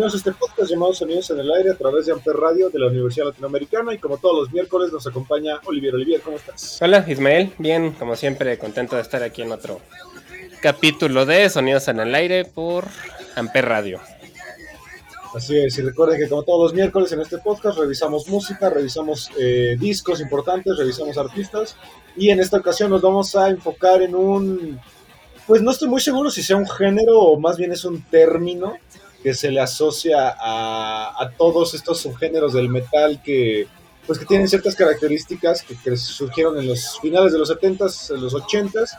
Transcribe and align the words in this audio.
Bienvenidos 0.00 0.26
a 0.26 0.30
este 0.30 0.40
podcast 0.40 0.70
llamado 0.70 0.94
Sonidos 0.94 1.28
en 1.28 1.40
el 1.40 1.52
Aire 1.52 1.72
a 1.72 1.74
través 1.74 2.06
de 2.06 2.12
Amper 2.12 2.34
Radio 2.34 2.70
de 2.70 2.78
la 2.78 2.86
Universidad 2.86 3.26
Latinoamericana 3.26 3.92
y 3.92 3.98
como 3.98 4.16
todos 4.16 4.34
los 4.34 4.50
miércoles 4.50 4.90
nos 4.90 5.06
acompaña 5.06 5.60
Olivier. 5.66 5.94
Olivier, 5.94 6.22
¿cómo 6.22 6.38
estás? 6.38 6.78
Hola 6.80 7.04
Ismael, 7.06 7.52
bien, 7.58 7.92
como 7.92 8.16
siempre, 8.16 8.56
contento 8.56 8.96
de 8.96 9.02
estar 9.02 9.22
aquí 9.22 9.42
en 9.42 9.52
otro 9.52 9.78
capítulo 10.62 11.26
de 11.26 11.50
Sonidos 11.50 11.86
en 11.88 12.00
el 12.00 12.14
Aire 12.14 12.46
por 12.46 12.86
Amper 13.36 13.66
Radio. 13.66 14.00
Así 15.34 15.58
es, 15.58 15.76
y 15.76 15.82
recuerden 15.82 16.18
que 16.18 16.30
como 16.30 16.44
todos 16.44 16.62
los 16.62 16.72
miércoles 16.72 17.12
en 17.12 17.20
este 17.20 17.36
podcast 17.36 17.76
revisamos 17.76 18.26
música, 18.26 18.70
revisamos 18.70 19.30
eh, 19.38 19.76
discos 19.78 20.22
importantes, 20.22 20.78
revisamos 20.78 21.18
artistas 21.18 21.76
y 22.16 22.30
en 22.30 22.40
esta 22.40 22.56
ocasión 22.56 22.88
nos 22.88 23.02
vamos 23.02 23.36
a 23.36 23.50
enfocar 23.50 24.00
en 24.00 24.14
un, 24.14 24.80
pues 25.46 25.60
no 25.60 25.72
estoy 25.72 25.90
muy 25.90 26.00
seguro 26.00 26.30
si 26.30 26.42
sea 26.42 26.56
un 26.56 26.66
género 26.66 27.20
o 27.20 27.38
más 27.38 27.58
bien 27.58 27.70
es 27.72 27.84
un 27.84 28.00
término 28.04 28.78
que 29.22 29.34
se 29.34 29.50
le 29.50 29.60
asocia 29.60 30.34
a, 30.38 31.14
a 31.22 31.30
todos 31.36 31.74
estos 31.74 32.00
subgéneros 32.00 32.54
del 32.54 32.68
metal 32.68 33.20
que 33.22 33.68
pues 34.10 34.18
que 34.18 34.26
tienen 34.26 34.48
ciertas 34.48 34.74
características 34.74 35.62
que, 35.62 35.96
surgieron 35.96 36.58
en 36.58 36.66
los 36.66 36.98
finales 37.00 37.32
de 37.32 37.38
los 37.38 37.48
70s, 37.48 38.12
en 38.12 38.20
los 38.20 38.34
80s, 38.34 38.98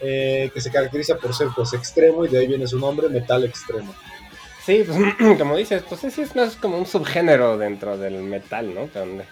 eh, 0.00 0.52
que 0.54 0.60
se 0.60 0.70
caracteriza 0.70 1.16
por 1.16 1.34
ser 1.34 1.48
pues 1.52 1.72
extremo 1.72 2.24
y 2.24 2.28
de 2.28 2.38
ahí 2.38 2.46
viene 2.46 2.68
su 2.68 2.78
nombre, 2.78 3.08
metal 3.08 3.44
extremo. 3.44 3.92
Sí, 4.64 4.84
pues 4.86 4.98
como 5.38 5.56
dices, 5.56 5.82
pues 5.88 6.02
sí, 6.02 6.22
es 6.22 6.36
más 6.36 6.54
como 6.54 6.78
un 6.78 6.86
subgénero 6.86 7.58
dentro 7.58 7.98
del 7.98 8.22
metal, 8.22 8.72
¿no? 8.72 8.88
Donde, 8.94 9.24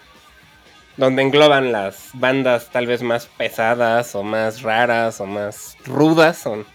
donde 0.97 1.21
engloban 1.21 1.71
las 1.71 2.09
bandas 2.13 2.69
tal 2.69 2.87
vez 2.87 3.01
más 3.01 3.27
pesadas 3.27 4.15
o 4.15 4.23
más 4.23 4.61
raras 4.63 5.21
o 5.21 5.25
más 5.25 5.77
rudas, 5.85 6.45
o 6.45 6.65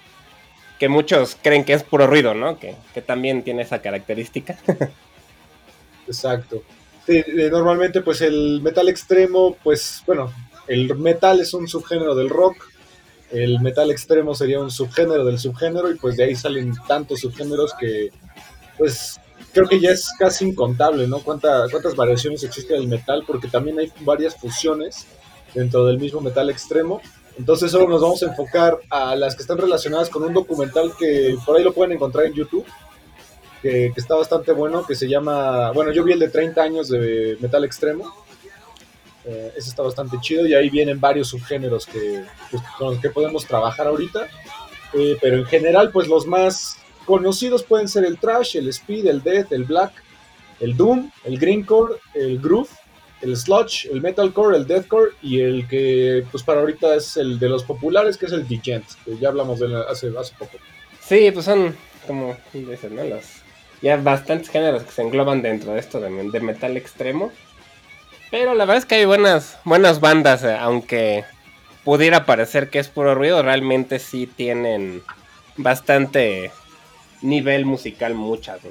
que 0.79 0.89
muchos 0.89 1.37
creen 1.43 1.65
que 1.65 1.73
es 1.75 1.83
puro 1.83 2.07
ruido, 2.07 2.35
¿no? 2.35 2.59
Que, 2.59 2.77
que 2.95 3.03
también 3.03 3.43
tiene 3.43 3.63
esa 3.63 3.81
característica. 3.83 4.59
Exacto. 6.07 6.63
Sí, 7.07 7.23
eh, 7.27 7.49
normalmente 7.51 8.01
pues 8.01 8.21
el 8.21 8.61
metal 8.63 8.89
extremo, 8.89 9.57
pues 9.63 10.03
bueno, 10.07 10.33
el 10.67 10.95
metal 10.97 11.41
es 11.41 11.55
un 11.55 11.69
subgénero 11.69 12.15
del 12.15 12.29
rock, 12.29 12.57
el 13.31 13.61
metal 13.61 13.91
extremo 13.91 14.35
sería 14.35 14.61
un 14.61 14.71
subgénero 14.71 15.25
del 15.25 15.39
subgénero 15.39 15.91
y 15.91 15.97
pues 15.97 16.17
de 16.17 16.25
ahí 16.25 16.35
salen 16.37 16.75
tantos 16.89 17.21
subgéneros 17.21 17.75
que 17.79 18.11
pues 18.79 19.21
creo 19.53 19.69
que 19.69 19.81
ya 19.81 19.91
es 19.91 20.11
casi 20.19 20.47
incontable, 20.47 21.07
¿no? 21.07 21.21
Cuánta- 21.21 21.67
cuántas 21.71 21.95
variaciones 21.97 22.43
existe 22.45 22.75
del 22.75 22.89
metal 22.89 23.25
porque 23.27 23.49
también 23.49 23.79
hay 23.79 23.93
varias 24.01 24.37
fusiones 24.37 25.07
dentro 25.55 25.85
del 25.87 25.99
mismo 25.99 26.21
metal 26.21 26.51
extremo. 26.51 27.01
Entonces 27.39 27.71
solo 27.71 27.89
nos 27.89 28.01
vamos 28.01 28.23
a 28.23 28.27
enfocar 28.27 28.79
a 28.91 29.15
las 29.15 29.35
que 29.35 29.43
están 29.43 29.59
relacionadas 29.59 30.09
con 30.09 30.23
un 30.25 30.33
documental 30.33 30.93
que 30.99 31.37
por 31.45 31.57
ahí 31.57 31.65
lo 31.65 31.75
pueden 31.75 31.93
encontrar 31.93 32.27
en 32.27 32.33
YouTube 32.33 32.67
que, 33.63 33.93
está 33.97 34.15
bastante 34.15 34.53
bueno, 34.53 34.87
que 34.87 34.95
se 34.95 35.09
llama, 35.09 35.73
bueno, 35.73 35.93
yo 35.93 36.05
vi 36.05 36.13
el 36.13 36.19
de 36.19 36.29
30 36.29 36.63
años 36.63 36.89
de 36.89 37.37
metal 37.41 37.65
extremo, 37.65 38.15
eh, 39.25 39.53
ese 39.57 39.71
está 39.71 39.83
bastante 39.83 40.19
chido 40.21 40.47
y 40.47 40.55
ahí 40.55 40.71
vienen 40.71 41.01
varios 41.01 41.29
subgéneros 41.29 41.87
que, 41.87 42.25
pues, 42.51 42.63
con 42.79 42.93
los 42.93 43.01
que 43.01 43.11
podemos 43.11 43.47
trabajar 43.47 43.87
ahorita, 43.87 44.29
Eh, 44.93 45.19
pero 45.21 45.37
en 45.37 45.45
general, 45.47 45.91
pues 45.91 46.07
los 46.07 46.27
más 46.27 46.79
conocidos 47.05 47.65
pueden 47.65 47.89
ser 47.89 48.05
el 48.05 48.19
trash, 48.19 48.57
el 48.57 48.69
speed, 48.69 49.07
el 49.07 49.21
death, 49.21 49.53
el 49.53 49.65
black, 49.65 49.93
el 50.61 50.77
doom, 50.77 51.11
el 51.25 51.39
greencore, 51.39 51.97
el 52.15 52.39
groove, 52.39 52.71
el 53.27 53.37
sludge, 53.37 53.87
el 53.91 54.01
metalcore, 54.01 54.57
el 54.57 54.67
deathcore 54.67 55.13
y 55.23 55.41
el 55.41 55.69
que, 55.69 56.25
pues 56.31 56.43
para 56.43 56.61
ahorita 56.61 56.95
es 56.95 57.17
el 57.17 57.39
de 57.39 57.49
los 57.49 57.65
populares, 57.65 58.17
que 58.17 58.27
es 58.27 58.33
el 58.33 58.47
Digent, 58.47 58.87
que 59.05 59.19
ya 59.19 59.29
hablamos 59.29 59.61
de 59.61 59.67
él 59.67 59.77
hace, 59.77 60.13
hace 60.19 60.35
poco. 60.39 60.59
Sí, 61.01 61.31
pues 61.33 61.45
son 61.45 61.75
como 62.07 62.37
dices, 62.53 62.91
¿no? 62.91 63.05
Los, 63.05 63.25
ya 63.83 63.97
bastantes 63.97 64.49
géneros 64.49 64.85
que 64.85 64.93
se 64.93 65.03
engloban 65.03 65.43
dentro 65.43 65.73
de 65.73 65.81
esto 65.81 66.01
de, 66.01 66.11
de 66.31 66.41
metal 66.41 66.77
extremo. 66.77 67.33
Pero 68.31 68.55
la 68.55 68.65
verdad 68.65 68.79
es 68.79 68.87
que 68.87 68.97
hay 68.97 69.05
buenas, 69.05 69.59
buenas 69.65 70.01
bandas, 70.01 70.43
eh, 70.43 70.57
aunque 70.59 71.25
pudiera 71.85 72.27
parecer 72.27 72.71
que 72.71 72.79
es 72.79 72.89
puro 72.89 73.15
ruido, 73.15 73.43
realmente 73.43 73.99
sí 73.99 74.27
tienen 74.27 75.03
bastante 75.57 76.51
nivel 77.23 77.65
musical 77.65 78.15
muchas, 78.15 78.63
¿no? 78.65 78.71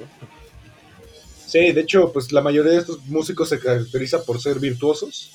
Sí, 1.46 1.72
de 1.72 1.80
hecho, 1.80 2.12
pues 2.12 2.32
la 2.32 2.40
mayoría 2.40 2.72
de 2.72 2.78
estos 2.78 3.04
músicos 3.06 3.48
se 3.48 3.60
caracteriza 3.60 4.22
por 4.24 4.40
ser 4.40 4.58
virtuosos 4.58 5.30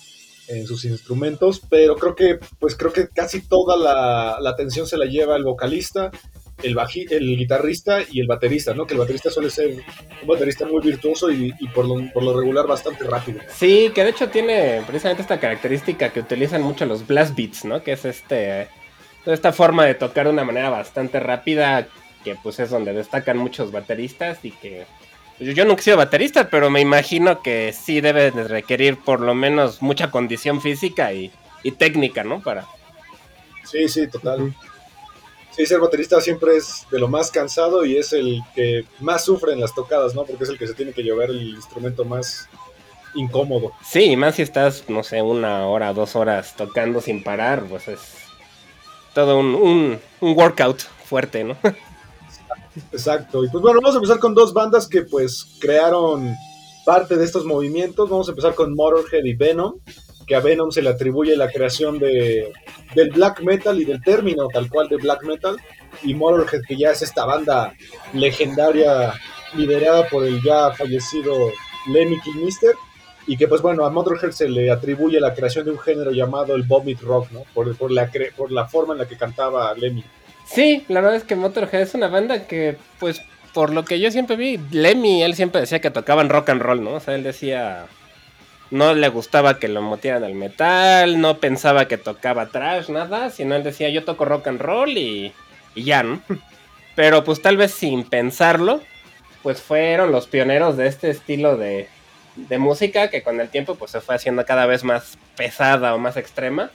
en 0.47 0.67
sus 0.67 0.83
instrumentos, 0.85 1.61
pero 1.69 1.95
creo 1.95 2.15
que, 2.15 2.39
pues 2.59 2.75
creo 2.75 2.91
que 2.91 3.07
casi 3.07 3.41
toda 3.41 3.77
la, 3.77 4.49
atención 4.49 4.85
se 4.85 4.97
la 4.97 5.05
lleva 5.05 5.37
el 5.37 5.45
vocalista, 5.45 6.11
el, 6.61 6.75
baji, 6.75 7.05
el 7.09 7.37
guitarrista 7.37 7.99
y 8.11 8.19
el 8.19 8.27
baterista, 8.27 8.73
¿no? 8.73 8.85
Que 8.85 8.93
el 8.93 8.99
baterista 8.99 9.31
suele 9.31 9.49
ser 9.49 9.69
un 10.21 10.27
baterista 10.27 10.65
muy 10.65 10.81
virtuoso 10.81 11.31
y, 11.31 11.53
y 11.59 11.67
por, 11.69 11.87
lo, 11.87 12.11
por 12.13 12.23
regular 12.35 12.67
bastante 12.67 13.05
rápido. 13.05 13.39
Sí, 13.55 13.91
que 13.95 14.03
de 14.03 14.09
hecho 14.09 14.29
tiene 14.29 14.83
precisamente 14.85 15.21
esta 15.21 15.39
característica 15.39 16.11
que 16.11 16.19
utilizan 16.19 16.61
mucho 16.61 16.85
los 16.85 17.07
blast 17.07 17.35
beats, 17.35 17.65
¿no? 17.65 17.81
Que 17.81 17.93
es 17.93 18.05
este 18.05 18.67
esta 19.25 19.53
forma 19.53 19.85
de 19.85 19.93
tocar 19.93 20.25
de 20.25 20.33
una 20.33 20.43
manera 20.43 20.69
bastante 20.69 21.19
rápida, 21.19 21.87
que 22.23 22.35
pues 22.41 22.59
es 22.59 22.69
donde 22.69 22.93
destacan 22.93 23.37
muchos 23.37 23.71
bateristas 23.71 24.43
y 24.43 24.51
que 24.51 24.85
yo 25.41 25.65
nunca 25.65 25.81
he 25.81 25.83
sido 25.83 25.97
baterista, 25.97 26.49
pero 26.49 26.69
me 26.69 26.81
imagino 26.81 27.41
que 27.41 27.73
sí 27.73 27.99
debe 28.01 28.31
de 28.31 28.43
requerir 28.47 28.97
por 28.97 29.19
lo 29.19 29.33
menos 29.33 29.81
mucha 29.81 30.11
condición 30.11 30.61
física 30.61 31.13
y, 31.13 31.31
y 31.63 31.71
técnica, 31.71 32.23
¿no? 32.23 32.41
Para 32.41 32.67
Sí, 33.63 33.87
sí, 33.87 34.07
total. 34.07 34.53
Sí, 35.51 35.65
ser 35.65 35.79
baterista 35.79 36.21
siempre 36.21 36.55
es 36.57 36.85
de 36.91 36.99
lo 36.99 37.07
más 37.07 37.31
cansado 37.31 37.85
y 37.85 37.97
es 37.97 38.13
el 38.13 38.41
que 38.55 38.85
más 38.99 39.25
sufre 39.25 39.53
en 39.53 39.59
las 39.59 39.73
tocadas, 39.73 40.15
¿no? 40.15 40.23
Porque 40.23 40.43
es 40.43 40.49
el 40.49 40.57
que 40.57 40.67
se 40.67 40.73
tiene 40.73 40.93
que 40.93 41.03
llevar 41.03 41.29
el 41.29 41.55
instrumento 41.55 42.05
más 42.05 42.47
incómodo. 43.15 43.73
Sí, 43.83 44.11
y 44.11 44.15
más 44.15 44.35
si 44.35 44.43
estás, 44.43 44.85
no 44.87 45.03
sé, 45.03 45.21
una 45.21 45.67
hora, 45.67 45.93
dos 45.93 46.15
horas 46.15 46.55
tocando 46.55 47.01
sin 47.01 47.23
parar, 47.23 47.63
pues 47.65 47.87
es 47.87 47.99
todo 49.13 49.39
un, 49.39 49.55
un, 49.55 49.99
un 50.21 50.37
workout 50.37 50.79
fuerte, 51.05 51.43
¿no? 51.43 51.57
Exacto. 52.91 53.43
Y 53.43 53.49
pues 53.49 53.61
bueno, 53.61 53.79
vamos 53.81 53.95
a 53.95 53.97
empezar 53.97 54.19
con 54.19 54.33
dos 54.33 54.53
bandas 54.53 54.87
que 54.87 55.03
pues 55.03 55.57
crearon 55.59 56.35
parte 56.85 57.17
de 57.17 57.25
estos 57.25 57.45
movimientos. 57.45 58.09
Vamos 58.09 58.27
a 58.27 58.31
empezar 58.31 58.55
con 58.55 58.75
Motorhead 58.75 59.23
y 59.23 59.35
Venom, 59.35 59.79
que 60.25 60.35
a 60.35 60.39
Venom 60.39 60.71
se 60.71 60.81
le 60.81 60.89
atribuye 60.89 61.35
la 61.35 61.49
creación 61.49 61.99
de, 61.99 62.51
del 62.95 63.11
black 63.11 63.41
metal 63.41 63.79
y 63.79 63.85
del 63.85 64.01
término 64.01 64.47
tal 64.47 64.69
cual 64.69 64.87
de 64.87 64.97
black 64.97 65.23
metal. 65.23 65.57
Y 66.03 66.13
Motorhead, 66.13 66.61
que 66.67 66.77
ya 66.77 66.91
es 66.91 67.01
esta 67.01 67.25
banda 67.25 67.73
legendaria 68.13 69.13
liderada 69.55 70.07
por 70.07 70.23
el 70.23 70.41
ya 70.41 70.71
fallecido 70.71 71.51
Lemmy 71.87 72.19
Kilmister. 72.21 72.75
Y 73.27 73.37
que 73.37 73.47
pues 73.47 73.61
bueno, 73.61 73.85
a 73.85 73.91
Motorhead 73.91 74.31
se 74.31 74.49
le 74.49 74.71
atribuye 74.71 75.19
la 75.19 75.33
creación 75.33 75.65
de 75.65 75.71
un 75.71 75.79
género 75.79 76.11
llamado 76.11 76.55
el 76.55 76.63
vomit 76.63 77.01
rock, 77.01 77.31
¿no? 77.31 77.43
Por, 77.53 77.91
la, 77.91 78.09
por 78.35 78.51
la 78.51 78.67
forma 78.67 78.93
en 78.93 78.99
la 78.99 79.07
que 79.07 79.17
cantaba 79.17 79.73
Lemmy. 79.75 80.03
Sí, 80.45 80.83
la 80.87 81.01
verdad 81.01 81.17
es 81.17 81.23
que 81.23 81.35
Motorhead 81.35 81.81
es 81.81 81.93
una 81.93 82.07
banda 82.07 82.47
que, 82.47 82.77
pues, 82.99 83.21
por 83.53 83.71
lo 83.71 83.85
que 83.85 83.99
yo 83.99 84.11
siempre 84.11 84.35
vi, 84.35 84.59
Lemmy, 84.71 85.23
él 85.23 85.35
siempre 85.35 85.61
decía 85.61 85.81
que 85.81 85.91
tocaban 85.91 86.29
rock 86.29 86.49
and 86.49 86.61
roll, 86.61 86.83
¿no? 86.83 86.93
O 86.93 86.99
sea, 86.99 87.15
él 87.15 87.23
decía 87.23 87.87
no 88.71 88.93
le 88.93 89.09
gustaba 89.09 89.59
que 89.59 89.67
lo 89.67 89.81
metieran 89.81 90.23
al 90.23 90.33
metal, 90.33 91.19
no 91.19 91.37
pensaba 91.37 91.87
que 91.87 91.97
tocaba 91.97 92.47
trash, 92.47 92.89
nada, 92.89 93.29
sino 93.29 93.53
él 93.55 93.63
decía 93.63 93.89
yo 93.89 94.05
toco 94.05 94.25
rock 94.25 94.47
and 94.47 94.61
roll 94.61 94.97
y, 94.97 95.33
y 95.75 95.83
ya, 95.83 96.03
¿no? 96.03 96.21
Pero 96.95 97.23
pues 97.23 97.41
tal 97.41 97.57
vez 97.57 97.71
sin 97.71 98.03
pensarlo, 98.05 98.81
pues 99.43 99.61
fueron 99.61 100.11
los 100.11 100.27
pioneros 100.27 100.77
de 100.77 100.87
este 100.87 101.09
estilo 101.09 101.57
de, 101.57 101.87
de 102.35 102.57
música 102.57 103.09
que 103.09 103.23
con 103.23 103.39
el 103.41 103.49
tiempo 103.49 103.75
pues 103.75 103.91
se 103.91 104.01
fue 104.01 104.15
haciendo 104.15 104.45
cada 104.45 104.65
vez 104.65 104.83
más 104.83 105.17
pesada 105.35 105.93
o 105.93 105.97
más 105.97 106.17
extrema. 106.17 106.71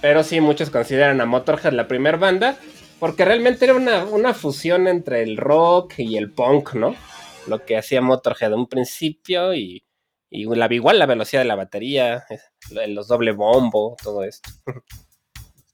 Pero 0.00 0.24
sí, 0.24 0.40
muchos 0.40 0.70
consideran 0.70 1.20
a 1.20 1.26
Motorhead 1.26 1.72
la 1.72 1.86
primera 1.86 2.18
banda, 2.18 2.56
porque 3.02 3.24
realmente 3.24 3.64
era 3.64 3.74
una, 3.74 4.04
una 4.04 4.32
fusión 4.32 4.86
entre 4.86 5.24
el 5.24 5.36
rock 5.36 5.94
y 5.98 6.16
el 6.16 6.30
punk, 6.30 6.74
¿no? 6.74 6.94
Lo 7.48 7.64
que 7.64 7.76
hacía 7.76 8.00
Motorhead 8.00 8.52
en 8.52 8.60
un 8.60 8.68
principio 8.68 9.54
y, 9.54 9.82
y 10.30 10.44
la, 10.44 10.72
igual 10.72 11.00
la 11.00 11.06
velocidad 11.06 11.42
de 11.42 11.48
la 11.48 11.56
batería, 11.56 12.24
los 12.86 13.08
doble 13.08 13.32
bombo, 13.32 13.96
todo 14.00 14.22
esto. 14.22 14.50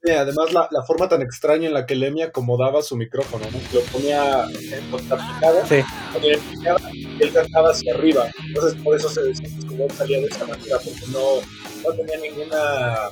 Sí, 0.02 0.12
además 0.12 0.54
la, 0.54 0.69
la, 0.70 0.82
forma 0.84 1.06
tan 1.06 1.20
extraña 1.20 1.66
en 1.66 1.75
la 1.75 1.84
que 1.84 1.96
Lemmy 1.96 2.22
acomodaba 2.22 2.80
su 2.80 2.96
micrófono, 2.96 3.44
¿no? 3.50 3.58
Lo 3.75 3.84
ponía 3.92 4.46
en 4.72 4.90
contrapicada, 4.90 5.66
sí. 5.66 5.82
cuando 6.12 6.28
él, 6.28 7.32
cantaba 7.34 7.72
hacia 7.72 7.94
arriba, 7.94 8.26
entonces 8.46 8.80
por 8.80 8.96
eso 8.96 9.10
se 9.10 9.22
decía 9.22 9.48
que 9.48 9.94
salía 9.94 10.20
de 10.20 10.28
esa 10.28 10.46
manera, 10.46 10.78
porque 10.78 11.04
no, 11.12 11.42
no 11.84 11.94
tenía 11.94 12.16
ninguna 12.20 13.10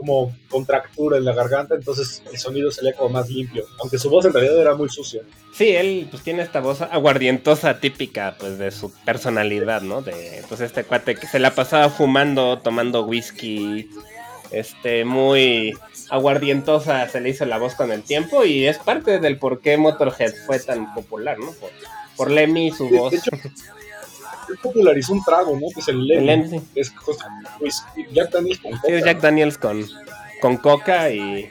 como 0.00 0.34
contractura 0.48 1.18
en 1.18 1.26
la 1.26 1.34
garganta, 1.34 1.74
entonces 1.74 2.22
el 2.32 2.38
sonido 2.38 2.70
salía 2.70 2.94
como 2.94 3.10
más 3.10 3.28
limpio, 3.28 3.66
aunque 3.80 3.98
su 3.98 4.08
voz 4.08 4.24
en 4.24 4.32
realidad 4.32 4.58
era 4.58 4.74
muy 4.74 4.88
sucia. 4.88 5.20
Sí, 5.52 5.68
él 5.76 6.08
pues 6.10 6.22
tiene 6.22 6.42
esta 6.42 6.60
voz 6.60 6.80
aguardientosa 6.80 7.80
típica 7.80 8.34
pues 8.40 8.56
de 8.58 8.70
su 8.70 8.90
personalidad, 9.04 9.82
¿no? 9.82 10.00
De 10.00 10.42
pues 10.48 10.62
este 10.62 10.84
cuate 10.84 11.16
que 11.16 11.26
se 11.26 11.38
la 11.38 11.54
pasaba 11.54 11.90
fumando, 11.90 12.60
tomando 12.60 13.04
whisky, 13.04 13.90
este 14.52 15.04
muy 15.04 15.74
aguardientosa 16.08 17.06
se 17.10 17.20
le 17.20 17.28
hizo 17.28 17.44
la 17.44 17.58
voz 17.58 17.74
con 17.74 17.92
el 17.92 18.02
tiempo 18.02 18.46
y 18.46 18.66
es 18.66 18.78
parte 18.78 19.20
del 19.20 19.38
por 19.38 19.60
qué 19.60 19.76
Motorhead 19.76 20.32
fue 20.46 20.58
tan 20.60 20.94
popular, 20.94 21.38
¿no? 21.38 21.52
Por, 21.52 21.70
por 22.16 22.30
Lemmy 22.30 22.68
y 22.68 22.72
su 22.72 22.88
de 22.88 22.98
voz. 22.98 23.12
hecho, 23.12 23.30
popularizó 24.58 25.12
un 25.12 25.24
trago, 25.24 25.54
¿no? 25.54 25.66
Que 25.74 25.80
es 25.80 25.88
el 25.88 26.48
sí. 26.48 26.60
Es 26.74 26.92
pues, 27.58 27.84
Jack 28.12 28.30
Daniels 28.30 28.58
con 28.60 28.72
Sí, 28.72 28.78
coca. 28.80 28.94
es 28.96 29.04
Jack 29.04 29.20
Daniels 29.20 29.58
con, 29.58 29.86
con 30.40 30.56
coca 30.58 31.10
y, 31.10 31.50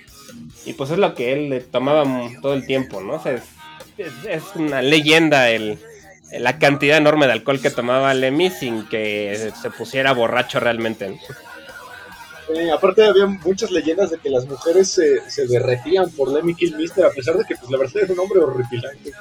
y 0.65 0.73
pues 0.73 0.91
es 0.91 0.97
lo 0.97 1.13
que 1.15 1.33
él 1.33 1.65
tomaba 1.71 2.05
todo 2.41 2.53
el 2.53 2.65
tiempo, 2.65 3.01
¿no? 3.01 3.13
O 3.15 3.23
sea, 3.23 3.33
es, 3.33 3.43
es- 3.97 4.25
es 4.29 4.43
una 4.55 4.81
leyenda 4.81 5.49
el, 5.49 5.77
la 6.31 6.59
cantidad 6.59 6.97
enorme 6.97 7.25
de 7.27 7.33
alcohol 7.33 7.59
que 7.61 7.69
tomaba 7.71 8.13
Lemmy 8.13 8.49
sin 8.49 8.87
que 8.87 9.51
se 9.61 9.69
pusiera 9.71 10.13
borracho 10.13 10.59
realmente. 10.59 11.09
¿no? 11.09 11.17
Eh, 12.55 12.71
aparte 12.71 13.05
había 13.05 13.27
muchas 13.27 13.69
leyendas 13.69 14.09
de 14.09 14.17
que 14.17 14.29
las 14.29 14.47
mujeres 14.47 14.89
se, 14.89 15.29
se 15.29 15.45
derretían 15.45 16.09
por 16.09 16.31
Lemmy 16.31 16.55
Kilmister, 16.55 17.05
a 17.05 17.11
pesar 17.11 17.35
de 17.37 17.45
que 17.45 17.55
pues 17.55 17.69
la 17.69 17.77
verdad 17.77 18.03
era 18.03 18.13
un 18.13 18.19
hombre 18.19 18.39
horripilante. 18.39 19.11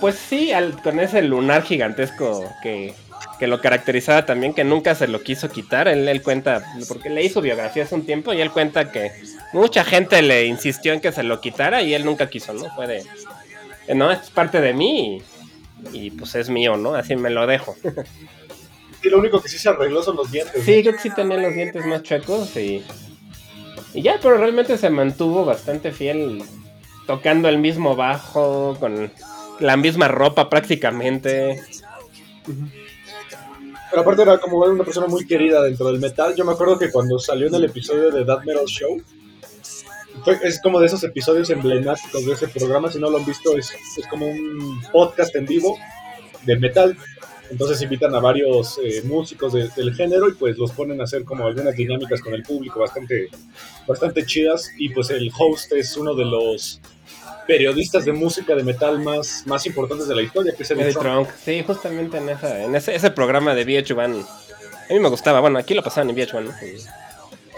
Pues 0.00 0.16
sí, 0.16 0.52
al- 0.52 0.80
con 0.82 1.00
ese 1.00 1.22
lunar 1.22 1.62
gigantesco 1.62 2.44
que, 2.62 2.94
que 3.38 3.46
lo 3.46 3.60
caracterizaba 3.60 4.26
también, 4.26 4.52
que 4.52 4.64
nunca 4.64 4.94
se 4.94 5.08
lo 5.08 5.22
quiso 5.22 5.48
quitar. 5.50 5.88
Él, 5.88 6.06
él 6.08 6.22
cuenta, 6.22 6.64
porque 6.88 7.10
leí 7.10 7.28
su 7.28 7.40
biografía 7.40 7.84
hace 7.84 7.94
un 7.94 8.04
tiempo 8.04 8.32
y 8.32 8.40
él 8.40 8.50
cuenta 8.50 8.90
que 8.90 9.12
mucha 9.52 9.84
gente 9.84 10.20
le 10.22 10.46
insistió 10.46 10.92
en 10.92 11.00
que 11.00 11.12
se 11.12 11.22
lo 11.22 11.40
quitara 11.40 11.82
y 11.82 11.94
él 11.94 12.04
nunca 12.04 12.28
quiso, 12.28 12.52
¿no? 12.52 12.74
Fue 12.74 12.86
de, 12.86 13.04
no, 13.94 14.10
es 14.10 14.30
parte 14.30 14.60
de 14.60 14.72
mí 14.74 15.22
y, 15.92 15.98
y, 16.06 16.10
pues 16.10 16.34
es 16.34 16.48
mío, 16.50 16.76
¿no? 16.76 16.94
Así 16.94 17.16
me 17.16 17.30
lo 17.30 17.46
dejo. 17.46 17.76
Y 19.02 19.10
lo 19.10 19.18
único 19.18 19.38
que 19.42 19.50
sí 19.50 19.58
se 19.58 19.68
arregló 19.68 20.02
son 20.02 20.16
los 20.16 20.32
dientes. 20.32 20.64
Sí, 20.64 20.80
creo 20.80 20.94
que 20.94 20.98
sí 20.98 21.10
tenía 21.10 21.36
los 21.36 21.52
dientes 21.52 21.84
más 21.84 22.02
chuecos 22.02 22.56
y, 22.56 22.82
y 23.92 24.00
ya, 24.00 24.18
pero 24.22 24.38
realmente 24.38 24.78
se 24.78 24.88
mantuvo 24.88 25.44
bastante 25.44 25.92
fiel 25.92 26.42
tocando 27.06 27.50
el 27.50 27.58
mismo 27.58 27.96
bajo, 27.96 28.78
con 28.80 29.12
la 29.60 29.76
misma 29.76 30.08
ropa 30.08 30.48
prácticamente. 30.50 31.60
Pero 33.90 34.02
aparte 34.02 34.22
era 34.22 34.38
como 34.38 34.58
una 34.58 34.84
persona 34.84 35.06
muy 35.06 35.26
querida 35.26 35.62
dentro 35.62 35.86
del 35.86 36.00
metal. 36.00 36.34
Yo 36.34 36.44
me 36.44 36.52
acuerdo 36.52 36.78
que 36.78 36.90
cuando 36.90 37.18
salió 37.18 37.46
en 37.46 37.54
el 37.54 37.64
episodio 37.64 38.10
de 38.10 38.24
That 38.24 38.42
Metal 38.44 38.64
Show, 38.66 39.00
es 40.42 40.60
como 40.60 40.80
de 40.80 40.86
esos 40.86 41.02
episodios 41.04 41.50
emblemáticos 41.50 42.24
de 42.26 42.32
ese 42.32 42.48
programa. 42.48 42.90
Si 42.90 42.98
no 42.98 43.10
lo 43.10 43.18
han 43.18 43.26
visto, 43.26 43.56
es, 43.56 43.72
es 43.96 44.06
como 44.08 44.26
un 44.26 44.82
podcast 44.92 45.34
en 45.36 45.46
vivo 45.46 45.76
de 46.44 46.56
metal. 46.56 46.96
Entonces 47.50 47.80
invitan 47.82 48.14
a 48.14 48.20
varios 48.20 48.80
eh, 48.82 49.02
músicos 49.04 49.52
de- 49.52 49.68
del 49.76 49.94
género 49.94 50.28
y 50.28 50.32
pues 50.34 50.56
los 50.56 50.72
ponen 50.72 51.00
a 51.00 51.04
hacer 51.04 51.24
como 51.24 51.46
algunas 51.46 51.76
dinámicas 51.76 52.20
con 52.22 52.32
el 52.34 52.42
público 52.42 52.80
bastante, 52.80 53.28
bastante 53.86 54.24
chidas. 54.24 54.70
Y 54.78 54.88
pues 54.88 55.10
el 55.10 55.30
host 55.38 55.70
es 55.72 55.96
uno 55.96 56.14
de 56.14 56.24
los 56.24 56.80
periodistas 57.46 58.04
de 58.04 58.12
música 58.12 58.54
de 58.54 58.62
metal 58.62 59.00
más, 59.00 59.42
más 59.46 59.66
importantes 59.66 60.08
de 60.08 60.14
la 60.14 60.22
historia, 60.22 60.54
que 60.56 60.62
es 60.62 60.70
Eddie 60.70 60.82
Eddie 60.84 60.92
Trunk. 60.94 61.26
Trunk. 61.28 61.28
Sí, 61.44 61.64
justamente 61.66 62.18
en, 62.18 62.28
esa, 62.28 62.62
en 62.62 62.74
ese, 62.74 62.94
ese 62.94 63.10
programa 63.10 63.54
de 63.54 63.66
VH1. 63.66 64.26
A 64.90 64.92
mí 64.92 65.00
me 65.00 65.08
gustaba, 65.08 65.40
bueno, 65.40 65.58
aquí 65.58 65.74
lo 65.74 65.82
pasaban 65.82 66.10
en 66.10 66.16
VH1. 66.16 66.42
¿no? 66.42 66.52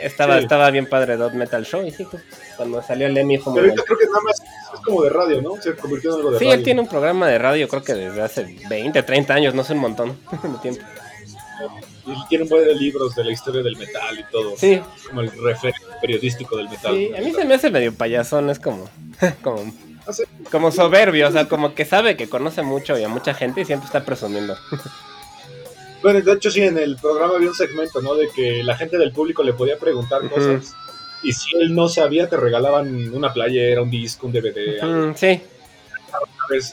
Estaba, 0.01 0.37
Sí. 0.37 0.43
estaba 0.43 0.71
bien 0.71 0.87
padre 0.89 1.17
Dot 1.17 1.33
Metal 1.33 1.65
Show 1.65 1.83
y 1.87 1.91
sí, 1.91 2.05
pues, 2.11 2.23
cuando 2.57 2.83
salió 2.83 3.09
Lemmy 3.09 3.39
fue 3.39 3.53
muy 3.55 3.63
Pero 3.63 3.73
bueno. 3.75 3.83
ahorita 3.83 3.85
creo 3.87 3.99
que 3.99 4.07
nada 4.07 4.21
más 4.25 4.41
es 4.75 4.81
como 4.85 5.03
de 5.03 5.09
radio, 5.11 5.41
¿no? 5.43 5.57
Se 5.63 5.75
convirtió 5.75 6.11
en 6.11 6.17
algo 6.17 6.31
de 6.33 6.39
Sí, 6.39 6.45
radio. 6.45 6.59
él 6.59 6.63
tiene 6.65 6.81
un 6.83 6.87
programa 6.89 7.29
de 7.29 7.39
radio, 7.39 7.67
creo 7.67 7.83
que 7.83 7.95
desde 7.95 8.21
hace 8.21 8.59
20, 8.69 9.03
30 9.03 9.33
años, 9.35 9.55
no 9.55 9.65
sé, 9.65 9.73
un 9.73 9.79
montón 9.79 10.19
de 10.43 10.59
tiempo. 10.61 10.83
Y 12.07 12.29
tiene 12.29 12.45
un 12.45 12.51
buen 12.51 12.65
de 12.65 12.75
libros 12.75 13.15
de 13.17 13.25
la 13.25 13.33
historia 13.33 13.63
del 13.63 13.77
metal 13.77 14.19
y 14.19 14.25
todo. 14.31 14.55
Sí, 14.57 14.81
como 15.09 15.23
el 15.23 15.31
referente 15.43 15.81
periodístico 16.01 16.57
del 16.57 16.69
metal. 16.69 16.95
sí, 16.95 17.11
a 17.17 17.21
mí 17.21 17.33
se 17.33 17.45
me 17.45 17.55
hace 17.55 17.71
medio 17.71 17.93
payasón, 17.93 18.49
es 18.51 18.59
como, 18.61 18.89
como, 19.43 19.73
como 20.53 20.71
soberbio, 20.71 21.29
o 21.29 21.33
sea, 21.33 21.49
como 21.49 21.75
que 21.75 21.85
sabe 21.85 22.17
que 22.17 22.29
conoce 22.29 22.63
mucho 22.63 22.97
y 22.99 23.03
a 23.03 23.09
mucha 23.09 23.35
gente 23.35 23.63
y 23.63 23.65
siempre 23.65 23.87
está 23.87 24.05
presumiendo. 24.05 24.57
Bueno, 26.03 26.21
de 26.21 26.33
hecho 26.35 26.51
sí, 26.53 26.61
en 26.63 26.79
el 26.79 26.97
programa 26.97 27.35
había 27.35 27.49
un 27.49 27.55
segmento, 27.55 28.01
¿no? 28.01 28.15
De 28.15 28.29
que 28.29 28.63
la 28.63 28.77
gente 28.77 28.97
del 28.99 29.11
público 29.13 29.43
le 29.43 29.55
podía 29.55 29.77
preguntar 29.79 30.29
cosas. 30.29 30.73
Y 31.23 31.33
si 31.33 31.57
él 31.57 31.75
no 31.75 31.89
sabía, 31.89 32.29
te 32.29 32.37
regalaban 32.37 33.13
una 33.13 33.33
playera, 33.33 33.83
un 33.83 33.91
disco, 33.91 34.27
un 34.29 34.33
DVD. 34.35 34.81
algo. 34.83 35.07
Mm, 35.09 35.15
sí, 35.17 35.41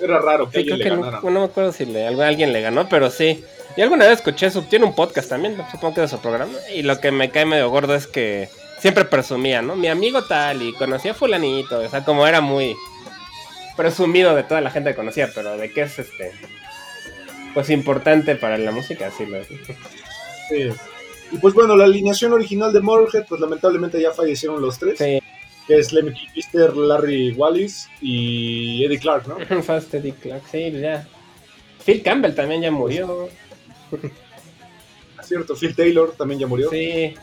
era 0.01 0.19
raro 0.19 0.50
que 0.51 0.59
sí, 0.59 0.65
creo 0.65 0.77
le 0.77 0.83
que 0.83 0.89
no, 0.91 1.01
ganara. 1.01 1.21
no 1.24 1.31
me 1.31 1.45
acuerdo 1.45 1.71
si 1.71 1.86
le, 1.86 2.06
algo- 2.06 2.21
alguien 2.21 2.53
le 2.53 2.62
ganó, 2.62 2.88
pero 2.89 3.09
sí. 3.09 3.44
Y 3.75 3.81
alguna 3.81 4.06
vez 4.06 4.20
escuché 4.20 4.52
su, 4.52 4.62
tiene 4.64 4.86
un 4.86 4.96
podcast 4.96 5.30
también, 5.30 5.58
supongo 5.72 5.96
que 5.96 6.02
de 6.02 6.08
su 6.08 6.20
programa, 6.20 6.54
y 6.74 6.84
lo 6.84 7.00
que 7.00 7.12
me 7.12 7.31
cae 7.31 7.46
medio 7.46 7.70
gordo 7.70 7.96
es 7.96 8.06
que 8.06 8.50
siempre 8.80 9.06
presumía, 9.06 9.62
¿no? 9.62 9.75
Mi 9.75 9.88
amigo 9.88 10.24
tal, 10.25 10.62
y 10.62 10.74
conocía 10.74 11.12
a 11.12 11.15
fulanito, 11.15 11.80
o 11.80 11.89
sea, 11.89 12.03
como 12.03 12.27
era 12.27 12.42
muy 12.42 12.75
presumido 13.75 14.36
de 14.36 14.44
toda 14.44 14.62
la 14.62 14.70
gente 14.70 14.92
que 14.92 14.96
conocía, 14.96 15.32
pero 15.34 15.58
de 15.58 15.72
que 15.72 15.82
es 15.82 15.98
este, 15.98 16.32
pues 17.53 17.70
importante 17.70 18.36
para 18.36 18.58
la 18.58 18.72
música, 18.72 19.10
sí 19.10 19.25
lo 19.25 19.38
es. 19.38 19.48
Sí. 20.50 20.70
Y 21.32 21.38
pues 21.38 21.56
bueno, 21.56 21.75
la 21.75 21.86
alineación 21.86 22.34
original 22.34 22.72
de 22.74 22.82
Motorhead, 22.82 23.25
pues 23.27 23.42
lamentablemente 23.42 24.00
ya 24.00 24.12
fallecieron 24.12 24.62
los 24.62 24.77
tres. 24.77 25.00
Sí, 25.00 25.20
Que 25.65 25.80
es 25.80 25.92
Lemmy 25.92 26.13
Kilmister, 26.13 26.75
Larry 26.75 27.32
Wallis 27.32 27.89
y 28.01 28.86
Eddie 28.86 29.00
Clark, 29.00 29.27
¿no? 29.27 29.63
Fast 29.63 29.94
Eddie 29.96 30.13
Clark, 30.13 30.44
sí, 30.51 30.72
ya. 30.72 31.08
Phil 31.84 32.03
Campbell 32.03 32.36
también 32.36 32.62
ya 32.62 32.72
murió. 32.72 33.30
Es 35.19 35.27
cierto, 35.27 35.55
Phil 35.55 35.75
Taylor 35.75 36.13
también 36.17 36.39
ya 36.41 36.47
murió. 36.47 36.69
Sí. 36.69 37.15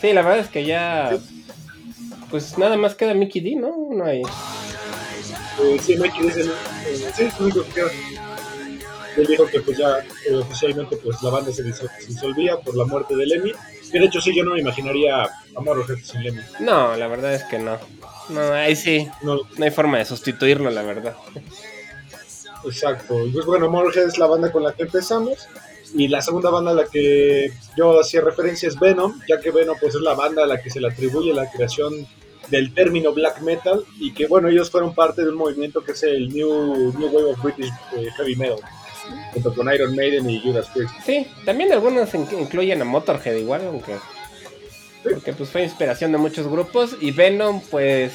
Sí, 0.00 0.12
la 0.12 0.22
verdad 0.22 0.38
es 0.40 0.48
que 0.48 0.64
ya. 0.64 1.16
Pues 2.30 2.56
nada 2.58 2.76
más 2.76 2.94
queda 2.94 3.14
Mickey 3.14 3.40
D, 3.42 3.54
¿no? 3.56 3.74
No 3.90 4.04
hay. 4.04 4.22
Eh, 4.22 5.78
sí, 5.80 5.96
Mikey 5.96 6.22
dice, 6.22 6.40
eh, 6.42 7.10
sí, 7.14 7.22
es 7.24 7.38
lo 7.38 7.44
único 7.46 7.62
que 7.64 7.70
queda. 7.72 7.88
Él 9.16 9.26
dijo 9.26 9.46
que 9.46 9.60
pues 9.60 9.76
ya 9.76 9.98
eh, 10.26 10.34
oficialmente 10.34 10.96
pues 10.96 11.22
la 11.22 11.28
banda 11.30 11.52
se, 11.52 11.62
disol- 11.62 11.90
se 12.00 12.06
disolvía 12.06 12.56
por 12.58 12.74
la 12.76 12.84
muerte 12.86 13.14
de 13.14 13.26
Lemmy. 13.26 13.52
Que 13.92 13.98
de 14.00 14.06
hecho 14.06 14.22
sí, 14.22 14.34
yo 14.34 14.42
no 14.42 14.54
me 14.54 14.60
imaginaría 14.60 15.22
a 15.24 15.60
Motorhead 15.60 15.98
sin 16.02 16.22
Lemmy. 16.22 16.40
No, 16.60 16.96
la 16.96 17.06
verdad 17.08 17.34
es 17.34 17.44
que 17.44 17.58
no. 17.58 17.78
No, 18.30 18.40
ahí 18.54 18.74
sí. 18.74 19.06
No, 19.20 19.36
No 19.58 19.64
hay 19.64 19.70
forma 19.70 19.98
de 19.98 20.06
sustituirlo, 20.06 20.70
la 20.70 20.82
verdad. 20.82 21.14
exacto. 22.64 23.24
Y 23.26 23.30
pues 23.30 23.44
bueno, 23.46 23.68
Motorhead 23.70 24.08
es 24.08 24.18
la 24.18 24.26
banda 24.26 24.50
con 24.50 24.62
la 24.62 24.72
que 24.72 24.84
empezamos. 24.84 25.46
Y 25.94 26.08
la 26.08 26.22
segunda 26.22 26.50
banda 26.50 26.70
a 26.70 26.74
la 26.74 26.84
que 26.86 27.52
yo 27.76 28.00
hacía 28.00 28.20
referencia 28.22 28.68
es 28.68 28.78
Venom, 28.80 29.20
ya 29.28 29.40
que 29.40 29.50
Venom 29.50 29.76
pues 29.80 29.94
es 29.94 30.00
la 30.00 30.14
banda 30.14 30.44
a 30.44 30.46
la 30.46 30.60
que 30.62 30.70
se 30.70 30.80
le 30.80 30.88
atribuye 30.88 31.34
la 31.34 31.50
creación 31.50 32.06
del 32.48 32.72
término 32.74 33.12
black 33.12 33.40
metal 33.42 33.84
y 33.98 34.12
que 34.12 34.26
bueno, 34.26 34.48
ellos 34.48 34.70
fueron 34.70 34.94
parte 34.94 35.22
de 35.22 35.28
un 35.28 35.36
movimiento 35.36 35.82
que 35.84 35.92
es 35.92 36.02
el 36.02 36.28
New, 36.30 36.92
New 36.98 37.08
Wave 37.10 37.32
of 37.32 37.42
British 37.42 37.70
eh, 37.96 38.08
Heavy 38.16 38.36
Metal, 38.36 38.58
junto 39.32 39.54
con 39.54 39.72
Iron 39.72 39.94
Maiden 39.94 40.28
y 40.28 40.40
Judas 40.40 40.68
Priest. 40.74 40.92
Sí, 41.04 41.26
también 41.44 41.72
algunos 41.72 42.12
in- 42.14 42.26
incluyen 42.38 42.80
a 42.82 42.84
Motorhead 42.84 43.36
igual, 43.36 43.62
aunque. 43.66 43.96
Porque 45.02 45.32
pues 45.32 45.50
fue 45.50 45.64
inspiración 45.64 46.12
de 46.12 46.18
muchos 46.18 46.46
grupos. 46.46 46.96
Y 47.00 47.10
Venom, 47.10 47.60
pues. 47.70 48.12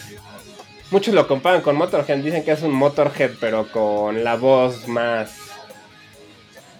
Muchos 0.89 1.13
lo 1.13 1.27
comparan 1.27 1.62
con 1.62 1.75
Motorhead. 1.75 2.19
Dicen 2.19 2.46
que 2.46 2.51
es 2.53 2.62
un 2.63 2.72
Motorhead, 2.72 3.31
pero 3.41 3.69
con 3.72 4.24
la 4.24 4.36
voz 4.38 4.88
más. 4.88 5.36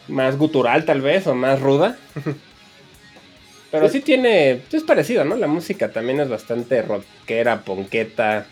Más 0.08 0.38
gutural, 0.38 0.86
tal 0.86 1.02
vez, 1.02 1.28
o 1.28 1.36
más 1.36 1.60
ruda. 1.60 1.98
Pero 3.72 3.90
sí 3.90 4.00
tiene, 4.00 4.62
es 4.72 4.84
parecido, 4.84 5.26
¿no? 5.26 5.36
La 5.36 5.48
música 5.48 5.92
también 5.92 6.20
es 6.22 6.30
bastante 6.30 6.82
rockera, 6.82 7.62
ponqueta. 7.62 8.46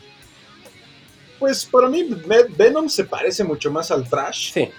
Pues 1.39 1.65
para 1.65 1.87
mí 1.87 2.03
Ve- 2.25 2.47
Venom 2.57 2.89
se 2.89 3.05
parece 3.05 3.43
mucho 3.43 3.71
más 3.71 3.91
al 3.91 4.07
thrash 4.09 4.51
Sí, 4.53 4.69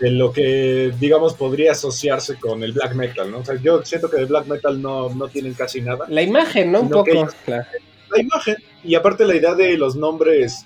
de 0.00 0.10
lo 0.10 0.32
que, 0.32 0.92
digamos, 0.98 1.34
podría 1.34 1.72
asociarse 1.72 2.36
con 2.36 2.62
el 2.64 2.72
black 2.72 2.94
metal, 2.94 3.30
¿no? 3.30 3.38
O 3.38 3.44
sea, 3.44 3.54
yo 3.56 3.84
siento 3.84 4.10
que 4.10 4.16
de 4.18 4.24
black 4.26 4.46
metal 4.46 4.80
no, 4.82 5.08
no 5.14 5.28
tienen 5.28 5.54
casi 5.54 5.80
nada. 5.80 6.06
la 6.08 6.22
imagen, 6.22 6.72
¿no? 6.72 6.80
Un 6.80 7.04
que 7.04 7.12
poco. 7.14 7.32
Claro. 7.44 7.66
La 8.10 8.20
imagen, 8.20 8.56
y 8.84 8.94
aparte 8.94 9.24
la 9.24 9.34
idea 9.36 9.54
de 9.54 9.76
los 9.76 9.96
nombres 9.96 10.64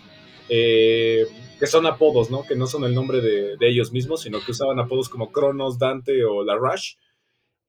eh, 0.49 1.27
que 1.61 1.67
son 1.67 1.87
apodos, 1.87 2.31
¿no? 2.31 2.45
Que 2.45 2.57
no 2.57 2.67
son 2.67 2.85
el 2.85 2.95
nombre 2.95 3.21
de, 3.21 3.57
de 3.59 3.69
ellos 3.69 3.93
mismos, 3.93 4.23
sino 4.23 4.43
que 4.43 4.53
usaban 4.53 4.81
apodos 4.81 5.11
como 5.11 5.31
Cronos, 5.31 5.79
Dante 5.79 6.25
o 6.25 6.43
La 6.43 6.57
Rush. 6.57 6.95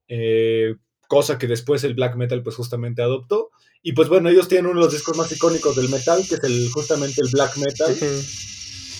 Eh, 0.07 0.75
cosa 1.07 1.37
que 1.37 1.45
después 1.45 1.83
el 1.83 1.93
black 1.93 2.15
metal 2.15 2.41
pues 2.41 2.55
justamente 2.55 3.01
adoptó. 3.01 3.51
Y 3.83 3.91
pues 3.91 4.07
bueno, 4.07 4.29
ellos 4.29 4.47
tienen 4.47 4.67
uno 4.67 4.79
de 4.79 4.85
los 4.85 4.93
discos 4.93 5.17
más 5.17 5.29
icónicos 5.31 5.75
del 5.75 5.89
metal, 5.89 6.25
que 6.27 6.35
es 6.35 6.43
el, 6.43 6.69
justamente 6.71 7.21
el 7.21 7.29
black 7.33 7.57
metal, 7.57 7.97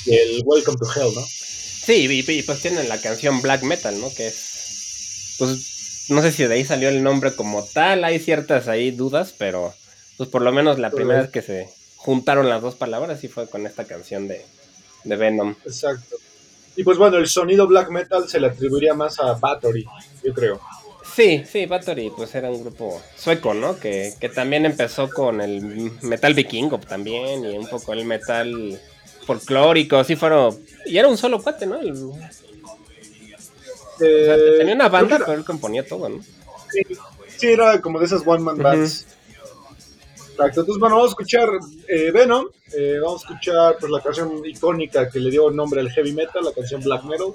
y 0.06 0.14
el 0.14 0.42
Welcome 0.44 0.78
to 0.78 0.86
Hell, 0.94 1.16
¿no? 1.16 1.22
Sí, 1.26 2.08
y, 2.08 2.32
y, 2.32 2.44
pues 2.44 2.62
tienen 2.62 2.90
la 2.90 3.00
canción 3.00 3.42
Black 3.42 3.64
Metal, 3.64 4.00
¿no? 4.00 4.14
Que 4.14 4.28
es. 4.28 5.36
Pues 5.40 6.06
no 6.10 6.22
sé 6.22 6.32
si 6.32 6.44
de 6.44 6.54
ahí 6.54 6.66
salió 6.66 6.90
el 6.90 7.02
nombre 7.02 7.34
como 7.34 7.64
tal, 7.64 8.04
hay 8.04 8.20
ciertas 8.20 8.68
ahí 8.68 8.92
dudas, 8.92 9.34
pero 9.38 9.74
pues 10.18 10.30
por 10.30 10.42
lo 10.42 10.52
menos 10.52 10.78
la 10.78 10.92
primera 10.92 11.22
vez 11.22 11.32
que 11.32 11.42
se 11.42 11.70
juntaron 11.96 12.50
las 12.50 12.62
dos 12.62 12.76
palabras 12.76 13.24
y 13.24 13.28
fue 13.28 13.50
con 13.50 13.66
esta 13.66 13.86
canción 13.86 14.28
de, 14.28 14.46
de 15.04 15.16
Venom. 15.16 15.56
Exacto. 15.66 16.16
Y 16.76 16.84
pues 16.84 16.98
bueno, 16.98 17.18
el 17.18 17.28
sonido 17.28 17.68
black 17.68 17.90
metal 17.90 18.28
se 18.30 18.40
le 18.40 18.48
atribuiría 18.48 18.94
más 18.94 19.20
a 19.20 19.34
Battery, 19.34 19.86
yo 20.24 20.34
creo. 20.34 20.60
Sí, 21.14 21.44
sí, 21.52 21.66
Bathory 21.66 22.10
pues 22.16 22.34
era 22.36 22.50
un 22.50 22.62
grupo 22.64 23.02
sueco, 23.18 23.54
¿no? 23.54 23.78
Que, 23.78 24.14
que 24.20 24.30
también 24.30 24.66
empezó 24.66 25.10
con 25.10 25.42
el 25.42 25.92
metal 26.02 26.34
vikingo 26.34 26.80
también 26.80 27.44
y 27.44 27.58
un 27.58 27.68
poco 27.68 27.92
el 27.92 28.06
metal 28.06 28.80
folclórico, 29.26 29.98
así 29.98 30.16
fueron... 30.16 30.58
Y 30.86 30.98
era 30.98 31.10
un 31.10 31.18
solo 31.18 31.42
cuate, 31.44 31.66
¿no? 31.66 31.80
El- 31.82 32.04
o 32.04 32.16
Eh, 34.00 34.26
sea, 34.26 34.58
tenía 34.60 34.74
una 34.76 34.90
banda, 34.90 35.18
pero 35.20 35.34
él 35.34 35.44
componía 35.46 35.86
todo, 35.86 36.10
¿no? 36.10 36.24
Sí, 36.72 36.82
sí, 37.38 37.48
era 37.52 37.80
como 37.82 38.00
de 38.00 38.06
esas 38.06 38.22
one 38.26 38.42
man 38.44 38.58
bands. 38.58 39.06
Exacto. 40.42 40.62
Entonces, 40.62 40.80
bueno, 40.80 40.96
vamos 40.96 41.12
a 41.12 41.14
escuchar 41.14 41.50
eh, 41.88 42.12
Venom. 42.12 42.46
eh, 42.74 42.98
vamos 43.02 43.22
a 43.24 43.28
escuchar 43.28 43.78
pues, 43.80 43.92
la 43.92 44.02
canción 44.02 44.46
icónica 44.46 45.10
que 45.10 45.20
le 45.20 45.30
dio 45.30 45.52
nombre 45.52 45.82
al 45.82 45.92
heavy 45.92 46.14
metal, 46.14 46.44
la 46.44 46.52
canción 46.52 46.82
Black 46.82 47.04
Metal, 47.04 47.28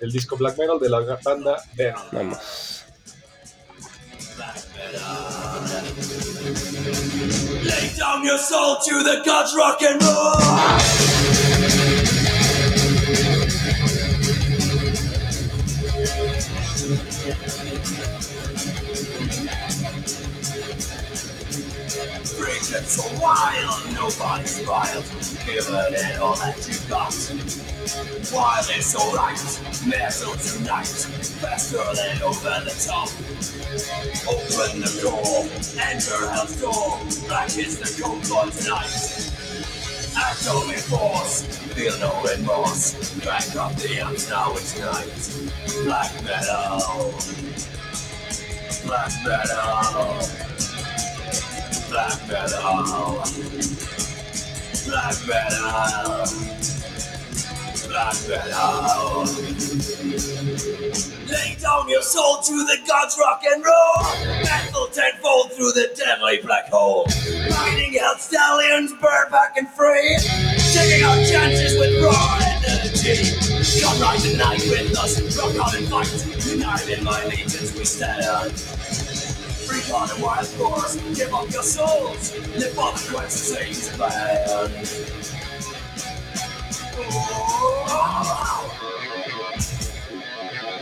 el 0.00 0.12
disco 0.12 0.36
Black 0.36 0.58
Metal 0.58 0.78
de 0.78 0.88
la 0.88 1.00
banda 1.24 1.56
Venom. 1.74 2.02
Vamos. 2.12 2.84
Lay 7.62 7.90
down 7.98 8.24
your 8.24 8.38
soul 8.38 8.76
to 8.84 9.02
the 9.02 9.22
gods, 9.24 9.54
rock 9.56 9.82
and 9.82 10.02
roll. 10.02 11.59
Freaking 22.70 22.86
so 22.86 23.20
wild, 23.20 23.94
nobody 23.94 24.46
smiled. 24.46 25.04
Giving 25.44 25.74
it 25.74 26.20
all 26.20 26.36
that 26.36 26.54
you 26.68 26.78
got. 26.88 27.12
While 28.30 28.62
it's 28.70 28.86
so 28.86 29.02
right, 29.12 29.34
metal 29.86 30.34
tonight, 30.34 30.86
faster 30.86 31.82
than 31.98 32.22
over 32.22 32.62
the 32.62 32.70
top. 32.86 33.10
Open 34.30 34.80
the 34.82 35.00
door, 35.02 35.50
enter 35.82 36.30
hell's 36.30 36.60
door. 36.60 37.00
Black 37.26 37.58
is 37.58 37.78
the 37.80 37.90
code 38.00 38.24
for 38.24 38.46
tonight. 38.54 39.34
Atomic 40.14 40.78
force, 40.78 41.42
feel 41.74 41.98
no 41.98 42.22
remorse. 42.22 43.18
Crank 43.20 43.56
up 43.56 43.74
the 43.76 43.98
amps, 43.98 44.30
now 44.30 44.52
it's 44.52 44.78
night. 44.78 45.84
Black 45.84 46.12
metal. 46.22 47.14
Black 48.86 49.12
metal. 49.24 50.69
Black 51.90 52.28
metal. 52.28 53.24
Black 54.86 55.16
metal. 55.26 56.24
Black 57.88 58.14
metal. 58.28 59.24
Lay 61.26 61.56
down 61.58 61.88
your 61.88 62.02
soul 62.02 62.36
to 62.42 62.52
the 62.52 62.78
gods, 62.86 63.18
rock 63.18 63.42
and 63.44 63.64
roll. 63.64 64.04
Metal 64.44 64.86
tenfold 64.86 65.52
through 65.54 65.72
the 65.72 65.92
deadly 65.96 66.38
black 66.44 66.68
hole. 66.68 67.06
Riding 67.50 67.94
hell 67.94 68.14
stallions, 68.18 68.92
burn 69.02 69.28
back 69.32 69.56
and 69.56 69.68
free. 69.70 70.16
Taking 70.72 71.04
our 71.04 71.16
chances 71.16 71.76
with 71.76 72.04
raw 72.04 72.38
energy. 72.68 73.34
Come 73.82 74.00
ride 74.00 74.20
the 74.20 74.36
night 74.36 74.60
with 74.60 74.96
us, 74.96 75.36
rock 75.36 75.66
on 75.66 75.76
and 75.76 75.88
fight. 75.88 76.46
United 76.46 76.98
in 76.98 77.04
my 77.04 77.24
legions 77.24 77.74
we 77.74 77.84
stand. 77.84 79.09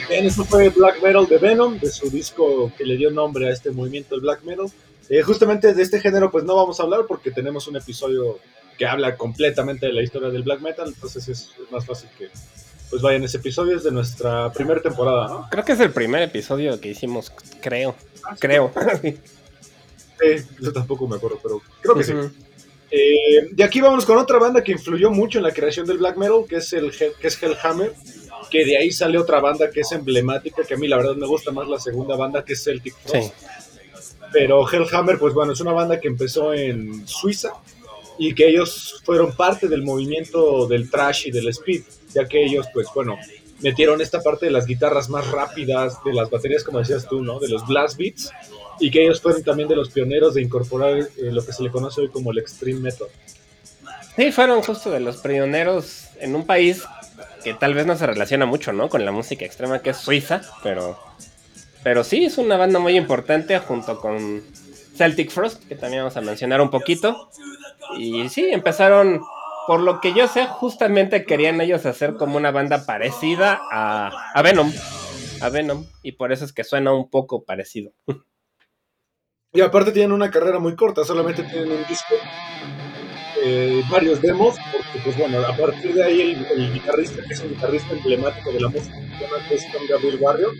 Bien, 0.09 0.25
esto 0.25 0.45
fue 0.45 0.71
Black 0.71 1.03
Metal 1.03 1.27
de 1.27 1.39
Venom, 1.39 1.79
de 1.79 1.91
su 1.91 2.09
disco 2.11 2.73
que 2.77 2.85
le 2.85 2.97
dio 2.97 3.11
nombre 3.11 3.49
a 3.49 3.53
este 3.53 3.71
movimiento, 3.71 4.15
el 4.15 4.23
Black 4.23 4.43
Metal. 4.43 4.67
Eh, 5.11 5.23
justamente 5.23 5.75
de 5.75 5.83
este 5.83 6.01
género, 6.01 6.31
pues 6.31 6.45
no 6.45 6.57
vamos 6.57 6.81
a 6.81 6.83
hablar 6.83 7.01
porque 7.07 7.31
tenemos 7.31 7.67
un 7.67 7.77
episodio 7.77 8.39
que 8.79 8.87
habla 8.87 9.17
completamente 9.17 9.87
de 9.87 9.93
la 9.93 10.03
historia 10.03 10.31
del 10.31 10.43
Black 10.43 10.61
Metal, 10.61 10.89
entonces 10.89 11.29
es 11.29 11.51
más 11.71 11.85
fácil 11.85 12.09
que 12.17 12.31
pues 12.91 13.03
vayan 13.03 13.25
ese 13.25 13.39
episodio, 13.39 13.77
es 13.77 13.85
de 13.85 13.91
nuestra 13.91 14.53
primera 14.53 14.81
temporada, 14.81 15.29
¿no? 15.29 15.49
Creo 15.51 15.65
que 15.65 15.73
es 15.73 15.81
el 15.81 15.91
primer 15.91 16.23
episodio 16.23 16.81
que 16.81 16.89
hicimos, 16.89 17.33
creo. 17.61 17.95
Creo. 18.39 18.73
Eh, 20.21 20.45
yo 20.59 20.73
tampoco 20.73 21.07
me 21.07 21.15
acuerdo, 21.15 21.39
pero 21.41 21.63
creo 21.81 21.95
que 21.95 22.03
sí. 22.03 22.13
Eh, 22.91 23.51
de 23.53 23.63
aquí 23.63 23.81
vamos 23.81 24.05
con 24.05 24.17
otra 24.19 24.39
banda 24.39 24.65
que 24.65 24.73
influyó 24.73 25.11
mucho 25.11 25.39
en 25.39 25.45
la 25.45 25.53
creación 25.53 25.87
del 25.87 25.99
black 25.99 26.17
metal, 26.17 26.45
que 26.49 26.57
es 26.57 26.73
el 26.73 26.91
que 26.91 27.15
es 27.23 27.41
Hellhammer, 27.41 27.93
que 28.51 28.65
de 28.65 28.79
ahí 28.79 28.91
sale 28.91 29.19
otra 29.19 29.41
banda 29.41 29.71
que 29.71 29.81
es 29.81 29.93
emblemática, 29.93 30.65
que 30.65 30.75
a 30.75 30.77
mí 30.77 30.89
la 30.89 30.97
verdad 30.97 31.15
me 31.15 31.27
gusta 31.27 31.53
más 31.53 31.69
la 31.69 31.79
segunda 31.79 32.17
banda, 32.17 32.45
que 32.45 32.55
es 32.55 32.65
Celtic 32.65 32.95
Frost. 33.05 33.33
Sí. 33.33 34.17
Pero 34.33 34.69
Hellhammer, 34.69 35.19
pues 35.19 35.35
bueno, 35.35 35.53
es 35.53 35.61
una 35.61 35.73
banda 35.73 36.01
que 36.01 36.09
empezó 36.09 36.53
en 36.53 37.07
Suiza 37.07 37.53
y 38.19 38.35
que 38.35 38.49
ellos 38.49 39.01
fueron 39.05 39.35
parte 39.37 39.69
del 39.69 39.83
movimiento 39.83 40.67
del 40.67 40.91
trash 40.91 41.29
y 41.29 41.31
del 41.31 41.49
speed, 41.49 41.83
ya 42.23 42.29
que 42.29 42.45
ellos, 42.45 42.67
pues 42.73 42.87
bueno, 42.95 43.17
metieron 43.61 44.01
esta 44.01 44.23
parte 44.23 44.47
de 44.47 44.53
las 44.53 44.67
guitarras 44.67 45.09
más 45.09 45.31
rápidas, 45.31 46.03
de 46.05 46.13
las 46.13 46.31
baterías, 46.31 46.65
como 46.65 46.79
decías 46.79 47.07
tú, 47.09 47.23
¿no? 47.23 47.39
De 47.39 47.49
los 47.49 47.67
blast 47.67 47.97
beats, 47.97 48.31
y 48.81 48.91
que 48.91 49.03
ellos 49.03 49.21
fueron 49.21 49.43
también 49.43 49.69
de 49.69 49.77
los 49.77 49.91
pioneros 49.91 50.35
de 50.35 50.43
incorporar 50.43 50.99
eh, 50.99 51.09
lo 51.31 51.45
que 51.45 51.53
se 51.53 51.63
le 51.63 51.71
conoce 51.71 52.03
hoy 52.03 52.09
como 52.09 52.33
el 52.33 52.39
extreme 52.39 52.81
metal. 52.81 53.09
Sí, 54.17 54.33
fueron 54.33 54.63
justo 54.63 54.91
de 54.91 55.01
los 55.01 55.19
pioneros 55.19 56.09
en 56.21 56.35
un 56.35 56.45
país 56.45 56.85
que 57.45 57.55
tal 57.55 57.75
vez 57.75 57.87
no 57.87 57.97
se 57.97 58.07
relaciona 58.07 58.47
mucho, 58.47 58.73
¿no? 58.73 58.89
Con 58.89 59.05
la 59.05 59.13
música 59.13 59.45
extrema 59.45 59.81
que 59.81 59.91
es 59.91 59.97
Suiza, 59.97 60.43
pero 60.63 60.99
pero 61.83 62.05
sí 62.05 62.25
es 62.25 62.39
una 62.39 62.57
banda 62.57 62.79
muy 62.79 62.97
importante 62.97 63.59
junto 63.61 64.01
con 64.01 64.43
Celtic 64.97 65.31
Frost, 65.31 65.65
que 65.69 65.77
también 65.77 66.03
vamos 66.03 66.17
a 66.17 66.21
mencionar 66.21 66.61
un 66.61 66.71
poquito. 66.71 67.31
Y 67.97 68.29
sí, 68.29 68.47
empezaron, 68.51 69.23
por 69.69 69.83
lo 69.83 70.01
que 70.01 70.15
yo 70.15 70.27
sé, 70.29 70.47
justamente 70.47 71.27
querían 71.27 71.61
ellos 71.61 71.85
hacer 71.85 72.15
como 72.15 72.39
una 72.39 72.51
banda 72.51 72.87
parecida 72.87 73.61
a, 73.71 74.41
Venom. 74.43 74.73
A 75.43 75.51
Venom, 75.51 75.85
y 76.03 76.13
por 76.13 76.33
eso 76.33 76.47
es 76.47 76.55
que 76.55 76.65
suena 76.65 76.95
un 76.95 77.11
poco 77.11 77.45
parecido. 77.45 77.93
Y 79.53 79.61
aparte 79.61 79.93
tienen 79.93 80.13
una 80.13 80.31
carrera 80.31 80.59
muy 80.59 80.75
corta, 80.75 81.05
solamente 81.05 81.43
tienen 81.43 81.71
un 81.71 81.85
disco, 81.87 82.15
eh, 83.45 83.83
varios 83.91 84.23
demos, 84.23 84.57
porque 84.73 85.01
pues 85.05 85.19
bueno, 85.19 85.39
a 85.41 85.55
partir 85.55 85.93
de 85.93 86.03
ahí 86.03 86.47
el, 86.51 86.73
guitarrista, 86.73 87.23
que 87.27 87.35
es 87.35 87.41
un 87.41 87.51
guitarrista 87.51 87.93
emblemático 87.93 88.51
de 88.51 88.61
la 88.61 88.69
música, 88.69 88.97
que 88.99 89.49
Preston 89.49 89.83
Gabriel 89.87 90.19
Warrior, 90.19 90.55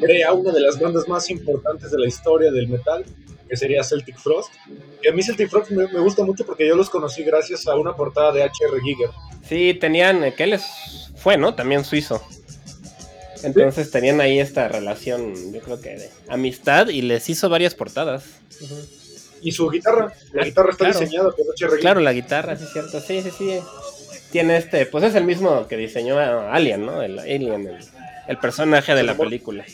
crea 0.00 0.32
una 0.34 0.52
de 0.52 0.60
las 0.60 0.78
bandas 0.78 1.08
más 1.08 1.30
importantes 1.30 1.90
de 1.90 1.98
la 1.98 2.06
historia 2.06 2.52
del 2.52 2.68
metal, 2.68 3.04
que 3.48 3.56
sería 3.56 3.82
Celtic 3.84 4.18
Frost. 4.18 4.50
Y 5.02 5.08
a 5.08 5.12
mí 5.12 5.22
Celtic 5.22 5.48
Frost 5.48 5.70
me, 5.70 5.86
me 5.88 6.00
gusta 6.00 6.24
mucho 6.24 6.44
porque 6.44 6.66
yo 6.66 6.76
los 6.76 6.90
conocí 6.90 7.22
gracias 7.24 7.66
a 7.66 7.74
una 7.76 7.94
portada 7.94 8.32
de 8.32 8.42
H.R. 8.42 8.80
Giger. 8.82 9.10
Sí, 9.48 9.74
tenían, 9.74 10.22
eh, 10.24 10.34
que 10.34 10.44
él 10.44 10.52
es- 10.54 11.10
fue, 11.16 11.36
¿no? 11.36 11.54
También 11.54 11.84
suizo. 11.84 12.22
Entonces 13.44 13.90
tenían 13.90 14.20
ahí 14.20 14.40
esta 14.40 14.66
relación, 14.68 15.52
yo 15.52 15.60
creo 15.60 15.80
que 15.80 15.90
de 15.90 16.10
amistad 16.28 16.88
y 16.88 17.02
les 17.02 17.28
hizo 17.30 17.48
varias 17.48 17.74
portadas. 17.74 18.24
Y 19.40 19.52
su 19.52 19.68
guitarra, 19.70 20.12
la 20.32 20.44
guitarra 20.44 20.70
está 20.72 20.84
Claro. 20.86 21.00
diseñada 21.00 21.30
por 21.30 21.40
H.R. 21.52 21.68
Giger. 21.70 21.80
Claro, 21.80 22.00
la 22.00 22.12
guitarra, 22.12 22.56
sí 22.56 22.64
es 22.64 22.72
cierto. 22.72 23.00
Sí, 23.00 23.22
sí, 23.22 23.30
sí. 23.36 23.60
Tiene 24.32 24.56
este, 24.56 24.84
pues 24.86 25.04
es 25.04 25.14
el 25.14 25.24
mismo 25.24 25.68
que 25.68 25.76
diseñó 25.76 26.18
a 26.18 26.52
Alien, 26.52 26.84
¿no? 26.84 27.00
El 27.00 27.18
Alien, 27.18 27.66
el, 27.68 27.78
el 28.26 28.38
personaje 28.38 28.94
de 28.94 29.04
la 29.04 29.14
película. 29.16 29.64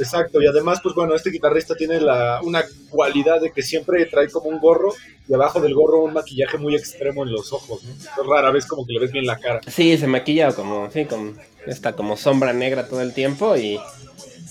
Exacto, 0.00 0.40
y 0.40 0.46
además, 0.46 0.80
pues 0.82 0.94
bueno, 0.94 1.14
este 1.14 1.30
guitarrista 1.30 1.74
tiene 1.74 2.00
la, 2.00 2.40
una 2.42 2.64
cualidad 2.88 3.40
de 3.40 3.52
que 3.52 3.62
siempre 3.62 4.04
trae 4.06 4.28
como 4.28 4.48
un 4.48 4.58
gorro 4.58 4.92
y 5.28 5.34
abajo 5.34 5.60
del 5.60 5.74
gorro 5.74 6.02
un 6.02 6.12
maquillaje 6.12 6.58
muy 6.58 6.74
extremo 6.74 7.22
en 7.22 7.32
los 7.32 7.52
ojos, 7.52 7.82
¿no? 7.84 7.92
Es 7.92 8.26
rara 8.26 8.50
vez 8.50 8.66
como 8.66 8.86
que 8.86 8.92
le 8.92 9.00
ves 9.00 9.12
bien 9.12 9.26
la 9.26 9.38
cara. 9.38 9.60
Sí, 9.66 9.96
se 9.96 10.06
maquilla 10.06 10.52
como, 10.52 10.90
sí, 10.90 11.04
con 11.04 11.38
esta 11.66 11.94
como 11.94 12.16
sombra 12.16 12.52
negra 12.52 12.88
todo 12.88 13.00
el 13.00 13.12
tiempo 13.12 13.56
y, 13.56 13.78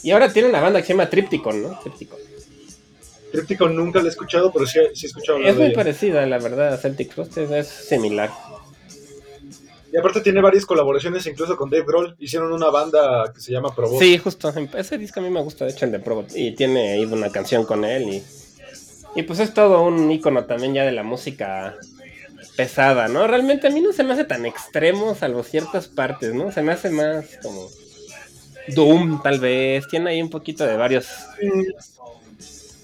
y 0.04 0.12
ahora 0.12 0.32
tiene 0.32 0.50
una 0.50 0.62
banda 0.62 0.80
que 0.80 0.88
se 0.88 0.94
llama 0.94 1.10
Tripticon, 1.10 1.64
¿no? 1.64 1.80
Tripticon. 1.80 2.20
Tripticon 3.32 3.76
nunca 3.76 4.00
lo 4.00 4.06
he 4.06 4.10
escuchado, 4.10 4.52
pero 4.52 4.66
sí, 4.66 4.80
sí 4.94 5.06
he 5.06 5.10
escuchado 5.10 5.40
Es 5.40 5.56
muy 5.56 5.72
parecida, 5.72 6.26
la 6.26 6.40
verdad, 6.40 6.74
a 6.74 6.78
Celtic 6.78 7.14
Frost, 7.14 7.38
es, 7.38 7.52
es 7.52 7.68
similar. 7.68 8.32
Y 9.92 9.98
aparte 9.98 10.22
tiene 10.22 10.42
varias 10.42 10.66
colaboraciones 10.66 11.26
incluso 11.26 11.58
con 11.58 11.70
Dave 11.70 11.84
Grohl. 11.86 12.16
Hicieron 12.20 12.52
una 12.52 12.70
banda 12.70 13.32
que 13.34 13.42
se 13.42 13.52
llama 13.52 13.74
Probot. 13.76 14.00
Sí, 14.00 14.18
justo, 14.18 14.54
ese 14.78 14.98
disco 14.98 15.20
a 15.20 15.24
mí 15.24 15.30
me 15.30 15.42
gusta, 15.42 15.66
de 15.66 15.72
hecho, 15.72 15.86
el 15.86 15.92
de 15.92 16.00
Probot, 16.00 16.32
y 16.36 16.52
tiene 16.56 16.92
ahí 16.94 17.06
una 17.06 17.32
canción 17.32 17.66
con 17.66 17.84
él 17.86 18.04
y, 18.10 18.24
y 19.16 19.24
pues 19.24 19.40
es 19.40 19.54
todo 19.54 19.82
un 19.84 20.12
icono 20.12 20.46
también 20.46 20.74
ya 20.76 20.84
de 20.86 20.92
la 20.92 21.02
música 21.04 21.76
pesada, 22.56 23.08
¿no? 23.08 23.26
Realmente 23.26 23.68
a 23.68 23.72
mí 23.72 23.82
no 23.82 23.92
se 23.94 24.04
me 24.04 24.14
hace 24.14 24.26
tan 24.26 24.46
extremo, 24.46 25.16
salvo 25.16 25.44
ciertas 25.44 25.88
partes, 25.88 26.34
¿no? 26.34 26.52
Se 26.52 26.62
me 26.62 26.72
hace 26.74 26.90
más 26.92 27.26
como 27.42 27.68
Doom, 28.68 29.24
tal 29.24 29.40
vez, 29.40 29.88
tiene 29.88 30.12
ahí 30.12 30.22
un 30.22 30.30
poquito 30.30 30.66
de 30.68 30.78
varios, 30.78 31.08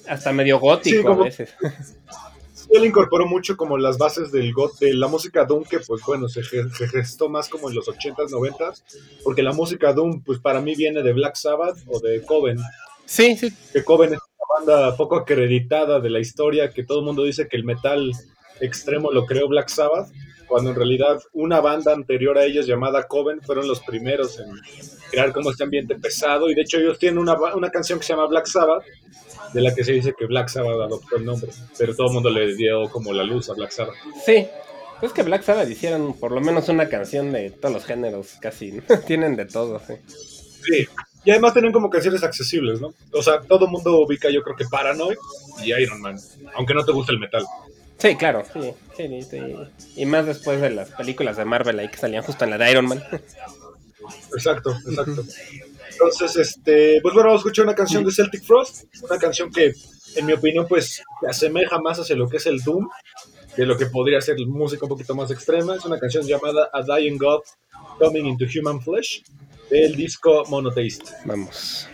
hasta 0.08 0.32
medio 0.32 0.60
gótico 0.60 0.98
Sí, 0.98 1.04
como- 1.04 1.22
a 1.22 1.26
veces. 1.26 1.54
él 2.70 2.86
incorporó 2.86 3.26
mucho 3.26 3.58
como 3.58 3.78
las 3.78 3.98
bases 3.98 4.32
del 4.32 4.54
got, 4.54 4.78
de 4.80 4.94
la 4.94 5.08
música 5.08 5.46
Doom, 5.46 5.64
que 5.64 5.80
pues 5.80 6.02
bueno, 6.06 6.28
se, 6.28 6.44
se 6.44 6.88
gestó 6.88 7.30
más 7.30 7.50
como 7.50 7.70
en 7.70 7.76
los 7.76 7.88
80s, 7.88 8.30
90s. 8.30 8.84
Porque 9.24 9.44
la 9.44 9.54
música 9.54 9.94
Doom, 9.94 10.24
pues 10.24 10.40
para 10.40 10.62
mí 10.62 10.76
viene 10.76 11.04
de 11.04 11.14
Black 11.14 11.36
Sabbath 11.36 11.78
o 11.88 12.00
de 12.00 12.22
Coven. 12.24 12.58
Sí, 13.06 13.38
sí, 13.38 13.54
que 13.72 13.84
Coven 13.84 14.14
es 14.14 14.20
una 14.20 14.66
banda 14.76 14.98
poco 14.98 15.16
acreditada 15.16 16.00
de 16.00 16.10
la 16.10 16.20
historia, 16.20 16.72
que 16.72 16.84
todo 16.84 17.00
el 17.00 17.06
mundo 17.06 17.24
dice 17.24 17.48
que 17.48 17.58
el 17.58 17.64
metal 17.64 18.12
extremo 18.60 19.12
lo 19.12 19.26
creó 19.26 19.48
Black 19.48 19.70
Sabbath, 19.70 20.10
cuando 20.48 20.72
en 20.72 20.76
realidad 20.76 21.20
una 21.34 21.62
banda 21.62 21.94
anterior 21.94 22.38
a 22.38 22.46
ellos 22.46 22.68
llamada 22.68 23.08
Coven 23.08 23.42
fueron 23.42 23.68
los 23.68 23.82
primeros 23.82 24.40
en 24.40 24.48
crear 25.12 25.32
como 25.32 25.52
este 25.52 25.64
ambiente 25.64 25.96
pesado, 25.96 26.50
y 26.50 26.56
de 26.56 26.62
hecho 26.62 26.78
ellos 26.78 27.00
tienen 27.00 27.20
una, 27.20 27.36
una 27.56 27.70
canción 27.70 28.00
que 28.00 28.06
se 28.06 28.14
llama 28.14 28.28
Black 28.28 28.48
Sabbath, 28.48 28.84
de 29.54 29.62
la 29.62 29.74
que 29.74 29.84
se 29.84 29.94
dice 29.94 30.14
que 30.18 30.26
Black 30.26 30.50
Sabbath 30.50 30.82
adoptó 30.82 31.18
el 31.18 31.26
nombre, 31.26 31.50
pero 31.78 31.96
todo 31.96 32.08
el 32.08 32.14
mundo 32.14 32.30
le 32.30 32.56
dio 32.56 32.90
como 32.90 33.14
la 33.14 33.24
luz 33.24 33.50
a 33.50 33.54
Black 33.54 33.72
Sabbath. 33.72 33.96
sí. 34.26 34.48
Es 35.02 35.12
que 35.12 35.24
Black 35.24 35.44
Sabbath 35.44 35.70
hicieron 35.70 36.14
por 36.14 36.32
lo 36.32 36.40
menos 36.40 36.70
una 36.70 36.88
canción 36.88 37.34
de 37.34 37.50
todos 37.50 37.74
los 37.74 37.86
géneros, 37.86 38.38
casi, 38.40 38.72
¿no? 38.72 38.84
Tienen 39.06 39.36
de 39.36 39.46
todo, 39.46 39.80
sí. 39.86 39.94
Sí. 40.08 40.88
Y 41.26 41.32
además 41.32 41.54
tienen 41.54 41.72
como 41.72 41.90
canciones 41.90 42.24
accesibles, 42.24 42.80
¿no? 42.80 42.94
O 43.12 43.22
sea, 43.22 43.42
todo 43.42 43.66
el 43.66 43.72
mundo 43.72 44.00
ubica 44.00 44.30
yo 44.30 44.44
creo 44.44 44.56
que 44.56 44.66
Paranoid 44.66 45.18
y 45.64 45.74
Iron 45.74 46.00
Man, 46.00 46.18
aunque 46.56 46.74
no 46.76 46.86
te 46.86 46.92
guste 46.92 47.12
el 47.12 47.20
metal. 47.20 47.44
Sí, 47.98 48.16
claro, 48.16 48.44
sí, 48.52 48.74
sí, 48.98 49.22
sí. 49.24 49.40
Y 49.96 50.06
más 50.06 50.26
después 50.26 50.60
de 50.62 50.70
las 50.70 50.92
películas 50.92 51.38
de 51.38 51.46
Marvel 51.46 51.80
ahí 51.80 51.90
que 51.90 51.98
salían 51.98 52.24
justo 52.24 52.44
en 52.44 52.52
la 52.52 52.58
de 52.58 52.72
Iron 52.72 52.88
Man. 52.88 53.04
Exacto, 54.34 54.78
exacto. 54.88 55.24
Entonces, 55.92 56.36
este, 56.36 57.00
pues 57.02 57.14
bueno, 57.14 57.30
vamos 57.30 57.40
a 57.40 57.44
escuchar 57.44 57.66
una 57.66 57.76
canción 57.76 58.04
de 58.04 58.12
Celtic 58.12 58.44
Frost, 58.44 58.84
una 59.02 59.18
canción 59.18 59.52
que, 59.52 59.74
en 60.16 60.26
mi 60.26 60.34
opinión, 60.34 60.68
pues 60.68 61.02
se 61.22 61.28
asemeja 61.28 61.80
más 61.80 62.00
hacia 62.00 62.16
lo 62.16 62.28
que 62.28 62.38
es 62.38 62.46
el 62.46 62.62
Doom, 62.62 62.90
de 63.56 63.66
lo 63.66 63.78
que 63.78 63.86
podría 63.86 64.20
ser 64.22 64.38
música 64.46 64.86
un 64.86 64.90
poquito 64.90 65.16
más 65.16 65.32
extrema. 65.32 65.76
Es 65.76 65.86
una 65.86 65.98
canción 65.98 66.26
llamada 66.26 66.70
A 66.74 66.82
Dying 66.82 67.18
God 67.18 67.42
Coming 68.00 68.26
into 68.26 68.46
Human 68.46 68.82
Flesh, 68.82 69.24
del 69.70 69.96
disco 69.96 70.44
Monotheist. 70.50 71.12
Vamos. 71.24 71.88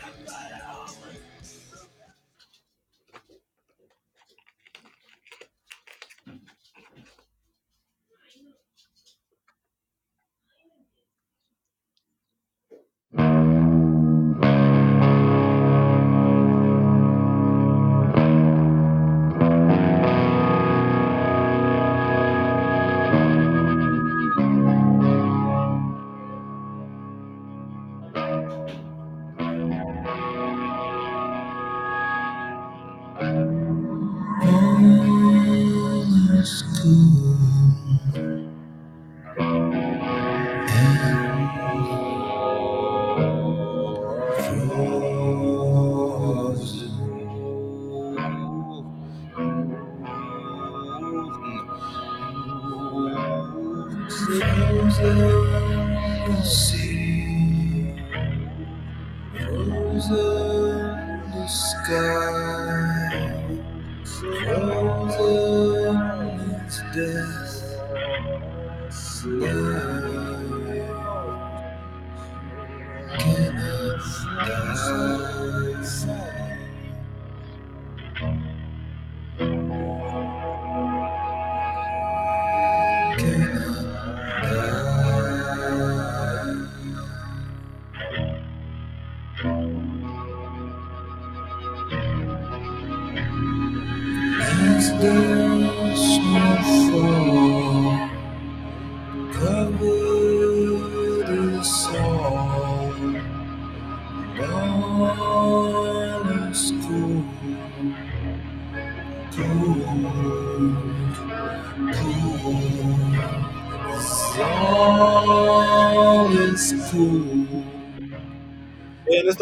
Bien, 54.32 54.48
esto 54.88 55.32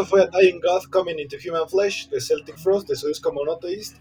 fue 0.10 0.24
A 0.24 0.28
Dying 0.28 0.60
God 0.60 0.84
Coming 0.90 1.20
into 1.20 1.38
Human 1.38 1.70
Flesh 1.70 2.10
de 2.10 2.20
Celtic 2.20 2.58
Frost, 2.58 2.88
de 2.90 2.96
disco 3.08 3.32
Monotheist, 3.32 3.98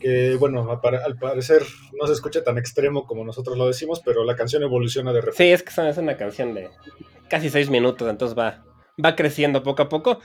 que 0.00 0.34
bueno, 0.36 0.68
al 1.04 1.16
parecer 1.18 1.62
no 1.98 2.06
se 2.06 2.12
escucha 2.12 2.42
tan 2.42 2.58
extremo 2.58 3.06
como 3.06 3.24
nosotros 3.24 3.56
lo 3.56 3.66
decimos, 3.66 4.00
pero 4.04 4.24
la 4.24 4.34
canción 4.36 4.62
evoluciona 4.62 5.12
de 5.12 5.20
repente. 5.20 5.44
Sí, 5.44 5.52
es 5.52 5.62
que 5.62 5.88
es 5.88 5.96
una 5.98 6.16
canción 6.16 6.54
de 6.54 6.68
casi 7.28 7.48
seis 7.50 7.70
minutos, 7.70 8.10
entonces 8.10 8.36
va, 8.36 8.64
va 9.02 9.14
creciendo 9.16 9.62
poco 9.62 9.82
a 9.82 9.88
poco. 9.88 10.20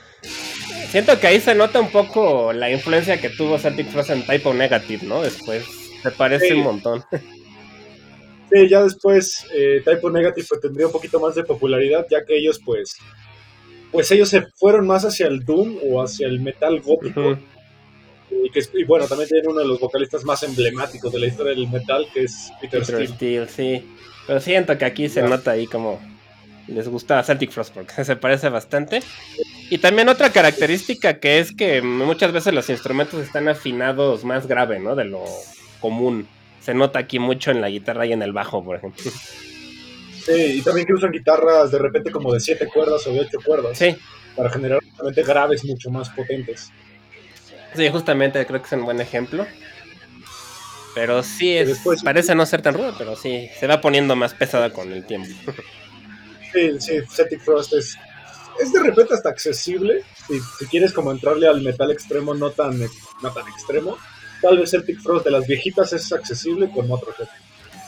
Siento 0.89 1.19
que 1.19 1.27
ahí 1.27 1.39
se 1.39 1.53
nota 1.53 1.79
un 1.79 1.91
poco 1.91 2.53
la 2.53 2.71
influencia 2.71 3.19
que 3.21 3.29
tuvo 3.29 3.57
Celtic 3.59 3.89
Frost 3.89 4.09
en 4.09 4.25
Typo 4.25 4.53
Negative, 4.53 5.05
¿no? 5.05 5.21
Después 5.21 5.65
se 6.01 6.11
parece 6.11 6.47
Sí. 6.47 6.53
un 6.53 6.63
montón. 6.63 7.03
Sí, 8.49 8.69
ya 8.69 8.81
después 8.81 9.45
eh, 9.53 9.81
Typo 9.83 10.09
Negative 10.09 10.45
pues, 10.47 10.61
tendría 10.61 10.85
un 10.87 10.93
poquito 10.93 11.19
más 11.19 11.35
de 11.35 11.43
popularidad, 11.43 12.07
ya 12.09 12.23
que 12.23 12.37
ellos 12.37 12.61
pues, 12.63 12.95
pues 13.91 14.11
ellos 14.11 14.29
se 14.29 14.41
fueron 14.55 14.85
más 14.87 15.03
hacia 15.05 15.27
el 15.27 15.43
doom 15.45 15.77
o 15.89 16.01
hacia 16.01 16.27
el 16.27 16.39
metal 16.39 16.79
gótico. 16.81 17.37
Y, 18.29 18.49
que, 18.51 18.59
es- 18.59 18.71
y 18.73 18.83
bueno, 18.83 19.07
también 19.07 19.29
tienen 19.29 19.49
uno 19.49 19.59
de 19.61 19.67
los 19.67 19.79
vocalistas 19.79 20.23
más 20.25 20.43
emblemáticos 20.43 21.11
de 21.13 21.19
la 21.19 21.27
historia 21.27 21.53
del 21.55 21.67
metal, 21.69 22.05
que 22.13 22.23
es 22.23 22.51
Peter, 22.61 22.81
Peter 22.81 23.07
Steele. 23.07 23.47
Sí. 23.47 23.85
Pero 24.27 24.39
siento 24.41 24.77
que 24.77 24.85
aquí 24.85 25.07
se 25.09 25.21
nota 25.23 25.51
ahí 25.51 25.65
como 25.67 25.99
les 26.67 26.87
gusta 26.89 27.23
Celtic 27.23 27.51
Frost 27.51 27.73
porque 27.73 27.93
se 28.03 28.15
parece 28.17 28.49
bastante. 28.49 29.01
Y 29.69 29.77
también 29.79 30.09
otra 30.09 30.29
característica 30.31 31.19
que 31.19 31.39
es 31.39 31.53
que 31.55 31.81
muchas 31.81 32.31
veces 32.33 32.53
los 32.53 32.69
instrumentos 32.69 33.21
están 33.21 33.47
afinados 33.47 34.23
más 34.25 34.47
grave, 34.47 34.79
¿no? 34.79 34.95
De 34.95 35.05
lo 35.05 35.23
común. 35.79 36.27
Se 36.61 36.73
nota 36.73 36.99
aquí 36.99 37.19
mucho 37.19 37.51
en 37.51 37.61
la 37.61 37.69
guitarra 37.69 38.05
y 38.05 38.11
en 38.11 38.21
el 38.21 38.33
bajo, 38.33 38.63
por 38.63 38.75
ejemplo. 38.77 39.03
Sí, 40.27 40.57
y 40.59 40.61
también 40.61 40.85
que 40.85 40.93
usan 40.93 41.11
guitarras 41.11 41.71
de 41.71 41.79
repente 41.79 42.11
como 42.11 42.33
de 42.33 42.39
siete 42.41 42.67
cuerdas 42.67 43.07
o 43.07 43.13
de 43.13 43.21
ocho 43.21 43.37
cuerdas 43.43 43.77
Sí, 43.77 43.95
para 44.35 44.49
generar 44.49 44.83
justamente 44.83 45.23
graves 45.23 45.63
mucho 45.65 45.89
más 45.89 46.09
potentes. 46.09 46.69
Sí, 47.75 47.89
justamente 47.89 48.45
creo 48.45 48.59
que 48.61 48.67
es 48.67 48.73
un 48.73 48.83
buen 48.85 48.99
ejemplo. 49.01 49.45
Pero 50.93 51.23
sí, 51.23 51.55
es, 51.55 51.67
después- 51.69 52.03
parece 52.03 52.35
no 52.35 52.45
ser 52.45 52.61
tan 52.61 52.73
ruda, 52.73 52.93
pero 52.97 53.15
sí, 53.15 53.49
se 53.59 53.67
va 53.67 53.79
poniendo 53.81 54.15
más 54.15 54.33
pesada 54.33 54.71
con 54.71 54.91
el 54.91 55.05
tiempo. 55.05 55.29
Sí, 56.53 56.71
sí, 56.79 56.93
Celtic 57.09 57.41
Frost 57.41 57.73
es, 57.73 57.97
es 58.59 58.73
de 58.73 58.81
repente 58.81 59.13
hasta 59.13 59.29
accesible. 59.29 60.03
Si, 60.27 60.39
si 60.59 60.65
quieres 60.65 60.91
como 60.93 61.11
entrarle 61.11 61.47
al 61.47 61.61
metal 61.61 61.91
extremo 61.91 62.33
no 62.33 62.49
tan, 62.51 62.79
no 62.79 63.31
tan 63.31 63.47
extremo, 63.47 63.97
tal 64.41 64.57
vez 64.57 64.71
Celtic 64.71 64.99
Frost 65.01 65.25
de 65.25 65.31
las 65.31 65.45
viejitas 65.45 65.93
es 65.93 66.11
accesible 66.11 66.69
con 66.71 66.87
Motorhead. 66.87 67.27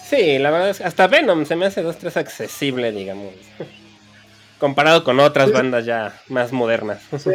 Sí, 0.10 0.40
la 0.40 0.50
verdad 0.52 0.70
es 0.70 0.78
que 0.80 0.84
hasta 0.86 1.08
Venom 1.08 1.46
se 1.46 1.56
me 1.56 1.66
hace 1.68 1.82
dos, 1.82 1.98
tres 1.98 2.18
accesible, 2.18 2.92
digamos. 2.92 3.34
Comparado 4.60 5.04
con 5.04 5.20
otras 5.20 5.48
Sí. 5.48 5.54
bandas 5.54 5.86
ya 5.86 6.20
más 6.28 6.52
modernas. 6.52 7.02
Sí, 7.18 7.32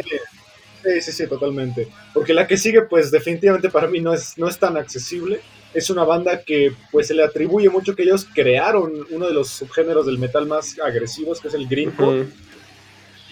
sí, 0.83 1.01
sí, 1.01 1.11
sí, 1.11 1.27
totalmente. 1.27 1.87
Porque 2.13 2.33
la 2.33 2.45
que 2.47 2.57
sigue, 2.57 2.83
pues 2.83 3.09
definitivamente 3.11 3.69
para 3.69 3.87
mí 3.87 3.99
no 4.01 4.13
es, 4.13 4.37
no 4.37 4.47
es 4.47 4.59
tan 4.59 4.77
accesible. 4.77 5.39
Es 5.73 5.89
una 5.89 6.03
banda 6.03 6.41
que 6.43 6.73
pues 6.91 7.07
se 7.07 7.13
le 7.15 7.23
atribuye 7.23 7.69
mucho 7.69 7.95
que 7.95 8.03
ellos 8.03 8.27
crearon 8.33 9.05
uno 9.09 9.27
de 9.27 9.33
los 9.33 9.49
subgéneros 9.49 10.05
del 10.05 10.17
metal 10.19 10.45
más 10.45 10.77
agresivos, 10.79 11.41
que 11.41 11.47
es 11.49 11.53
el 11.53 11.67
greencore. 11.67 12.21
Ujú. 12.21 12.31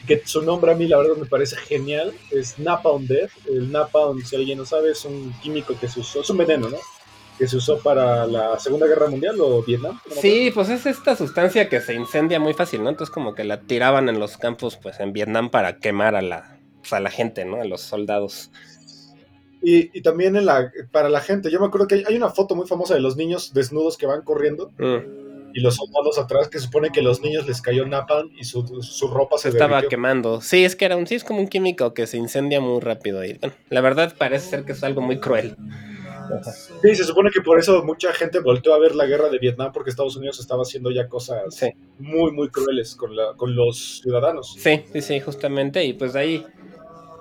que 0.08 0.22
su 0.26 0.42
nombre 0.42 0.72
a 0.74 0.76
mí 0.76 0.86
la 0.88 0.98
verdad 0.98 1.16
me 1.16 1.26
parece 1.26 1.56
genial, 1.56 2.12
es 2.32 2.58
Napalm 2.60 3.08
Death. 3.08 3.32
El 3.48 3.72
Napalm, 3.72 4.22
si 4.26 4.36
alguien 4.36 4.58
no 4.58 4.66
sabe, 4.66 4.92
es 4.92 5.06
un 5.06 5.34
químico 5.42 5.78
que 5.80 5.88
se 5.88 6.00
usó, 6.02 6.20
es 6.22 6.30
un 6.30 6.38
veneno, 6.38 6.68
¿no? 6.70 6.78
Que 7.38 7.48
se 7.48 7.58
usó 7.58 7.80
para 7.80 8.28
la 8.28 8.60
Segunda 8.60 8.86
Guerra 8.88 9.08
Mundial 9.08 9.36
o 9.40 9.64
Vietnam. 9.64 10.00
no 10.08 10.16
Sí, 10.16 10.52
pues 10.54 10.70
es 10.70 10.86
esta 10.86 11.16
sustancia 11.16 11.68
que 11.70 11.82
se 11.82 11.94
incendia 11.94 12.40
muy 12.40 12.54
fácil, 12.54 12.84
¿no? 12.84 12.90
Entonces 12.90 13.14
como 13.14 13.34
que 13.34 13.44
la 13.44 13.62
tiraban 13.62 14.08
en 14.10 14.20
los 14.20 14.38
campos, 14.38 14.78
pues 14.82 15.00
en 15.00 15.14
Vietnam 15.14 15.50
para 15.50 15.78
quemar 15.78 16.16
a 16.16 16.22
la, 16.22 16.58
pues, 16.80 16.94
a 16.94 17.00
la 17.00 17.10
gente, 17.10 17.44
¿no? 17.46 17.60
A 17.62 17.66
los 17.66 17.82
soldados. 17.82 18.52
Y, 19.62 19.98
y 19.98 20.02
también 20.02 20.36
en 20.36 20.46
la, 20.46 20.72
para 20.92 21.10
la 21.10 21.22
gente, 21.22 21.50
yo 21.50 21.60
me 21.60 21.68
acuerdo 21.68 21.88
que 21.88 21.96
hay, 21.96 22.04
hay 22.08 22.16
una 22.18 22.30
foto 22.30 22.54
muy 22.54 22.68
famosa 22.68 22.94
de 22.96 23.00
los 23.00 23.16
niños 23.16 23.54
desnudos 23.54 23.98
que 23.98 24.06
van 24.06 24.22
corriendo 24.22 24.72
Mm, 24.78 25.54
y 25.56 25.62
los 25.62 25.76
soldados 25.76 26.18
atrás 26.18 26.50
que 26.50 26.60
supone 26.60 26.90
que 26.92 27.02
los 27.02 27.22
niños 27.22 27.48
les 27.48 27.62
cayó 27.62 27.86
Napalm 27.88 28.30
y 28.36 28.44
su, 28.44 28.66
su 28.82 29.08
ropa 29.08 29.38
se 29.38 29.44
Se 29.44 29.50
estaba 29.50 29.76
derritió. 29.78 29.90
quemando. 29.90 30.42
Sí, 30.42 30.66
es 30.66 30.76
que 30.76 30.84
era 30.86 30.98
un, 30.98 31.08
sí, 31.08 31.16
es 31.16 31.24
como 31.24 31.40
un 31.40 31.48
químico 31.48 31.94
que 31.94 32.08
se 32.08 32.18
incendia 32.18 32.60
muy 32.60 32.82
rápido. 32.82 33.24
Y 33.24 33.34
bueno, 33.36 33.56
la 33.70 33.82
verdad 33.82 34.14
parece 34.18 34.50
ser 34.50 34.66
que 34.66 34.72
es 34.74 34.84
algo 34.84 35.02
muy 35.02 35.20
cruel. 35.20 35.56
Sí, 36.82 36.96
se 36.96 37.04
supone 37.04 37.30
que 37.32 37.42
por 37.42 37.60
eso 37.60 37.84
mucha 37.84 38.14
gente 38.14 38.40
volteó 38.40 38.74
a 38.74 38.80
ver 38.80 38.96
la 38.96 39.06
guerra 39.06 39.30
de 39.30 39.40
Vietnam 39.40 39.72
porque 39.74 39.90
Estados 39.90 40.16
Unidos 40.16 40.40
estaba 40.40 40.62
haciendo 40.64 40.92
ya 40.92 41.08
cosas 41.08 41.54
Sí. 41.56 41.68
muy, 42.00 42.32
muy 42.32 42.50
crueles 42.50 42.96
con, 42.96 43.16
la, 43.16 43.34
con 43.36 43.56
los 43.56 44.00
ciudadanos. 44.02 44.56
Sí, 44.58 44.84
sí, 44.92 45.02
sí, 45.02 45.20
justamente. 45.20 45.84
Y 45.84 45.94
pues 45.94 46.16
ahí. 46.16 46.46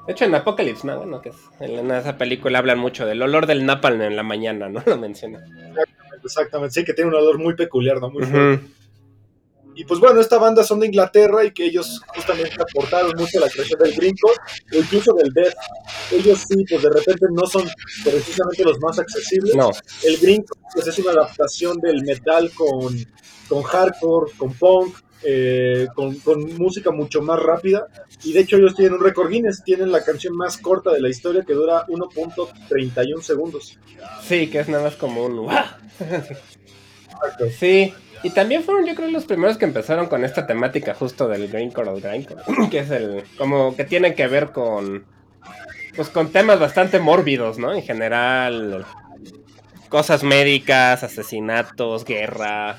De 0.06 0.12
hecho, 0.12 0.24
en 0.24 0.34
Apocalypse, 0.34 0.84
¿no? 0.86 0.98
Bueno, 0.98 1.22
que 1.22 1.28
es, 1.28 1.36
en 1.60 1.90
esa 1.90 2.18
película 2.18 2.58
hablan 2.58 2.78
mucho 2.78 3.06
del 3.06 3.22
olor 3.22 3.46
del 3.46 3.64
napalm 3.64 4.02
en 4.02 4.16
la 4.16 4.24
mañana, 4.24 4.68
¿no? 4.68 4.82
Lo 4.86 4.96
mencionan. 4.98 5.42
Exactamente, 6.24 6.74
sí, 6.74 6.84
que 6.84 6.92
tiene 6.92 7.10
un 7.10 7.16
olor 7.16 7.38
muy 7.38 7.54
peculiar, 7.54 8.00
¿no? 8.00 8.10
Muy 8.10 8.24
fuerte. 8.24 8.64
Y 9.74 9.84
pues 9.84 10.00
bueno, 10.00 10.20
esta 10.20 10.38
banda 10.38 10.62
son 10.64 10.80
de 10.80 10.86
Inglaterra 10.86 11.44
y 11.44 11.52
que 11.52 11.64
ellos 11.64 12.00
justamente 12.14 12.56
aportaron 12.60 13.12
mucho 13.16 13.38
a 13.38 13.42
la 13.42 13.48
creación 13.48 13.78
del 13.80 13.94
greencore 13.94 14.36
o 14.72 14.76
incluso 14.76 15.14
del 15.14 15.32
death. 15.32 15.54
Ellos 16.10 16.44
sí, 16.46 16.64
pues 16.68 16.82
de 16.82 16.90
repente 16.90 17.26
no 17.32 17.46
son 17.46 17.68
precisamente 18.04 18.64
los 18.64 18.78
más 18.80 18.98
accesibles. 18.98 19.54
No, 19.54 19.70
El 20.04 20.18
greencore 20.18 20.60
pues 20.74 20.86
es 20.86 20.98
una 20.98 21.12
adaptación 21.12 21.78
del 21.78 22.02
metal 22.02 22.50
con, 22.54 22.94
con 23.48 23.62
hardcore, 23.62 24.32
con 24.36 24.52
punk, 24.54 24.96
eh, 25.24 25.86
con, 25.94 26.16
con 26.16 26.56
música 26.56 26.90
mucho 26.90 27.22
más 27.22 27.40
rápida. 27.40 27.86
Y 28.24 28.32
de 28.32 28.40
hecho 28.40 28.56
ellos 28.56 28.74
tienen 28.74 28.94
un 28.94 29.02
récord 29.02 29.30
Guinness, 29.30 29.62
tienen 29.64 29.90
la 29.90 30.04
canción 30.04 30.36
más 30.36 30.58
corta 30.58 30.92
de 30.92 31.00
la 31.00 31.08
historia 31.08 31.44
que 31.46 31.54
dura 31.54 31.86
1.31 31.86 33.22
segundos. 33.22 33.78
sí, 34.22 34.48
que 34.48 34.60
es 34.60 34.68
nada 34.68 34.84
más 34.84 34.96
como 34.96 35.24
un. 35.24 35.48
Sí, 37.58 37.94
y 38.22 38.30
también 38.30 38.62
fueron 38.62 38.86
yo 38.86 38.94
creo 38.94 39.10
los 39.10 39.24
primeros 39.24 39.58
que 39.58 39.64
empezaron 39.64 40.06
con 40.06 40.24
esta 40.24 40.46
temática 40.46 40.94
justo 40.94 41.28
del 41.28 41.48
greencore 41.48 41.90
o 41.90 41.96
grindcore, 41.96 42.42
que 42.70 42.80
es 42.80 42.90
el 42.90 43.24
como 43.36 43.76
que 43.76 43.84
tiene 43.84 44.14
que 44.14 44.26
ver 44.26 44.50
con 44.52 45.04
pues 45.96 46.08
con 46.08 46.30
temas 46.30 46.58
bastante 46.58 46.98
mórbidos, 46.98 47.58
¿no? 47.58 47.72
En 47.74 47.82
general 47.82 48.86
cosas 49.88 50.22
médicas, 50.24 51.02
asesinatos, 51.02 52.04
guerra. 52.04 52.78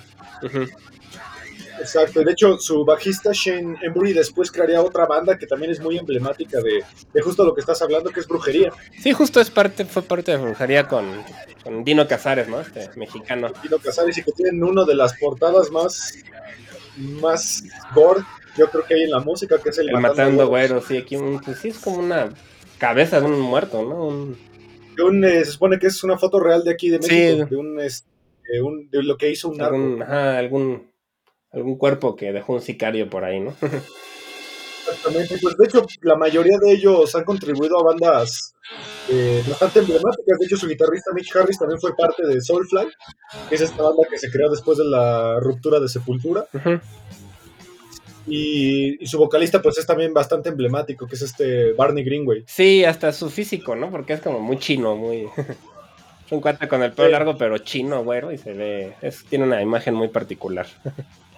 Exacto, 1.79 2.21
de 2.23 2.31
hecho 2.31 2.57
su 2.59 2.85
bajista 2.85 3.31
Shane 3.33 3.77
Embury 3.81 4.13
después 4.13 4.51
crearía 4.51 4.81
otra 4.81 5.05
banda 5.05 5.37
que 5.37 5.47
también 5.47 5.71
es 5.71 5.79
muy 5.79 5.97
emblemática 5.97 6.61
de, 6.61 6.83
de 7.13 7.21
justo 7.21 7.43
lo 7.43 7.53
que 7.53 7.61
estás 7.61 7.81
hablando, 7.81 8.09
que 8.11 8.19
es 8.19 8.27
brujería. 8.27 8.71
Sí, 9.01 9.11
justo 9.11 9.41
es 9.41 9.49
parte 9.49 9.83
fue 9.85 10.01
parte 10.03 10.31
de 10.31 10.37
brujería 10.37 10.87
con, 10.87 11.05
con 11.63 11.83
Dino 11.83 12.07
Casares, 12.07 12.47
¿no? 12.47 12.61
Este 12.61 12.89
mexicano. 12.95 13.51
Dino 13.63 13.79
Casares 13.79 14.17
y 14.17 14.23
que 14.23 14.31
tienen 14.31 14.63
una 14.63 14.85
de 14.85 14.95
las 14.95 15.17
portadas 15.17 15.71
más, 15.71 16.13
más 16.97 17.63
gore, 17.95 18.21
yo 18.57 18.69
creo 18.69 18.85
que 18.85 18.93
hay 18.95 19.03
en 19.03 19.11
la 19.11 19.19
música, 19.19 19.57
que 19.57 19.69
es 19.69 19.77
el, 19.79 19.89
El 19.89 19.97
matando 19.97 20.47
güeros, 20.47 20.85
sí, 20.85 20.97
aquí 20.97 21.15
un, 21.15 21.39
pues 21.41 21.57
sí 21.59 21.69
es 21.69 21.79
como 21.79 21.97
una 21.97 22.29
cabeza 22.77 23.19
de 23.19 23.25
un 23.27 23.39
muerto, 23.39 23.83
¿no? 23.83 24.07
Un- 24.07 24.37
De 24.95 25.01
un, 25.03 25.23
eh, 25.25 25.43
se 25.43 25.51
supone 25.53 25.79
que 25.79 25.87
es 25.87 26.03
una 26.03 26.17
foto 26.19 26.39
real 26.39 26.63
de 26.63 26.71
aquí 26.71 26.89
de 26.89 27.01
Sí. 27.01 27.11
México, 27.15 27.47
de, 27.49 27.55
un, 27.57 27.79
es- 27.79 28.05
de, 28.51 28.61
un- 28.61 28.89
de 28.91 29.01
lo 29.01 29.17
que 29.17 29.31
hizo 29.31 29.49
un 29.49 29.57
narco. 29.57 29.75
algún, 29.75 30.03
ajá, 30.03 30.37
algún 30.37 30.92
algún 31.53 31.77
cuerpo 31.77 32.15
que 32.15 32.31
dejó 32.33 32.53
un 32.53 32.61
sicario 32.61 33.09
por 33.09 33.23
ahí, 33.23 33.39
¿no? 33.39 33.53
Exactamente, 34.85 35.37
pues 35.41 35.55
de 35.57 35.65
hecho 35.65 35.85
la 36.01 36.15
mayoría 36.17 36.57
de 36.59 36.73
ellos 36.73 37.15
han 37.15 37.23
contribuido 37.23 37.79
a 37.79 37.83
bandas 37.83 38.53
eh, 39.09 39.41
bastante 39.47 39.79
emblemáticas. 39.79 40.37
De 40.37 40.45
hecho 40.45 40.57
su 40.57 40.67
guitarrista 40.67 41.11
Mitch 41.13 41.33
Harris 41.35 41.57
también 41.57 41.79
fue 41.79 41.95
parte 41.95 42.27
de 42.27 42.41
Soulfly, 42.41 42.87
que 43.47 43.55
es 43.55 43.61
esta 43.61 43.81
banda 43.81 44.03
que 44.09 44.17
se 44.19 44.29
creó 44.29 44.49
después 44.49 44.77
de 44.77 44.83
la 44.83 45.39
ruptura 45.39 45.79
de 45.79 45.87
Sepultura. 45.87 46.45
Y, 48.27 49.01
y 49.03 49.07
su 49.07 49.17
vocalista 49.17 49.61
pues 49.61 49.77
es 49.77 49.85
también 49.85 50.13
bastante 50.13 50.49
emblemático, 50.49 51.07
que 51.07 51.15
es 51.15 51.21
este 51.21 51.71
Barney 51.73 52.03
Greenway. 52.03 52.43
Sí, 52.47 52.83
hasta 52.83 53.11
su 53.13 53.29
físico, 53.29 53.75
¿no? 53.75 53.89
Porque 53.89 54.13
es 54.13 54.21
como 54.21 54.39
muy 54.41 54.57
chino, 54.59 54.95
muy... 54.97 55.27
es 55.37 56.31
un 56.31 56.41
cuate 56.41 56.67
con 56.67 56.83
el 56.83 56.91
pelo 56.93 57.07
Sí. 57.07 57.11
largo, 57.13 57.37
pero 57.37 57.57
chino, 57.59 58.03
güero, 58.03 58.31
y 58.33 58.37
se 58.37 58.53
ve... 58.53 58.95
Es, 59.01 59.23
tiene 59.25 59.45
una 59.45 59.61
imagen 59.61 59.93
muy 59.93 60.09
particular. 60.09 60.67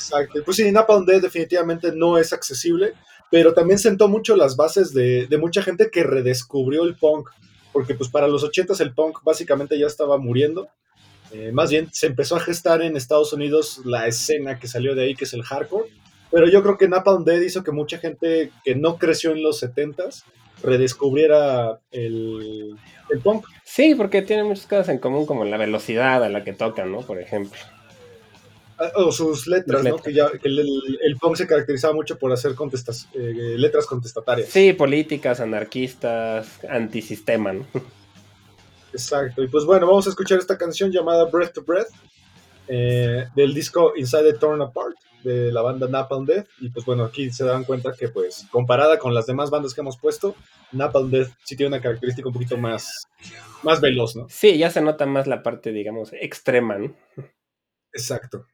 Exacto. 0.00 0.40
Pues 0.44 0.56
sí, 0.56 0.70
Napalm 0.72 1.04
Death 1.04 1.22
definitivamente 1.22 1.92
no 1.92 2.18
es 2.18 2.32
accesible, 2.32 2.94
pero 3.30 3.52
también 3.52 3.78
sentó 3.78 4.08
mucho 4.08 4.34
las 4.34 4.56
bases 4.56 4.92
de, 4.94 5.28
mucha 5.38 5.62
gente 5.62 5.90
que 5.90 6.02
redescubrió 6.02 6.84
el 6.84 6.96
punk, 6.96 7.28
porque 7.72 7.94
pues 7.94 8.08
para 8.08 8.26
los 8.26 8.42
80 8.42 8.74
el 8.80 8.94
punk 8.94 9.18
básicamente 9.22 9.78
ya 9.78 9.86
estaba 9.86 10.18
muriendo. 10.18 10.68
Eh, 11.32 11.52
más 11.52 11.70
bien 11.70 11.88
se 11.92 12.06
empezó 12.08 12.34
a 12.36 12.40
gestar 12.40 12.82
en 12.82 12.96
Estados 12.96 13.32
Unidos 13.32 13.82
la 13.84 14.08
escena 14.08 14.58
que 14.58 14.66
salió 14.66 14.94
de 14.94 15.04
ahí, 15.04 15.14
que 15.14 15.24
es 15.24 15.32
el 15.34 15.44
hardcore. 15.44 15.88
Pero 16.32 16.48
yo 16.48 16.62
creo 16.62 16.78
que 16.78 16.88
Napalm 16.88 17.24
Death 17.24 17.42
hizo 17.42 17.62
que 17.62 17.72
mucha 17.72 17.98
gente 17.98 18.50
que 18.64 18.74
no 18.74 18.98
creció 18.98 19.32
en 19.32 19.42
los 19.42 19.62
70s 19.62 20.24
redescubriera 20.62 21.80
el, 21.90 22.76
el 23.10 23.20
punk. 23.20 23.46
Sí, 23.64 23.94
porque 23.94 24.22
tiene 24.22 24.44
muchas 24.44 24.66
cosas 24.66 24.88
en 24.88 24.98
común, 24.98 25.26
como 25.26 25.44
la 25.44 25.56
velocidad 25.56 26.22
a 26.24 26.28
la 26.28 26.44
que 26.44 26.52
tocan, 26.52 26.90
¿no? 26.90 27.00
Por 27.02 27.20
ejemplo. 27.20 27.58
Ah, 28.82 28.90
O 28.96 29.12
sus 29.12 29.46
letras, 29.46 29.84
¿no? 29.84 29.98
Que, 29.98 30.14
ya, 30.14 30.30
que 30.30 30.48
el, 30.48 30.58
el- 30.60 30.98
el 31.02 31.16
punk 31.16 31.36
se 31.36 31.46
caracterizaba 31.46 31.92
mucho 31.92 32.18
por 32.18 32.32
hacer 32.32 32.54
contestas, 32.54 33.08
eh, 33.12 33.54
letras 33.58 33.84
contestatarias. 33.86 34.48
Sí, 34.48 34.72
políticas, 34.72 35.38
anarquistas, 35.40 36.64
antisistema, 36.64 37.52
¿no? 37.52 37.66
Exacto. 38.92 39.42
Y 39.42 39.48
pues 39.48 39.64
bueno, 39.64 39.86
vamos 39.86 40.06
a 40.06 40.10
escuchar 40.10 40.38
esta 40.38 40.58
canción 40.58 40.90
llamada 40.90 41.26
Breath 41.26 41.52
to 41.52 41.62
Breath 41.62 41.88
eh, 42.68 43.26
del 43.36 43.54
disco 43.54 43.92
Inside 43.96 44.32
the 44.32 44.38
Torn 44.38 44.60
Apart 44.62 44.96
de 45.22 45.52
la 45.52 45.60
banda 45.60 45.86
Napalm 45.86 46.24
Death. 46.24 46.48
Y 46.60 46.70
pues 46.70 46.84
bueno, 46.86 47.04
aquí 47.04 47.30
se 47.30 47.44
dan 47.44 47.64
cuenta 47.64 47.92
que 47.92 48.08
pues 48.08 48.46
comparada 48.50 48.98
con 48.98 49.12
las 49.14 49.26
demás 49.26 49.50
bandas 49.50 49.74
que 49.74 49.82
hemos 49.82 49.98
puesto, 49.98 50.34
Napalm 50.72 51.10
Death 51.10 51.28
sí 51.44 51.56
tiene 51.56 51.68
una 51.68 51.82
característica 51.82 52.26
un 52.26 52.32
poquito 52.32 52.56
más, 52.56 53.06
más 53.62 53.80
veloz, 53.80 54.16
¿no? 54.16 54.26
Sí, 54.30 54.56
ya 54.58 54.70
se 54.70 54.80
nota 54.80 55.04
más 55.06 55.26
la 55.26 55.42
parte, 55.42 55.70
digamos, 55.72 56.12
extrema, 56.14 56.78
¿no? 56.78 56.96
Exacto. 57.92 58.46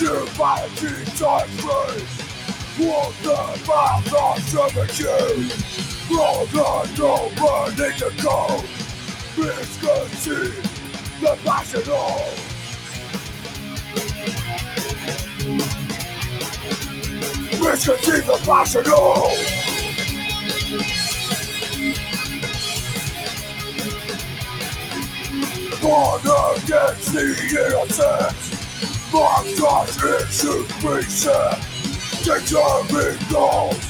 Humanity 0.00 1.04
takes 1.04 1.56
me 1.60 1.84
What 2.86 3.12
the 3.22 3.40
mouth 3.68 4.14
of 4.14 4.40
servitude 4.48 5.52
Rather 6.10 6.80
nobody 6.96 7.90
can 7.98 8.14
go 8.22 8.64
Misconceive 9.36 10.56
the 11.20 11.32
passion 11.44 11.80
of 11.80 12.40
the 18.26 18.36
passion 18.46 18.84
Born 25.82 26.20
against 26.56 27.12
the 27.12 27.24
innocent. 27.50 28.49
Be 30.80 31.02
set. 31.02 31.58
Determined 32.22 33.18
goals. 33.30 33.84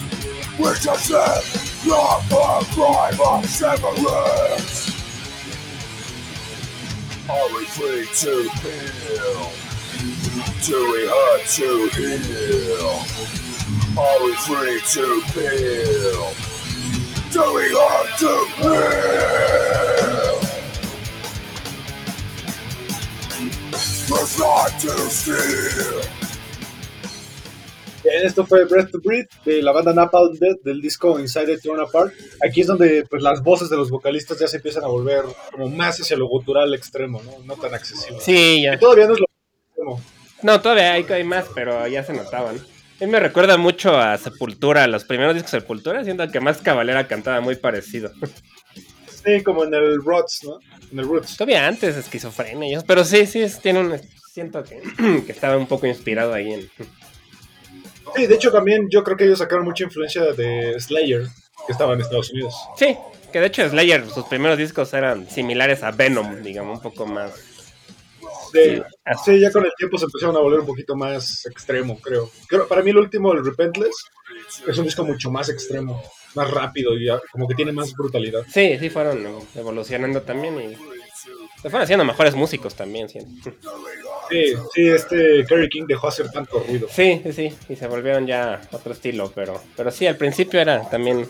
Which 0.59 0.87
are 0.87 0.97
set. 0.97 1.45
Not 1.87 2.21
the 2.29 2.67
crime 2.73 3.21
of 3.21 3.47
severance. 3.47 4.91
Are 7.29 7.49
we 7.55 7.65
free 7.67 8.07
to 8.07 8.49
heal? 8.61 9.53
Do 10.65 10.79
we 10.93 11.07
hurt 11.07 11.45
to 11.47 11.89
heal? 11.95 12.91
Are 13.99 14.21
we 14.25 14.33
free 14.35 14.81
to 14.81 15.21
feel? 15.33 16.33
Do 17.31 17.43
we 17.55 17.65
hurt 17.75 18.09
to 18.19 18.33
heal? 18.57 20.30
Bien, 28.03 28.25
esto 28.25 28.47
fue 28.47 28.65
Breath 28.65 28.91
to 28.91 29.01
Breathe 29.03 29.29
de 29.45 29.63
la 29.63 29.73
banda 29.73 29.93
Napalm 29.93 30.33
Death 30.39 30.63
del 30.65 30.81
disco 30.81 31.19
Inside 31.21 31.47
the 31.47 31.59
Torn 31.59 31.81
Apart. 31.81 32.13
Aquí 32.47 32.63
es 32.63 32.67
donde 32.67 33.05
pues, 33.09 33.23
las 33.23 33.43
voces 33.43 33.69
de 33.69 33.77
los 33.77 33.91
vocalistas 33.91 34.39
ya 34.39 34.49
se 34.49 34.57
empiezan 34.57 34.85
a 34.85 34.89
volver 34.89 35.25
como 35.53 35.69
más 35.69 36.01
hacia 36.01 36.17
lo 36.17 36.27
gutural 36.27 36.73
extremo, 36.75 37.23
¿no? 37.23 37.39
No 37.45 37.57
tan 37.57 37.75
accesible. 37.75 38.21
Sí, 38.21 38.63
ya. 38.63 38.73
Que 38.73 38.79
todavía 38.79 39.07
no 39.07 39.15
es 39.15 39.21
lo 39.21 39.27
extremo. 39.69 40.01
No, 40.43 40.61
todavía 40.61 40.93
hay, 40.95 41.05
hay 41.11 41.25
más, 41.25 41.47
pero 41.55 41.87
ya 41.87 42.03
se 42.03 42.15
notaban. 42.15 42.57
A 42.57 43.05
mí 43.05 43.11
me 43.11 43.21
recuerda 43.21 43.57
mucho 43.57 43.97
a 43.99 44.17
Sepultura, 44.19 44.87
los 44.87 45.05
primeros 45.05 45.35
discos 45.35 45.53
de 45.53 45.61
Sepultura, 45.61 46.05
siento 46.05 46.29
que 46.31 46.41
más 46.41 46.59
Cavalera 46.59 47.07
cantaba 47.07 47.41
muy 47.41 47.57
parecido. 47.57 48.13
Sí, 49.25 49.43
como 49.43 49.65
en 49.65 49.75
el 49.75 50.03
Roots, 50.03 50.41
¿no? 50.45 50.59
En 50.93 50.99
el 50.99 51.05
Roots. 51.07 51.37
Todavía 51.37 51.67
antes 51.67 51.97
esquizofrenia, 51.97 52.81
pero 52.87 53.05
sí, 53.05 53.27
sí, 53.27 53.43
es- 53.43 53.61
tiene 53.61 53.81
un... 53.81 54.01
Siento 54.33 54.63
que, 54.65 54.81
que 55.27 55.33
estaba 55.33 55.57
un 55.57 55.67
poco 55.67 55.87
inspirado 55.87 56.33
ahí 56.33 56.53
en... 56.53 56.71
Sí, 58.17 58.27
de 58.27 58.35
hecho 58.35 58.51
también 58.51 58.89
yo 58.91 59.05
creo 59.05 59.17
que 59.17 59.25
ellos 59.25 59.39
sacaron 59.39 59.65
mucha 59.65 59.85
influencia 59.85 60.33
de 60.33 60.79
Slayer, 60.81 61.27
que 61.67 61.73
estaba 61.73 61.95
en 61.95 62.01
Estados 62.01 62.31
Unidos. 62.33 62.55
Sí, 62.77 62.97
que 63.33 63.41
de 63.41 63.47
hecho 63.47 63.69
Slayer, 63.69 64.09
sus 64.11 64.25
primeros 64.25 64.59
discos 64.59 64.93
eran 64.95 65.29
similares 65.31 65.83
a 65.83 65.91
Venom, 65.93 66.43
digamos, 66.43 66.79
un 66.79 66.83
poco 66.83 67.07
más... 67.07 67.33
Sí, 68.53 68.83
sí, 69.25 69.39
ya 69.41 69.51
con 69.53 69.65
el 69.65 69.73
tiempo 69.77 69.97
se 69.97 70.07
empezaron 70.07 70.37
a 70.37 70.41
volver 70.41 70.61
un 70.61 70.67
poquito 70.67 70.97
más 70.97 71.47
extremo, 71.47 71.99
creo. 72.01 72.31
creo 72.49 72.67
para 72.67 72.83
mí 72.83 72.91
el 72.91 72.99
último, 72.99 73.33
el 73.33 73.45
Repentless, 73.45 73.95
es 74.67 74.79
un 74.79 74.85
disco 74.85 75.05
mucho 75.05 75.31
más 75.31 75.49
extremo, 75.49 76.03
más 76.35 76.51
rápido 76.51 76.97
y 76.97 77.07
ya 77.07 77.21
como 77.33 77.49
que 77.49 77.55
tiene 77.55 77.73
más 77.73 77.93
brutalidad. 77.93 78.45
Sí, 78.53 78.77
sí, 78.79 78.91
fueron 78.91 79.27
evolucionando 79.55 80.23
también 80.23 80.61
y... 80.61 80.75
Se 81.61 81.69
fueron 81.69 81.83
haciendo 81.83 82.07
mejores 82.07 82.35
músicos 82.35 82.75
también. 82.75 83.07
Sí, 83.09 83.21
sí, 84.31 84.89
este 84.89 85.45
Kerry 85.47 85.69
King 85.69 85.85
dejó 85.87 86.09
hacer 86.09 86.31
tanto 86.31 86.65
ruido. 86.67 86.89
Sí, 86.91 87.21
sí, 87.23 87.33
sí, 87.33 87.53
y 87.69 87.77
se 87.77 87.87
volvieron 87.87 88.27
ya 88.27 88.63
otro 88.73 88.95
estilo, 88.95 89.31
pero, 89.35 89.61
pero 89.77 89.91
sí, 89.91 90.07
al 90.07 90.17
principio 90.17 90.59
era 90.59 90.89
también 90.89 91.29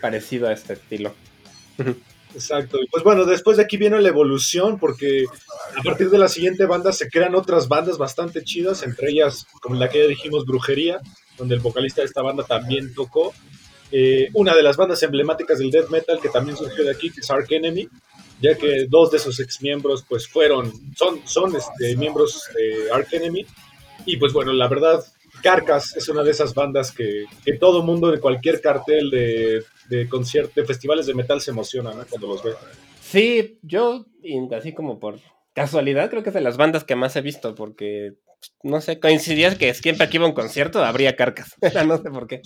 parecido 0.00 0.48
a 0.48 0.52
este 0.54 0.74
estilo. 0.74 1.12
Exacto. 2.32 2.80
Y 2.82 2.86
pues 2.88 3.04
bueno, 3.04 3.24
después 3.24 3.58
de 3.58 3.64
aquí 3.64 3.76
viene 3.76 4.00
la 4.00 4.08
evolución, 4.08 4.78
porque 4.78 5.24
a 5.76 5.82
partir 5.82 6.08
de 6.08 6.18
la 6.18 6.28
siguiente 6.28 6.64
banda 6.64 6.92
se 6.92 7.10
crean 7.10 7.34
otras 7.34 7.68
bandas 7.68 7.98
bastante 7.98 8.44
chidas, 8.44 8.82
entre 8.82 9.10
ellas, 9.10 9.46
como 9.60 9.76
la 9.76 9.90
que 9.90 10.00
ya 10.02 10.06
dijimos, 10.06 10.46
Brujería, 10.46 11.00
donde 11.36 11.54
el 11.54 11.60
vocalista 11.60 12.00
de 12.00 12.06
esta 12.06 12.22
banda 12.22 12.44
también 12.44 12.94
tocó. 12.94 13.34
Eh, 13.98 14.28
una 14.34 14.54
de 14.54 14.62
las 14.62 14.76
bandas 14.76 15.02
emblemáticas 15.04 15.58
del 15.58 15.70
death 15.70 15.88
metal 15.88 16.20
que 16.20 16.28
también 16.28 16.54
surgió 16.54 16.84
de 16.84 16.90
aquí, 16.90 17.10
que 17.10 17.20
es 17.20 17.30
Ark 17.30 17.46
Enemy, 17.48 17.88
ya 18.42 18.54
que 18.54 18.84
dos 18.86 19.10
de 19.10 19.18
sus 19.18 19.40
ex 19.40 19.62
miembros 19.62 20.04
pues 20.06 20.28
fueron, 20.28 20.70
son, 20.94 21.26
son 21.26 21.56
este, 21.56 21.96
miembros 21.96 22.42
de 22.54 22.92
Ark 22.92 23.08
Enemy. 23.12 23.46
Y 24.04 24.18
pues 24.18 24.34
bueno, 24.34 24.52
la 24.52 24.68
verdad, 24.68 25.02
Carcass 25.42 25.96
es 25.96 26.10
una 26.10 26.22
de 26.22 26.30
esas 26.30 26.52
bandas 26.52 26.92
que, 26.92 27.24
que 27.42 27.54
todo 27.54 27.82
mundo 27.82 28.10
de 28.10 28.20
cualquier 28.20 28.60
cartel 28.60 29.08
de, 29.08 29.64
de 29.88 30.08
conciertos, 30.10 30.54
de 30.54 30.66
festivales 30.66 31.06
de 31.06 31.14
metal 31.14 31.40
se 31.40 31.52
emociona 31.52 31.92
cuando 32.10 32.26
los 32.26 32.42
ve. 32.42 32.52
Sí, 33.00 33.58
yo, 33.62 34.04
así 34.54 34.74
como 34.74 35.00
por 35.00 35.20
casualidad, 35.54 36.10
creo 36.10 36.22
que 36.22 36.28
es 36.28 36.34
de 36.34 36.42
las 36.42 36.58
bandas 36.58 36.84
que 36.84 36.96
más 36.96 37.16
he 37.16 37.22
visto, 37.22 37.54
porque, 37.54 38.18
no 38.62 38.80
sé, 38.80 38.98
coincidía 39.00 39.56
que 39.56 39.72
siempre 39.74 40.08
que 40.08 40.16
iba 40.18 40.26
a 40.26 40.28
un 40.28 40.34
concierto 40.34 40.84
habría 40.84 41.16
carcas, 41.16 41.54
no 41.86 41.96
sé 41.98 42.10
por 42.10 42.26
qué. 42.26 42.40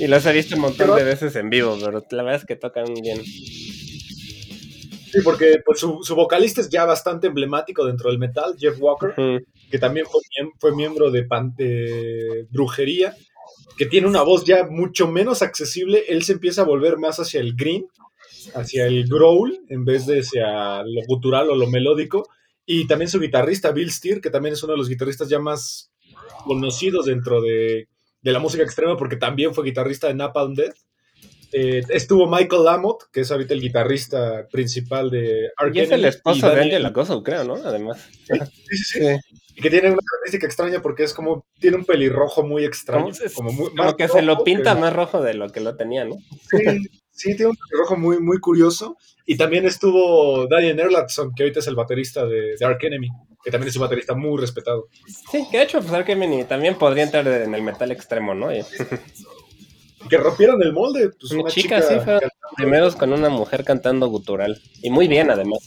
Y 0.00 0.06
los 0.06 0.24
he 0.26 0.32
visto 0.32 0.54
un 0.56 0.62
montón 0.62 0.96
de 0.96 1.04
veces 1.04 1.36
en 1.36 1.50
vivo, 1.50 1.76
pero 1.82 2.02
la 2.10 2.22
verdad 2.22 2.40
es 2.40 2.46
que 2.46 2.56
tocan 2.56 2.86
bien. 3.02 3.22
Sí, 5.12 5.22
porque 5.22 5.56
pues, 5.64 5.80
su, 5.80 6.00
su 6.02 6.14
vocalista 6.14 6.60
es 6.60 6.68
ya 6.68 6.84
bastante 6.84 7.28
emblemático 7.28 7.84
dentro 7.86 8.10
del 8.10 8.18
metal, 8.18 8.56
Jeff 8.58 8.76
Walker, 8.80 9.14
que 9.70 9.78
también 9.78 10.06
fue, 10.06 10.20
fue 10.58 10.74
miembro 10.74 11.10
de, 11.10 11.24
pan- 11.24 11.54
de 11.56 12.46
Brujería, 12.50 13.14
que 13.78 13.86
tiene 13.86 14.08
una 14.08 14.22
voz 14.22 14.44
ya 14.44 14.64
mucho 14.66 15.06
menos 15.08 15.42
accesible. 15.42 16.04
Él 16.08 16.22
se 16.24 16.32
empieza 16.32 16.62
a 16.62 16.66
volver 16.66 16.98
más 16.98 17.18
hacia 17.18 17.40
el 17.40 17.54
green, 17.54 17.86
hacia 18.54 18.86
el 18.86 19.06
growl, 19.08 19.58
en 19.68 19.84
vez 19.84 20.06
de 20.06 20.20
hacia 20.20 20.82
lo 20.82 21.02
gutural 21.06 21.50
o 21.50 21.54
lo 21.54 21.66
melódico. 21.68 22.28
Y 22.66 22.86
también 22.88 23.08
su 23.08 23.20
guitarrista, 23.20 23.70
Bill 23.70 23.92
Steer, 23.92 24.20
que 24.20 24.30
también 24.30 24.54
es 24.54 24.62
uno 24.62 24.72
de 24.72 24.78
los 24.78 24.88
guitarristas 24.88 25.28
ya 25.28 25.38
más 25.38 25.92
conocidos 26.44 27.06
dentro 27.06 27.40
de, 27.40 27.88
de 28.22 28.32
la 28.32 28.40
música 28.40 28.64
extrema, 28.64 28.96
porque 28.96 29.16
también 29.16 29.54
fue 29.54 29.64
guitarrista 29.64 30.08
de 30.08 30.14
Napalm 30.14 30.54
Death. 30.54 30.76
Eh, 31.52 31.82
estuvo 31.90 32.28
Michael 32.28 32.64
Lamotte, 32.64 33.04
que 33.12 33.20
es 33.20 33.30
ahorita 33.30 33.54
el 33.54 33.60
guitarrista 33.60 34.48
principal 34.50 35.10
de 35.10 35.50
Ark 35.56 35.74
Y 35.74 35.80
es 35.80 35.90
el 35.92 36.04
esposo 36.04 36.50
de 36.50 36.60
Angela 36.60 36.90
Gozo, 36.90 37.22
creo, 37.22 37.44
¿no? 37.44 37.54
Además. 37.54 38.04
Sí, 38.26 38.38
sí, 38.68 38.76
sí. 38.76 39.36
Y 39.54 39.62
que 39.62 39.70
tiene 39.70 39.88
una 39.88 40.02
característica 40.02 40.46
extraña 40.46 40.82
porque 40.82 41.04
es 41.04 41.14
como, 41.14 41.46
tiene 41.58 41.78
un 41.78 41.84
pelirrojo 41.84 42.42
muy 42.42 42.64
extraño. 42.64 43.12
Como, 43.34 43.52
muy, 43.52 43.74
como 43.74 43.96
que 43.96 44.08
se 44.08 44.22
lo 44.22 44.44
pinta 44.44 44.74
más 44.74 44.92
rojo 44.92 45.22
de 45.22 45.34
lo 45.34 45.50
que 45.50 45.60
lo 45.60 45.76
tenía, 45.76 46.04
¿no? 46.04 46.16
Sí, 46.50 46.90
sí, 47.16 47.34
tiene 47.34 47.50
un 47.50 47.56
pelirrojo 47.56 47.96
muy, 47.96 48.20
muy 48.20 48.38
curioso. 48.38 48.96
Y 49.26 49.36
también 49.36 49.66
estuvo 49.66 50.46
Daniel 50.46 50.78
Erlandson, 50.78 51.32
que 51.34 51.42
ahorita 51.42 51.58
es 51.60 51.66
el 51.66 51.74
baterista 51.74 52.24
de, 52.26 52.54
de 52.56 52.64
Ark 52.64 52.78
Enemy, 52.84 53.08
que 53.42 53.50
también 53.50 53.68
es 53.68 53.76
un 53.76 53.82
baterista 53.82 54.14
muy 54.14 54.40
respetado. 54.40 54.88
Sí, 55.32 55.44
que 55.50 55.58
de 55.58 55.64
hecho, 55.64 55.80
pues 55.80 55.92
Arkemini 55.92 56.44
también 56.44 56.76
podría 56.76 57.02
entrar 57.02 57.26
en 57.26 57.52
el 57.54 57.62
metal 57.62 57.90
extremo, 57.90 58.34
¿no? 58.34 58.54
Y- 58.54 58.62
Que 60.08 60.18
rompieron 60.18 60.62
el 60.62 60.72
molde. 60.72 61.10
Pues 61.18 61.32
Una 61.32 61.42
una, 61.42 61.50
chica, 61.50 61.80
chica, 61.80 61.88
sí, 61.88 61.94
fueron 62.04 62.20
los 62.22 62.52
primeros 62.56 62.94
con 62.94 63.12
una 63.12 63.28
mujer 63.28 63.64
cantando 63.64 64.06
gutural. 64.06 64.62
Y 64.80 64.88
muy 64.90 65.08
bien, 65.08 65.32
además. 65.32 65.58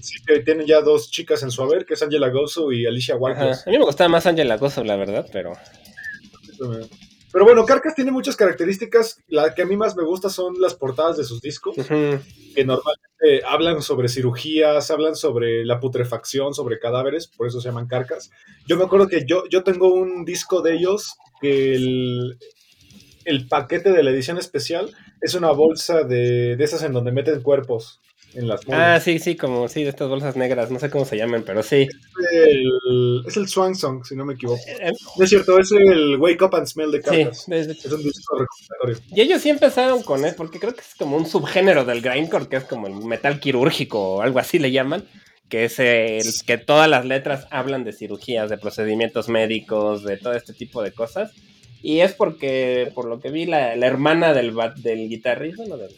sí, 0.00 0.14
que 0.24 0.38
tienen 0.40 0.66
ya 0.68 0.80
dos 0.82 1.10
chicas 1.10 1.42
en 1.42 1.50
su 1.50 1.60
haber, 1.64 1.84
que 1.84 1.94
es 1.94 2.02
Angela 2.04 2.28
Gozo 2.28 2.70
y 2.70 2.86
Alicia. 2.86 3.16
Whiteless. 3.16 3.66
A 3.66 3.70
mí 3.70 3.78
me 3.78 3.84
gustaba 3.84 4.06
más 4.08 4.26
Angela 4.26 4.56
Gozo, 4.56 4.84
la 4.84 4.94
verdad, 4.94 5.26
pero... 5.32 5.54
Pero 7.34 7.46
bueno, 7.46 7.66
Carcass 7.66 7.96
tiene 7.96 8.12
muchas 8.12 8.36
características. 8.36 9.18
La 9.26 9.56
que 9.56 9.62
a 9.62 9.66
mí 9.66 9.76
más 9.76 9.96
me 9.96 10.04
gusta 10.04 10.30
son 10.30 10.54
las 10.60 10.74
portadas 10.74 11.16
de 11.16 11.24
sus 11.24 11.40
discos. 11.40 11.74
Que 11.74 12.64
normalmente 12.64 13.44
hablan 13.44 13.82
sobre 13.82 14.08
cirugías, 14.08 14.88
hablan 14.92 15.16
sobre 15.16 15.64
la 15.64 15.80
putrefacción, 15.80 16.54
sobre 16.54 16.78
cadáveres, 16.78 17.26
por 17.26 17.48
eso 17.48 17.60
se 17.60 17.68
llaman 17.68 17.88
carcas. 17.88 18.30
Yo 18.68 18.76
me 18.76 18.84
acuerdo 18.84 19.08
que 19.08 19.24
yo, 19.26 19.42
yo 19.50 19.64
tengo 19.64 19.92
un 19.92 20.24
disco 20.24 20.62
de 20.62 20.74
ellos 20.74 21.16
que 21.40 21.74
el, 21.74 22.38
el 23.24 23.48
paquete 23.48 23.90
de 23.90 24.04
la 24.04 24.10
edición 24.10 24.38
especial 24.38 24.94
es 25.20 25.34
una 25.34 25.50
bolsa 25.50 26.04
de, 26.04 26.54
de 26.54 26.64
esas 26.64 26.84
en 26.84 26.92
donde 26.92 27.10
meten 27.10 27.42
cuerpos 27.42 28.00
en 28.34 28.48
las 28.48 28.60
Ah, 28.62 28.66
momias. 28.68 29.02
sí, 29.04 29.18
sí, 29.18 29.36
como 29.36 29.68
sí, 29.68 29.82
de 29.84 29.90
estas 29.90 30.08
bolsas 30.08 30.36
negras, 30.36 30.70
no 30.70 30.78
sé 30.78 30.90
cómo 30.90 31.04
se 31.04 31.16
llaman, 31.16 31.42
pero 31.46 31.62
sí. 31.62 31.88
el, 32.32 33.22
es 33.26 33.36
el 33.36 33.48
Swan 33.48 33.74
Song, 33.74 34.04
si 34.04 34.16
no 34.16 34.24
me 34.24 34.34
equivoco. 34.34 34.60
Eh, 34.66 34.92
No 35.18 35.24
es 35.24 35.30
cierto, 35.30 35.58
es 35.58 35.70
el 35.72 36.16
Wake 36.18 36.42
Up 36.44 36.54
and 36.56 36.66
Smell 36.66 36.90
de 36.90 36.98
Sí, 36.98 37.04
Carcas. 37.04 37.46
de- 37.46 37.66
de- 37.66 37.72
Es 37.72 37.86
un 37.92 38.02
disco 38.02 38.36
recopilatorio. 38.38 38.98
Y 39.14 39.20
ellos 39.20 39.42
sí 39.42 39.50
empezaron 39.50 40.02
con 40.02 40.24
él, 40.24 40.34
porque 40.36 40.58
creo 40.58 40.74
que 40.74 40.80
es 40.80 40.94
como 40.98 41.16
un 41.16 41.26
subgénero 41.26 41.84
del 41.84 42.00
grindcore, 42.00 42.48
que 42.48 42.56
es 42.56 42.64
como 42.64 42.86
el 42.86 42.94
metal 42.94 43.40
quirúrgico 43.40 44.16
o 44.16 44.22
algo 44.22 44.38
así 44.38 44.58
le 44.58 44.70
llaman, 44.72 45.04
que 45.48 45.64
es 45.66 45.78
el 45.78 46.24
que 46.46 46.58
todas 46.58 46.88
las 46.88 47.04
letras 47.04 47.46
hablan 47.50 47.84
de 47.84 47.92
cirugías, 47.92 48.50
de 48.50 48.58
procedimientos 48.58 49.28
médicos, 49.28 50.02
de 50.04 50.16
todo 50.16 50.32
este 50.34 50.52
tipo 50.54 50.82
de 50.82 50.92
cosas. 50.92 51.32
Y 51.82 52.00
es 52.00 52.14
porque, 52.14 52.90
por 52.94 53.04
lo 53.04 53.20
que 53.20 53.30
vi, 53.30 53.44
la, 53.44 53.76
la 53.76 53.86
hermana 53.86 54.32
del, 54.32 54.54
del 54.76 55.06
guitarrista, 55.08 55.64
no, 55.68 55.76
del 55.76 55.90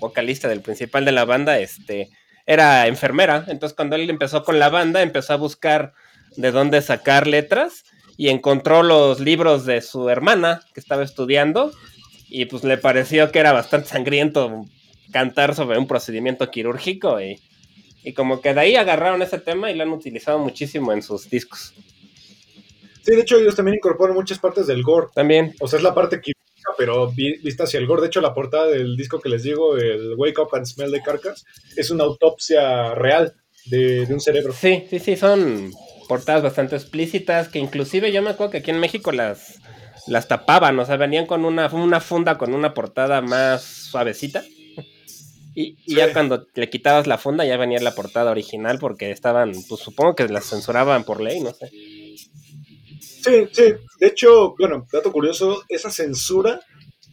vocalista, 0.00 0.48
del 0.48 0.62
principal 0.62 1.04
de 1.04 1.12
la 1.12 1.24
banda, 1.24 1.58
este, 1.58 2.10
era 2.46 2.86
enfermera. 2.86 3.44
Entonces, 3.48 3.76
cuando 3.76 3.96
él 3.96 4.10
empezó 4.10 4.44
con 4.44 4.58
la 4.58 4.68
banda, 4.68 5.02
empezó 5.02 5.34
a 5.34 5.36
buscar 5.36 5.92
de 6.36 6.50
dónde 6.50 6.82
sacar 6.82 7.26
letras 7.26 7.84
y 8.16 8.28
encontró 8.28 8.82
los 8.82 9.20
libros 9.20 9.66
de 9.66 9.80
su 9.80 10.08
hermana 10.08 10.60
que 10.74 10.80
estaba 10.80 11.02
estudiando 11.02 11.72
y 12.28 12.44
pues 12.44 12.64
le 12.64 12.78
pareció 12.78 13.32
que 13.32 13.38
era 13.38 13.52
bastante 13.52 13.88
sangriento 13.88 14.64
cantar 15.12 15.54
sobre 15.54 15.78
un 15.78 15.86
procedimiento 15.86 16.50
quirúrgico 16.50 17.20
y, 17.20 17.40
y 18.04 18.12
como 18.12 18.40
que 18.40 18.54
de 18.54 18.60
ahí 18.60 18.76
agarraron 18.76 19.22
ese 19.22 19.38
tema 19.38 19.70
y 19.70 19.74
lo 19.74 19.82
han 19.82 19.90
utilizado 19.90 20.38
muchísimo 20.38 20.92
en 20.92 21.02
sus 21.02 21.28
discos. 21.28 21.74
Sí, 23.02 23.12
de 23.12 23.22
hecho 23.22 23.38
ellos 23.38 23.56
también 23.56 23.76
incorporan 23.76 24.14
muchas 24.14 24.38
partes 24.38 24.66
del 24.66 24.82
gore. 24.82 25.08
También. 25.14 25.54
O 25.60 25.68
sea, 25.68 25.78
es 25.78 25.82
la 25.82 25.94
parte 25.94 26.20
quirúrgica, 26.20 26.39
pero 26.80 27.10
vi- 27.12 27.36
vista 27.42 27.64
hacia 27.64 27.78
el 27.78 27.86
gore. 27.86 28.00
De 28.00 28.06
hecho, 28.06 28.22
la 28.22 28.32
portada 28.32 28.66
del 28.68 28.96
disco 28.96 29.20
que 29.20 29.28
les 29.28 29.42
digo, 29.42 29.76
el 29.76 30.14
Wake 30.16 30.40
Up 30.40 30.48
and 30.54 30.64
Smell 30.64 30.90
the 30.90 31.02
Carcass, 31.02 31.44
es 31.76 31.90
una 31.90 32.04
autopsia 32.04 32.94
real 32.94 33.34
de, 33.66 34.06
de 34.06 34.14
un 34.14 34.20
cerebro. 34.20 34.54
Sí, 34.54 34.86
sí, 34.88 34.98
sí, 34.98 35.14
son 35.14 35.72
portadas 36.08 36.42
bastante 36.42 36.76
explícitas 36.76 37.50
que 37.50 37.58
inclusive 37.58 38.10
yo 38.12 38.22
me 38.22 38.30
acuerdo 38.30 38.52
que 38.52 38.58
aquí 38.58 38.70
en 38.70 38.80
México 38.80 39.12
las, 39.12 39.58
las 40.06 40.26
tapaban, 40.26 40.78
o 40.78 40.86
sea, 40.86 40.96
venían 40.96 41.26
con 41.26 41.44
una, 41.44 41.68
una 41.68 42.00
funda 42.00 42.38
con 42.38 42.54
una 42.54 42.72
portada 42.72 43.20
más 43.20 43.62
suavecita. 43.62 44.42
Y, 45.54 45.76
y 45.84 45.96
ya 45.96 46.14
cuando 46.14 46.46
le 46.54 46.70
quitabas 46.70 47.06
la 47.06 47.18
funda 47.18 47.44
ya 47.44 47.58
venía 47.58 47.78
la 47.80 47.94
portada 47.94 48.30
original 48.30 48.78
porque 48.78 49.10
estaban, 49.10 49.52
pues 49.68 49.82
supongo 49.82 50.14
que 50.14 50.26
las 50.28 50.46
censuraban 50.48 51.04
por 51.04 51.20
ley, 51.20 51.40
no 51.40 51.52
sé. 51.52 51.68
Sí, 53.00 53.48
sí. 53.52 53.64
De 53.98 54.06
hecho, 54.06 54.54
bueno, 54.58 54.86
dato 54.90 55.12
curioso, 55.12 55.62
esa 55.68 55.90
censura 55.90 56.60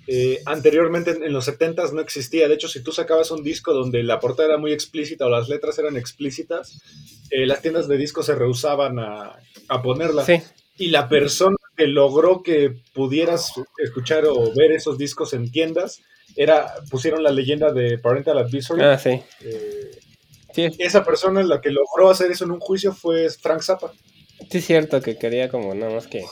eh, 0.08 0.42
anteriormente 0.46 1.12
en, 1.12 1.24
en 1.24 1.34
los 1.34 1.48
70s 1.48 1.92
no 1.94 2.02
existía. 2.02 2.48
De 2.48 2.56
hecho, 2.56 2.68
si 2.68 2.82
tú 2.82 2.92
sacabas 2.92 3.32
un 3.32 3.44
disco 3.44 3.74
donde 3.74 4.04
la 4.04 4.20
portada 4.20 4.50
era 4.50 4.58
muy 4.58 4.72
explícita 4.74 5.26
o 5.26 5.30
las 5.30 5.50
letras 5.50 5.78
eran 5.80 5.98
explícitas, 5.98 6.82
eh, 7.30 7.46
las 7.46 7.62
tiendas 7.62 7.88
de 7.88 7.98
discos 7.98 8.26
se 8.26 8.36
rehusaban 8.36 9.00
a, 9.00 9.38
a 9.68 9.82
ponerla. 9.82 10.24
Sí, 10.26 10.42
Y 10.78 10.88
la 10.88 11.10
persona 11.10 11.58
que 11.76 11.88
logró 11.88 12.42
que 12.42 12.74
pudieras 12.94 13.52
escuchar 13.78 14.26
o 14.26 14.54
ver 14.56 14.72
esos 14.72 14.98
discos 14.98 15.34
en 15.34 15.52
tiendas 15.52 16.02
era 16.36 16.74
pusieron 16.90 17.24
la 17.24 17.32
leyenda 17.32 17.72
de 17.72 17.98
Parental 17.98 18.38
Advisory. 18.38 18.82
ah, 18.84 18.98
sí. 18.98 19.22
Eh, 19.42 19.92
Sí, 20.54 20.68
esa 20.80 21.04
persona 21.04 21.44
la 21.44 21.62
que 21.62 21.70
logró 21.70 22.10
hacer 22.10 22.32
eso 22.32 22.46
en 22.46 22.50
un 22.52 22.60
juicio 22.60 22.92
fue 22.92 23.30
Frank 23.30 23.62
Zappa. 23.62 23.92
sí 24.50 24.58
es 24.58 24.66
cierto 24.66 25.02
que 25.02 25.16
quería 25.16 25.50
como 25.50 25.76
nada 25.76 25.94
más 25.94 26.08
que, 26.08 26.26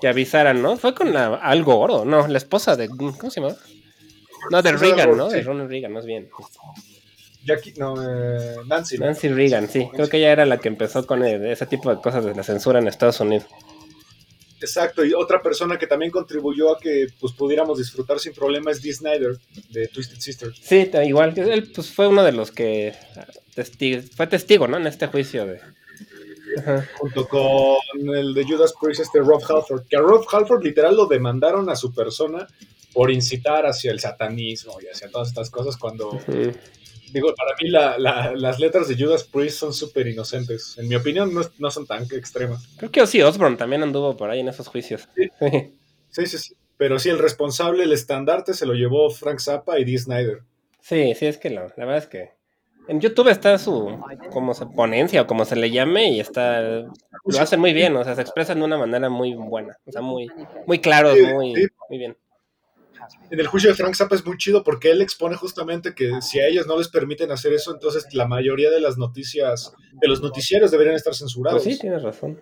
que 0.00 0.08
avisaran, 0.08 0.62
¿no? 0.62 0.76
Fue 0.76 0.94
con 0.94 1.12
la, 1.12 1.34
Al 1.34 1.62
¿no? 1.62 2.26
La 2.28 2.38
esposa 2.38 2.76
de, 2.76 2.88
¿cómo 2.88 3.30
se 3.30 3.40
llama? 3.40 3.56
No, 4.50 4.62
de 4.62 4.72
Reagan, 4.72 5.16
¿no? 5.16 5.28
De. 5.28 5.42
Ronald 5.42 5.70
Reagan, 5.70 5.92
más 5.92 6.06
bien. 6.06 6.28
Jackie, 7.44 7.74
no, 7.76 7.94
eh, 8.00 8.56
Nancy. 8.66 8.98
Nancy 8.98 9.28
Reagan, 9.28 9.68
sí. 9.68 9.88
Creo 9.92 10.08
que 10.08 10.18
ella 10.18 10.32
era 10.32 10.46
la 10.46 10.58
que 10.58 10.68
empezó 10.68 11.06
con 11.06 11.24
eh, 11.24 11.52
ese 11.52 11.66
tipo 11.66 11.94
de 11.94 12.00
cosas 12.00 12.24
de 12.24 12.34
la 12.34 12.42
censura 12.42 12.78
en 12.78 12.88
Estados 12.88 13.20
Unidos. 13.20 13.46
Exacto, 14.60 15.04
y 15.04 15.12
otra 15.12 15.42
persona 15.42 15.76
que 15.76 15.88
también 15.88 16.12
contribuyó 16.12 16.76
a 16.76 16.78
que 16.78 17.08
pues, 17.18 17.32
pudiéramos 17.32 17.78
disfrutar 17.78 18.20
sin 18.20 18.32
problema 18.32 18.70
es 18.70 18.80
Dee 18.80 18.92
Snyder 18.92 19.36
de 19.70 19.88
Twisted 19.88 20.20
Sister. 20.20 20.52
Sí, 20.54 20.88
igual 21.04 21.36
él 21.36 21.72
pues, 21.74 21.90
fue 21.90 22.06
uno 22.06 22.22
de 22.22 22.30
los 22.30 22.52
que 22.52 22.94
fue 24.16 24.26
testigo, 24.28 24.68
¿no? 24.68 24.76
En 24.76 24.86
este 24.86 25.08
juicio 25.08 25.46
de... 25.46 25.60
Ajá. 26.58 26.88
Junto 26.98 27.28
con 27.28 27.76
el 28.14 28.34
de 28.34 28.44
Judas 28.44 28.72
Priest, 28.80 29.00
este 29.00 29.20
Rob 29.20 29.42
Halford. 29.48 29.84
Que 29.88 29.96
a 29.96 30.00
Rob 30.00 30.24
Halford 30.30 30.62
literal 30.62 30.96
lo 30.96 31.06
demandaron 31.06 31.68
a 31.70 31.76
su 31.76 31.92
persona 31.94 32.46
por 32.92 33.10
incitar 33.10 33.64
hacia 33.66 33.90
el 33.90 34.00
satanismo 34.00 34.78
y 34.82 34.86
hacia 34.86 35.08
todas 35.10 35.28
estas 35.28 35.48
cosas 35.50 35.76
cuando. 35.76 36.18
Digo, 37.12 37.34
para 37.34 37.50
mí 37.60 37.68
la- 37.68 37.98
la- 37.98 38.32
las 38.34 38.58
letras 38.58 38.88
de 38.88 38.96
Judas 38.96 39.24
Priest 39.24 39.58
son 39.58 39.74
súper 39.74 40.06
inocentes. 40.06 40.76
En 40.78 40.88
mi 40.88 40.94
opinión, 40.94 41.32
no, 41.34 41.42
no 41.58 41.70
son 41.70 41.86
tan 41.86 42.04
extremas. 42.04 42.66
Creo 42.78 42.90
que 42.90 43.02
Ozzy 43.02 43.20
Osbourne 43.22 43.56
también 43.58 43.82
anduvo 43.82 44.16
por 44.16 44.30
ahí 44.30 44.40
en 44.40 44.48
esos 44.48 44.68
juicios. 44.68 45.08
Sí. 45.38 46.26
Sí, 46.26 46.26
sí, 46.26 46.38
sí. 46.38 46.54
Pero 46.76 46.98
sí, 46.98 47.08
el 47.08 47.18
responsable, 47.18 47.84
el 47.84 47.92
estandarte, 47.92 48.52
se 48.54 48.66
lo 48.66 48.74
llevó 48.74 49.08
Frank 49.10 49.40
Zappa 49.40 49.78
y 49.78 49.84
Dee 49.84 49.98
Snyder. 49.98 50.40
Sí, 50.80 51.14
sí, 51.14 51.26
es 51.26 51.38
que 51.38 51.48
lo- 51.50 51.68
la 51.76 51.84
verdad 51.86 51.98
es 51.98 52.06
que 52.06 52.30
en 52.88 53.00
YouTube 53.00 53.28
está 53.28 53.58
su 53.58 53.98
como 54.32 54.54
se 54.54 54.66
ponencia 54.66 55.22
o 55.22 55.26
como 55.26 55.44
se 55.44 55.56
le 55.56 55.70
llame 55.70 56.10
y 56.10 56.20
está 56.20 56.60
lo 56.60 57.38
hacen 57.38 57.60
muy 57.60 57.72
bien, 57.72 57.96
o 57.96 58.04
sea, 58.04 58.14
se 58.14 58.22
expresan 58.22 58.58
de 58.58 58.64
una 58.64 58.78
manera 58.78 59.08
muy 59.08 59.34
buena, 59.34 59.78
o 59.86 59.92
sea, 59.92 60.02
muy 60.02 60.28
muy 60.66 60.78
claros, 60.80 61.14
Sí, 61.14 61.24
muy 61.26 61.54
sí. 61.54 61.66
muy 61.88 61.98
bien. 61.98 62.16
En 63.30 63.40
el 63.40 63.46
juicio 63.48 63.70
de 63.70 63.74
Frank 63.76 63.94
Zappa 63.94 64.14
es 64.14 64.24
muy 64.24 64.36
chido 64.36 64.62
porque 64.62 64.90
él 64.90 65.02
expone 65.02 65.34
justamente 65.36 65.94
que 65.94 66.20
si 66.20 66.38
a 66.38 66.46
ellos 66.46 66.66
no 66.66 66.78
les 66.78 66.88
permiten 66.88 67.32
hacer 67.32 67.52
eso, 67.52 67.72
entonces 67.72 68.06
la 68.12 68.26
mayoría 68.26 68.70
de 68.70 68.80
las 68.80 68.96
noticias, 68.96 69.72
de 69.92 70.08
los 70.08 70.22
noticieros 70.22 70.70
deberían 70.70 70.94
estar 70.94 71.14
censurados. 71.14 71.62
Pues 71.62 71.74
sí, 71.74 71.80
tienes 71.80 72.02
razón. 72.02 72.38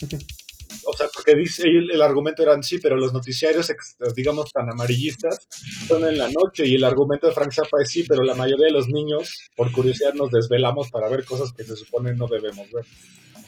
O 0.84 0.96
sea, 0.96 1.08
porque 1.12 1.34
dice, 1.34 1.62
el, 1.64 1.90
el 1.90 2.02
argumento 2.02 2.42
era 2.42 2.60
sí, 2.62 2.78
pero 2.78 2.96
los 2.96 3.12
noticiarios, 3.12 3.70
digamos, 4.14 4.52
tan 4.52 4.70
amarillistas 4.70 5.46
son 5.86 6.04
en 6.06 6.18
la 6.18 6.28
noche 6.30 6.66
y 6.66 6.74
el 6.76 6.84
argumento 6.84 7.26
de 7.26 7.32
Frank 7.34 7.52
Zappa 7.52 7.82
es 7.82 7.90
sí, 7.90 8.04
pero 8.08 8.22
la 8.22 8.34
mayoría 8.34 8.66
de 8.66 8.72
los 8.72 8.88
niños, 8.88 9.48
por 9.56 9.70
curiosidad, 9.72 10.14
nos 10.14 10.30
desvelamos 10.30 10.90
para 10.90 11.08
ver 11.08 11.24
cosas 11.24 11.52
que 11.52 11.64
se 11.64 11.76
supone 11.76 12.14
no 12.14 12.26
debemos 12.26 12.70
ver. 12.72 12.84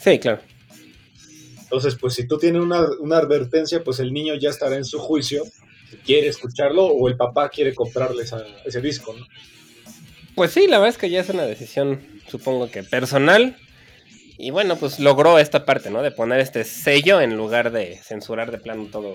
Sí, 0.02 0.18
claro. 0.18 0.40
Entonces, 1.62 1.94
pues 2.00 2.14
si 2.14 2.26
tú 2.26 2.36
tienes 2.38 2.62
una, 2.62 2.84
una 2.98 3.18
advertencia, 3.18 3.82
pues 3.84 4.00
el 4.00 4.12
niño 4.12 4.34
ya 4.34 4.50
estará 4.50 4.76
en 4.76 4.84
su 4.84 4.98
juicio, 4.98 5.44
si 5.90 5.96
quiere 5.98 6.28
escucharlo 6.28 6.86
o 6.86 7.08
el 7.08 7.16
papá 7.16 7.48
quiere 7.48 7.74
comprarle 7.74 8.24
esa- 8.24 8.44
ese 8.64 8.80
disco, 8.80 9.14
¿no? 9.16 9.24
Pues 10.34 10.52
sí, 10.52 10.66
la 10.66 10.78
verdad 10.78 10.94
es 10.94 10.98
que 10.98 11.10
ya 11.10 11.20
es 11.20 11.28
una 11.28 11.44
decisión, 11.44 12.00
supongo 12.28 12.70
que 12.70 12.82
personal. 12.82 13.56
Y 14.40 14.50
bueno, 14.50 14.76
pues 14.76 14.98
logró 14.98 15.38
esta 15.38 15.64
parte, 15.64 15.90
¿no? 15.90 16.02
De 16.02 16.10
poner 16.10 16.40
este 16.40 16.64
sello 16.64 17.20
en 17.20 17.36
lugar 17.36 17.70
de 17.72 17.96
censurar 18.02 18.50
de 18.50 18.58
plano 18.58 18.86
todo. 18.90 19.14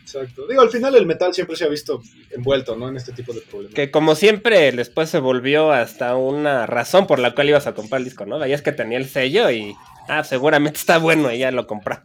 Exacto. 0.00 0.46
Digo, 0.46 0.62
al 0.62 0.70
final 0.70 0.94
el 0.94 1.04
metal 1.04 1.34
siempre 1.34 1.54
se 1.54 1.64
ha 1.64 1.68
visto 1.68 2.00
envuelto, 2.30 2.76
¿no? 2.76 2.88
En 2.88 2.96
este 2.96 3.12
tipo 3.12 3.34
de 3.34 3.42
problemas. 3.42 3.74
Que 3.74 3.90
como 3.90 4.14
siempre, 4.14 4.72
después 4.72 5.10
se 5.10 5.18
volvió 5.18 5.70
hasta 5.70 6.16
una 6.16 6.64
razón 6.64 7.06
por 7.06 7.18
la 7.18 7.34
cual 7.34 7.50
ibas 7.50 7.66
a 7.66 7.74
comprar 7.74 8.00
el 8.00 8.06
disco, 8.06 8.24
¿no? 8.24 8.38
Veías 8.38 8.62
que 8.62 8.72
tenía 8.72 8.96
el 8.96 9.06
sello 9.06 9.50
y, 9.50 9.74
ah, 10.08 10.24
seguramente 10.24 10.78
está 10.78 10.96
bueno 10.96 11.30
y 11.30 11.38
ya 11.38 11.50
lo 11.50 11.66
compras. 11.66 12.00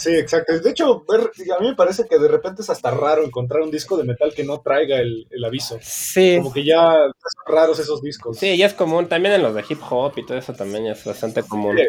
Sí, 0.00 0.14
exacto. 0.16 0.58
De 0.58 0.70
hecho, 0.70 1.04
a 1.08 1.60
mí 1.60 1.68
me 1.68 1.74
parece 1.76 2.06
que 2.08 2.18
de 2.18 2.26
repente 2.26 2.62
es 2.62 2.70
hasta 2.70 2.90
raro 2.90 3.22
encontrar 3.22 3.60
un 3.60 3.70
disco 3.70 3.98
de 3.98 4.04
metal 4.04 4.32
que 4.34 4.44
no 4.44 4.62
traiga 4.62 4.98
el, 4.98 5.26
el 5.30 5.44
aviso. 5.44 5.78
Sí, 5.82 6.36
Como 6.38 6.54
que 6.54 6.64
ya 6.64 6.80
son 6.86 7.54
raros 7.54 7.78
esos 7.78 8.00
discos. 8.00 8.38
sí, 8.38 8.56
ya 8.56 8.64
es 8.64 8.72
común. 8.72 9.08
También 9.08 9.34
en 9.34 9.42
los 9.42 9.54
de 9.54 9.62
hip 9.68 9.78
hop 9.90 10.14
y 10.16 10.24
todo 10.24 10.38
eso 10.38 10.54
también 10.54 10.86
es 10.86 11.04
bastante 11.04 11.42
común. 11.42 11.76
Sí. 11.76 11.84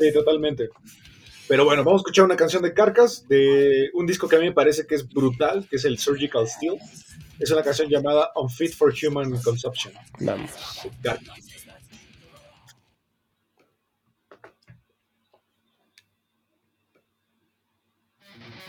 Sí, 0.00 0.12
totalmente. 0.12 0.68
Pero 1.46 1.64
bueno, 1.64 1.84
vamos 1.84 2.00
a 2.00 2.02
escuchar 2.02 2.24
una 2.24 2.36
canción 2.36 2.62
de 2.62 2.74
Carcass 2.74 3.28
de 3.28 3.90
un 3.94 4.06
disco 4.06 4.28
que 4.28 4.36
a 4.36 4.38
mí 4.40 4.46
me 4.46 4.52
parece 4.52 4.86
que 4.86 4.96
es 4.96 5.08
brutal, 5.08 5.66
que 5.70 5.76
es 5.76 5.84
el 5.84 5.96
Surgical 5.98 6.48
Steel. 6.48 6.74
Es 7.38 7.50
una 7.52 7.62
canción 7.62 7.88
llamada 7.88 8.30
Unfit 8.34 8.74
for 8.74 8.92
Human 9.06 9.30
Consumption. 9.42 9.94
Vamos. 10.20 10.50
de 11.02 11.10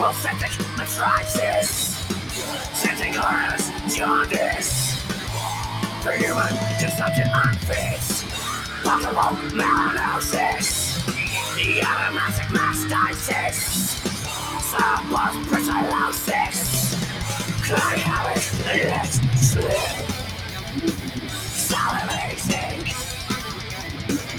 Dealing 0.00 0.14
septic 0.14 0.50
metritis. 0.78 1.68
Sending 2.74 3.12
horrors, 3.12 3.68
jaundice. 3.94 4.96
For 6.02 6.12
human 6.12 6.56
consumption 6.80 7.28
unfit. 7.28 8.00
Possible 8.82 9.36
melanosis. 9.52 11.04
The 11.54 11.82
automatic 11.84 12.48
mastitis. 12.48 13.58
Subpart 14.72 15.34
brucellosis. 15.44 16.58
Cloudy 17.62 18.00
habit, 18.00 18.42
let's 18.88 19.20
slip. 19.50 19.96
Salivating. 21.68 22.88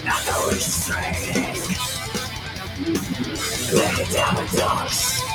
Not 0.06 0.22
the 0.26 0.34
restraining. 0.56 1.54
Lay 3.78 3.94
it 4.02 4.10
down 4.12 4.34
the 4.36 4.58
dust. 4.58 5.31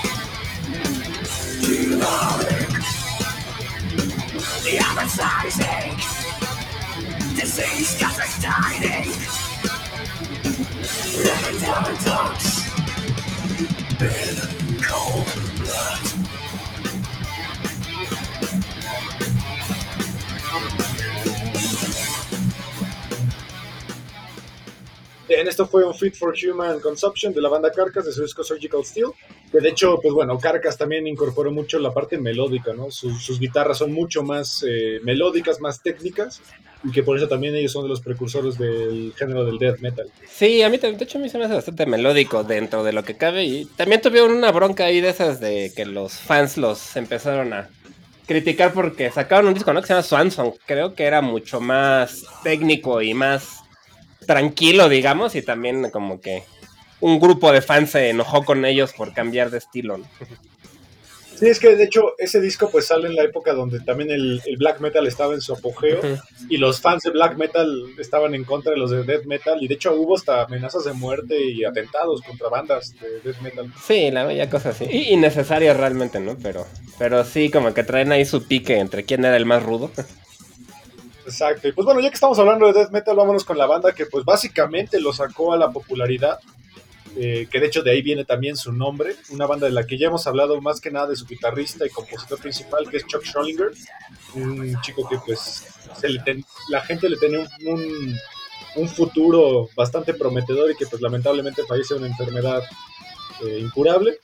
Esto 25.57 25.67
fue 25.67 25.87
un 25.87 25.95
Fit 25.95 26.15
for 26.15 26.35
Human 26.37 26.81
Consumption 26.81 27.33
de 27.33 27.41
la 27.41 27.49
banda 27.49 27.73
Carcass 27.73 28.05
de 28.05 28.13
su 28.13 28.21
disco 28.21 28.45
Surgical 28.45 28.85
Steel. 28.85 29.07
Que 29.51 29.61
de 29.61 29.69
hecho, 29.69 29.99
pues 30.03 30.13
bueno, 30.13 30.39
Carcass 30.39 30.77
también 30.77 31.07
incorporó 31.07 31.53
mucho 31.53 31.79
la 31.79 31.93
parte 31.93 32.19
melódica, 32.19 32.73
¿no? 32.73 32.91
Sus, 32.91 33.39
guitarras 33.39 33.79
son 33.79 33.93
mucho 33.93 34.23
más 34.23 34.65
eh, 34.69 35.01
melódicas, 35.03 35.61
más 35.61 35.83
técnicas. 35.83 36.41
Y 36.85 36.91
que 36.93 37.03
por 37.03 37.17
eso 37.17 37.27
también 37.27 37.55
ellos 37.55 37.73
son 37.73 37.85
de 37.85 37.89
los 37.89 38.01
precursores 38.01 38.59
del 38.59 39.13
género 39.17 39.45
del 39.45 39.59
death 39.59 39.81
metal. 39.81 40.07
Sí, 40.29 40.63
a 40.63 40.69
mí 40.69 40.77
de 40.77 40.89
hecho 41.01 41.19
a 41.19 41.21
mí 41.21 41.29
se 41.29 41.39
me 41.39 41.45
hace 41.45 41.55
bastante 41.55 41.87
melódico 41.87 42.45
dentro 42.45 42.85
de 42.85 42.93
lo 42.93 43.03
que 43.03 43.17
cabe 43.17 43.45
y 43.45 43.65
también 43.65 44.01
tuvieron 44.01 44.33
una 44.33 44.53
bronca 44.53 44.85
ahí 44.85 45.01
de 45.01 45.09
esas 45.09 45.41
de 45.41 45.73
que 45.75 45.87
los 45.87 46.13
fans 46.13 46.57
los 46.57 46.97
empezaron 46.97 47.53
a 47.55 47.71
criticar 48.27 48.73
porque 48.73 49.11
sacaron 49.11 49.49
un 49.49 49.55
disco, 49.55 49.73
¿no? 49.73 49.81
Que 49.81 49.87
se 49.87 49.95
llama 49.95 50.03
Swanson, 50.03 50.53
creo 50.67 50.95
que 50.95 51.05
era 51.05 51.23
mucho 51.23 51.61
más 51.61 52.25
técnico 52.43 53.01
y 53.01 53.15
más 53.15 53.63
tranquilo, 54.27 54.89
digamos, 54.89 55.35
y 55.35 55.43
también 55.43 55.91
como 55.91 56.21
que 56.21 56.43
un 57.01 57.21
grupo 57.21 57.53
de 57.53 57.63
fans 57.63 57.91
se 57.91 58.11
enojó 58.11 58.45
con 58.45 58.65
ellos 58.65 58.93
por 58.93 59.13
cambiar 59.13 59.51
de 59.51 59.59
estilo, 59.59 59.99
¿no? 59.99 60.07
Sí, 61.39 61.49
es 61.49 61.61
que 61.61 61.77
de 61.77 61.85
hecho 61.85 62.15
ese 62.19 62.41
disco 62.41 62.71
pues 62.71 62.87
sale 62.87 63.09
en 63.09 63.15
la 63.15 63.23
época 63.23 63.53
donde 63.53 63.81
también 63.81 64.11
el, 64.11 64.41
el 64.47 64.57
black 64.57 64.81
metal 64.81 65.07
estaba 65.07 65.35
en 65.35 65.43
su 65.43 65.53
apogeo 65.53 66.01
y 66.49 66.57
los 66.57 66.81
fans 66.81 67.03
de 67.03 67.11
black 67.11 67.37
metal 67.37 67.69
estaban 67.99 68.35
en 68.35 68.45
contra 68.45 68.73
de 68.73 68.79
los 68.79 68.91
de 68.91 69.03
death 69.03 69.27
metal 69.27 69.63
y 69.63 69.69
de 69.69 69.75
hecho 69.75 69.95
hubo 69.95 70.17
hasta 70.17 70.45
amenazas 70.45 70.85
de 70.85 70.95
muerte 70.95 71.39
y 71.39 71.65
atentados 71.65 72.23
contra 72.23 72.49
bandas 72.49 72.95
de 72.99 73.21
death 73.21 73.41
metal. 73.43 73.71
Sí, 73.87 74.11
la 74.11 74.25
bella 74.25 74.49
cosa 74.49 74.71
así. 74.71 74.87
Y 74.91 75.13
innecesarias 75.13 75.77
realmente, 75.77 76.21
¿no? 76.21 76.39
Pero, 76.43 76.67
pero 76.99 77.23
sí, 77.23 77.51
como 77.51 77.75
que 77.75 77.85
traen 77.85 78.13
ahí 78.13 78.25
su 78.25 78.47
pique 78.47 78.79
entre 78.79 79.05
quién 79.05 79.23
era 79.25 79.37
el 79.37 79.45
más 79.45 79.63
rudo. 79.63 79.91
Exacto. 81.27 81.69
Y 81.69 81.73
pues 81.73 81.85
bueno, 81.85 82.01
ya 82.01 82.09
que 82.09 82.15
estamos 82.15 82.39
hablando 82.39 82.67
de 82.67 82.73
death 82.73 82.93
metal, 82.93 83.15
vámonos 83.15 83.45
con 83.45 83.59
la 83.59 83.67
banda 83.67 83.93
que 83.93 84.07
pues 84.07 84.25
básicamente 84.25 85.01
lo 85.01 85.13
sacó 85.13 85.53
a 85.53 85.59
la 85.59 85.71
popularidad. 85.71 86.39
Eh, 87.17 87.47
que 87.51 87.61
de 87.61 87.67
hecho 87.67 87.83
de 87.83 87.91
ahí 87.93 88.03
viene 88.03 88.25
también 88.25 88.57
su 88.57 88.73
nombre, 88.73 89.17
una 89.31 89.47
banda 89.47 89.67
de 89.67 89.73
la 89.73 89.87
que 89.87 89.97
ya 89.99 90.09
hemos 90.09 90.27
hablado 90.27 90.61
más 90.61 90.81
que 90.81 90.91
nada 90.91 91.07
de 91.09 91.17
su 91.17 91.27
guitarrista 91.27 91.87
y 91.87 91.91
compositor 91.91 92.39
principal, 92.39 92.89
que 92.91 92.99
es 92.99 93.07
Chuck 93.07 93.23
Schrödinger, 93.25 93.71
un 94.35 94.79
chico 94.83 95.09
que 95.09 95.17
pues 95.25 95.67
la 96.69 96.81
gente 96.83 97.09
le 97.09 97.17
tenía 97.17 97.41
un, 97.65 98.17
un- 98.77 98.89
futuro 98.89 99.69
bastante 99.75 100.13
prometedor 100.15 100.71
y 100.71 100.77
que 100.77 100.87
pues 100.87 101.01
lamentablemente 101.01 101.63
fallece 101.67 101.95
una 101.95 102.07
enfermedad 102.07 102.63
eh, 103.47 103.59
incurable. 103.61 104.19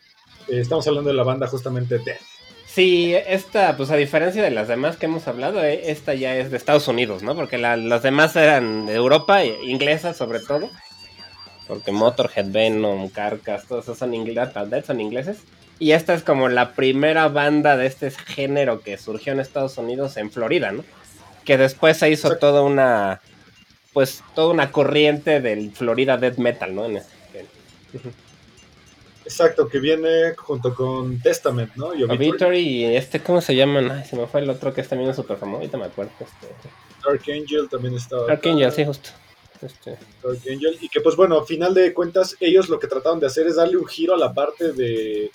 Eh, 0.48 0.60
estamos 0.60 0.86
hablando 0.86 1.08
de 1.08 1.16
la 1.16 1.22
banda 1.22 1.46
justamente 1.46 1.98
Death. 1.98 2.20
Sí, 2.66 3.14
esta, 3.14 3.76
pues 3.76 3.90
a 3.90 3.96
diferencia 3.96 4.42
de 4.42 4.50
las 4.50 4.68
demás 4.68 4.96
que 4.96 5.06
hemos 5.06 5.26
hablado, 5.28 5.62
eh, 5.62 5.90
esta 5.90 6.14
ya 6.14 6.36
es 6.36 6.50
de 6.50 6.56
Estados 6.58 6.88
Unidos, 6.88 7.22
¿no? 7.22 7.34
Porque 7.34 7.56
la- 7.58 7.76
las 7.76 8.02
demás 8.02 8.34
eran 8.36 8.86
de 8.86 8.94
Europa, 8.94 9.44
inglesas 9.44 10.16
sobre 10.16 10.40
todo. 10.40 10.70
Porque 11.68 11.92
Motorhead, 11.92 12.50
Venom, 12.50 13.08
Carcass, 13.08 13.66
todos 13.66 13.84
esos 13.84 13.98
son, 13.98 14.14
ingleses, 14.14 14.86
son 14.86 15.00
ingleses. 15.00 15.38
Y 15.78 15.92
esta 15.92 16.14
es 16.14 16.22
como 16.22 16.48
la 16.48 16.72
primera 16.74 17.28
banda 17.28 17.76
de 17.76 17.86
este 17.86 18.10
género 18.10 18.80
que 18.80 18.98
surgió 18.98 19.32
en 19.32 19.40
Estados 19.40 19.78
Unidos, 19.78 20.16
en 20.16 20.30
Florida, 20.30 20.72
¿no? 20.72 20.84
Que 21.44 21.56
después 21.56 21.96
se 21.96 22.10
hizo 22.10 22.36
toda 22.36 22.62
una, 22.62 23.20
pues 23.92 24.22
toda 24.34 24.52
una 24.52 24.70
corriente 24.70 25.40
del 25.40 25.72
Florida 25.72 26.16
Death 26.16 26.38
Metal, 26.38 26.74
¿no? 26.74 26.84
En 26.84 27.00
género. 27.32 28.12
Exacto, 29.24 29.68
que 29.68 29.78
viene 29.78 30.34
junto 30.36 30.74
con 30.74 31.20
Testament, 31.20 31.74
¿no? 31.76 31.94
Y 31.94 32.02
Obituary. 32.02 32.28
Obituary 32.28 32.60
y 32.60 32.84
este, 32.96 33.20
¿cómo 33.20 33.40
se 33.40 33.54
llaman? 33.54 33.90
Ay, 33.90 34.04
se 34.04 34.16
me 34.16 34.26
fue 34.26 34.40
el 34.40 34.50
otro 34.50 34.74
que 34.74 34.80
es 34.80 34.88
también 34.88 35.14
súper 35.14 35.36
famoso, 35.36 35.58
ahorita 35.58 35.78
me 35.78 35.86
acuerdo. 35.86 36.12
Este, 36.20 37.08
Archangel 37.08 37.68
también 37.68 37.94
estaba. 37.94 38.30
Archangel, 38.30 38.72
sí, 38.72 38.84
justo. 38.84 39.10
Este, 39.62 39.98
y 40.80 40.88
que 40.88 41.00
pues 41.00 41.14
bueno, 41.16 41.38
a 41.38 41.46
final 41.46 41.72
de 41.72 41.94
cuentas 41.94 42.36
ellos 42.40 42.68
lo 42.68 42.78
que 42.78 42.88
trataron 42.88 43.20
de 43.20 43.26
hacer 43.26 43.46
es 43.46 43.56
darle 43.56 43.76
un 43.76 43.86
giro 43.86 44.14
a 44.14 44.18
la 44.18 44.32
parte 44.32 44.72
de 44.72 45.30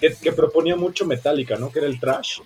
que, 0.00 0.14
que 0.14 0.32
proponía 0.32 0.76
mucho 0.76 1.06
Metallica, 1.06 1.56
¿no? 1.56 1.70
Que 1.70 1.80
era 1.80 1.88
el 1.88 2.00
trash. 2.00 2.40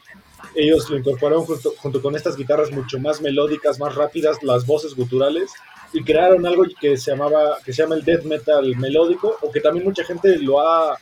Ellos 0.54 0.88
lo 0.90 0.98
incorporaron 0.98 1.44
junto, 1.44 1.74
junto 1.76 2.02
con 2.02 2.16
estas 2.16 2.36
guitarras 2.36 2.70
mucho 2.70 2.98
más 2.98 3.20
melódicas, 3.20 3.78
más 3.78 3.94
rápidas, 3.94 4.42
las 4.42 4.66
voces 4.66 4.94
guturales 4.94 5.50
y 5.92 6.02
crearon 6.02 6.46
algo 6.46 6.64
que 6.80 6.96
se 6.96 7.10
llamaba 7.10 7.58
que 7.64 7.72
se 7.72 7.82
llama 7.82 7.96
el 7.96 8.04
death 8.04 8.24
metal 8.24 8.76
melódico 8.76 9.36
o 9.40 9.50
que 9.50 9.60
también 9.60 9.84
mucha 9.84 10.04
gente 10.04 10.36
lo 10.38 10.60
ha 10.60 10.98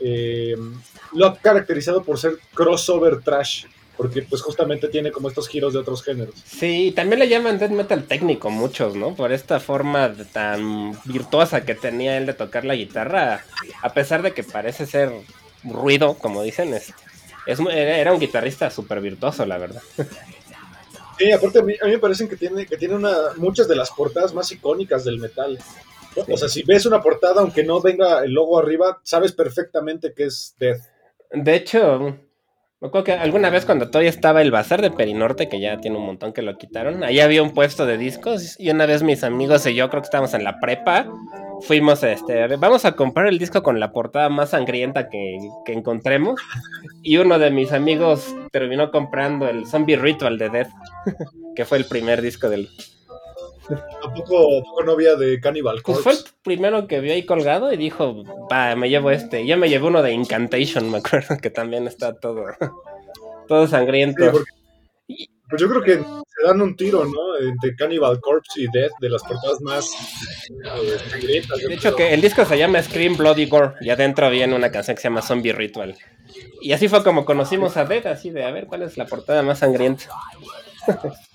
eh, 0.00 0.56
lo 1.12 1.26
ha 1.26 1.36
caracterizado 1.36 2.02
por 2.02 2.18
ser 2.18 2.38
crossover 2.54 3.20
trash 3.22 3.64
porque 3.96 4.22
pues 4.22 4.42
justamente 4.42 4.88
tiene 4.88 5.10
como 5.10 5.28
estos 5.28 5.48
giros 5.48 5.72
de 5.72 5.78
otros 5.78 6.02
géneros. 6.02 6.34
Sí, 6.44 6.92
también 6.94 7.18
le 7.18 7.28
llaman 7.28 7.58
death 7.58 7.70
metal 7.70 8.04
técnico 8.04 8.50
muchos, 8.50 8.94
¿no? 8.94 9.14
Por 9.14 9.32
esta 9.32 9.60
forma 9.60 10.12
tan 10.32 10.92
virtuosa 11.04 11.64
que 11.64 11.74
tenía 11.74 12.16
él 12.16 12.26
de 12.26 12.34
tocar 12.34 12.64
la 12.64 12.74
guitarra, 12.74 13.44
a 13.82 13.92
pesar 13.92 14.22
de 14.22 14.32
que 14.32 14.44
parece 14.44 14.86
ser 14.86 15.12
ruido, 15.64 16.14
como 16.14 16.42
dicen, 16.42 16.74
es, 16.74 16.92
es 17.46 17.58
era 17.70 18.12
un 18.12 18.20
guitarrista 18.20 18.70
súper 18.70 19.00
virtuoso, 19.00 19.46
la 19.46 19.58
verdad. 19.58 19.82
Sí, 21.18 21.32
aparte 21.32 21.60
a 21.60 21.62
mí, 21.62 21.74
a 21.80 21.86
mí 21.86 21.92
me 21.92 21.98
parecen 21.98 22.28
que 22.28 22.36
tiene, 22.36 22.66
que 22.66 22.76
tiene 22.76 22.94
una, 22.94 23.14
muchas 23.36 23.66
de 23.66 23.76
las 23.76 23.90
portadas 23.90 24.34
más 24.34 24.52
icónicas 24.52 25.04
del 25.04 25.18
metal. 25.18 25.58
O 26.28 26.36
sea, 26.36 26.48
si 26.48 26.62
ves 26.62 26.86
una 26.86 27.02
portada, 27.02 27.40
aunque 27.40 27.62
no 27.62 27.80
venga 27.80 28.24
el 28.24 28.32
logo 28.32 28.58
arriba, 28.58 29.00
sabes 29.02 29.32
perfectamente 29.32 30.12
que 30.14 30.24
es 30.24 30.54
Death. 30.58 30.80
De 31.30 31.54
hecho, 31.54 32.16
me 32.80 32.88
acuerdo 32.88 33.04
que 33.04 33.12
alguna 33.12 33.48
vez 33.48 33.64
cuando 33.64 33.88
todavía 33.88 34.10
estaba 34.10 34.42
el 34.42 34.50
bazar 34.50 34.82
de 34.82 34.90
Perinorte, 34.90 35.48
que 35.48 35.60
ya 35.60 35.78
tiene 35.78 35.96
un 35.96 36.04
montón 36.04 36.34
que 36.34 36.42
lo 36.42 36.58
quitaron, 36.58 37.04
ahí 37.04 37.20
había 37.20 37.42
un 37.42 37.54
puesto 37.54 37.86
de 37.86 37.96
discos 37.96 38.60
y 38.60 38.70
una 38.70 38.84
vez 38.84 39.02
mis 39.02 39.24
amigos 39.24 39.64
y 39.66 39.74
yo 39.74 39.88
creo 39.88 40.02
que 40.02 40.06
estábamos 40.06 40.34
en 40.34 40.44
la 40.44 40.60
prepa, 40.60 41.08
fuimos 41.62 42.02
este, 42.02 42.42
a 42.42 42.46
ver, 42.48 42.58
vamos 42.58 42.84
a 42.84 42.92
comprar 42.92 43.28
el 43.28 43.38
disco 43.38 43.62
con 43.62 43.80
la 43.80 43.92
portada 43.92 44.28
más 44.28 44.50
sangrienta 44.50 45.08
que, 45.08 45.38
que 45.64 45.72
encontremos 45.72 46.38
y 47.02 47.16
uno 47.16 47.38
de 47.38 47.50
mis 47.50 47.72
amigos 47.72 48.34
terminó 48.52 48.90
comprando 48.90 49.48
el 49.48 49.66
Zombie 49.66 49.96
Ritual 49.96 50.36
de 50.36 50.50
Death, 50.50 50.70
que 51.54 51.64
fue 51.64 51.78
el 51.78 51.86
primer 51.86 52.20
disco 52.20 52.50
del... 52.50 52.68
Tampoco, 53.68 54.48
tampoco 54.62 54.84
novia 54.84 55.16
de 55.16 55.40
Cannibal 55.40 55.80
Pues 55.82 55.98
Corpse. 55.98 56.02
fue 56.02 56.12
el 56.14 56.18
primero 56.42 56.86
que 56.86 57.00
vio 57.00 57.12
ahí 57.12 57.24
colgado 57.26 57.72
y 57.72 57.76
dijo, 57.76 58.22
va, 58.50 58.74
me 58.76 58.88
llevo 58.88 59.10
este. 59.10 59.46
Yo 59.46 59.56
me 59.56 59.68
llevé 59.68 59.86
uno 59.86 60.02
de 60.02 60.12
Incantation, 60.12 60.90
me 60.90 60.98
acuerdo 60.98 61.36
que 61.38 61.50
también 61.50 61.86
está 61.86 62.14
todo, 62.18 62.44
todo 63.48 63.64
Sí, 63.66 63.70
sangriento. 63.72 64.30
porque- 64.32 64.50
pues 65.48 65.62
yo 65.62 65.68
creo 65.68 65.82
que 65.82 65.92
se 65.94 66.44
dan 66.44 66.60
un 66.60 66.74
tiro, 66.74 67.04
¿no? 67.04 67.38
Entre 67.48 67.76
Cannibal 67.76 68.18
Corpse 68.20 68.62
y 68.62 68.66
Death, 68.72 68.90
de 69.00 69.08
las 69.10 69.22
portadas 69.22 69.60
más 69.60 69.88
eh, 70.50 70.98
sangrientas. 71.08 71.58
De 71.58 71.72
hecho, 71.74 71.94
creo. 71.94 71.96
que 72.08 72.14
el 72.14 72.20
disco 72.20 72.44
se 72.44 72.58
llama 72.58 72.82
Scream 72.82 73.16
Bloody 73.16 73.46
Gore 73.46 73.74
y 73.80 73.90
adentro 73.90 74.28
viene 74.28 74.56
una 74.56 74.72
canción 74.72 74.96
que 74.96 75.02
se 75.02 75.06
llama 75.08 75.22
Zombie 75.22 75.52
Ritual. 75.52 75.96
Y 76.60 76.72
así 76.72 76.88
fue 76.88 77.04
como 77.04 77.24
conocimos 77.24 77.76
a 77.76 77.84
Dead, 77.84 78.04
así 78.08 78.30
de 78.30 78.42
a 78.44 78.50
ver 78.50 78.66
cuál 78.66 78.82
es 78.82 78.96
la 78.96 79.06
portada 79.06 79.44
más 79.44 79.60
sangrienta. 79.60 80.06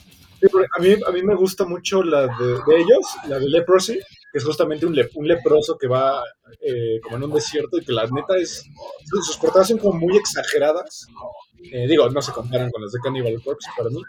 A, 0.77 0.81
mí, 0.81 0.95
a 1.05 1.11
mí 1.11 1.23
me 1.23 1.35
gusta 1.35 1.65
mucho 1.65 2.01
la 2.03 2.21
de, 2.27 2.45
de 2.67 2.77
ellos, 2.81 3.05
la 3.27 3.37
de 3.39 3.47
Leprosy, 3.49 3.99
que 4.31 4.37
es 4.39 4.43
justamente 4.43 4.85
un, 4.85 4.95
le- 4.95 5.09
un 5.15 5.27
leproso 5.27 5.77
que 5.77 5.87
va 5.87 6.23
eh, 6.61 6.99
como 7.03 7.17
en 7.17 7.23
un 7.23 7.33
desierto 7.33 7.77
y 7.77 7.85
que 7.85 7.91
la 7.91 8.05
neta 8.07 8.37
es... 8.37 8.63
Sus 9.05 9.37
portadas 9.37 9.67
son 9.67 9.77
como 9.77 9.99
muy 9.99 10.17
exageradas. 10.17 11.05
Eh, 11.71 11.85
digo, 11.87 12.09
no 12.09 12.21
se 12.23 12.31
comparan 12.31 12.71
con 12.71 12.81
las 12.81 12.91
de 12.91 12.99
Cannibal 13.03 13.39
Corpse 13.43 13.69
para 13.77 13.89
mí, 13.89 14.01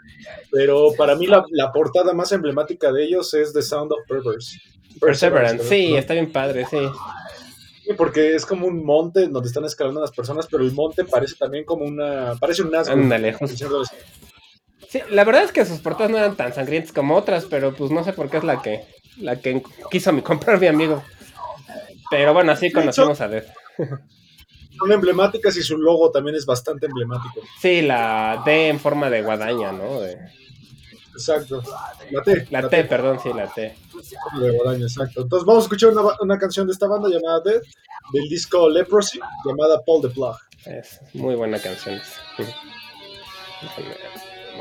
pero 0.51 0.91
para 0.97 1.15
mí 1.15 1.27
la, 1.27 1.45
la 1.51 1.71
portada 1.71 2.11
más 2.13 2.31
emblemática 2.31 2.91
de 2.91 3.03
ellos 3.03 3.31
es 3.35 3.53
The 3.53 3.61
Sound 3.61 3.91
of 3.91 3.99
Perverse. 4.07 4.57
Perseverance, 4.99 5.63
sí, 5.69 5.91
¿no? 5.91 5.97
está 5.97 6.13
bien 6.13 6.31
padre, 6.31 6.65
sí. 6.69 6.77
Sí, 7.83 7.91
porque 7.97 8.33
es 8.33 8.45
como 8.45 8.65
un 8.65 8.83
monte 8.83 9.27
donde 9.27 9.47
están 9.49 9.65
escalando 9.65 9.99
las 10.01 10.11
personas, 10.11 10.47
pero 10.49 10.63
el 10.63 10.71
monte 10.71 11.03
parece 11.05 11.35
también 11.35 11.63
como 11.65 11.83
una... 11.85 12.33
Parece 12.39 12.63
un 12.63 12.71
Nazgûl. 12.71 12.93
Ándale. 12.93 13.35
Sí, 14.93 15.01
la 15.09 15.23
verdad 15.23 15.43
es 15.43 15.51
que 15.51 15.65
sus 15.65 15.79
portadas 15.79 16.11
no 16.11 16.19
eran 16.19 16.35
tan 16.35 16.53
sangrientas 16.53 16.91
como 16.91 17.15
otras, 17.15 17.45
pero 17.45 17.73
pues 17.75 17.89
no 17.89 18.03
sé 18.03 18.13
por 18.13 18.29
qué 18.29 18.37
es 18.37 18.43
la 18.43 18.61
que 18.61 18.85
la 19.17 19.37
que 19.37 19.63
quiso 19.89 20.13
mi- 20.13 20.21
comprar 20.21 20.59
mi 20.59 20.67
amigo. 20.67 21.03
Pero 22.11 22.31
bueno, 22.35 22.51
así 22.51 22.71
conocimos 22.71 23.19
a 23.19 23.27
Death. 23.27 23.47
Son 24.77 24.91
emblemáticas 24.91 25.57
y 25.57 25.63
su 25.63 25.79
logo 25.79 26.11
también 26.11 26.35
es 26.35 26.45
bastante 26.45 26.85
emblemático. 26.85 27.41
Sí, 27.59 27.81
la 27.81 28.43
D 28.45 28.67
en 28.69 28.79
forma 28.79 29.09
de 29.09 29.23
guadaña, 29.23 29.71
¿no? 29.71 29.99
De- 29.99 30.15
Exacto. 31.13 31.63
La 32.11 32.21
T. 32.21 32.47
la 32.51 32.69
T, 32.69 32.83
perdón, 32.83 33.19
sí, 33.19 33.31
la 33.33 33.47
T. 33.47 33.75
De 34.41 34.51
guadaña, 34.51 34.83
exacto. 34.85 35.21
Entonces 35.23 35.43
vamos 35.47 35.63
a 35.63 35.65
escuchar 35.65 35.89
una, 35.89 36.03
una 36.21 36.37
canción 36.37 36.67
de 36.67 36.73
esta 36.73 36.85
banda 36.87 37.09
llamada 37.09 37.39
Death, 37.43 37.63
del 38.13 38.29
disco 38.29 38.69
Leprosy, 38.69 39.19
llamada 39.43 39.81
Paul 39.83 40.03
the 40.03 40.09
Plug. 40.09 40.35
Es 40.67 40.99
muy 41.13 41.33
buena 41.33 41.57
canción. 41.57 41.99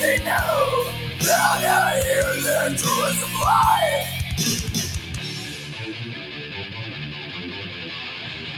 They 0.00 0.18
know 0.24 0.84
that 1.20 1.64
I 1.64 2.00
hear 2.02 2.42
their 2.42 2.70
joys 2.70 3.22
of 3.22 3.34
life. 3.40 4.24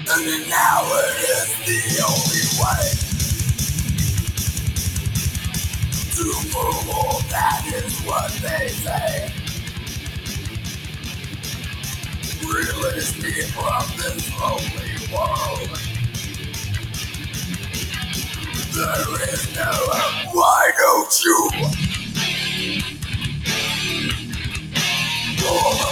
And 0.08 0.50
now 0.50 0.82
it 0.84 1.16
is 1.30 1.50
the 1.66 2.04
only 2.08 2.46
way 2.61 2.88
to 6.16 6.24
move 6.48 6.90
on. 6.90 7.22
That 7.30 7.64
is 7.74 8.00
what 8.02 8.32
they 8.42 8.68
say. 8.68 9.32
Release 12.46 13.22
me 13.22 13.32
from 13.52 13.84
this 13.98 14.40
lonely 14.40 15.14
world. 15.14 15.89
There 18.61 19.34
is 19.34 19.56
no 19.56 19.64
hope. 19.72 20.34
Why 20.34 20.72
don't 20.78 21.24
you? 21.24 21.50
Pull 25.38 25.72
the. 25.72 25.90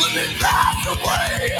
Let 0.00 0.14
me 0.16 0.34
pass 0.40 0.86
away. 0.88 1.58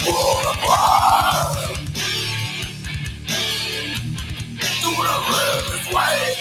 Pull 0.00 0.36
the 0.46 0.58
blood. 0.62 1.78
Don't 4.82 4.98
wanna 4.98 5.18
live 5.32 5.64
this 5.72 5.94
way. 5.94 6.36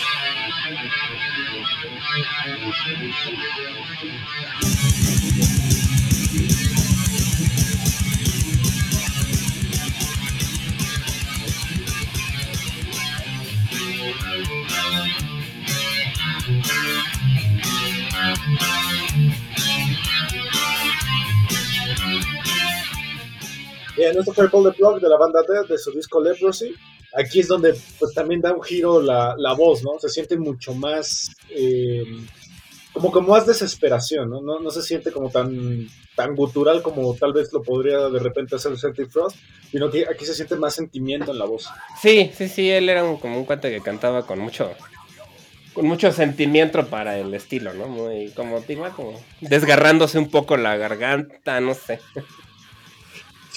Bien, 24.00 24.18
esto 24.18 24.32
fue 24.32 24.50
Paul 24.50 24.74
Plug 24.74 25.02
de 25.02 25.10
la 25.10 25.18
banda 25.18 25.42
Dead 25.46 25.68
de 25.68 25.78
su 25.78 25.92
disco 25.92 26.24
Leprosy. 26.24 26.74
Aquí 27.18 27.42
es 27.42 27.50
donde 27.50 27.76
pues 28.00 28.14
también 28.14 28.40
da 28.40 28.54
un 28.54 28.64
giro 28.64 29.02
la, 29.02 29.36
la 29.38 29.52
voz, 29.52 29.84
¿no? 29.84 30.00
Se 30.00 30.08
siente 30.08 30.38
mucho 30.38 30.74
más, 30.74 31.36
eh, 31.50 32.06
como 32.94 33.12
con 33.12 33.28
más 33.28 33.46
desesperación, 33.46 34.30
¿no? 34.30 34.40
¿no? 34.40 34.62
No 34.62 34.72
se 34.72 34.84
siente 34.84 35.12
como 35.12 35.30
tan, 35.30 35.86
tan 36.16 36.34
gutural 36.34 36.82
como 36.82 37.14
tal 37.16 37.34
vez 37.34 37.52
lo 37.52 37.62
podría 37.62 38.08
de 38.08 38.20
repente 38.20 38.56
hacer 38.56 38.80
Celtic 38.80 39.10
Frost, 39.10 39.36
sino 39.70 39.92
que 39.92 40.08
aquí 40.08 40.24
se 40.24 40.34
siente 40.34 40.56
más 40.56 40.76
sentimiento 40.76 41.34
en 41.34 41.40
la 41.40 41.44
voz. 41.44 41.68
Sí, 42.02 42.32
sí, 42.34 42.48
sí, 42.48 42.70
él 42.70 42.88
era 42.88 43.02
como 43.20 43.38
un 43.38 43.44
cuate 43.44 43.70
que 43.70 43.82
cantaba 43.82 44.26
con 44.26 44.40
mucho 44.40 44.72
con 45.74 45.86
mucho 45.86 46.12
sentimiento 46.12 46.88
para 46.88 47.18
el 47.18 47.34
estilo, 47.34 47.74
¿no? 47.74 47.88
Muy 47.88 48.32
como 48.32 48.64
igual 48.68 48.94
como 48.94 49.22
desgarrándose 49.42 50.18
un 50.18 50.30
poco 50.30 50.56
la 50.56 50.78
garganta, 50.78 51.60
no 51.60 51.74
sé. 51.74 52.00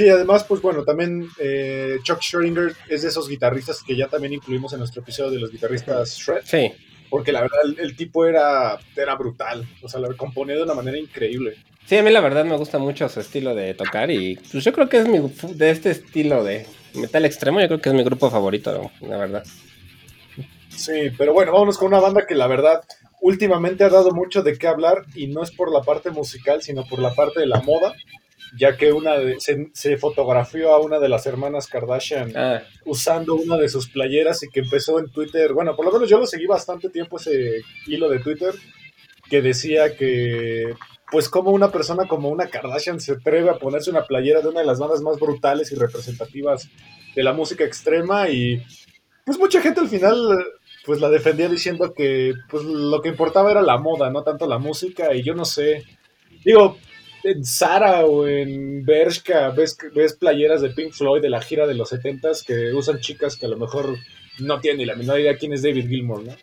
Sí, 0.03 0.09
además, 0.09 0.45
pues 0.45 0.61
bueno, 0.61 0.83
también 0.85 1.29
eh, 1.39 1.99
Chuck 2.03 2.19
Schrödinger 2.21 2.75
es 2.89 3.03
de 3.03 3.09
esos 3.09 3.29
guitarristas 3.29 3.83
que 3.83 3.95
ya 3.95 4.09
también 4.09 4.33
incluimos 4.33 4.73
en 4.73 4.81
nuestro 4.81 5.03
episodio 5.03 5.31
de 5.31 5.39
los 5.39 5.53
guitarristas 5.53 6.17
Shred, 6.19 6.43
Sí. 6.45 6.73
porque 7.09 7.31
la 7.31 7.43
verdad 7.43 7.59
el, 7.65 7.79
el 7.79 7.95
tipo 7.97 8.27
era, 8.27 8.81
era 8.97 9.15
brutal, 9.15 9.65
o 9.81 9.89
sea, 9.89 10.01
lo 10.01 10.17
componía 10.17 10.57
de 10.57 10.63
una 10.65 10.75
manera 10.75 10.99
increíble. 10.99 11.57
Sí, 11.87 11.97
a 11.99 12.03
mí 12.03 12.11
la 12.11 12.21
verdad 12.21 12.45
me 12.45 12.57
gusta 12.57 12.79
mucho 12.79 13.09
su 13.09 13.21
estilo 13.21 13.55
de 13.55 13.75
tocar 13.75 14.11
y 14.11 14.37
pues 14.51 14.65
yo 14.65 14.73
creo 14.73 14.89
que 14.89 14.99
es 14.99 15.09
mi 15.09 15.19
de 15.55 15.71
este 15.71 15.91
estilo 15.91 16.43
de 16.43 16.67
metal 16.95 17.25
extremo, 17.25 17.61
yo 17.61 17.69
creo 17.69 17.81
que 17.81 17.89
es 17.91 17.95
mi 17.95 18.03
grupo 18.05 18.29
favorito, 18.31 18.91
la 19.03 19.17
verdad. 19.19 19.45
Sí, 20.69 21.11
pero 21.19 21.33
bueno, 21.33 21.53
vámonos 21.53 21.79
con 21.79 21.89
una 21.89 22.01
banda 22.01 22.27
que 22.27 22.35
la 22.35 22.47
verdad 22.47 22.83
últimamente 23.21 23.85
ha 23.85 23.89
dado 23.89 24.11
mucho 24.13 24.43
de 24.43 24.57
qué 24.59 24.67
hablar 24.67 25.05
y 25.15 25.27
no 25.29 25.43
es 25.43 25.51
por 25.51 25.73
la 25.73 25.83
parte 25.83 26.11
musical, 26.11 26.63
sino 26.63 26.85
por 26.87 26.99
la 26.99 27.15
parte 27.15 27.41
de 27.41 27.47
la 27.47 27.61
moda, 27.61 27.95
ya 28.59 28.77
que 28.77 28.93
una 28.93 29.17
de- 29.19 29.41
se, 29.41 29.71
se 29.73 29.97
fotografió 29.97 30.73
a 30.75 30.81
una 30.81 30.99
de 30.99 31.09
las 31.09 31.27
hermanas 31.27 31.67
Kardashian 31.69 32.33
Ah, 32.37 32.63
usando 32.85 33.35
una 33.35 33.57
de 33.57 33.69
sus 33.69 33.89
playeras 33.89 34.43
y 34.43 34.49
que 34.49 34.61
empezó 34.61 34.99
en 34.99 35.11
Twitter, 35.11 35.53
bueno, 35.53 35.75
por 35.77 35.85
lo 35.87 35.93
menos 35.93 36.09
yo 36.09 36.19
lo 36.19 36.27
seguí 36.27 36.47
bastante 36.47 36.89
tiempo 36.91 37.17
ese 37.19 37.63
hilo 37.87 38.09
de 38.09 38.19
Twitter 38.21 38.55
que 39.31 39.41
decía 39.43 39.97
que 39.97 40.75
pues 41.11 41.29
como 41.29 41.51
una 41.51 41.71
persona 41.71 42.07
como 42.09 42.29
una 42.31 42.49
Kardashian 42.49 43.01
se 43.01 43.13
atreve 43.13 43.51
a 43.51 43.59
ponerse 43.59 43.91
una 43.91 44.05
playera 44.07 44.41
de 44.41 44.49
una 44.49 44.61
de 44.61 44.67
las 44.67 44.79
bandas 44.79 45.01
más 45.03 45.19
brutales 45.19 45.71
y 45.73 45.75
representativas 45.77 46.69
de 47.15 47.23
la 47.23 47.33
música 47.33 47.65
extrema 47.65 48.29
y 48.31 48.63
pues 49.25 49.39
mucha 49.39 49.61
gente 49.61 49.81
al 49.81 49.89
final 49.89 50.17
pues 50.85 51.01
la 51.01 51.09
defendía 51.11 51.49
diciendo 51.49 51.95
que 51.95 52.33
pues 52.51 52.65
lo 52.65 53.01
que 53.03 53.09
importaba 53.11 53.51
era 53.51 53.63
la 53.63 53.79
moda, 53.79 54.11
no 54.11 54.23
tanto 54.25 54.47
la 54.49 54.59
música 54.59 55.15
y 55.15 55.23
yo 55.23 55.35
no 55.35 55.45
sé. 55.45 55.85
Digo, 56.45 56.77
en 57.25 57.45
Zara 57.45 58.05
o 58.05 58.27
en 58.27 58.85
Bershka 58.85 59.51
ves, 59.51 59.77
ves 59.95 60.15
playeras 60.15 60.61
de 60.61 60.71
Pink 60.71 60.93
Floyd 60.93 61.23
de 61.23 61.31
la 61.31 61.41
gira 61.41 61.67
de 61.67 61.75
los 61.75 61.93
70s 61.93 62.45
que 62.45 62.73
usan 62.73 63.01
chicas 63.01 63.37
que 63.37 63.47
a 63.47 63.49
lo 63.49 63.57
mejor 63.57 63.97
no 64.39 64.61
tienen 64.61 64.79
ni 64.79 64.85
la 64.87 64.97
menor 64.97 65.21
idea 65.21 65.37
quién 65.37 65.53
es 65.53 65.63
David 65.63 65.89
Gilmour, 65.89 66.25
¿no? 66.25 66.37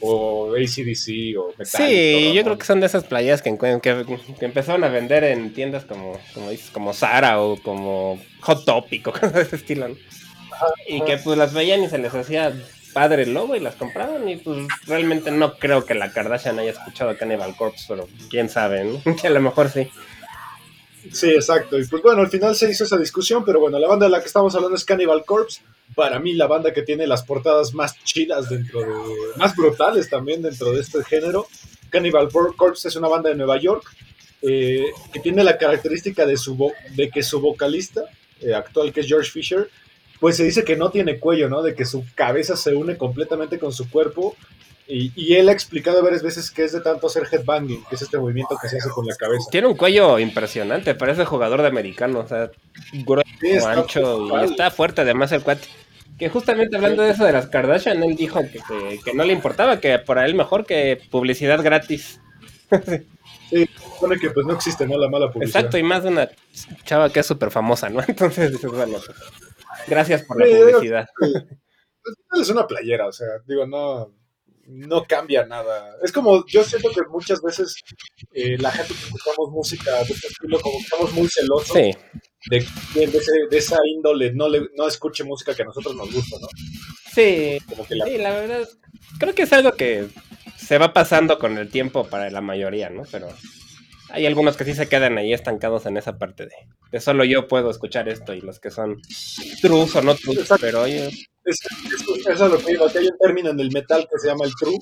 O 0.00 0.54
ACDC 0.54 1.38
o 1.38 1.54
Metallica. 1.56 1.88
sí, 1.88 2.28
¿no? 2.28 2.34
yo 2.34 2.44
creo 2.44 2.58
que 2.58 2.66
son 2.66 2.80
de 2.80 2.86
esas 2.86 3.04
playas 3.04 3.40
que, 3.40 3.56
que, 3.56 3.80
que 4.38 4.44
empezaron 4.44 4.82
a 4.82 4.88
vender 4.88 5.22
en 5.24 5.52
tiendas 5.52 5.84
como, 5.84 6.18
como 6.34 6.50
dices, 6.50 6.70
como 6.70 6.92
Zara 6.92 7.40
o 7.40 7.56
como 7.62 8.20
Hot 8.40 8.64
Topic 8.64 9.06
o 9.06 9.12
cosas 9.12 9.34
de 9.34 9.42
ese 9.42 9.56
estilo, 9.56 9.88
¿no? 9.88 9.96
Y 10.88 11.00
que 11.02 11.16
pues 11.18 11.38
las 11.38 11.54
veían 11.54 11.82
y 11.82 11.88
se 11.88 11.98
les 11.98 12.14
hacía 12.14 12.52
padre 12.92 13.24
el 13.24 13.34
logo 13.34 13.56
y 13.56 13.60
las 13.60 13.76
compraban 13.76 14.28
y 14.28 14.36
pues 14.36 14.66
realmente 14.86 15.30
no 15.30 15.56
creo 15.56 15.84
que 15.84 15.94
la 15.94 16.12
Kardashian 16.12 16.58
haya 16.58 16.72
escuchado 16.72 17.16
Cannibal 17.16 17.56
Corpse, 17.56 17.84
pero 17.88 18.08
quién 18.30 18.48
sabe, 18.48 18.84
¿no? 18.84 19.16
Que 19.20 19.28
a 19.28 19.30
lo 19.30 19.40
mejor 19.40 19.70
sí. 19.70 19.88
Sí, 21.10 21.30
exacto. 21.30 21.78
Y 21.78 21.86
pues 21.86 22.02
bueno, 22.02 22.20
al 22.20 22.28
final 22.28 22.54
se 22.54 22.70
hizo 22.70 22.84
esa 22.84 22.96
discusión, 22.96 23.44
pero 23.44 23.58
bueno, 23.58 23.78
la 23.78 23.88
banda 23.88 24.06
de 24.06 24.12
la 24.12 24.20
que 24.20 24.26
estamos 24.26 24.54
hablando 24.54 24.76
es 24.76 24.84
Cannibal 24.84 25.24
Corpse. 25.24 25.62
Para 25.94 26.20
mí, 26.20 26.32
la 26.34 26.46
banda 26.46 26.72
que 26.72 26.82
tiene 26.82 27.06
las 27.06 27.22
portadas 27.24 27.74
más 27.74 28.02
chidas 28.04 28.48
dentro 28.48 28.80
de. 28.80 28.86
más 29.36 29.54
brutales 29.56 30.08
también 30.08 30.42
dentro 30.42 30.70
de 30.70 30.80
este 30.80 31.02
género. 31.04 31.48
Cannibal 31.90 32.28
Corpse 32.56 32.88
es 32.88 32.96
una 32.96 33.08
banda 33.08 33.30
de 33.30 33.36
Nueva 33.36 33.58
York 33.58 33.84
eh, 34.42 34.86
que 35.12 35.20
tiene 35.20 35.44
la 35.44 35.56
característica 35.56 36.26
de, 36.26 36.36
su 36.36 36.72
de 36.96 37.10
que 37.10 37.22
su 37.22 37.40
vocalista 37.40 38.02
eh, 38.40 38.54
actual, 38.54 38.92
que 38.92 39.00
es 39.00 39.06
George 39.06 39.30
Fisher, 39.30 39.70
pues 40.22 40.36
se 40.36 40.44
dice 40.44 40.62
que 40.62 40.76
no 40.76 40.90
tiene 40.90 41.18
cuello, 41.18 41.48
¿no? 41.48 41.62
De 41.62 41.74
que 41.74 41.84
su 41.84 42.04
cabeza 42.14 42.54
se 42.56 42.74
une 42.76 42.96
completamente 42.96 43.58
con 43.58 43.72
su 43.72 43.90
cuerpo. 43.90 44.36
Y, 44.86 45.10
y 45.16 45.34
él 45.34 45.48
ha 45.48 45.52
explicado 45.52 46.00
varias 46.00 46.22
veces 46.22 46.50
que 46.52 46.62
es 46.64 46.70
de 46.72 46.80
tanto 46.80 47.08
hacer 47.08 47.24
headbanging, 47.30 47.84
que 47.88 47.96
es 47.96 48.02
este 48.02 48.18
movimiento 48.18 48.56
que 48.60 48.68
se 48.68 48.78
hace 48.78 48.88
con 48.90 49.04
la 49.04 49.16
cabeza. 49.16 49.48
Tiene 49.50 49.66
un 49.66 49.76
cuello 49.76 50.20
impresionante, 50.20 50.94
parece 50.94 51.24
jugador 51.24 51.60
de 51.62 51.68
americano, 51.68 52.20
o 52.20 52.28
sea, 52.28 52.52
grueso, 53.04 53.28
Sí, 53.40 53.50
está 53.50 53.72
ancho 53.72 54.28
y 54.40 54.44
está 54.44 54.70
fuerte 54.70 55.00
además 55.00 55.32
el 55.32 55.42
cuate. 55.42 55.66
Que 56.18 56.28
justamente 56.28 56.76
hablando 56.76 57.02
de 57.02 57.10
eso 57.10 57.24
de 57.24 57.32
las 57.32 57.46
Kardashian, 57.48 58.00
él 58.04 58.14
dijo 58.14 58.40
que, 58.42 58.60
que- 58.60 59.00
que 59.04 59.14
no 59.14 59.24
le 59.24 59.32
importaba, 59.32 59.80
que 59.80 59.98
para 59.98 60.24
él 60.24 60.34
mejor 60.36 60.66
que 60.66 61.00
publicidad 61.10 61.60
gratis. 61.64 62.20
Sí, 63.50 63.68
supone 63.94 64.18
que 64.18 64.30
pues 64.30 64.46
no 64.46 64.54
existe, 64.54 64.86
¿no? 64.86 64.96
La 64.96 65.10
mala 65.10 65.30
publicidad. 65.30 65.58
Exacto, 65.60 65.76
y 65.76 65.82
más 65.82 66.02
de 66.04 66.08
una 66.08 66.30
chava 66.86 67.10
que 67.10 67.20
es 67.20 67.26
súper 67.26 67.50
famosa, 67.50 67.90
¿no? 67.90 68.00
Entonces 68.08 68.50
dices, 68.50 68.70
bueno, 68.70 68.96
pues, 69.04 69.18
gracias 69.86 70.22
por 70.22 70.38
la 70.40 70.46
publicidad. 70.56 71.06
Final 71.20 72.42
es 72.42 72.48
una 72.50 72.66
playera, 72.66 73.06
o 73.06 73.12
sea, 73.12 73.28
digo, 73.46 73.66
no, 73.66 74.12
no 74.66 75.04
cambia 75.04 75.44
nada. 75.46 75.96
Es 76.02 76.10
como, 76.12 76.44
yo 76.46 76.64
siento 76.64 76.90
que 76.90 77.02
muchas 77.10 77.40
veces 77.42 77.74
eh, 78.32 78.56
la 78.58 78.70
gente 78.70 78.94
que 78.94 79.00
escuchamos 79.04 79.50
música 79.50 79.94
de 79.98 80.12
este 80.14 80.26
estilo, 80.28 80.60
como 80.60 80.78
que 80.78 80.84
estamos 80.84 81.12
muy 81.12 81.28
celosos 81.28 81.76
Sí, 81.76 81.94
de 82.50 82.66
que 82.92 83.06
de, 83.06 83.18
ese- 83.18 83.46
de 83.50 83.58
esa 83.58 83.76
índole 83.86 84.32
no, 84.32 84.48
le, 84.48 84.62
no 84.76 84.88
escuche 84.88 85.22
música 85.24 85.54
que 85.54 85.62
a 85.62 85.66
nosotros 85.66 85.94
nos 85.94 86.12
gusta, 86.12 86.36
¿no? 86.40 86.48
sí, 87.12 87.58
Como 87.68 87.86
que 87.86 87.94
la... 87.94 88.06
sí, 88.06 88.18
la 88.18 88.30
verdad, 88.32 88.68
creo 89.18 89.34
que 89.34 89.42
es 89.42 89.52
algo 89.52 89.72
que 89.72 90.08
se 90.56 90.78
va 90.78 90.92
pasando 90.92 91.38
con 91.38 91.56
el 91.58 91.68
tiempo 91.70 92.08
para 92.08 92.30
la 92.30 92.40
mayoría, 92.40 92.88
¿no? 92.90 93.02
Pero 93.12 93.28
hay 94.12 94.26
algunos 94.26 94.56
que 94.56 94.64
sí 94.64 94.74
se 94.74 94.88
quedan 94.88 95.18
ahí 95.18 95.32
estancados 95.32 95.86
en 95.86 95.96
esa 95.96 96.18
parte 96.18 96.44
de, 96.46 96.52
de 96.90 97.00
solo 97.00 97.24
yo 97.24 97.48
puedo 97.48 97.70
escuchar 97.70 98.08
esto 98.08 98.34
y 98.34 98.40
los 98.40 98.60
que 98.60 98.70
son 98.70 99.00
trus 99.60 99.96
o 99.96 100.02
no 100.02 100.14
trus, 100.14 100.38
Exacto. 100.38 100.60
pero 100.66 100.82
oye, 100.82 101.06
Es, 101.44 101.58
es- 101.64 102.26
eso 102.28 102.44
es 102.46 102.52
lo 102.52 102.58
que 102.58 102.70
digo, 102.72 102.86
que 102.88 102.98
hay 102.98 103.06
un 103.06 103.18
término 103.18 103.50
en 103.50 103.58
el 103.58 103.70
metal 103.72 104.06
que 104.08 104.18
se 104.18 104.28
llama 104.28 104.44
el 104.44 104.52
true, 104.60 104.78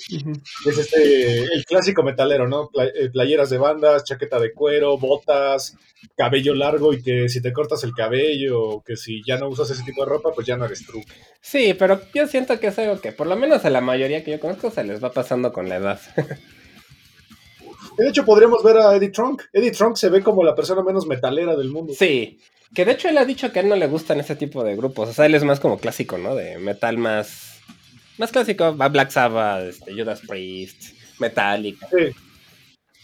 que 0.63 0.71
es 0.71 0.77
este, 0.79 1.39
el 1.45 1.65
clásico 1.65 2.03
metalero, 2.03 2.47
¿no? 2.49 2.69
Pla- 2.69 2.85
eh, 2.85 3.09
playeras 3.11 3.49
de 3.49 3.57
bandas, 3.57 4.05
chaqueta 4.05 4.39
de 4.39 4.53
cuero, 4.53 4.99
botas, 4.99 5.75
cabello 6.17 6.55
largo 6.55 6.93
y 6.93 7.03
que 7.03 7.29
si 7.31 7.41
te 7.41 7.53
cortas 7.55 7.83
el 7.85 7.93
cabello 7.95 8.61
o 8.61 8.83
que 8.83 8.97
si 8.97 9.23
ya 9.27 9.39
no 9.39 9.49
usas 9.49 9.71
ese 9.71 9.85
tipo 9.85 10.05
de 10.05 10.11
ropa, 10.11 10.33
pues 10.35 10.47
ya 10.47 10.57
no 10.59 10.67
eres 10.67 10.85
true. 10.87 11.03
sí, 11.41 11.73
pero 11.75 11.99
yo 12.15 12.27
siento 12.27 12.61
que 12.61 12.67
es 12.67 12.79
algo 12.79 13.01
que 13.01 13.13
por 13.13 13.27
lo 13.27 13.37
menos 13.37 13.65
a 13.65 13.71
la 13.71 13.81
mayoría 13.81 14.23
que 14.23 14.33
yo 14.33 14.41
conozco 14.41 14.71
se 14.71 14.85
les 14.85 15.03
va 15.03 15.13
pasando 15.13 15.53
con 15.55 15.69
la 15.69 15.77
edad. 15.77 16.01
De 17.97 18.09
hecho, 18.09 18.25
podríamos 18.25 18.63
ver 18.63 18.79
a 18.79 18.95
Eddie 18.95 19.11
Trunk. 19.11 19.43
Eddie 19.53 19.73
Trunk 19.73 19.97
se 19.97 20.09
ve 20.09 20.23
como 20.23 20.43
la 20.45 20.55
persona 20.55 20.83
menos 20.83 21.07
metalera 21.07 21.57
del 21.57 21.71
mundo. 21.71 21.93
Sí, 21.97 22.41
que 22.75 22.85
de 22.85 22.93
hecho 22.93 23.09
él 23.09 23.19
ha 23.19 23.25
dicho 23.25 23.53
que 23.53 23.59
a 23.59 23.63
él 23.63 23.69
no 23.69 23.77
le 23.77 23.87
gustan 23.87 24.21
ese 24.21 24.37
tipo 24.37 24.63
de 24.65 24.77
grupos. 24.77 25.09
O 25.11 25.13
sea, 25.13 25.27
él 25.27 25.35
es 25.35 25.45
más 25.45 25.61
como 25.61 25.79
clásico, 25.79 26.19
¿no? 26.19 26.35
De 26.35 26.59
metal 26.59 26.99
más. 26.99 27.61
Más 28.19 28.31
clásico. 28.31 28.77
Va 28.77 28.89
Black 28.89 29.11
Sabbath, 29.11 29.65
este, 29.65 29.93
Judas 29.93 30.21
Priest, 30.27 30.95
Metallica. 31.19 31.89
Sí. 31.89 32.15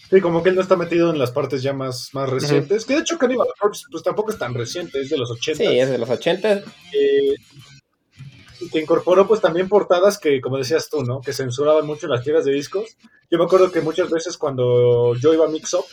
Sí, 0.09 0.21
como 0.21 0.43
que 0.43 0.51
él 0.51 0.55
no 0.55 0.63
está 0.63 0.77
metido 0.77 1.11
en 1.11 1.19
las 1.19 1.33
partes 1.33 1.63
ya 1.63 1.73
más, 1.73 2.11
más 2.13 2.29
recientes. 2.29 2.85
Que 2.85 2.95
de 2.95 3.01
hecho 3.01 3.19
Cannibal 3.19 3.49
Corpse 3.59 3.87
pues 3.91 4.05
tampoco 4.05 4.31
es 4.31 4.39
tan 4.39 4.55
reciente, 4.55 5.01
es 5.01 5.11
de 5.11 5.19
los 5.19 5.31
80. 5.33 5.65
Sí, 5.65 5.79
es 5.79 5.91
de 5.91 5.99
los 5.99 6.09
80. 6.09 6.63
eh, 6.93 7.35
y 8.61 8.71
que 8.71 8.81
incorporó 8.81 9.27
pues 9.27 9.41
también 9.41 9.69
portadas 9.69 10.19
que, 10.19 10.41
como 10.41 10.59
decías 10.59 10.89
tú, 10.89 11.03
¿no? 11.03 11.21
Que 11.21 11.33
censuraban 11.33 11.87
mucho 11.87 12.07
las 12.07 12.23
tiras 12.23 12.45
de 12.45 12.53
discos. 12.53 12.97
Yo 13.31 13.39
me 13.39 13.45
acuerdo 13.45 13.71
que 13.73 13.81
muchas 13.81 14.11
veces 14.11 14.37
cuando 14.39 15.15
yo 15.17 15.33
iba 15.35 15.45
a 15.47 15.49
Mix 15.49 15.75
Up, 15.75 15.85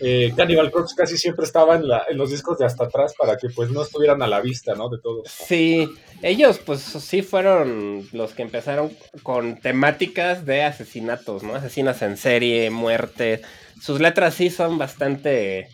eh, 0.00 0.32
Cannibal 0.36 0.70
Corpse 0.70 0.94
casi 0.96 1.18
siempre 1.18 1.44
estaba 1.44 1.76
en, 1.76 1.86
la- 1.86 2.04
en 2.08 2.16
los 2.16 2.30
discos 2.30 2.58
de 2.58 2.64
hasta 2.64 2.84
atrás 2.84 3.14
para 3.16 3.36
que 3.36 3.48
pues 3.50 3.70
no 3.70 3.82
estuvieran 3.82 4.22
a 4.22 4.26
la 4.26 4.40
vista, 4.40 4.74
¿no? 4.74 4.88
De 4.88 4.98
todos. 4.98 5.28
Sí, 5.30 5.86
ellos 6.22 6.58
pues 6.58 6.80
sí 6.80 7.20
fueron 7.22 8.08
los 8.12 8.32
que 8.32 8.42
empezaron 8.42 8.90
con 9.22 9.60
temáticas 9.60 10.46
de 10.46 10.62
asesinatos, 10.62 11.42
¿no? 11.42 11.54
Asesinas 11.54 12.00
en 12.02 12.16
serie, 12.16 12.70
muerte. 12.70 13.42
Sus 13.80 14.00
letras 14.00 14.34
sí 14.34 14.48
son 14.50 14.78
bastante 14.78 15.68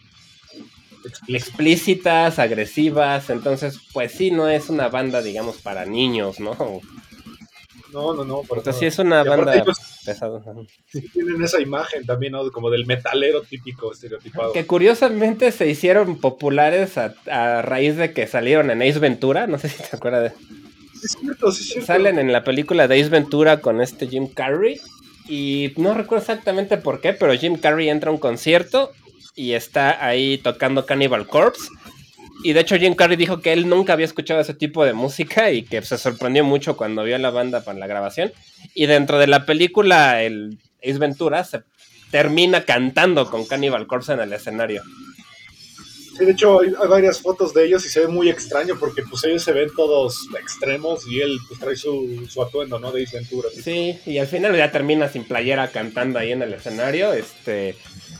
explícitas, 1.29 2.39
agresivas, 2.39 3.31
entonces 3.31 3.79
pues 3.93 4.13
sí 4.13 4.31
no 4.31 4.49
es 4.49 4.69
una 4.69 4.89
banda 4.89 5.23
digamos 5.23 5.59
para 5.59 5.85
niños, 5.87 6.41
¿no? 6.41 6.57
No, 7.93 8.13
no, 8.15 8.25
no. 8.25 8.43
nada. 8.43 8.73
sí 8.73 8.87
es 8.87 8.99
una 8.99 9.25
banda 9.25 9.57
ellos 9.57 9.79
pesada. 10.05 10.43
sí 10.87 11.09
tienen 11.09 11.43
esa 11.43 11.61
imagen 11.61 12.05
también, 12.05 12.33
¿no? 12.33 12.51
Como 12.51 12.71
del 12.71 12.87
metalero 12.87 13.43
típico, 13.43 13.93
estereotipado. 13.93 14.53
Que 14.53 14.67
curiosamente 14.67 15.53
se 15.53 15.69
hicieron 15.69 16.21
populares 16.21 16.99
a, 16.99 17.15
a 17.31 17.63
raíz 17.63 17.97
de 17.97 18.13
que 18.13 18.27
salieron 18.27 18.71
en 18.71 18.83
Ace 18.83 18.99
Ventura, 18.99 19.47
no 19.47 19.59
sé 19.59 19.69
si 19.69 19.83
te 19.83 19.97
acuerdas 19.97 20.23
de... 20.25 20.31
Sí, 20.31 21.05
es 21.05 21.17
cierto, 21.21 21.53
sí, 21.53 21.63
es 21.63 21.69
cierto. 21.69 21.87
Salen 21.87 22.19
en 22.19 22.33
la 22.33 22.45
película 22.45 22.89
de 22.89 23.01
Ace 23.01 23.11
Ventura 23.11 23.61
con 23.61 23.81
este 23.81 24.09
Jim 24.09 24.29
Carrey. 24.29 24.81
Y 25.29 25.75
no 25.77 25.93
recuerdo 25.93 26.23
exactamente 26.23 26.79
por 26.79 27.01
qué, 27.01 27.13
pero 27.13 27.35
Jim 27.35 27.57
Carrey 27.59 27.91
entra 27.91 28.11
a 28.11 28.15
un 28.15 28.19
concierto 28.19 28.93
y 29.35 29.53
está 29.53 30.05
ahí 30.05 30.39
tocando 30.39 30.87
Cannibal 30.87 31.27
Corpse. 31.27 31.69
Y 32.45 32.53
de 32.53 32.61
hecho 32.61 32.77
Jim 32.77 32.95
Carrey 32.95 33.17
dijo 33.17 33.41
que 33.41 33.53
él 33.53 33.69
nunca 33.69 33.95
había 33.95 34.07
escuchado 34.07 34.41
ese 34.41 34.55
tipo 34.55 34.85
de 34.85 34.93
música 34.93 35.51
y 35.51 35.63
que 35.63 35.83
se 35.83 35.99
sorprendió 35.99 36.45
mucho 36.45 36.77
cuando 36.77 37.03
vio 37.03 37.17
a 37.17 37.19
la 37.19 37.31
banda 37.31 37.63
para 37.63 37.79
la 37.79 37.87
grabación. 37.87 38.33
Y 38.75 38.87
dentro 38.87 39.19
de 39.19 39.27
la 39.27 39.45
película, 39.45 40.23
el 40.23 40.59
Ace 40.83 40.99
Ventura 40.99 41.43
se 41.45 41.63
termina 42.11 42.65
cantando 42.65 43.29
con 43.31 43.45
Cannibal 43.45 43.87
Corpse 43.87 44.13
en 44.13 44.21
el 44.21 44.33
escenario. 44.33 44.83
Sí, 46.17 46.25
de 46.25 46.33
hecho 46.33 46.61
hay, 46.61 46.73
varias 46.89 47.21
fotos 47.21 47.55
de 47.55 47.65
ellos 47.67 47.85
y 47.87 47.89
se 47.89 48.01
ve 48.01 48.09
muy 48.09 48.29
extraño 48.29 48.77
porque 48.79 49.03
pues 49.03 49.23
ellos 49.25 49.43
se 49.43 49.53
ven 49.53 49.69
todos 49.77 50.29
extremos 50.41 51.07
y 51.07 51.21
él 51.21 51.39
pues 51.47 51.61
trae 51.61 51.77
su, 51.77 52.27
su 52.29 52.43
atuendo, 52.43 52.79
¿no? 52.81 52.91
De 52.91 53.05
Ace 53.05 53.17
Ventura. 53.17 53.49
Sí, 53.53 53.99
y 54.05 54.19
al 54.19 54.27
final 54.27 54.57
ya 54.57 54.73
termina 54.73 55.09
sin 55.09 55.25
playera 55.25 55.69
cantando 55.69 56.19
ahí 56.19 56.33
en 56.33 56.43
el 56.43 56.55
escenario, 56.55 57.13
este, 57.13 57.77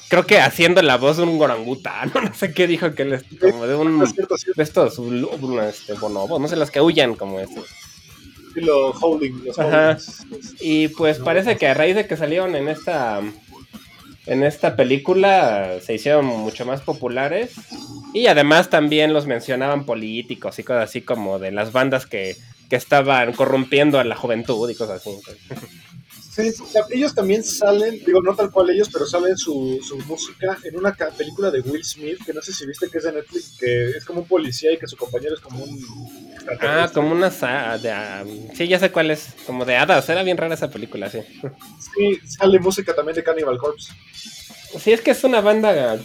creo 0.09 0.27
que 0.27 0.41
haciendo 0.41 0.83
la 0.83 0.97
voz 0.97 1.19
de 1.19 1.23
un 1.23 1.41
orangután, 1.41 2.11
no 2.23 2.35
sé 2.35 2.53
qué 2.53 2.67
dijo 2.67 2.95
que 2.95 3.03
él 3.03 3.13
es 3.15 3.25
como 3.41 3.67
de 3.67 3.75
un 3.75 4.07
sí, 4.07 4.15
de 4.57 4.63
estos 4.63 4.99
este, 4.99 5.93
bonobos, 5.95 6.41
no 6.41 6.49
sé 6.49 6.57
los 6.57 6.71
que 6.71 6.81
huyan 6.81 7.15
como 7.15 7.41
este. 7.41 7.61
estilo 8.49 8.91
holding, 8.91 9.45
los 9.45 9.59
Ajá. 9.59 9.99
Y 10.61 10.89
pues 10.89 11.19
parece 11.19 11.57
que 11.57 11.69
a 11.69 11.75
raíz 11.75 11.95
de 11.95 12.07
que 12.07 12.17
salieron 12.17 12.57
en 12.57 12.69
esta 12.69 13.21
en 14.27 14.43
esta 14.43 14.77
película 14.77 15.79
se 15.83 15.95
hicieron 15.95 16.27
mucho 16.27 16.67
más 16.67 16.83
populares 16.83 17.53
y 18.13 18.27
además 18.27 18.69
también 18.69 19.15
los 19.15 19.27
mencionaban 19.27 19.87
políticos 19.87 20.59
y 20.59 20.65
cosas 20.65 20.91
así 20.91 21.01
como 21.01 21.39
de 21.39 21.51
las 21.51 21.73
bandas 21.73 22.05
que, 22.05 22.37
que 22.69 22.77
estaban 22.77 23.33
corrompiendo 23.33 23.99
a 23.99 24.05
la 24.05 24.17
juventud 24.17 24.69
y 24.69 24.75
cosas 24.75 25.01
así. 25.01 25.11
Sí, 26.39 26.55
ellos 26.91 27.17
también 27.17 27.43
salen, 27.43 27.99
digo, 28.07 28.23
no 28.23 28.33
tal 28.33 28.53
cual 28.53 28.71
ellos, 28.71 28.89
pero 28.93 29.05
salen 29.07 29.37
su, 29.37 29.81
su 29.83 29.99
música 30.07 30.57
en 30.63 30.77
una 30.77 30.95
película 30.95 31.51
de 31.51 31.63
Will 31.63 31.85
Smith, 31.85 32.19
que 32.25 32.33
no 32.33 32.41
sé 32.41 32.53
si 32.53 32.65
viste 32.65 32.89
que 32.89 32.99
es 32.99 33.05
de 33.05 33.13
Netflix, 33.13 33.57
que 33.59 33.91
es 33.91 34.05
como 34.05 34.21
un 34.21 34.29
policía 34.29 34.73
y 34.73 34.79
que 34.79 34.87
su 34.87 34.97
compañero 34.97 35.35
es 35.35 35.41
como 35.41 35.65
un... 35.65 35.85
Ah, 36.61 36.89
como 36.95 37.11
una 37.11 37.29
de, 37.79 37.91
ah, 37.91 38.25
sí, 38.55 38.69
ya 38.69 38.79
sé 38.79 38.93
cuál 38.93 39.11
es, 39.11 39.35
como 39.47 39.65
de 39.65 39.77
hadas, 39.77 40.09
era 40.09 40.23
bien 40.23 40.37
rara 40.37 40.55
esa 40.55 40.71
película, 40.71 41.11
sí. 41.11 41.19
Sí, 41.97 42.21
sale 42.25 42.61
música 42.61 42.95
también 42.95 43.17
de 43.17 43.25
Cannibal 43.25 43.59
Corpse. 43.59 43.93
Sí, 44.79 44.93
es 44.93 45.01
que 45.01 45.11
es 45.11 45.25
una 45.25 45.41
banda, 45.41 45.99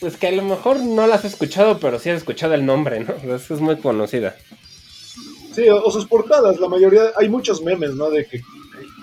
pues 0.00 0.16
que 0.16 0.26
a 0.26 0.32
lo 0.32 0.42
mejor 0.42 0.80
no 0.80 1.06
la 1.06 1.14
has 1.14 1.24
escuchado, 1.24 1.78
pero 1.78 2.00
sí 2.00 2.10
has 2.10 2.18
escuchado 2.18 2.54
el 2.54 2.66
nombre, 2.66 2.98
¿no? 3.04 3.36
Es, 3.36 3.52
es 3.52 3.60
muy 3.60 3.76
conocida. 3.76 4.34
Sí, 5.54 5.68
o, 5.68 5.80
o 5.80 5.90
sus 5.92 6.06
portadas, 6.06 6.58
la 6.58 6.66
mayoría, 6.66 7.12
hay 7.16 7.28
muchos 7.28 7.62
memes, 7.62 7.94
¿no? 7.94 8.10
De 8.10 8.26
que, 8.26 8.40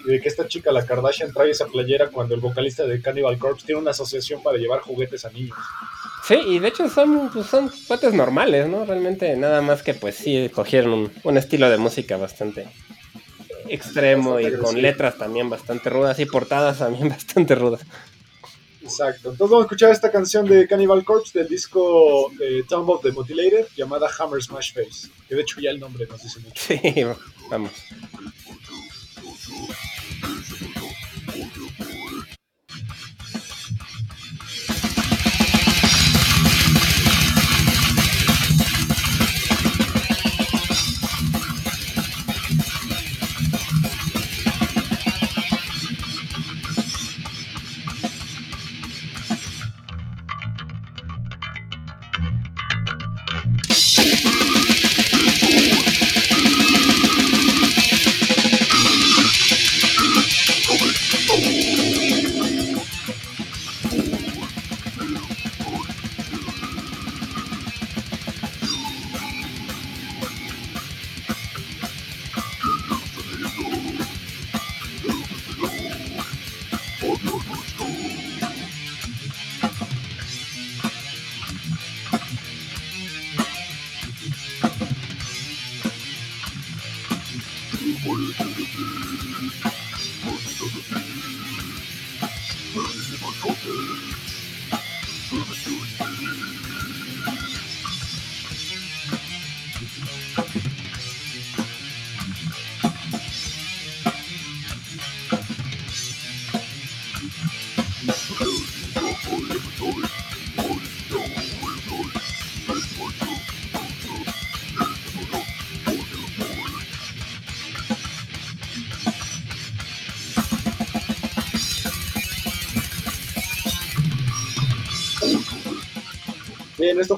de 0.05 0.21
que 0.21 0.27
esta 0.29 0.47
chica, 0.47 0.71
la 0.71 0.85
Kardashian, 0.85 1.33
trae 1.33 1.51
esa 1.51 1.67
playera 1.67 2.09
cuando 2.09 2.35
el 2.35 2.41
vocalista 2.41 2.85
de 2.85 3.01
Cannibal 3.01 3.37
Corpse 3.37 3.65
tiene 3.65 3.81
una 3.81 3.91
asociación 3.91 4.41
para 4.43 4.57
llevar 4.57 4.81
juguetes 4.81 5.25
a 5.25 5.29
niños. 5.31 5.57
Sí, 6.27 6.35
y 6.35 6.59
de 6.59 6.67
hecho 6.67 6.89
son, 6.89 7.29
pues, 7.31 7.47
son 7.47 7.71
cuates 7.87 8.13
normales, 8.13 8.67
¿no? 8.67 8.85
Realmente 8.85 9.35
nada 9.35 9.61
más 9.61 9.81
que 9.83 9.93
pues 9.93 10.15
sí 10.15 10.49
cogieron 10.53 10.93
un, 10.93 11.11
un 11.23 11.37
estilo 11.37 11.69
de 11.69 11.77
música 11.77 12.17
bastante 12.17 12.67
extremo 13.67 14.33
Bastante 14.33 14.57
y 14.57 14.59
con 14.59 14.81
letras 14.81 15.17
también 15.17 15.49
bastante 15.49 15.89
rudas 15.89 16.19
y 16.19 16.25
portadas 16.25 16.79
también 16.79 17.09
bastante 17.09 17.55
rudas. 17.55 17.81
Exacto. 18.81 19.31
Entonces 19.31 19.51
vamos 19.51 19.63
a 19.63 19.65
escuchar 19.65 19.91
esta 19.91 20.11
canción 20.11 20.45
de 20.45 20.67
Cannibal 20.67 21.03
Corpse 21.05 21.37
del 21.37 21.47
disco 21.47 22.31
eh, 22.41 22.63
Tomb 22.67 22.89
of 22.89 23.01
the 23.01 23.11
Mutilated 23.11 23.67
llamada 23.75 24.09
Hammer 24.19 24.41
Smash 24.41 24.73
Face. 24.73 25.09
Que 25.27 25.35
de 25.35 25.41
hecho 25.41 25.61
ya 25.61 25.69
el 25.69 25.79
nombre 25.79 26.05
nos 26.07 26.21
dice 26.21 26.39
mucho. 26.39 26.61
Sí, 26.61 26.79
vamos. 27.49 27.71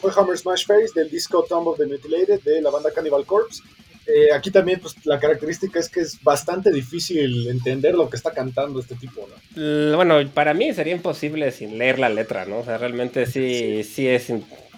Fue 0.04 0.12
Hammer 0.22 0.38
Smash 0.38 0.66
Face 0.66 0.92
del 0.94 1.10
disco 1.10 1.46
Tomb 1.48 1.70
of 1.70 1.78
the 1.78 1.86
Mutilated 1.86 2.42
de 2.42 2.62
la 2.62 2.70
banda 2.70 2.92
Cannibal 2.92 3.26
Corpse. 3.26 3.64
Eh, 4.06 4.34
aquí 4.34 4.52
también 4.52 4.82
pues, 4.82 4.96
la 5.06 5.18
característica 5.18 5.80
es 5.80 5.88
que 5.88 6.02
es 6.02 6.22
bastante 6.22 6.72
difícil 6.72 7.48
entender 7.48 7.96
lo 7.96 8.10
que 8.10 8.18
está 8.18 8.32
cantando 8.32 8.82
este 8.82 8.96
tipo, 8.96 9.26
¿no? 9.26 9.96
Bueno, 9.96 10.20
para 10.34 10.54
mí 10.54 10.74
sería 10.74 10.94
imposible 10.94 11.54
sin 11.54 11.78
leer 11.78 12.00
la 12.00 12.10
letra, 12.10 12.44
¿no? 12.44 12.60
O 12.60 12.66
sea, 12.66 12.78
realmente 12.78 13.26
sí, 13.26 13.84
sí 13.86 14.10
es... 14.10 14.28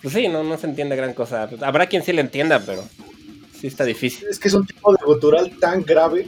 Pues 0.04 0.14
sí, 0.14 0.28
no, 0.28 0.44
no 0.44 0.60
se 0.60 0.68
entiende 0.68 0.96
gran 0.96 1.16
cosa. 1.16 1.50
Habrá 1.62 1.88
quien 1.88 2.04
sí 2.04 2.14
le 2.14 2.22
entienda, 2.22 2.62
pero 2.64 2.84
sí 3.60 3.66
está 3.66 3.84
difícil. 3.84 4.28
Es 4.30 4.38
que 4.38 4.50
es 4.50 4.54
un 4.54 4.68
tipo 4.68 4.92
de 4.92 5.04
gutural 5.04 5.58
tan 5.60 5.82
grave 5.82 6.28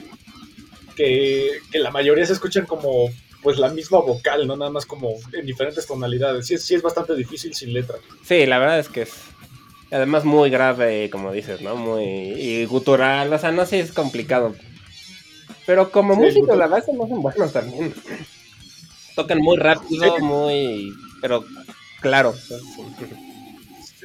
que, 0.95 1.51
que 1.71 1.77
la 1.77 1.91
mayoría 1.91 2.25
se 2.25 2.33
escuchan 2.33 2.65
como 2.65 3.11
pues 3.47 3.59
la 3.59 3.69
misma 3.69 3.99
vocal, 4.01 4.45
no 4.45 4.57
nada 4.57 4.69
más 4.69 4.85
como 4.85 5.11
en 5.31 5.45
diferentes 5.45 5.87
tonalidades. 5.87 6.45
Sí, 6.47 6.55
es- 6.55 6.65
sí 6.65 6.75
es 6.75 6.81
bastante 6.81 7.15
difícil 7.15 7.53
sin 7.55 7.71
letra. 7.71 7.95
Sí, 8.25 8.45
la 8.45 8.59
verdad 8.59 8.77
es 8.77 8.89
que 8.89 9.03
es... 9.03 9.13
Además 9.89 10.25
muy 10.25 10.49
grave, 10.49 11.09
como 11.09 11.31
dices, 11.31 11.61
¿no? 11.61 11.77
Muy... 11.77 12.03
Y 12.03 12.65
gutural, 12.65 13.31
o 13.31 13.39
sea, 13.39 13.53
no 13.53 13.65
sé, 13.65 13.79
es 13.79 13.93
complicado. 13.93 14.53
Pero 15.65 15.91
como 15.91 16.13
Sí, 16.29 16.41
gutural. 16.41 16.59
la 16.59 16.67
verdad, 16.67 16.85
me 16.93 17.05
hacen 17.05 17.21
buenos 17.21 17.53
también. 17.53 17.93
Tocan 19.15 19.37
muy 19.37 19.55
rápido, 19.55 20.17
Sí. 20.17 20.21
muy... 20.21 20.93
Pero 21.21 21.45
claro. 22.01 22.33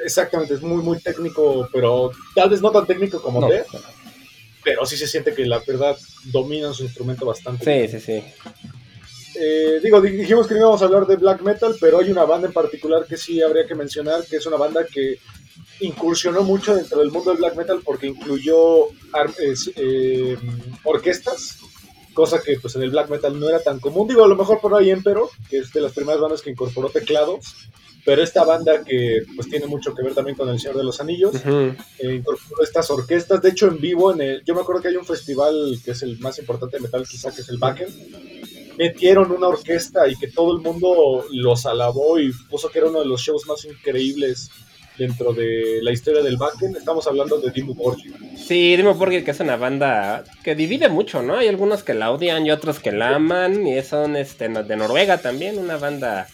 Exactamente, 0.05 0.55
es 0.55 0.62
muy, 0.62 0.84
muy 0.84 1.01
técnico, 1.01 1.68
pero 1.72 2.12
tal 2.36 2.49
vez 2.51 2.61
no 2.62 2.70
tan 2.70 2.86
técnico 2.86 3.20
como 3.20 3.40
No. 3.40 3.49
Ted, 3.49 3.64
pero 4.62 4.86
sí 4.86 4.97
se 4.97 5.09
siente 5.09 5.34
que 5.34 5.45
la 5.47 5.59
verdad 5.66 5.97
dominan 6.26 6.74
su 6.74 6.84
instrumento 6.84 7.26
bastante. 7.26 7.64
Sí, 7.88 7.99
sí, 7.99 8.07
sí. 8.07 8.24
Eh, 9.35 9.80
digo, 9.83 10.01
di- 10.01 10.11
dijimos 10.11 10.47
que 10.47 10.55
no 10.55 10.61
íbamos 10.61 10.83
a 10.83 10.85
hablar 10.85 11.07
de 11.07 11.16
black 11.16 11.43
metal, 11.43 11.74
pero 11.80 11.99
hay 12.01 12.11
una 12.11 12.24
banda 12.24 12.47
en 12.49 12.53
particular 12.53 13.07
que 13.07 13.16
sí 13.16 13.41
habría 13.43 13.66
que 13.66 13.74
mencionar, 13.74 14.24
que 14.26 14.37
es 14.37 14.47
una 14.47 14.57
banda 14.57 14.85
que 14.87 15.18
incursionó 15.80 16.43
mucho 16.43 16.74
dentro 16.74 17.01
del 17.01 17.11
mundo 17.11 17.30
del 17.30 17.39
black 17.39 17.57
metal 17.57 17.80
porque 17.85 18.07
incluyó 18.07 18.87
eh, 19.76 20.37
orquestas, 20.85 21.59
cosa 22.14 22.43
que 22.43 22.59
pues 22.61 22.76
en 22.76 22.83
el 22.83 22.91
black 22.91 23.09
metal 23.11 23.39
no 23.39 23.49
era 23.49 23.61
tan 23.62 23.80
común. 23.80 24.07
Digo, 24.09 24.24
a 24.24 24.28
lo 24.28 24.37
mejor 24.37 24.61
por 24.61 24.74
ahí 24.74 24.91
Emperor, 24.91 25.28
que 25.49 25.59
es 25.59 25.72
de 25.72 25.80
las 25.80 25.93
primeras 25.93 26.20
bandas 26.20 26.43
que 26.43 26.51
incorporó 26.51 26.89
teclados, 26.91 27.55
pero 28.05 28.22
esta 28.22 28.45
banda 28.45 28.83
que 28.85 29.22
pues 29.37 29.49
tiene 29.49 29.66
mucho 29.66 29.95
que 29.95 30.03
ver 30.03 30.12
también 30.14 30.37
con 30.37 30.49
El 30.49 30.59
Señor 30.61 30.76
de 30.76 30.85
los 30.85 31.01
Anillos, 31.01 31.35
eh, 31.99 32.14
incorporó 32.16 32.62
estas 32.62 32.91
orquestas. 32.91 33.41
De 33.41 33.51
hecho, 33.51 33.68
en 33.68 33.78
vivo, 33.80 34.12
en 34.12 34.20
el, 34.20 34.45
yo 34.45 34.55
me 34.55 34.61
acuerdo 34.61 34.83
que 34.83 34.89
hay 34.89 34.97
un 34.97 35.07
festival 35.07 35.78
que 35.85 35.93
es 35.93 36.03
el 36.03 36.18
más 36.18 36.39
importante 36.39 36.76
de 36.76 36.83
metal, 36.83 37.07
quizá 37.09 37.33
que 37.33 37.41
es 37.43 37.49
el 37.49 37.59
Wacken. 37.61 38.41
Metieron 38.83 39.30
una 39.30 39.47
orquesta 39.47 40.09
y 40.09 40.16
que 40.16 40.26
todo 40.26 40.57
el 40.57 40.61
mundo 40.61 41.24
los 41.30 41.66
alabó 41.66 42.18
y 42.18 42.33
puso 42.51 42.68
que 42.68 42.80
era 42.80 42.89
uno 42.89 42.99
de 42.99 43.07
los 43.07 43.20
shows 43.20 43.47
más 43.47 43.64
increíbles 43.64 44.51
dentro 44.99 45.33
de 45.33 45.78
la 45.83 45.93
historia 45.93 46.20
del 46.20 46.37
Wacken. 46.37 46.74
Estamos 46.74 47.07
hablando 47.07 47.39
de 47.39 47.53
Dimmu 47.53 47.74
Borgir. 47.74 48.12
Sí, 48.37 48.76
Dimo 48.76 48.95
Borgir, 48.95 49.24
que 49.24 49.30
es 49.30 49.39
una 49.39 49.55
banda 49.55 50.24
que 50.43 50.57
divide 50.57 50.89
mucho, 50.89 51.22
¿no? 51.22 51.37
Hay 51.37 51.47
algunos 51.47 51.85
que 51.85 51.95
la 51.95 52.11
odian 52.11 52.45
y 52.45 52.51
otros 52.51 52.80
que 52.80 52.91
la 52.91 53.14
aman. 53.14 53.64
Y 53.68 53.80
son 53.83 54.16
este, 54.16 54.49
de 54.49 54.76
Noruega 54.76 55.18
también, 55.18 55.61
una 55.61 55.76
banda 55.76 56.26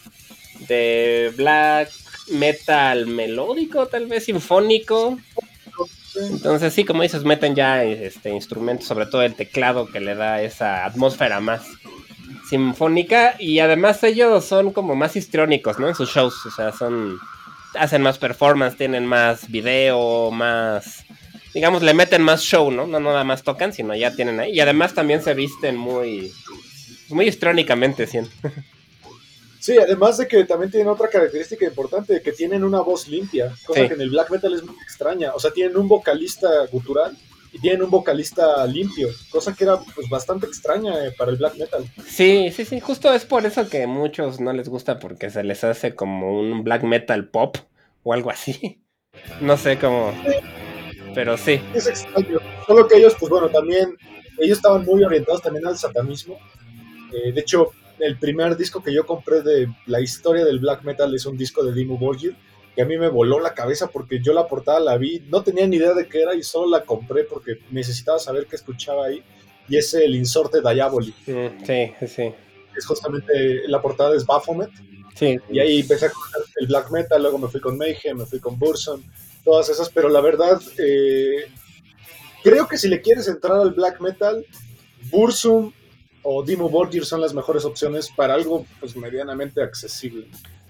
de 0.69 1.31
black 1.37 1.91
metal 2.31 3.07
melódico, 3.09 3.89
tal 3.89 4.07
vez 4.07 4.25
sinfónico. 4.25 5.19
Entonces, 6.19 6.73
sí, 6.73 6.87
como 6.87 7.03
dices, 7.03 7.25
meten 7.25 7.55
ya 7.55 7.85
este 7.85 8.31
instrumentos, 8.31 8.89
sobre 8.89 9.05
todo 9.05 9.21
el 9.21 9.35
teclado, 9.35 9.87
que 9.87 10.01
le 10.01 10.15
da 10.15 10.41
esa 10.41 10.87
atmósfera 10.87 11.41
más 11.41 11.67
sinfónica. 12.49 13.37
Y 13.39 13.59
además, 13.59 14.03
ellos 14.05 14.45
son 14.45 14.73
como 14.73 14.95
más 14.95 15.17
histriónicos, 15.17 15.79
¿no? 15.79 15.89
En 15.89 15.95
sus 15.95 16.11
shows, 16.11 16.47
o 16.47 16.51
sea, 16.51 16.73
son. 16.73 17.19
Hacen 17.75 18.01
más 18.03 18.19
performance, 18.19 18.77
tienen 18.77 19.05
más 19.05 19.51
video, 19.51 20.31
más 20.31 21.05
digamos, 21.55 21.83
le 21.83 21.95
meten 21.95 22.23
más 22.23 22.43
show, 22.43 22.71
¿no? 22.71 22.87
No 22.87 23.01
nada 23.01 23.25
más 23.25 23.43
tocan, 23.43 23.73
sino 23.73 23.95
ya 23.95 24.15
tienen 24.15 24.41
ahí. 24.41 24.53
Y 24.53 24.61
además 24.61 24.95
también 24.95 25.23
se 25.23 25.35
visten 25.35 25.77
muy, 25.77 26.33
muy 27.09 27.27
histrónicamente, 27.27 28.07
¿sí? 28.07 28.19
Sí, 29.61 29.77
además 29.77 30.19
de 30.19 30.29
que 30.29 30.45
también 30.45 30.71
tienen 30.71 30.89
otra 30.89 31.09
característica 31.09 31.67
importante, 31.67 32.23
que 32.23 32.33
tienen 32.33 32.65
una 32.65 32.81
voz 32.81 33.09
limpia, 33.09 33.53
cosa 33.67 33.81
Sí. 33.81 33.89
que 33.89 33.95
en 33.95 34.01
el 34.01 34.11
black 34.11 34.31
metal 34.31 34.55
es 34.55 34.63
muy 34.63 34.77
extraña. 34.83 35.33
O 35.35 35.41
sea, 35.41 35.51
tienen 35.51 35.77
un 35.77 35.89
vocalista 35.89 36.49
gutural 36.71 37.17
y 37.59 37.61
tienen 37.61 37.83
un 37.83 37.91
vocalista 37.91 38.65
limpio, 38.67 39.09
cosa 39.31 39.55
que 39.55 39.65
era 39.65 39.79
pues 39.95 40.09
bastante 40.09 40.47
extraña 40.47 41.05
eh, 41.05 41.13
para 41.17 41.31
el 41.31 41.39
black 41.39 41.57
metal. 41.57 41.85
Sí, 42.07 42.51
sí, 42.53 42.65
sí. 42.65 42.81
Justo 42.81 43.13
es 43.13 43.25
por 43.25 43.47
eso 43.47 43.69
que 43.69 43.85
a 43.85 43.87
muchos 43.87 44.41
no 44.41 44.53
les 44.53 44.69
gusta 44.69 44.99
porque 44.99 45.31
se 45.31 45.43
les 45.43 45.65
hace 45.65 45.95
como 45.95 46.39
un 46.39 46.63
black 46.63 46.83
metal 46.85 47.29
pop 47.29 47.57
o 48.03 48.13
algo 48.13 48.31
así. 48.31 48.83
No 49.41 49.57
sé 49.57 49.79
cómo. 49.79 50.13
Pero 51.13 51.37
sí. 51.37 51.61
Es 51.75 51.89
extraño. 51.89 52.39
Solo 52.69 52.87
que 52.87 52.99
ellos, 52.99 53.17
pues 53.19 53.31
bueno, 53.31 53.49
también, 53.49 53.97
ellos 54.39 54.59
estaban 54.59 54.85
muy 54.85 55.03
orientados 55.03 55.43
también 55.43 55.67
al 55.67 55.77
satanismo. 55.77 56.39
Eh, 57.13 57.33
de 57.33 57.41
hecho, 57.41 57.73
el 57.99 58.17
primer 58.17 58.57
disco 58.57 58.81
que 58.81 58.95
yo 58.95 59.05
compré 59.07 59.43
de 59.43 59.67
la 59.87 60.01
historia 60.01 60.45
del 60.45 60.61
black 60.61 60.85
metal 60.85 61.13
es 61.17 61.27
un 61.27 61.37
disco 61.37 61.65
de 61.65 61.73
Dimmu 61.73 61.99
Borgir, 61.99 62.37
que 62.79 62.83
a 62.83 62.87
mí 62.87 62.97
me 62.97 63.09
voló 63.09 63.41
la 63.41 63.55
cabeza 63.55 63.89
porque 63.89 64.21
yo 64.23 64.33
la 64.33 64.47
portada 64.47 64.79
la 64.79 64.97
vi, 64.97 65.21
no 65.31 65.43
tenía 65.43 65.67
ni 65.67 65.79
idea 65.79 65.95
de 65.95 66.07
qué 66.07 66.23
era 66.23 66.37
y 66.37 66.45
solo 66.45 66.71
la 66.71 66.85
compré 66.85 67.25
porque 67.25 67.59
necesitaba 67.73 68.21
saber 68.21 68.47
qué 68.47 68.55
escuchaba 68.55 69.07
ahí. 69.07 69.21
Y 69.69 69.79
es 69.79 69.95
el 69.95 70.15
Insorte 70.15 70.61
Diaboli. 70.61 71.13
Sí, 71.27 71.51
sí, 71.99 72.07
sí. 72.07 72.33
Es 72.77 72.87
justamente, 72.87 73.67
la 73.67 73.83
portada 73.83 74.15
es 74.15 74.25
Baphomet. 74.25 74.71
Sí. 75.17 75.41
Y 75.51 75.59
ahí 75.59 75.81
empecé 75.81 76.07
a 76.07 76.11
conocer 76.11 76.41
el 76.61 76.69
black 76.69 76.93
metal, 76.93 77.21
luego 77.21 77.39
me 77.39 77.49
fui 77.49 77.61
con 77.61 77.77
Mayhem, 77.77 78.17
me 78.17 78.27
fui 78.27 78.39
con 78.39 78.57
Burzum, 78.57 79.03
todas 79.43 79.69
esas, 79.71 79.91
pero 79.91 80.09
la 80.09 80.21
verdad, 80.21 80.63
eh, 80.79 81.51
creo 82.45 82.69
que 82.69 82.79
si 82.79 82.87
le 82.87 83.01
quieres 83.01 83.27
entrar 83.27 83.59
al 83.59 83.73
black 83.73 84.01
metal, 84.01 84.47
Burzum 85.11 85.73
o 86.23 86.45
Dimmu 86.45 86.69
Borgir 86.69 87.05
son 87.05 87.23
las 87.23 87.35
mejores 87.35 87.65
opciones 87.65 88.09
para 88.09 88.35
algo 88.35 88.65
pues 88.79 88.95
medianamente 88.95 89.61
accesible. 89.65 90.29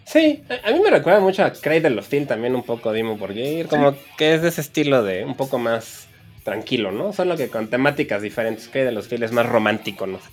Sí, 0.08 0.42
a 0.64 0.72
mí 0.72 0.80
me 0.80 0.90
recuerda 0.90 1.20
mucho 1.20 1.44
a 1.44 1.52
Cradle 1.52 1.98
of 1.98 2.06
Steel 2.06 2.26
también 2.26 2.54
un 2.54 2.62
poco 2.62 2.92
Dimo 2.94 3.18
Borgir, 3.18 3.66
como 3.68 3.94
que 4.16 4.34
es 4.34 4.42
de 4.42 4.48
ese 4.48 4.62
estilo 4.62 5.02
de 5.02 5.22
un 5.22 5.36
poco 5.36 5.58
más 5.58 6.06
tranquilo, 6.44 6.90
¿no? 6.90 7.12
Solo 7.12 7.36
que 7.36 7.48
con 7.48 7.68
temáticas 7.68 8.22
diferentes. 8.22 8.68
Cradle 8.68 8.98
of 8.98 9.04
Steel 9.04 9.22
es 9.22 9.32
más 9.32 9.46
romántico, 9.46 10.06
¿no? 10.06 10.18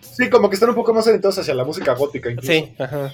Sí, 0.00 0.28
como 0.28 0.50
que 0.50 0.56
están 0.56 0.68
un 0.68 0.74
poco 0.74 0.92
más 0.92 1.06
orientados 1.06 1.38
hacia 1.38 1.54
la 1.54 1.64
música 1.64 1.94
gótica 1.94 2.30
incluso. 2.30 2.52
Sí, 2.52 2.74
ajá. 2.78 3.10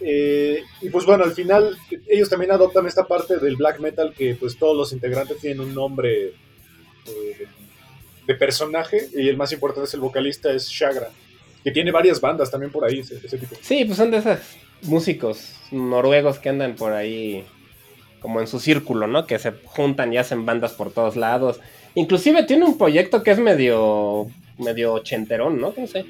Eh, 0.00 0.62
y 0.80 0.88
pues 0.88 1.04
bueno, 1.04 1.24
al 1.24 1.32
final 1.32 1.76
ellos 2.08 2.30
también 2.30 2.52
adoptan 2.52 2.86
esta 2.86 3.06
parte 3.06 3.38
del 3.38 3.56
black 3.56 3.78
metal 3.78 4.14
que 4.16 4.34
pues 4.34 4.56
todos 4.56 4.74
los 4.74 4.92
integrantes 4.92 5.38
tienen 5.38 5.60
un 5.60 5.74
nombre 5.74 6.28
eh, 7.06 7.46
de 8.26 8.34
personaje 8.34 9.08
y 9.14 9.28
el 9.28 9.36
más 9.36 9.52
importante 9.52 9.88
es 9.88 9.94
el 9.94 10.00
vocalista, 10.00 10.50
es 10.52 10.68
Shagra, 10.68 11.10
que 11.64 11.70
tiene 11.70 11.90
varias 11.90 12.20
bandas 12.20 12.50
también 12.50 12.72
por 12.72 12.84
ahí, 12.84 13.00
ese, 13.00 13.16
ese 13.24 13.38
tipo. 13.38 13.54
Sí, 13.60 13.84
pues 13.84 13.96
son 13.96 14.10
de 14.10 14.18
esos 14.18 14.38
músicos 14.82 15.54
noruegos 15.70 16.38
que 16.38 16.48
andan 16.48 16.74
por 16.74 16.92
ahí 16.92 17.44
como 18.20 18.40
en 18.40 18.46
su 18.46 18.60
círculo, 18.60 19.06
¿no? 19.06 19.26
Que 19.26 19.38
se 19.38 19.52
juntan 19.64 20.12
y 20.12 20.18
hacen 20.18 20.44
bandas 20.46 20.72
por 20.72 20.92
todos 20.92 21.16
lados. 21.16 21.60
Inclusive 21.94 22.44
tiene 22.44 22.64
un 22.64 22.78
proyecto 22.78 23.22
que 23.22 23.32
es 23.32 23.38
medio 23.38 24.26
medio 24.58 24.92
ochenterón, 24.94 25.60
¿no? 25.60 25.74
No 25.76 25.86
sé. 25.86 26.04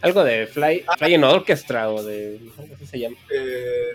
Algo 0.00 0.22
de 0.24 0.46
Fly, 0.46 0.84
Flying 0.96 1.24
Orchestra 1.24 1.90
o 1.90 2.02
de... 2.02 2.38
¿Cómo 2.56 2.68
se 2.88 2.98
llama? 3.00 3.16
Eh, 3.34 3.88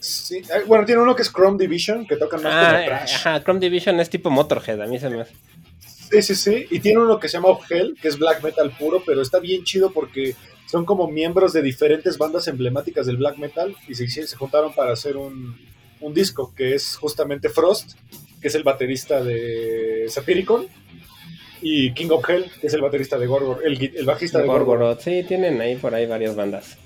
sí, 0.00 0.40
bueno, 0.66 0.84
tiene 0.86 1.02
uno 1.02 1.14
que 1.14 1.22
es 1.22 1.30
Chrome 1.32 1.58
Division, 1.58 2.06
que 2.06 2.16
tocan 2.16 2.42
más 2.42 2.52
Ah, 2.54 2.72
como 2.74 2.86
thrash. 2.86 3.14
ajá, 3.16 3.42
Chrome 3.44 3.60
Division 3.60 4.00
es 4.00 4.08
tipo 4.10 4.30
Motorhead, 4.30 4.80
a 4.80 4.86
mí 4.86 4.98
se 4.98 5.10
me 5.10 5.20
hace. 5.20 5.34
Sí, 6.10 6.22
sí, 6.22 6.34
sí. 6.34 6.66
Y 6.70 6.80
tiene 6.80 7.00
uno 7.00 7.18
que 7.18 7.28
se 7.28 7.36
llama 7.36 7.58
Hell, 7.68 7.96
que 8.00 8.08
es 8.08 8.18
black 8.18 8.42
metal 8.42 8.70
puro, 8.78 9.02
pero 9.04 9.20
está 9.20 9.38
bien 9.38 9.64
chido 9.64 9.90
porque 9.92 10.34
son 10.66 10.84
como 10.84 11.08
miembros 11.08 11.52
de 11.52 11.62
diferentes 11.62 12.18
bandas 12.18 12.48
emblemáticas 12.48 13.06
del 13.06 13.16
black 13.16 13.36
metal 13.38 13.76
y 13.88 13.94
se, 13.94 14.08
se 14.08 14.36
juntaron 14.36 14.74
para 14.74 14.92
hacer 14.92 15.16
un, 15.16 15.56
un 16.00 16.14
disco 16.14 16.52
que 16.54 16.74
es 16.74 16.96
justamente 16.96 17.48
Frost, 17.48 17.92
que 18.40 18.48
es 18.48 18.54
el 18.54 18.62
baterista 18.62 19.22
de 19.22 20.06
Satyricon, 20.08 20.66
y 21.60 21.92
King 21.92 22.10
of 22.10 22.28
Hell, 22.28 22.50
que 22.60 22.68
es 22.68 22.74
el 22.74 22.80
baterista 22.80 23.18
de 23.18 23.26
Gorgoroth, 23.26 23.64
el, 23.64 23.92
el 23.96 24.06
bajista 24.06 24.38
de. 24.40 24.46
Gorgoroth, 24.46 25.00
sí, 25.00 25.24
tienen 25.26 25.60
ahí 25.60 25.76
por 25.76 25.94
ahí 25.94 26.06
varias 26.06 26.36
bandas. 26.36 26.76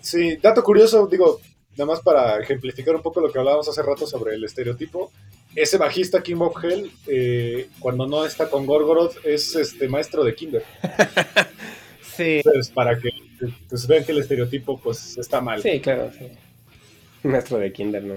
Sí, 0.00 0.36
dato 0.36 0.62
curioso, 0.62 1.06
digo, 1.06 1.40
nada 1.78 1.92
más 1.92 2.00
para 2.00 2.40
ejemplificar 2.40 2.96
un 2.96 3.02
poco 3.02 3.20
lo 3.20 3.30
que 3.30 3.38
hablábamos 3.38 3.68
hace 3.68 3.82
rato 3.82 4.06
sobre 4.06 4.34
el 4.34 4.44
estereotipo. 4.44 5.12
Ese 5.54 5.78
bajista 5.78 6.22
King 6.22 6.40
of 6.40 6.62
Hell, 6.62 6.90
eh, 7.06 7.68
cuando 7.78 8.06
no 8.06 8.26
está 8.26 8.50
con 8.50 8.66
Gorgoroth, 8.66 9.24
es 9.24 9.54
este 9.54 9.88
maestro 9.88 10.24
de 10.24 10.34
Kinder. 10.34 10.64
Sí. 12.18 12.38
Entonces, 12.44 12.70
para 12.70 12.98
que 12.98 13.10
pues, 13.68 13.86
vean 13.86 14.04
que 14.04 14.10
el 14.10 14.18
estereotipo 14.18 14.76
pues 14.80 15.16
está 15.18 15.40
mal. 15.40 15.62
Sí, 15.62 15.78
claro, 15.78 16.10
sí. 16.10 16.26
Nuestro 17.22 17.58
de 17.58 17.72
Kinder, 17.72 18.02
¿no? 18.02 18.14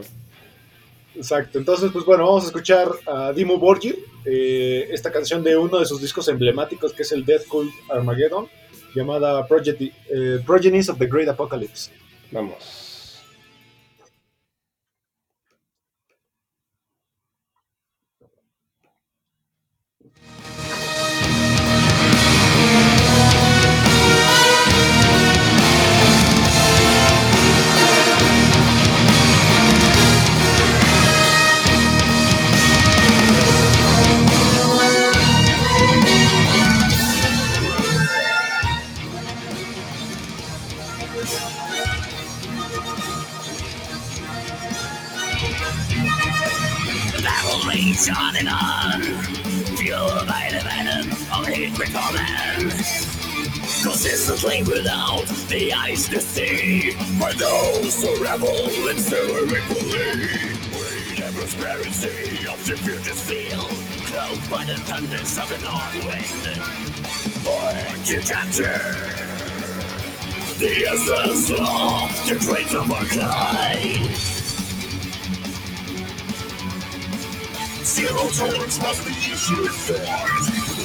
Exacto. 1.15 1.59
Entonces, 1.59 1.91
pues 1.91 2.03
bueno, 2.03 2.25
vamos 2.25 2.45
a 2.45 2.47
escuchar 2.47 2.87
a 3.05 3.31
Dimmu 3.31 3.59
Borgir, 3.59 3.99
eh, 4.25 4.87
esta 4.89 5.11
canción 5.11 5.43
de 5.43 5.55
uno 5.55 5.77
de 5.77 5.85
sus 5.85 6.01
discos 6.01 6.27
emblemáticos, 6.29 6.93
que 6.93 7.03
es 7.03 7.11
el 7.11 7.23
Death 7.23 7.45
Cult 7.45 7.71
Armageddon, 7.91 8.47
llamada 8.95 9.45
Progeny, 9.45 9.91
eh, 10.09 10.39
Progenies 10.43 10.89
of 10.89 10.97
the 10.97 11.05
Great 11.05 11.29
Apocalypse. 11.29 11.91
Vamos. 12.31 12.80
On 48.09 48.35
and 48.35 48.47
on, 48.49 49.01
fueled 49.77 50.27
by 50.27 50.49
the 50.51 50.61
venom 50.63 51.11
of 51.11 51.45
hatred 51.45 51.89
for 51.89 52.13
man. 52.13 52.69
Consistently 53.83 54.63
without 54.63 55.25
the 55.49 55.73
eyes 55.73 56.07
to 56.09 56.19
see, 56.19 56.91
for 57.19 57.33
those 57.33 58.01
who 58.01 58.23
revel 58.23 58.49
in 58.89 58.97
silver 58.97 59.45
equally. 59.45 60.27
We 60.71 61.19
never 61.19 61.41
prosperity 61.41 62.47
of 62.47 62.65
the 62.65 62.75
future 62.77 63.13
field, 63.13 63.69
cloaked 64.07 64.49
by 64.49 64.65
the 64.65 64.75
thunders 64.81 65.37
of 65.37 65.49
the 65.49 65.59
north 65.61 65.95
wind. 66.05 66.57
Born 67.43 68.03
to 68.05 68.21
capture 68.21 68.81
the 70.57 70.85
essence 70.87 71.49
of 71.51 72.29
the 72.29 72.45
traits 72.45 72.73
of 72.73 72.91
our 72.91 73.05
kind. 73.05 74.40
Zero 77.91 78.29
tolerance 78.29 78.79
must 78.79 79.05
be 79.05 79.11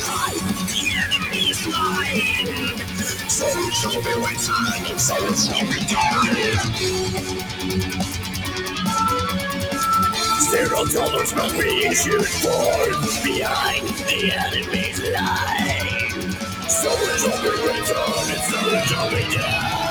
hide 0.03 0.43
the 0.67 0.83
enemy's 1.07 1.63
line. 1.69 2.51
So 3.31 3.47
it 3.47 3.75
shall 3.75 4.03
be 4.03 4.13
and 4.91 5.01
so 5.01 5.15
it 5.15 5.39
shall 5.39 5.67
be 5.71 5.79
done. 5.87 6.35
Zero 10.51 10.85
dollars 10.87 11.33
must 11.37 11.55
be 11.57 11.87
issued 11.87 12.27
for 12.27 12.75
behind 13.23 13.87
the 13.87 14.33
enemy's 14.35 14.99
line. 15.15 16.33
So 16.69 16.91
it 16.91 17.21
shall 17.21 17.39
be 17.41 17.51
and 18.27 18.43
so 18.43 18.59
it 18.67 18.85
shall 18.89 19.11
be 19.11 19.23
done. 19.37 19.86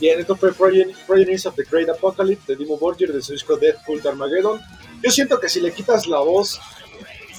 Bien, 0.00 0.18
esto 0.18 0.34
fue 0.36 0.52
Progen- 0.52 0.92
Progenies 1.06 1.46
of 1.46 1.54
the 1.54 1.62
Great 1.70 1.88
Apocalypse 1.88 2.44
de 2.52 2.56
Dimo 2.56 2.76
Borgir 2.76 3.12
de 3.12 3.22
su 3.22 3.32
disco 3.32 3.56
Deadpool 3.56 4.02
de 4.02 4.08
Armageddon. 4.08 4.60
Yo 5.02 5.10
siento 5.10 5.38
que 5.38 5.48
si 5.48 5.60
le 5.60 5.72
quitas 5.72 6.06
la 6.06 6.18
voz 6.18 6.60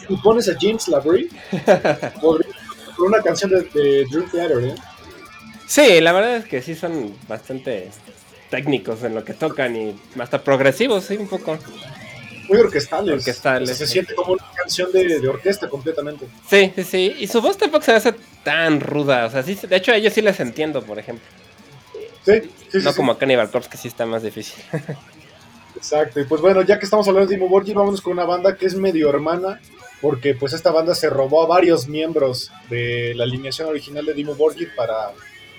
y 0.07 0.15
pones 0.17 0.47
a 0.49 0.53
James 0.59 0.87
Labrie, 0.87 1.29
con 2.21 2.39
una 2.99 3.21
canción 3.21 3.51
de, 3.51 3.63
de 3.63 4.05
Dream 4.05 4.29
Theater, 4.31 4.63
¿eh? 4.63 4.75
Sí, 5.67 5.99
la 6.01 6.13
verdad 6.13 6.37
es 6.37 6.45
que 6.45 6.61
sí 6.61 6.75
son 6.75 7.13
bastante 7.27 7.89
técnicos 8.49 9.03
en 9.03 9.15
lo 9.15 9.25
que 9.25 9.33
tocan 9.33 9.75
y 9.75 9.95
hasta 10.19 10.41
progresivos, 10.43 11.03
sí, 11.05 11.17
un 11.17 11.27
poco. 11.27 11.57
Muy 12.49 12.57
orquestales. 12.59 13.13
Orquestales, 13.15 13.69
O 13.69 13.73
sea, 13.73 13.77
se 13.77 13.85
sí. 13.87 13.93
siente 13.93 14.15
como 14.15 14.33
una 14.33 14.45
canción 14.55 14.91
de, 14.91 15.19
de 15.19 15.27
orquesta 15.27 15.69
completamente. 15.69 16.27
Sí, 16.49 16.71
sí, 16.75 16.83
sí. 16.83 17.15
Y 17.19 17.27
su 17.27 17.41
voz 17.41 17.57
tampoco 17.57 17.83
se 17.85 17.93
hace 17.93 18.13
tan 18.43 18.79
ruda. 18.81 19.25
O 19.25 19.29
sea, 19.29 19.43
sí, 19.43 19.57
de 19.67 19.75
hecho 19.75 19.91
a 19.91 19.95
ellos 19.95 20.13
sí 20.13 20.21
les 20.21 20.39
entiendo, 20.39 20.81
por 20.83 20.99
ejemplo. 20.99 21.25
Sí, 22.25 22.33
sí, 22.41 22.49
sí, 22.71 22.77
No 22.83 22.91
sí. 22.91 22.95
como 22.97 23.11
a 23.11 23.17
Cannibal 23.19 23.49
Corpse, 23.51 23.69
que 23.69 23.77
sí 23.77 23.87
está 23.87 24.05
más 24.05 24.23
difícil. 24.23 24.63
Exacto, 25.75 26.19
y 26.19 26.25
pues 26.25 26.39
bueno, 26.41 26.61
ya 26.61 26.77
que 26.79 26.85
estamos 26.85 27.07
hablando 27.07 27.29
de 27.29 27.35
Dimo 27.35 27.49
Borgir, 27.49 27.75
vámonos 27.75 27.99
con 28.01 28.13
una 28.13 28.25
banda 28.25 28.55
que 28.55 28.65
es 28.67 28.75
medio 28.75 29.09
hermana, 29.09 29.59
porque 30.01 30.33
pues 30.35 30.53
esta 30.53 30.71
banda 30.71 30.93
se 30.95 31.09
robó 31.09 31.43
a 31.43 31.47
varios 31.47 31.87
miembros 31.87 32.51
de 32.69 33.13
la 33.15 33.23
alineación 33.23 33.67
original 33.69 34.05
de 34.05 34.13
Dimo 34.13 34.35
Borgir 34.35 34.69
para 34.75 35.11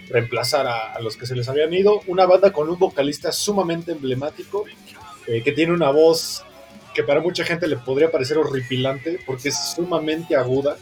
reemplazar 0.09 0.67
a, 0.67 0.93
a 0.95 1.01
los 1.01 1.17
que 1.17 1.27
se 1.27 1.35
les 1.35 1.49
habían 1.49 1.73
ido. 1.75 2.01
Una 2.07 2.27
banda 2.27 2.53
con 2.53 2.69
un 2.71 2.79
vocalista 2.79 3.33
sumamente 3.33 3.93
emblemático, 3.93 4.65
eh, 5.27 5.43
que 5.43 5.53
tiene 5.53 5.73
una 5.73 5.91
voz 5.91 6.45
que 6.95 7.03
para 7.03 7.21
mucha 7.21 7.45
gente 7.45 7.67
le 7.67 7.77
podría 7.77 8.11
parecer 8.11 8.39
horripilante, 8.39 9.19
porque 9.27 9.49
es 9.51 9.75
sumamente 9.75 10.37
aguda. 10.37 10.77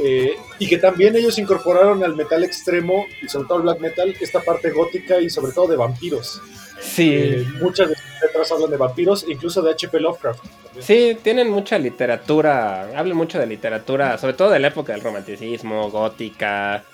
eh, 0.00 0.36
y 0.60 0.68
que 0.68 0.78
también 0.78 1.16
ellos 1.16 1.38
incorporaron 1.40 2.04
al 2.04 2.14
metal 2.14 2.44
extremo 2.44 3.06
y 3.20 3.28
sobre 3.28 3.48
todo 3.48 3.58
al 3.58 3.62
black 3.64 3.80
metal 3.80 4.14
esta 4.20 4.40
parte 4.40 4.70
gótica 4.70 5.20
y 5.20 5.28
sobre 5.28 5.50
todo 5.52 5.66
de 5.66 5.76
vampiros. 5.76 6.40
Sí. 6.80 7.10
Eh, 7.12 7.44
muchas 7.60 7.88
de 7.88 7.96
sus 7.96 8.04
letras 8.22 8.52
hablan 8.52 8.70
de 8.70 8.76
vampiros, 8.76 9.24
incluso 9.28 9.60
de 9.60 9.72
H.P. 9.72 9.98
Lovecraft. 9.98 10.40
también. 10.62 10.84
Sí, 10.84 11.18
tienen 11.20 11.50
mucha 11.50 11.76
literatura, 11.78 12.96
hablan 12.96 13.16
mucho 13.16 13.40
de 13.40 13.46
literatura, 13.48 14.16
sobre 14.18 14.34
todo 14.34 14.50
de 14.50 14.60
la 14.60 14.68
época 14.68 14.92
del 14.92 15.02
romanticismo, 15.02 15.90
gótica. 15.90 16.84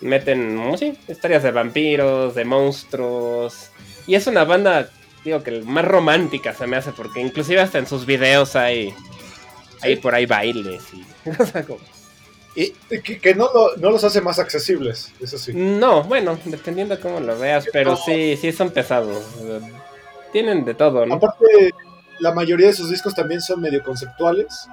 Meten, 0.00 0.60
sí, 0.78 0.96
historias 1.08 1.42
de 1.42 1.50
vampiros, 1.50 2.36
de 2.36 2.44
monstruos. 2.44 3.70
Y 4.06 4.14
es 4.14 4.28
una 4.28 4.44
banda, 4.44 4.88
digo 5.24 5.42
que 5.42 5.62
más 5.62 5.84
romántica 5.84 6.52
se 6.54 6.66
me 6.66 6.76
hace, 6.76 6.92
porque 6.92 7.20
inclusive 7.20 7.60
hasta 7.60 7.78
en 7.78 7.86
sus 7.86 8.04
videos 8.06 8.56
hay, 8.56 8.94
hay 9.82 9.96
por 9.96 10.14
ahí 10.14 10.26
bailes 10.26 10.82
y... 12.56 12.70
que, 13.00 13.18
que 13.18 13.34
no, 13.34 13.48
lo- 13.52 13.76
no 13.76 13.90
los 13.90 14.04
hace 14.04 14.20
más 14.20 14.38
accesibles, 14.38 15.12
eso 15.20 15.38
sí. 15.38 15.52
No, 15.54 16.04
bueno, 16.04 16.38
dependiendo 16.44 16.98
cómo 17.00 17.20
lo 17.20 17.36
veas, 17.38 17.66
pero 17.72 17.96
sí, 17.96 18.36
sí 18.40 18.52
son 18.52 18.70
pesados. 18.70 19.24
Tienen 20.32 20.64
de 20.64 20.74
todo, 20.74 21.04
¿no? 21.06 21.14
Aparte, 21.14 21.70
la 22.20 22.32
mayoría 22.32 22.68
de 22.68 22.72
sus 22.72 22.90
discos 22.90 23.14
también 23.14 23.40
son 23.40 23.60
medio 23.60 23.82
conceptuales. 23.82 24.68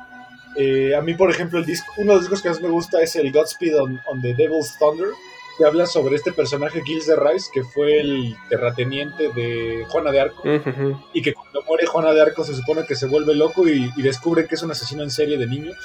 Eh, 0.58 0.94
a 0.96 1.02
mí, 1.02 1.14
por 1.16 1.32
ejemplo, 1.32 1.60
el 1.60 1.66
disco, 1.66 1.92
uno 1.98 2.12
de 2.12 2.16
los 2.16 2.24
discos 2.24 2.42
que 2.42 2.50
más 2.50 2.62
me 2.62 2.70
gusta 2.70 3.02
es 3.02 3.16
el 3.16 3.32
Godspeed 3.32 3.80
on, 3.80 4.00
on 4.08 4.22
the 4.22 4.34
Devil's 4.34 4.78
Thunder, 4.78 5.08
que 5.62 5.68
habla 5.68 5.86
sobre 5.86 6.16
este 6.16 6.32
personaje 6.32 6.82
Gilles 6.84 7.06
de 7.06 7.16
Rice, 7.16 7.52
que 7.54 7.64
fue 7.64 8.00
el 8.00 8.36
terrateniente 8.50 9.30
de 9.30 9.86
Juana 9.90 10.12
de 10.12 10.20
Arco, 10.20 10.42
y 11.14 11.22
que 11.22 11.36
cuando 11.36 11.62
muere 11.68 11.86
Juana 11.86 12.14
de 12.14 12.22
Arco 12.22 12.44
se 12.44 12.56
supone 12.56 12.84
que 12.84 12.96
se 12.96 13.06
vuelve 13.06 13.36
loco 13.36 13.68
y, 13.70 13.92
y 13.96 14.02
descubre 14.02 14.48
que 14.48 14.56
es 14.56 14.64
un 14.64 14.72
asesino 14.72 15.04
en 15.04 15.12
serie 15.12 15.38
de 15.38 15.46
niños. 15.46 15.78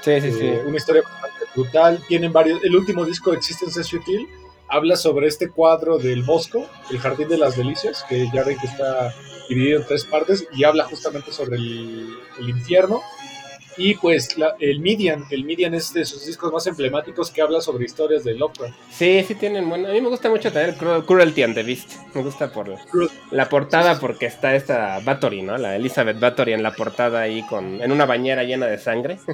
Sí, 0.00 0.20
sí, 0.20 0.30
sí. 0.30 0.46
Eh, 0.46 0.62
una 0.64 0.76
historia 0.76 1.02
bastante 1.02 1.46
brutal. 1.56 2.00
Tienen 2.06 2.32
varios. 2.32 2.62
El 2.62 2.76
último 2.76 3.04
disco, 3.04 3.32
Existence 3.32 3.82
Sutil, 3.82 4.28
habla 4.68 4.94
sobre 4.94 5.26
este 5.26 5.50
cuadro 5.50 5.98
del 5.98 6.22
Bosco, 6.22 6.68
el 6.92 7.00
Jardín 7.00 7.28
de 7.28 7.38
las 7.38 7.56
Delicias, 7.56 8.04
que 8.08 8.28
ya 8.32 8.44
ven 8.44 8.58
que 8.58 8.68
está 8.68 9.12
dividido 9.48 9.80
en 9.80 9.86
tres 9.88 10.04
partes 10.04 10.46
y 10.52 10.62
habla 10.62 10.84
justamente 10.84 11.32
sobre 11.32 11.56
el, 11.56 12.16
el 12.38 12.48
infierno. 12.48 13.02
Y 13.78 13.94
pues 13.94 14.38
la- 14.38 14.56
el 14.58 14.80
Midian, 14.80 15.24
el 15.30 15.44
Midian 15.44 15.74
es 15.74 15.92
de 15.92 16.04
sus 16.04 16.24
discos 16.26 16.50
más 16.52 16.66
emblemáticos 16.66 17.30
que 17.30 17.42
habla 17.42 17.60
sobre 17.60 17.84
historias 17.84 18.24
de 18.24 18.34
Lovecraft. 18.34 18.74
Sí, 18.90 19.22
sí 19.28 19.34
tienen 19.34 19.68
bueno. 19.68 19.88
A 19.88 19.92
mí 19.92 20.00
me 20.00 20.08
gusta 20.08 20.28
mucho 20.30 20.50
también 20.50 20.74
el 20.74 20.80
Cru- 20.80 21.04
Cruelty 21.04 21.42
and 21.42 21.54
the 21.54 21.62
Beast. 21.62 21.92
Me 22.14 22.22
gusta 22.22 22.50
por 22.50 22.74
la 23.30 23.48
portada 23.48 23.98
porque 24.00 24.26
está 24.26 24.54
esta 24.54 25.00
Bathory, 25.04 25.42
¿no? 25.42 25.58
La 25.58 25.76
Elizabeth 25.76 26.18
Bathory 26.18 26.54
en 26.54 26.62
la 26.62 26.72
portada 26.72 27.20
ahí 27.20 27.42
con 27.48 27.82
en 27.82 27.92
una 27.92 28.06
bañera 28.06 28.44
llena 28.44 28.66
de 28.66 28.78
sangre. 28.78 29.18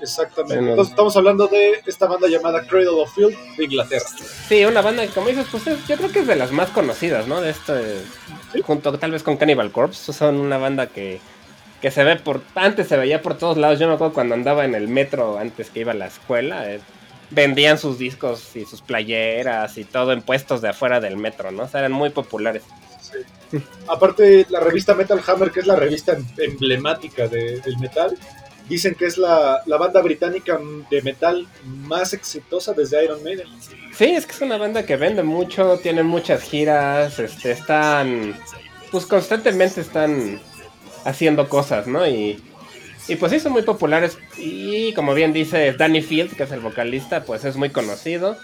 Exactamente. 0.00 0.54
Bueno. 0.56 0.70
Entonces 0.70 0.92
estamos 0.92 1.14
hablando 1.16 1.46
de 1.46 1.82
esta 1.86 2.06
banda 2.06 2.26
llamada 2.26 2.66
Cradle 2.66 2.88
of 3.02 3.14
Field 3.14 3.36
de 3.58 3.64
Inglaterra. 3.64 4.06
Sí, 4.48 4.64
una 4.64 4.80
banda 4.80 5.06
que 5.06 5.12
como 5.12 5.28
dices, 5.28 5.46
pues 5.50 5.66
es- 5.66 5.86
yo 5.86 5.96
creo 5.98 6.10
que 6.10 6.20
es 6.20 6.26
de 6.26 6.36
las 6.36 6.52
más 6.52 6.70
conocidas, 6.70 7.26
¿no? 7.26 7.40
De 7.42 7.50
este 7.50 7.72
junto 8.62 8.98
tal 8.98 9.10
vez 9.10 9.22
con 9.22 9.36
Cannibal 9.36 9.70
Corpse, 9.70 10.12
son 10.14 10.36
una 10.40 10.56
banda 10.56 10.86
que 10.86 11.20
que 11.80 11.90
se 11.90 12.04
ve 12.04 12.16
por 12.16 12.42
antes 12.54 12.88
se 12.88 12.96
veía 12.96 13.22
por 13.22 13.36
todos 13.38 13.56
lados. 13.56 13.78
Yo 13.78 13.88
me 13.88 13.94
acuerdo 13.94 14.12
cuando 14.14 14.34
andaba 14.34 14.64
en 14.64 14.74
el 14.74 14.88
metro 14.88 15.38
antes 15.38 15.70
que 15.70 15.80
iba 15.80 15.92
a 15.92 15.94
la 15.94 16.06
escuela, 16.06 16.70
eh, 16.70 16.80
vendían 17.30 17.78
sus 17.78 17.98
discos 17.98 18.54
y 18.56 18.64
sus 18.66 18.82
playeras 18.82 19.78
y 19.78 19.84
todo 19.84 20.12
en 20.12 20.22
puestos 20.22 20.60
de 20.62 20.68
afuera 20.68 21.00
del 21.00 21.16
metro, 21.16 21.50
¿no? 21.52 21.62
O 21.64 21.68
sea, 21.68 21.80
eran 21.80 21.92
muy 21.92 22.10
populares. 22.10 22.62
Sí. 23.50 23.58
Aparte, 23.88 24.46
la 24.50 24.60
revista 24.60 24.94
Metal 24.94 25.20
Hammer, 25.26 25.50
que 25.50 25.60
es 25.60 25.66
la 25.66 25.76
revista 25.76 26.12
em- 26.12 26.24
emblemática 26.38 27.26
de- 27.28 27.60
del 27.60 27.78
metal, 27.78 28.16
dicen 28.68 28.94
que 28.94 29.06
es 29.06 29.18
la, 29.18 29.62
la 29.66 29.76
banda 29.78 30.00
británica 30.00 30.58
de 30.90 31.02
metal 31.02 31.48
más 31.64 32.12
exitosa 32.12 32.72
desde 32.72 33.02
Iron 33.04 33.22
Maiden. 33.24 33.46
Sí, 33.92 34.04
es 34.04 34.26
que 34.26 34.32
es 34.32 34.40
una 34.42 34.58
banda 34.58 34.84
que 34.86 34.96
vende 34.96 35.24
mucho, 35.24 35.78
tienen 35.82 36.06
muchas 36.06 36.42
giras, 36.42 37.18
este, 37.18 37.50
están, 37.50 38.36
pues 38.92 39.06
constantemente 39.06 39.80
están 39.80 40.40
haciendo 41.04 41.48
cosas, 41.48 41.86
¿no? 41.86 42.06
Y, 42.06 42.42
y 43.08 43.16
pues 43.16 43.32
sí, 43.32 43.40
son 43.40 43.52
muy 43.52 43.62
populares. 43.62 44.18
Y 44.36 44.92
como 44.94 45.14
bien 45.14 45.32
dice 45.32 45.72
Danny 45.72 46.02
Field, 46.02 46.36
que 46.36 46.42
es 46.44 46.52
el 46.52 46.60
vocalista, 46.60 47.24
pues 47.24 47.44
es 47.44 47.56
muy 47.56 47.70
conocido. 47.70 48.36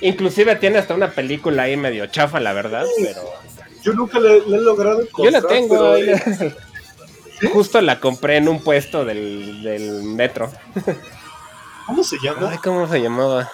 Inclusive 0.00 0.56
tiene 0.56 0.78
hasta 0.78 0.94
una 0.94 1.10
película 1.12 1.64
ahí 1.64 1.76
medio 1.76 2.06
chafa, 2.06 2.40
la 2.40 2.52
verdad, 2.52 2.84
pero 3.02 3.22
Yo 3.82 3.92
nunca 3.94 4.18
le, 4.20 4.40
le 4.46 4.56
he 4.56 4.60
logrado 4.60 5.00
yo 5.02 5.30
la 5.30 5.38
encontrar, 5.38 5.48
tengo. 5.48 5.94
pero, 5.94 6.48
la- 6.48 6.56
Justo 7.52 7.80
la 7.80 7.98
compré 7.98 8.36
en 8.36 8.48
un 8.48 8.62
puesto 8.62 9.04
del, 9.04 9.62
del 9.64 10.02
metro. 10.04 10.52
¿Cómo 11.86 12.04
se 12.04 12.16
llama? 12.22 12.50
Ay, 12.52 12.58
¿cómo 12.62 12.86
se 12.88 13.00
llamaba? 13.00 13.50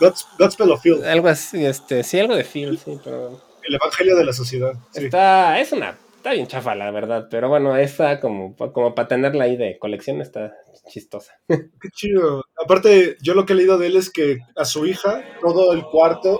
Gods- 0.00 0.26
Godspell 0.38 0.72
of 0.72 0.82
Field, 0.82 1.04
Algo 1.04 1.28
así, 1.28 1.64
este, 1.64 2.02
sí, 2.02 2.18
algo 2.18 2.34
de 2.34 2.42
Field, 2.42 2.80
sí, 2.84 2.98
pero... 3.04 3.40
el 3.62 3.74
evangelio 3.74 4.16
de 4.16 4.24
la 4.24 4.32
sociedad. 4.32 4.72
Sí. 4.92 5.04
Está, 5.04 5.60
es 5.60 5.70
una, 5.72 5.96
está 6.20 6.32
bien 6.32 6.46
chafa 6.46 6.74
la 6.74 6.90
verdad, 6.90 7.28
pero 7.30 7.48
bueno, 7.48 7.74
esta 7.78 8.20
como, 8.20 8.54
como 8.54 8.94
para 8.94 9.08
tenerla 9.08 9.44
ahí 9.44 9.56
de 9.56 9.78
colección 9.78 10.20
está 10.20 10.52
chistosa. 10.86 11.32
Qué 11.48 11.88
chido. 11.94 12.44
Aparte, 12.62 13.16
yo 13.22 13.32
lo 13.32 13.46
que 13.46 13.54
he 13.54 13.56
leído 13.56 13.78
de 13.78 13.86
él 13.86 13.96
es 13.96 14.10
que 14.10 14.38
a 14.54 14.66
su 14.66 14.86
hija, 14.86 15.24
todo 15.40 15.72
el 15.72 15.82
cuarto 15.82 16.38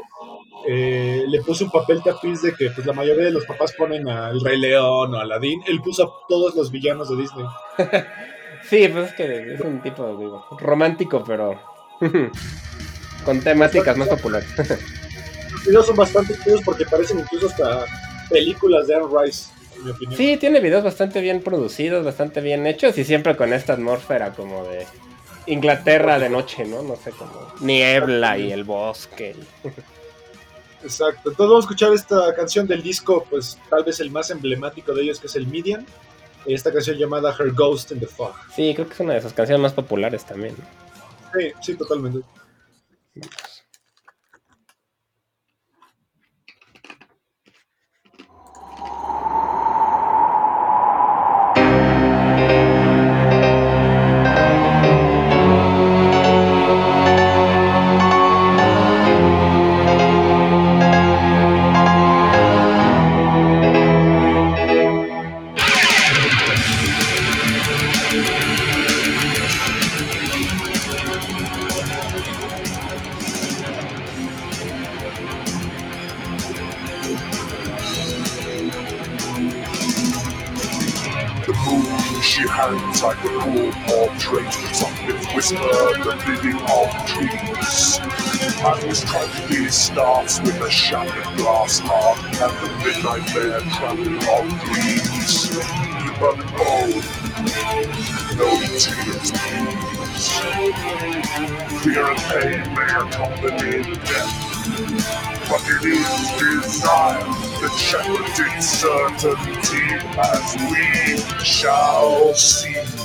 eh, 0.68 1.24
le 1.26 1.40
puso 1.40 1.64
un 1.64 1.70
papel 1.70 2.02
tapiz 2.02 2.42
de 2.42 2.52
que 2.52 2.68
pues, 2.70 2.86
la 2.86 2.92
mayoría 2.92 3.24
de 3.24 3.30
los 3.30 3.46
papás 3.46 3.72
ponen 3.72 4.06
al 4.06 4.42
Rey 4.42 4.60
León 4.60 5.14
o 5.14 5.18
a 5.18 5.22
Aladdin. 5.22 5.62
Él 5.66 5.80
puso 5.80 6.04
a 6.04 6.12
todos 6.28 6.54
los 6.54 6.70
villanos 6.70 7.08
de 7.08 7.16
Disney. 7.16 7.46
Sí, 8.62 8.86
pues 8.88 9.08
es 9.08 9.14
que 9.14 9.54
es 9.54 9.60
un 9.62 9.80
tipo 9.80 10.06
digo, 10.18 10.44
romántico, 10.58 11.24
pero 11.26 11.58
con 13.24 13.40
temáticas 13.40 13.96
más 13.96 14.08
populares. 14.08 14.46
Los 14.58 15.64
videos 15.64 15.86
son 15.86 15.96
bastante 15.96 16.34
chidos 16.44 16.60
porque 16.62 16.84
parecen 16.84 17.20
incluso 17.20 17.46
hasta 17.46 17.86
películas 18.28 18.86
de 18.86 18.96
Anne 18.96 19.06
Rice, 19.10 19.48
mi 19.80 19.90
opinión. 19.90 20.16
Sí, 20.16 20.36
tiene 20.36 20.60
videos 20.60 20.84
bastante 20.84 21.20
bien 21.20 21.42
producidos, 21.42 22.04
bastante 22.04 22.40
bien 22.40 22.66
hechos 22.66 22.96
y 22.98 23.04
siempre 23.04 23.36
con 23.36 23.52
esta 23.52 23.74
atmósfera 23.74 24.32
como 24.32 24.64
de 24.64 24.86
Inglaterra 25.46 26.18
de 26.18 26.28
noche, 26.28 26.64
¿no? 26.64 26.82
No 26.82 26.96
sé, 26.96 27.10
como 27.12 27.52
niebla 27.60 28.38
y 28.38 28.52
el 28.52 28.64
bosque. 28.64 29.34
Exacto. 30.82 31.30
Entonces 31.30 31.48
vamos 31.48 31.64
a 31.64 31.66
escuchar 31.66 31.92
esta 31.92 32.34
canción 32.34 32.66
del 32.66 32.82
disco, 32.82 33.26
pues 33.28 33.58
tal 33.68 33.84
vez 33.84 34.00
el 34.00 34.10
más 34.10 34.30
emblemático 34.30 34.94
de 34.94 35.02
ellos, 35.02 35.20
que 35.20 35.26
es 35.26 35.36
el 35.36 35.46
Median. 35.46 35.86
Esta 36.46 36.72
canción 36.72 36.96
llamada 36.96 37.34
Her 37.38 37.52
Ghost 37.52 37.92
in 37.92 38.00
the 38.00 38.06
Fog. 38.06 38.34
Sí, 38.54 38.72
creo 38.74 38.86
que 38.86 38.94
es 38.94 39.00
una 39.00 39.14
de 39.14 39.20
sus 39.20 39.34
canciones 39.34 39.60
más 39.60 39.72
populares 39.74 40.24
también. 40.24 40.56
Sí, 41.36 41.52
sí, 41.60 41.74
totalmente. 41.74 42.20
Portrait, 84.30 84.52
something 84.74 85.16
whisper 85.34 85.56
the 85.56 86.14
living 86.26 86.60
of 86.62 87.06
trees. 87.06 87.98
And 88.62 88.82
this 88.82 89.04
tragedy 89.04 89.68
starts 89.68 90.40
with 90.40 90.60
a 90.60 90.70
shattered 90.70 91.36
glass 91.36 91.78
heart 91.82 92.18
and 92.24 92.52
the 92.60 92.68
midnight 92.84 93.26
bear 93.34 93.60
trampling 93.76 94.18
on 94.28 94.48
dreams. 94.66 95.58
But 96.18 96.36
oh, 96.58 96.88
no 98.36 98.48
tears, 98.78 99.30
please. 99.32 100.26
Fear 101.82 102.04
and 102.10 102.20
pain 102.20 102.60
may 102.74 102.90
accompany 102.92 103.82
death. 104.04 104.34
But 105.48 105.62
it 105.66 105.82
is 105.84 106.62
desire 106.62 107.24
that 107.24 107.74
shepherded 107.76 108.62
certainty 108.62 109.86
as 110.18 110.46
we 110.70 111.44
shall 111.44 112.34
see. 112.34 112.99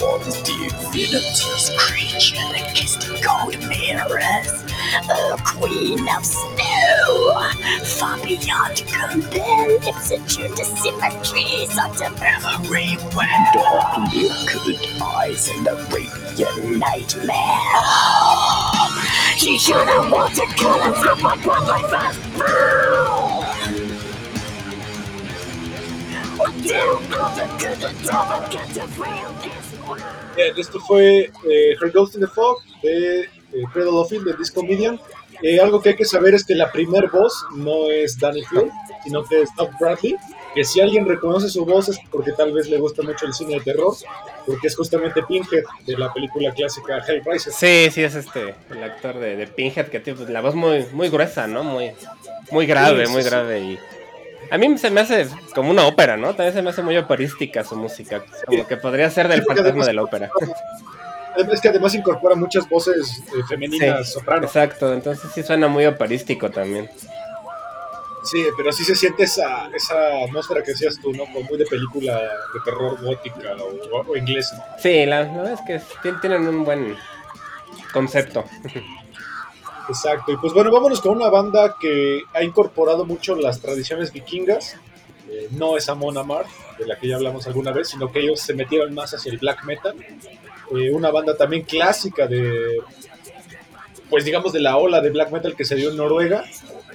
was 0.00 0.42
the 0.42 0.56
villainous 0.92 1.70
creature 1.78 2.36
that 2.36 2.74
kissed 2.74 3.00
the 3.00 3.14
cold 3.24 3.58
mirrors, 3.68 4.64
a 5.10 5.36
queen 5.44 6.08
of 6.08 6.24
snow, 6.24 7.50
far 7.84 8.18
beyond 8.22 8.84
compare, 8.86 9.78
lips 9.80 10.10
attuned 10.10 10.56
to 10.56 10.64
symmetries 10.64 11.78
of 11.78 11.96
the 11.98 12.10
memory 12.20 12.94
where 13.14 13.50
dark 13.54 14.12
liquid 14.14 15.02
eyes 15.02 15.48
and 15.48 15.66
a 15.66 15.72
Arabian 15.72 16.78
nightmare. 16.78 17.34
She 19.38 19.56
should 19.56 19.86
have 19.86 20.10
wanted 20.10 20.48
colors 20.56 20.98
from 20.98 21.22
my 21.22 21.36
brother's 21.36 21.92
ass 21.92 22.16
do, 26.38 26.68
do, 26.68 26.80
do, 27.08 27.44
do, 27.58 27.74
do, 27.74 27.78
do, 27.78 27.88
do, 27.88 27.98
do, 27.98 28.48
do, 28.50 28.72
do, 28.74 28.88
do, 29.42 29.67
Bien, 30.36 30.54
esto 30.56 30.80
fue 30.80 31.30
eh, 31.48 31.76
Her 31.80 31.90
Ghost 31.92 32.14
in 32.14 32.20
the 32.20 32.26
Fog 32.28 32.58
de 32.82 33.20
eh, 33.20 33.28
Cradle 33.72 33.90
of 33.92 34.10
del 34.10 34.36
disco 34.36 34.62
Median. 34.62 35.00
Eh, 35.42 35.60
algo 35.60 35.80
que 35.80 35.90
hay 35.90 35.96
que 35.96 36.04
saber 36.04 36.34
es 36.34 36.44
que 36.44 36.54
la 36.54 36.70
primer 36.72 37.08
voz 37.10 37.46
no 37.54 37.88
es 37.90 38.18
Danny 38.18 38.42
Field, 38.44 38.70
sino 39.04 39.24
que 39.24 39.42
es 39.42 39.50
Doug 39.56 39.70
Bradley. 39.80 40.16
Que 40.54 40.64
si 40.64 40.80
alguien 40.80 41.06
reconoce 41.06 41.48
su 41.48 41.64
voz 41.64 41.88
es 41.88 41.98
porque 42.10 42.32
tal 42.32 42.52
vez 42.52 42.68
le 42.68 42.78
gusta 42.78 43.02
mucho 43.02 43.26
el 43.26 43.32
cine 43.34 43.54
de 43.54 43.60
terror, 43.60 43.94
porque 44.46 44.66
es 44.66 44.74
justamente 44.76 45.22
Pinhead 45.22 45.62
de 45.86 45.96
la 45.96 46.12
película 46.12 46.52
clásica 46.52 46.98
Hellraiser. 47.06 47.52
Sí, 47.52 47.88
sí, 47.92 48.02
es 48.02 48.14
este, 48.16 48.54
el 48.70 48.82
actor 48.82 49.18
de, 49.18 49.36
de 49.36 49.46
Pinhead 49.46 49.86
que 49.88 50.00
tiene 50.00 50.16
pues, 50.18 50.30
la 50.30 50.40
voz 50.40 50.54
muy, 50.56 50.86
muy 50.92 51.08
gruesa, 51.10 51.46
¿no? 51.46 51.62
Muy, 51.62 51.92
muy 52.50 52.66
grave, 52.66 53.06
Sí, 53.06 53.12
muy 53.12 53.22
sí. 53.22 53.28
grave. 53.28 53.60
Y 53.60 53.78
a 54.50 54.58
mí 54.58 54.78
se 54.78 54.90
me 54.90 55.00
hace 55.00 55.28
como 55.54 55.70
una 55.70 55.86
ópera, 55.86 56.16
¿no? 56.16 56.28
También 56.28 56.52
se 56.52 56.62
me 56.62 56.70
hace 56.70 56.82
muy 56.82 56.96
operística 56.96 57.64
su 57.64 57.76
música. 57.76 58.22
Como 58.46 58.66
que 58.66 58.76
podría 58.76 59.10
ser 59.10 59.28
del 59.28 59.42
fantasma 59.42 59.68
además- 59.70 59.86
de 59.86 59.92
la 59.94 60.02
ópera. 60.02 60.30
Es 61.52 61.60
que 61.60 61.68
además 61.68 61.94
incorpora 61.94 62.34
muchas 62.34 62.68
voces 62.68 63.22
eh, 63.28 63.42
femeninas 63.48 64.06
Sí, 64.08 64.12
soprano. 64.14 64.44
Exacto, 64.46 64.92
entonces 64.92 65.30
sí 65.32 65.42
suena 65.44 65.68
muy 65.68 65.86
operístico 65.86 66.50
también. 66.50 66.90
Sí, 68.24 68.44
pero 68.56 68.72
sí 68.72 68.84
se 68.84 68.96
siente 68.96 69.22
esa, 69.22 69.68
esa 69.74 70.24
atmósfera 70.24 70.62
que 70.62 70.72
decías 70.72 70.98
tú, 71.00 71.12
¿no? 71.12 71.24
Como 71.26 71.42
muy 71.42 71.56
de 71.56 71.64
película 71.66 72.18
de 72.20 72.60
terror 72.64 73.00
gótica 73.00 73.54
o, 73.92 74.10
o 74.10 74.16
inglesa. 74.16 74.76
Sí, 74.78 75.06
la, 75.06 75.22
la 75.22 75.32
verdad 75.42 75.52
es 75.52 75.60
que 75.62 75.80
tien- 76.02 76.20
tienen 76.20 76.46
un 76.48 76.64
buen 76.64 76.96
concepto. 77.92 78.44
Exacto. 79.88 80.32
Y 80.32 80.36
pues 80.36 80.52
bueno, 80.52 80.70
vámonos 80.70 81.00
con 81.00 81.16
una 81.16 81.30
banda 81.30 81.76
que 81.80 82.22
ha 82.34 82.42
incorporado 82.42 83.04
mucho 83.04 83.34
las 83.36 83.60
tradiciones 83.60 84.12
vikingas. 84.12 84.76
Eh, 85.30 85.48
no 85.52 85.76
es 85.76 85.88
Amon 85.88 86.16
Amarth, 86.16 86.48
de 86.78 86.86
la 86.86 86.98
que 86.98 87.08
ya 87.08 87.16
hablamos 87.16 87.46
alguna 87.46 87.72
vez, 87.72 87.88
sino 87.88 88.10
que 88.10 88.20
ellos 88.20 88.40
se 88.40 88.54
metieron 88.54 88.94
más 88.94 89.14
hacia 89.14 89.32
el 89.32 89.38
black 89.38 89.64
metal. 89.64 89.94
Eh, 90.76 90.90
una 90.90 91.10
banda 91.10 91.36
también 91.36 91.62
clásica 91.62 92.26
de, 92.26 92.78
pues 94.10 94.24
digamos, 94.24 94.52
de 94.52 94.60
la 94.60 94.76
ola 94.76 95.00
de 95.00 95.10
black 95.10 95.30
metal 95.30 95.56
que 95.56 95.64
se 95.64 95.74
dio 95.74 95.90
en 95.90 95.96
Noruega. 95.96 96.44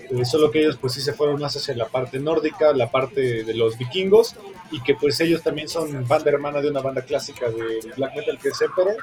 Eh, 0.10 0.26
solo 0.26 0.52
que 0.52 0.60
ellos 0.60 0.78
pues 0.80 0.94
sí 0.94 1.02
se 1.02 1.14
fueron 1.14 1.40
más 1.40 1.56
hacia 1.56 1.76
la 1.76 1.88
parte 1.88 2.20
nórdica, 2.20 2.74
la 2.74 2.92
parte 2.92 3.44
de 3.44 3.54
los 3.54 3.78
vikingos, 3.78 4.36
y 4.70 4.82
que 4.82 4.96
pues 4.96 5.20
ellos 5.22 5.42
también 5.42 5.68
son 5.68 6.08
banda 6.08 6.30
hermana 6.30 6.62
de 6.62 6.70
una 6.70 6.82
banda 6.82 7.02
clásica 7.02 7.50
de 7.50 7.80
black 7.96 8.16
metal 8.16 8.38
que 8.40 8.50
es 8.50 8.62
Emperor. 8.62 8.98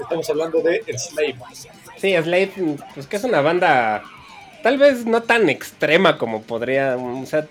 Estamos 0.00 0.28
hablando 0.30 0.60
de 0.60 0.82
Slave. 0.96 1.36
Sí, 1.96 2.14
Slade, 2.16 2.50
pues 2.94 3.06
que 3.06 3.16
es 3.16 3.24
una 3.24 3.40
banda 3.40 4.02
tal 4.62 4.78
vez 4.78 5.06
no 5.06 5.22
tan 5.22 5.48
extrema 5.48 6.18
como 6.18 6.42
podría, 6.42 6.96
o 6.96 7.24
sea, 7.26 7.46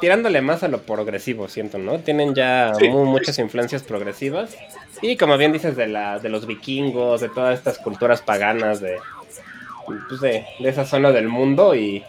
tirándole 0.00 0.40
más 0.40 0.62
a 0.62 0.68
lo 0.68 0.82
progresivo, 0.82 1.48
siento, 1.48 1.78
¿no? 1.78 1.98
Tienen 2.00 2.34
ya 2.34 2.72
Sí. 2.78 2.88
mu- 2.88 3.04
muchas 3.04 3.38
influencias 3.38 3.82
progresivas. 3.84 4.56
Y 5.02 5.16
como 5.16 5.38
bien 5.38 5.52
dices, 5.52 5.76
de, 5.76 5.86
la, 5.86 6.18
de 6.18 6.28
los 6.28 6.46
vikingos, 6.46 7.20
de 7.20 7.28
todas 7.28 7.56
estas 7.56 7.78
culturas 7.78 8.20
paganas 8.22 8.80
de, 8.80 8.96
pues 10.08 10.20
de, 10.20 10.44
de 10.58 10.68
esa 10.68 10.84
zona 10.84 11.12
del 11.12 11.28
mundo. 11.28 11.74
Y, 11.76 12.02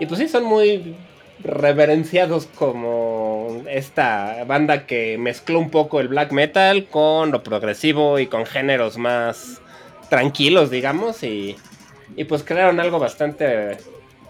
y 0.00 0.06
pues 0.06 0.18
sí, 0.18 0.28
son 0.28 0.42
muy 0.44 0.96
reverenciados 1.44 2.46
como 2.46 3.62
esta 3.70 4.42
banda 4.44 4.86
que 4.86 5.16
mezcló 5.18 5.60
un 5.60 5.70
poco 5.70 6.00
el 6.00 6.08
black 6.08 6.32
metal 6.32 6.86
con 6.86 7.30
lo 7.30 7.44
progresivo 7.44 8.18
y 8.18 8.26
con 8.26 8.44
géneros 8.44 8.98
más 8.98 9.60
tranquilos, 10.08 10.70
digamos. 10.70 11.22
Y, 11.22 11.56
y 12.16 12.24
pues 12.24 12.42
crearon 12.42 12.80
algo 12.80 12.98
bastante 12.98 13.78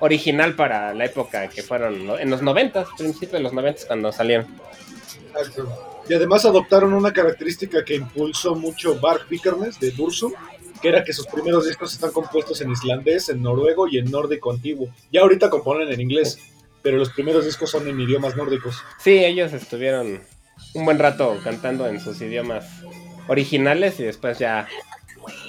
original 0.01 0.55
para 0.55 0.95
la 0.95 1.05
época 1.05 1.49
que 1.49 1.63
fueron 1.63 2.11
en 2.19 2.31
los 2.31 2.43
90, 2.43 2.87
principios 2.97 3.33
de 3.33 3.41
los 3.41 3.53
90 3.53 3.87
cuando 3.87 4.13
salieron. 4.13 4.47
Exacto. 5.29 5.69
Y 6.09 6.15
además 6.15 6.45
adoptaron 6.45 6.95
una 6.95 7.13
característica 7.13 7.85
que 7.85 7.97
impulsó 7.97 8.55
mucho 8.55 8.99
Bark 8.99 9.29
Vikernes 9.29 9.79
de 9.79 9.91
Bursum, 9.91 10.33
que 10.81 10.89
era 10.89 11.05
que 11.05 11.13
sus 11.13 11.27
primeros 11.27 11.67
discos 11.67 11.93
están 11.93 12.13
compuestos 12.13 12.61
en 12.61 12.71
islandés, 12.71 13.29
en 13.29 13.43
noruego 13.43 13.87
y 13.89 13.99
en 13.99 14.11
nórdico 14.11 14.51
antiguo. 14.51 14.89
Ya 15.13 15.21
ahorita 15.21 15.51
componen 15.51 15.93
en 15.93 16.01
inglés, 16.01 16.39
pero 16.83 16.97
los 16.97 17.11
primeros 17.11 17.45
discos 17.45 17.71
son 17.71 17.89
en 17.89 18.01
idiomas 18.01 18.37
nórdicos. 18.37 18.83
Sí, 18.99 19.23
ellos 19.25 19.53
estuvieron 19.53 20.23
un 20.75 20.85
buen 20.85 20.99
rato 20.99 21.37
cantando 21.45 21.87
en 21.87 22.01
sus 22.01 22.21
idiomas 22.23 22.65
originales 23.27 24.01
y 24.01 24.05
después 24.05 24.39
ya, 24.39 24.67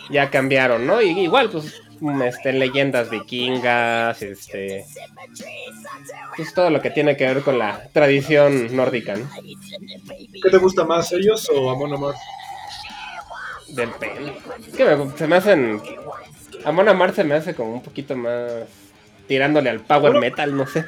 ya 0.09 0.30
cambiaron, 0.30 0.86
¿no? 0.88 1.01
Y 1.01 1.09
igual, 1.19 1.49
pues, 1.49 1.82
mm, 1.99 2.21
este, 2.23 2.53
leyendas 2.53 3.09
vikingas, 3.09 4.21
este, 4.21 4.86
pues 6.36 6.53
todo 6.53 6.69
lo 6.69 6.82
que 6.82 6.89
tiene 6.91 7.17
que 7.17 7.25
ver 7.25 7.41
con 7.41 7.57
la 7.59 7.88
tradición 7.93 8.75
nórdica, 8.75 9.15
¿no? 9.15 9.30
¿Qué 10.43 10.49
te 10.49 10.57
gusta 10.57 10.84
más, 10.86 11.11
ellos 11.11 11.49
o 11.53 11.69
Amon 11.69 11.93
Amarth? 11.93 12.17
Del 13.69 13.89
pen. 13.91 14.34
Es 14.67 14.75
que 14.75 14.84
me- 14.86 15.17
se 15.17 15.27
me 15.27 15.36
hacen. 15.36 15.82
Amon 16.65 16.89
Amar 16.89 17.13
se 17.13 17.23
me 17.23 17.36
hace 17.36 17.53
como 17.53 17.73
un 17.73 17.82
poquito 17.84 18.15
más. 18.15 18.51
Tirándole 19.27 19.69
al 19.69 19.82
power 19.82 20.01
Bueno. 20.13 20.19
metal, 20.21 20.55
no 20.57 20.65
sé. 20.65 20.86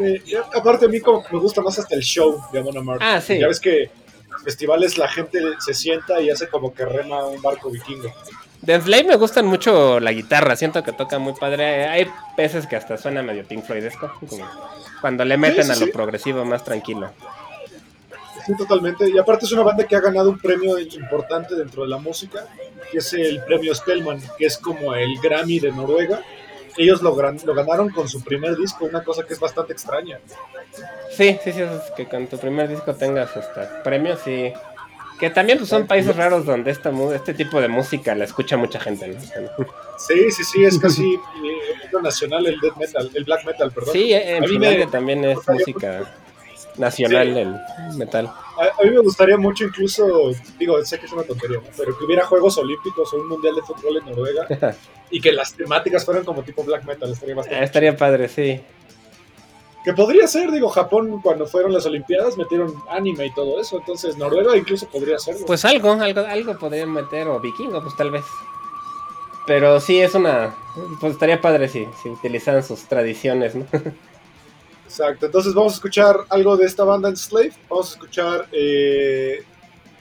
Eh, 0.00 0.20
aparte 0.56 0.86
a 0.86 0.88
mí 0.88 1.00
como 1.00 1.22
que 1.24 1.32
me 1.34 1.40
gusta 1.40 1.60
más 1.60 1.78
hasta 1.78 1.94
el 1.94 2.02
show 2.02 2.36
de 2.52 2.58
Amon 2.58 2.78
Amarth. 2.78 3.00
Ah, 3.02 3.20
sí. 3.20 3.38
Ya 3.38 3.46
ves 3.46 3.60
que 3.60 3.90
festivales 4.44 4.98
la 4.98 5.08
gente 5.08 5.40
se 5.58 5.74
sienta 5.74 6.20
y 6.20 6.30
hace 6.30 6.48
como 6.48 6.72
que 6.72 6.84
rema 6.84 7.26
un 7.26 7.40
barco 7.42 7.70
vikingo. 7.70 8.12
De 8.62 8.80
Slave 8.80 9.04
me 9.04 9.16
gustan 9.16 9.46
mucho 9.46 10.00
la 10.00 10.12
guitarra, 10.12 10.56
siento 10.56 10.82
que 10.82 10.92
toca 10.92 11.18
muy 11.18 11.32
padre. 11.34 11.86
Hay 11.86 12.10
veces 12.36 12.66
que 12.66 12.76
hasta 12.76 12.96
suena 12.96 13.22
medio 13.22 13.44
Pink 13.44 13.64
Floydesco. 13.64 14.12
como 14.28 14.48
Cuando 15.00 15.24
le 15.24 15.36
meten 15.36 15.64
sí, 15.64 15.70
a 15.70 15.76
lo 15.76 15.86
sí. 15.86 15.92
progresivo 15.92 16.44
más 16.44 16.64
tranquilo. 16.64 17.10
Sí, 18.44 18.56
totalmente. 18.56 19.08
Y 19.08 19.18
aparte 19.18 19.44
es 19.44 19.52
una 19.52 19.62
banda 19.62 19.86
que 19.86 19.94
ha 19.94 20.00
ganado 20.00 20.30
un 20.30 20.38
premio 20.38 20.78
importante 20.78 21.54
dentro 21.54 21.82
de 21.82 21.88
la 21.88 21.98
música, 21.98 22.46
que 22.90 22.98
es 22.98 23.12
el 23.12 23.42
premio 23.44 23.74
Spellman, 23.74 24.20
que 24.36 24.46
es 24.46 24.58
como 24.58 24.94
el 24.94 25.18
Grammy 25.20 25.60
de 25.60 25.70
Noruega. 25.70 26.22
Ellos 26.76 27.02
lo, 27.02 27.14
gran- 27.14 27.40
lo 27.44 27.54
ganaron 27.54 27.90
con 27.90 28.08
su 28.08 28.22
primer 28.22 28.56
disco, 28.56 28.84
una 28.84 29.02
cosa 29.02 29.24
que 29.24 29.32
es 29.34 29.40
bastante 29.40 29.72
extraña. 29.72 30.18
Sí, 31.10 31.38
sí, 31.42 31.52
sí, 31.52 31.62
es 31.62 31.90
que 31.96 32.06
con 32.06 32.26
tu 32.26 32.38
primer 32.38 32.68
disco 32.68 32.94
tengas 32.94 33.36
hasta 33.36 33.82
premios 33.82 34.26
y... 34.26 34.52
Que 35.18 35.30
también 35.30 35.58
pues, 35.58 35.68
son 35.70 35.84
países 35.88 36.14
raros 36.14 36.46
donde 36.46 36.70
esta, 36.70 36.92
este 37.12 37.34
tipo 37.34 37.60
de 37.60 37.66
música 37.66 38.14
la 38.14 38.22
escucha 38.24 38.56
mucha 38.56 38.78
gente, 38.78 39.08
¿no? 39.08 39.18
Sí, 39.98 40.30
sí, 40.30 40.44
sí, 40.44 40.64
es 40.64 40.78
casi 40.78 41.14
eh, 41.14 41.98
nacional 42.00 42.46
el 42.46 42.60
death 42.60 42.76
metal, 42.76 43.10
el 43.12 43.24
black 43.24 43.44
metal, 43.44 43.72
perdón. 43.72 43.92
Sí, 43.92 44.12
en 44.12 44.44
Finlandia 44.44 44.86
me- 44.86 44.92
también 44.92 45.24
es 45.24 45.38
música 45.48 46.02
nacional 46.78 47.34
del 47.34 47.54
metal. 47.96 48.26
A, 48.26 48.80
a 48.80 48.84
mí 48.84 48.90
me 48.90 49.00
gustaría 49.00 49.36
mucho 49.36 49.64
incluso, 49.64 50.32
digo, 50.58 50.82
sé 50.84 50.98
que 50.98 51.06
es 51.06 51.12
una 51.12 51.22
tontería, 51.22 51.58
¿no? 51.58 51.68
pero 51.76 51.96
que 51.96 52.04
hubiera 52.04 52.24
Juegos 52.26 52.58
Olímpicos 52.58 53.12
o 53.12 53.16
un 53.18 53.28
Mundial 53.28 53.54
de 53.54 53.62
Fútbol 53.62 53.98
en 53.98 54.06
Noruega 54.06 54.46
y 55.10 55.20
que 55.20 55.32
las 55.32 55.54
temáticas 55.54 56.04
fueran 56.04 56.24
como 56.24 56.42
tipo 56.42 56.64
black 56.64 56.84
metal, 56.84 57.10
estaría 57.10 57.34
bastante... 57.34 57.64
estaría 57.64 57.96
padre, 57.96 58.28
sí. 58.28 58.60
Que 59.84 59.92
podría 59.92 60.26
ser, 60.26 60.50
digo, 60.50 60.68
Japón 60.68 61.20
cuando 61.22 61.46
fueron 61.46 61.72
las 61.72 61.86
Olimpiadas 61.86 62.36
metieron 62.36 62.74
anime 62.90 63.26
y 63.26 63.34
todo 63.34 63.60
eso, 63.60 63.78
entonces 63.78 64.16
Noruega 64.16 64.56
incluso 64.56 64.86
podría 64.88 65.16
hacerlo. 65.16 65.46
Pues 65.46 65.64
algo, 65.64 65.92
algo, 65.92 66.20
algo 66.20 66.58
podrían 66.58 66.92
meter, 66.92 67.28
o 67.28 67.40
vikingo, 67.40 67.80
pues 67.80 67.96
tal 67.96 68.10
vez. 68.10 68.24
Pero 69.46 69.80
sí, 69.80 69.98
es 70.00 70.14
una... 70.14 70.54
Pues 71.00 71.14
estaría 71.14 71.40
padre 71.40 71.68
si, 71.68 71.88
si 72.02 72.10
utilizaran 72.10 72.62
sus 72.62 72.82
tradiciones, 72.82 73.54
¿no? 73.54 73.66
Exacto, 74.88 75.26
entonces 75.26 75.52
vamos 75.52 75.74
a 75.74 75.76
escuchar 75.76 76.16
algo 76.30 76.56
de 76.56 76.64
esta 76.64 76.82
banda 76.82 77.10
Enslaved, 77.10 77.52
vamos 77.68 77.90
a 77.90 77.92
escuchar 77.92 78.48
eh, 78.52 79.44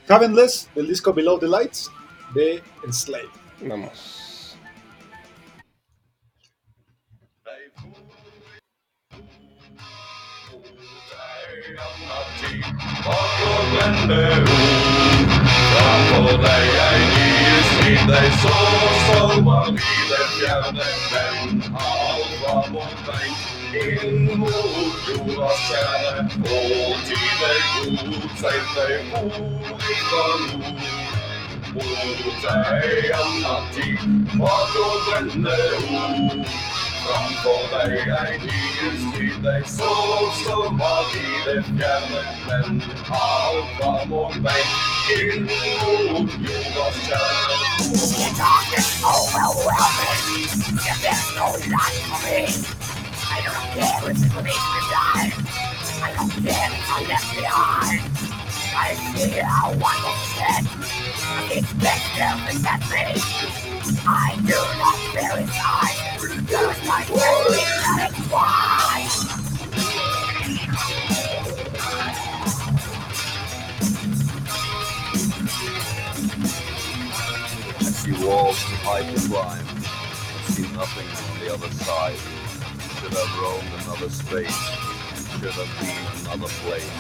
Heavenless 0.08 0.70
del 0.74 0.88
disco 0.88 1.14
Below 1.14 1.38
the 1.40 1.48
Lights 1.48 1.92
de 2.34 2.64
Enslaved. 2.86 3.28
Vamos. 3.64 4.28
En 23.76 24.40
mordroa 24.40 25.50
skjær 25.60 26.20
og 26.24 27.02
tyver 27.08 27.58
god 27.76 28.28
seg 28.40 28.62
seg 28.74 28.94
fra 29.12 30.22
nord. 30.48 30.78
Mot 31.76 32.46
ei 32.54 33.12
anna 33.18 33.56
tid 33.76 34.06
var 34.40 34.64
så 34.72 34.86
brennende 35.10 35.58
ord. 35.98 36.48
Framfor 37.04 37.62
deg 37.74 37.92
ei 38.22 38.40
nyens 38.46 39.04
tid, 39.18 39.36
deg 39.44 39.68
så 39.76 39.92
som 40.40 40.80
var 40.80 41.12
i 41.20 41.28
det 41.50 41.60
fjerne. 41.68 42.24
Men 42.48 42.82
alt 43.20 43.78
var 43.82 44.02
vår 44.12 44.40
vei 44.48 44.64
inn 45.18 45.44
mot 45.48 46.40
jordas 46.48 47.04
kjerne. 47.04 47.60
The 48.18 48.30
darkness 48.40 48.92
overwhelming, 49.04 50.48
there 50.84 51.12
is 51.12 51.24
no 51.36 51.52
light 51.76 52.04
for 52.08 52.20
me. 52.26 52.97
I 53.38 53.42
don't 53.46 53.70
care 53.78 54.10
if 54.10 54.18
it 54.18 54.34
makes 54.44 54.66
me 54.74 54.80
blind. 54.90 55.32
I 56.02 56.10
don't 56.18 56.32
care 56.32 56.70
if 56.74 56.90
I'm 56.90 57.04
left 57.08 57.30
behind. 57.36 58.02
I 58.76 58.94
see 59.16 59.38
how 59.40 59.70
one 59.74 60.02
was 60.04 60.22
dead. 60.38 60.64
It's 61.52 61.72
better 61.74 62.34
than 62.46 62.58
that 62.64 62.82
me. 62.90 63.22
I 64.08 64.36
do 64.42 64.58
not 64.82 64.98
inside. 65.38 65.98
There's 66.48 66.80
my 66.88 67.02
enemy, 67.06 67.64
that 67.98 68.12
is 68.18 68.26
why. 68.32 69.06
I 77.78 77.84
see 77.84 78.14
walls 78.26 78.58
too 78.64 78.76
high 78.78 79.04
climb. 79.28 79.66
I 79.68 80.52
see 80.52 80.68
nothing 80.74 81.08
on 81.08 81.40
the 81.40 81.54
other 81.54 81.72
side. 81.84 82.37
Should 83.08 83.18
have 83.20 83.40
roamed 83.42 83.72
another 83.86 84.10
space. 84.10 84.58
Should 85.40 85.54
have 85.54 85.72
been 85.80 85.96
another 86.26 86.52
place. 86.60 86.92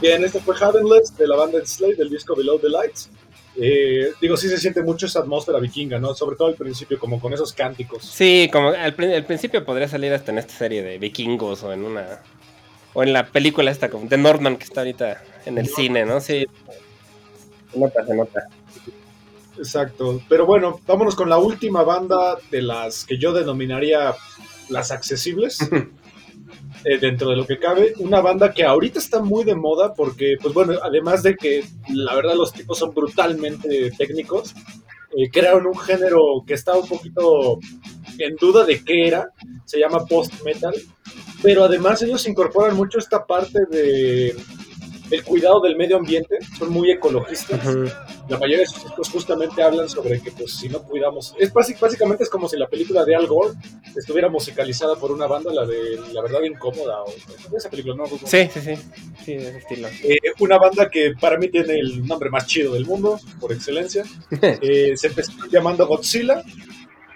Bien, 0.00 0.22
este 0.22 0.40
fue 0.40 0.54
Heavenless 0.56 1.16
de 1.16 1.26
la 1.26 1.34
banda 1.34 1.58
Enslaved 1.58 1.98
del 1.98 2.08
disco 2.08 2.36
Below 2.36 2.58
the 2.58 2.68
Lights. 2.68 3.10
Eh, 3.60 4.12
digo, 4.20 4.36
sí 4.36 4.48
se 4.48 4.58
siente 4.58 4.82
mucho 4.82 5.06
esa 5.06 5.20
atmósfera 5.20 5.58
vikinga, 5.58 5.98
¿no? 5.98 6.14
Sobre 6.14 6.36
todo 6.36 6.48
al 6.48 6.54
principio, 6.54 6.98
como 6.98 7.20
con 7.20 7.32
esos 7.32 7.52
cánticos. 7.52 8.04
Sí, 8.04 8.48
como 8.52 8.68
al, 8.68 8.94
prin- 8.94 9.12
al 9.12 9.24
principio 9.24 9.64
podría 9.64 9.88
salir 9.88 10.12
hasta 10.12 10.30
en 10.30 10.38
esta 10.38 10.54
serie 10.54 10.82
de 10.82 10.98
vikingos 10.98 11.62
o 11.64 11.72
en 11.72 11.84
una... 11.84 12.20
O 12.94 13.02
en 13.02 13.12
la 13.12 13.26
película 13.26 13.70
esta 13.70 13.90
como 13.90 14.08
de 14.08 14.16
Northman 14.16 14.56
que 14.56 14.64
está 14.64 14.80
ahorita 14.80 15.22
en 15.44 15.58
el 15.58 15.68
cine, 15.68 16.04
¿no? 16.06 16.20
Sí. 16.20 16.46
Se 17.72 17.78
nota, 17.78 18.06
se 18.06 18.14
nota. 18.14 18.48
Exacto. 19.58 20.22
Pero 20.28 20.46
bueno, 20.46 20.80
vámonos 20.86 21.14
con 21.14 21.28
la 21.28 21.38
última 21.38 21.82
banda 21.82 22.38
de 22.50 22.62
las 22.62 23.04
que 23.04 23.18
yo 23.18 23.32
denominaría 23.32 24.14
las 24.68 24.90
accesibles. 24.90 25.58
eh, 26.84 26.98
dentro 26.98 27.30
de 27.30 27.36
lo 27.36 27.46
que 27.46 27.58
cabe, 27.58 27.94
una 27.98 28.20
banda 28.20 28.52
que 28.52 28.64
ahorita 28.64 28.98
está 28.98 29.20
muy 29.20 29.44
de 29.44 29.54
moda 29.54 29.94
porque, 29.94 30.36
pues 30.40 30.54
bueno, 30.54 30.74
además 30.82 31.22
de 31.22 31.36
que 31.36 31.64
la 31.90 32.14
verdad 32.14 32.34
los 32.34 32.52
tipos 32.52 32.78
son 32.78 32.94
brutalmente 32.94 33.90
técnicos, 33.98 34.54
eh, 35.16 35.30
crearon 35.30 35.66
un 35.66 35.78
género 35.78 36.44
que 36.46 36.54
está 36.54 36.76
un 36.76 36.86
poquito 36.86 37.58
en 38.18 38.36
duda 38.36 38.64
de 38.64 38.84
qué 38.84 39.08
era, 39.08 39.32
se 39.64 39.78
llama 39.78 40.06
post-metal, 40.06 40.74
pero 41.42 41.64
además 41.64 42.02
ellos 42.02 42.26
incorporan 42.28 42.76
mucho 42.76 42.98
esta 42.98 43.26
parte 43.26 43.60
de 43.70 44.36
el 45.10 45.24
cuidado 45.24 45.60
del 45.60 45.76
medio 45.76 45.96
ambiente, 45.96 46.38
son 46.58 46.70
muy 46.70 46.90
ecologistas. 46.90 47.64
La 48.28 48.36
mayoría 48.38 48.58
de 48.58 48.66
sus 48.66 48.84
discos 48.84 49.08
justamente 49.08 49.62
hablan 49.62 49.88
sobre 49.88 50.20
que 50.20 50.30
pues 50.32 50.52
si 50.56 50.68
no 50.68 50.82
cuidamos, 50.82 51.34
es 51.38 51.52
básic- 51.52 51.80
básicamente 51.80 52.24
es 52.24 52.30
como 52.30 52.48
si 52.48 52.56
la 52.58 52.66
película 52.68 53.04
de 53.04 53.14
Al 53.16 53.26
Gore 53.26 53.54
estuviera 53.96 54.28
musicalizada 54.28 54.96
por 54.96 55.10
una 55.12 55.26
banda, 55.26 55.52
la 55.52 55.64
de 55.66 55.98
La 56.12 56.22
verdad 56.22 56.42
incómoda 56.42 57.02
o 57.02 57.56
esa 57.56 57.70
película, 57.70 57.94
¿no? 57.94 58.06
Sí, 58.06 58.48
sí, 58.52 58.60
sí. 58.60 58.74
Sí, 59.24 59.34
de 59.36 59.48
ese 59.48 59.58
estilo. 59.58 59.88
Eh, 60.04 60.18
una 60.40 60.58
banda 60.58 60.88
que 60.90 61.14
para 61.20 61.38
mí 61.38 61.48
tiene 61.48 61.74
el 61.78 62.06
nombre 62.06 62.30
más 62.30 62.46
chido 62.46 62.74
del 62.74 62.84
mundo, 62.86 63.18
por 63.40 63.52
excelencia. 63.52 64.04
Eh, 64.60 64.96
se 64.96 65.06
empezó 65.08 65.32
llamando 65.50 65.86
Godzilla 65.86 66.42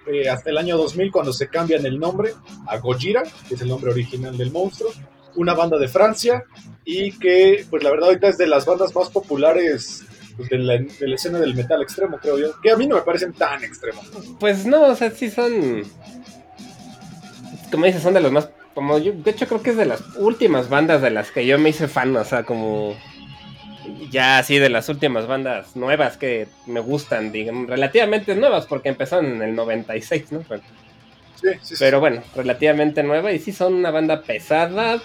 eh, 0.07 0.29
hasta 0.29 0.51
el 0.51 0.59
año 0.59 0.77
2000 0.77 1.11
cuando 1.13 1.33
se 1.33 1.49
cambian 1.49 1.85
el 1.87 1.99
nombre 1.99 2.33
a 2.67 2.79
Gojira, 2.79 3.23
que 3.49 3.55
es 3.55 3.61
el 3.61 3.69
nombre 3.69 3.91
original 3.91 4.37
del 4.37 4.51
monstruo. 4.51 4.91
Una 5.35 5.55
banda 5.55 5.79
de 5.79 5.89
Francia 5.89 6.45
y 6.85 7.19
que, 7.19 7.65
pues 7.71 7.83
la 7.83 7.91
verdad, 7.91 8.09
ahorita 8.09 8.29
es 8.29 8.39
de 8.39 8.47
las 8.47 8.67
bandas 8.67 8.95
más 8.95 9.09
populares 9.09 10.05
pues, 10.37 10.49
de, 10.49 10.59
la, 10.59 10.75
de 10.79 11.09
la 11.09 11.15
escena 11.15 11.39
del 11.39 11.55
metal 11.55 11.83
extremo, 11.83 12.19
creo 12.19 12.39
yo. 12.39 12.61
Que 12.61 12.71
a 12.71 12.77
mí 12.77 12.87
no 12.87 12.97
me 12.97 13.03
parecen 13.03 13.33
tan 13.33 13.63
extremos. 13.63 14.05
Pues 14.41 14.67
no, 14.67 14.83
o 14.89 14.95
sea, 14.95 15.11
sí 15.11 15.31
son. 15.31 15.83
Como 17.71 17.87
dices, 17.87 18.03
son 18.03 18.15
de 18.15 18.21
los 18.21 18.33
más. 18.33 18.49
Como 18.75 18.99
yo, 18.99 19.13
de 19.13 19.31
hecho, 19.31 19.47
creo 19.47 19.63
que 19.63 19.71
es 19.71 19.77
de 19.77 19.85
las 19.85 20.03
últimas 20.17 20.69
bandas 20.69 21.03
de 21.03 21.11
las 21.11 21.31
que 21.31 21.47
yo 21.47 21.59
me 21.59 21.71
hice 21.71 21.89
fan, 21.89 22.17
o 22.17 22.25
sea, 22.25 22.45
como. 22.45 22.97
Ya 24.11 24.39
así 24.39 24.59
de 24.59 24.69
las 24.69 24.89
últimas 24.89 25.27
bandas 25.27 25.75
nuevas 25.75 26.17
que 26.17 26.47
me 26.67 26.81
gustan, 26.81 27.33
digamos, 27.33 27.69
relativamente 27.69 28.35
nuevas, 28.35 28.67
porque 28.67 28.89
empezaron 28.89 29.27
en 29.27 29.43
el 29.43 29.55
96, 29.55 30.33
¿no? 30.33 30.41
Sí, 30.43 31.49
sí, 31.51 31.59
sí. 31.63 31.75
Pero 31.79 31.99
bueno, 31.99 32.23
relativamente 32.37 33.03
nueva 33.03 33.33
y 33.33 33.41
sí 33.41 33.53
son 33.53 33.75
una 33.75 33.91
banda 33.91 34.23
pesada, 34.23 35.03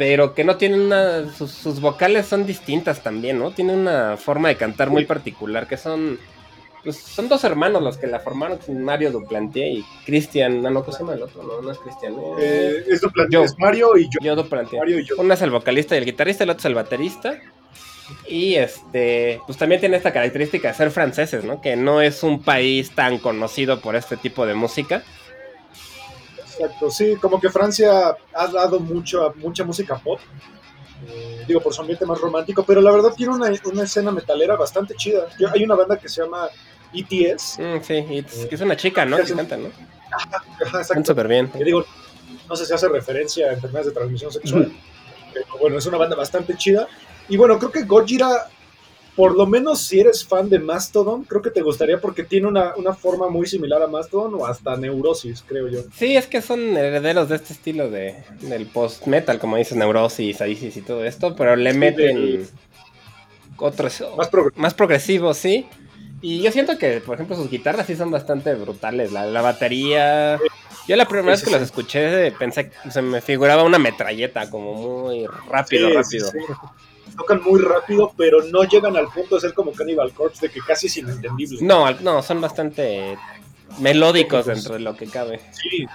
pero 0.00 0.32
que 0.32 0.44
no 0.44 0.56
tienen 0.56 0.80
una. 0.80 1.30
Sus, 1.30 1.50
sus 1.50 1.78
vocales 1.78 2.24
son 2.24 2.46
distintas 2.46 3.02
también, 3.02 3.38
¿no? 3.38 3.50
Tienen 3.50 3.80
una 3.80 4.16
forma 4.16 4.48
de 4.48 4.56
cantar 4.56 4.88
muy 4.88 5.04
particular, 5.04 5.68
que 5.68 5.76
son. 5.76 6.18
Pues 6.82 6.96
son 6.96 7.28
dos 7.28 7.44
hermanos 7.44 7.82
los 7.82 7.98
que 7.98 8.06
la 8.06 8.18
formaron, 8.18 8.58
Mario 8.82 9.12
Duplantier 9.12 9.68
y 9.68 9.84
Cristian. 10.06 10.62
No, 10.62 10.70
no, 10.70 10.82
¿cómo 10.82 10.96
se 10.96 11.02
llama 11.02 11.12
el 11.16 11.22
otro? 11.22 11.42
No, 11.42 11.60
no 11.60 11.70
es 11.70 11.76
Cristian. 11.80 12.14
Eh, 12.40 12.82
es, 12.88 13.02
Duplantier, 13.02 13.42
es 13.42 13.58
Mario 13.58 13.94
y 13.98 14.04
yo. 14.04 14.18
Yo 14.22 14.36
Duplantier. 14.36 14.80
Mario 14.80 15.00
y 15.00 15.04
yo. 15.04 15.16
Uno 15.18 15.34
es 15.34 15.42
el 15.42 15.50
vocalista 15.50 15.94
y 15.94 15.98
el 15.98 16.06
guitarrista, 16.06 16.44
el 16.44 16.50
otro 16.50 16.60
es 16.60 16.64
el 16.64 16.74
baterista. 16.74 17.38
Y 18.26 18.54
este, 18.54 19.42
pues 19.44 19.58
también 19.58 19.82
tiene 19.82 19.98
esta 19.98 20.14
característica 20.14 20.68
de 20.68 20.74
ser 20.74 20.90
franceses, 20.90 21.44
¿no? 21.44 21.60
Que 21.60 21.76
no 21.76 22.00
es 22.00 22.22
un 22.22 22.42
país 22.42 22.90
tan 22.94 23.18
conocido 23.18 23.82
por 23.82 23.96
este 23.96 24.16
tipo 24.16 24.46
de 24.46 24.54
música. 24.54 25.02
Exacto, 26.60 26.90
sí, 26.90 27.16
como 27.16 27.40
que 27.40 27.48
Francia 27.50 28.16
ha 28.34 28.46
dado 28.48 28.80
mucho, 28.80 29.32
mucha 29.36 29.64
música 29.64 29.96
pop. 29.96 30.20
eh, 31.08 31.44
digo, 31.48 31.60
por 31.60 31.72
su 31.72 31.80
ambiente 31.80 32.04
más 32.04 32.20
romántico, 32.20 32.62
pero 32.64 32.80
la 32.82 32.90
verdad 32.92 33.14
tiene 33.16 33.32
una, 33.34 33.50
una 33.64 33.82
escena 33.84 34.10
metalera 34.10 34.54
bastante 34.56 34.94
chida. 34.94 35.26
Yo- 35.38 35.48
hay 35.52 35.64
una 35.64 35.74
banda 35.74 35.96
que 35.98 36.08
se 36.08 36.22
llama 36.22 36.48
ETS. 36.92 37.58
Mm, 37.58 37.80
sí, 37.82 37.94
y 38.10 38.18
es, 38.18 38.48
es 38.50 38.60
una 38.60 38.76
chica, 38.76 39.06
¿no? 39.06 39.16
Que 39.16 39.32
canta, 39.34 39.56
¿no? 39.56 39.68
Ajá, 40.12 40.42
exacto. 40.80 41.04
súper 41.06 41.26
bien. 41.28 41.48
Que 41.50 41.64
digo, 41.64 41.84
no 42.48 42.54
sé 42.56 42.66
si 42.66 42.74
hace 42.74 42.88
referencia 42.88 43.46
a 43.48 43.52
enfermedades 43.54 43.86
de 43.86 43.92
transmisión 43.92 44.30
sexual, 44.30 44.70
pero 45.32 45.46
bueno, 45.58 45.78
es 45.78 45.86
una 45.86 45.96
banda 45.96 46.16
bastante 46.16 46.54
chida. 46.56 46.86
Y 47.30 47.36
bueno, 47.38 47.58
creo 47.58 47.70
que 47.72 47.84
Gojira, 47.84 48.48
por 49.20 49.36
lo 49.36 49.46
menos 49.46 49.80
si 49.82 50.00
eres 50.00 50.24
fan 50.26 50.48
de 50.48 50.58
Mastodon, 50.58 51.24
creo 51.24 51.42
que 51.42 51.50
te 51.50 51.60
gustaría 51.60 52.00
porque 52.00 52.24
tiene 52.24 52.48
una, 52.48 52.74
una 52.76 52.94
forma 52.94 53.28
muy 53.28 53.46
similar 53.46 53.82
a 53.82 53.86
Mastodon 53.86 54.32
o 54.34 54.46
hasta 54.46 54.76
Neurosis, 54.78 55.44
creo 55.46 55.68
yo. 55.68 55.80
Sí, 55.94 56.16
es 56.16 56.26
que 56.26 56.40
son 56.40 56.74
herederos 56.74 57.28
de 57.28 57.36
este 57.36 57.52
estilo 57.52 57.90
de, 57.90 58.14
del 58.40 58.64
post-metal, 58.64 59.38
como 59.38 59.58
dices, 59.58 59.76
Neurosis, 59.76 60.40
Isis 60.40 60.74
y 60.78 60.80
todo 60.80 61.04
esto, 61.04 61.36
pero 61.36 61.54
le 61.54 61.74
meten 61.74 62.14
del- 62.14 62.48
otros 63.58 64.02
Más 64.16 64.28
progresivo. 64.28 64.62
más 64.62 64.72
progresivos, 64.74 65.36
sí. 65.36 65.66
Y 66.22 66.40
yo 66.42 66.50
siento 66.50 66.78
que, 66.78 67.00
por 67.00 67.16
ejemplo, 67.16 67.36
sus 67.36 67.50
guitarras 67.50 67.86
sí 67.86 67.96
son 67.96 68.10
bastante 68.10 68.54
brutales. 68.54 69.12
La, 69.12 69.26
la 69.26 69.42
batería. 69.42 70.38
Yo 70.88 70.96
la 70.96 71.06
primera 71.06 71.36
Sí, 71.36 71.40
vez 71.40 71.40
que 71.42 71.46
sí, 71.50 71.52
los 71.52 71.62
escuché 71.62 72.32
pensé 72.32 72.70
que 72.70 72.90
se 72.90 73.02
me 73.02 73.20
figuraba 73.20 73.64
una 73.64 73.78
metralleta, 73.78 74.48
como 74.50 74.74
muy 74.74 75.26
rápido, 75.50 75.88
Sí, 75.88 75.94
rápido. 75.94 76.32
Tocan 77.20 77.42
muy 77.42 77.60
rápido, 77.60 78.14
pero 78.16 78.42
no 78.44 78.64
llegan 78.64 78.96
al 78.96 79.08
punto 79.08 79.34
de 79.34 79.42
ser 79.42 79.52
como 79.52 79.72
Cannibal 79.72 80.10
Corpse, 80.12 80.46
de 80.46 80.50
que 80.50 80.60
casi 80.60 80.86
es 80.86 80.96
inentendible. 80.96 81.58
No, 81.60 81.90
no, 82.00 82.22
son 82.22 82.40
bastante 82.40 83.18
melódicos 83.78 84.46
dentro 84.46 84.72
de 84.72 84.80
lo 84.80 84.96
que 84.96 85.06
cabe. 85.06 85.38
Sí, 85.52 85.86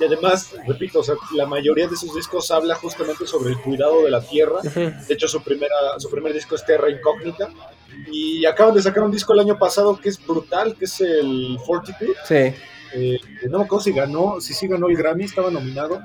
y 0.00 0.04
además, 0.04 0.54
repito, 0.68 1.00
o 1.00 1.02
sea, 1.02 1.16
la 1.34 1.44
mayoría 1.44 1.88
de 1.88 1.96
sus 1.96 2.14
discos 2.14 2.52
habla 2.52 2.76
justamente 2.76 3.26
sobre 3.26 3.50
el 3.50 3.58
cuidado 3.58 4.04
de 4.04 4.10
la 4.10 4.20
tierra. 4.20 4.60
De 4.62 5.04
hecho, 5.08 5.26
su, 5.26 5.42
primera, 5.42 5.74
su 5.98 6.08
primer 6.08 6.32
disco 6.32 6.54
es 6.54 6.64
Terra 6.64 6.88
Incógnita. 6.88 7.48
Y 8.12 8.46
acaban 8.46 8.72
de 8.72 8.82
sacar 8.82 9.02
un 9.02 9.10
disco 9.10 9.32
el 9.32 9.40
año 9.40 9.58
pasado 9.58 9.98
que 9.98 10.08
es 10.08 10.24
brutal, 10.24 10.76
que 10.76 10.84
es 10.84 11.00
el 11.00 11.58
Fortitude. 11.66 12.14
Sí. 12.24 12.54
Eh, 12.92 13.18
no 13.48 13.58
me 13.58 13.64
acuerdo 13.64 13.82
si 13.82 13.92
ganó, 13.92 14.40
si 14.40 14.54
sí 14.54 14.68
ganó 14.68 14.88
el 14.88 14.96
Grammy, 14.96 15.24
estaba 15.24 15.50
nominado. 15.50 16.00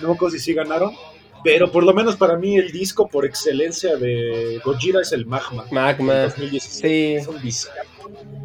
No 0.00 0.08
me 0.08 0.14
acuerdo 0.14 0.36
si 0.36 0.38
sí 0.38 0.54
ganaron. 0.54 0.94
Pero 1.44 1.70
por 1.70 1.84
lo 1.84 1.92
menos 1.92 2.16
para 2.16 2.36
mí 2.36 2.56
el 2.56 2.72
disco 2.72 3.06
por 3.06 3.24
excelencia 3.26 3.96
de 3.96 4.60
Gojira 4.64 5.02
es 5.02 5.12
el 5.12 5.26
Magma. 5.26 5.66
Magma. 5.70 6.14
2016. 6.22 6.80
Sí. 6.80 7.14
Es 7.14 7.28
un 7.28 7.40
disco. 7.42 7.70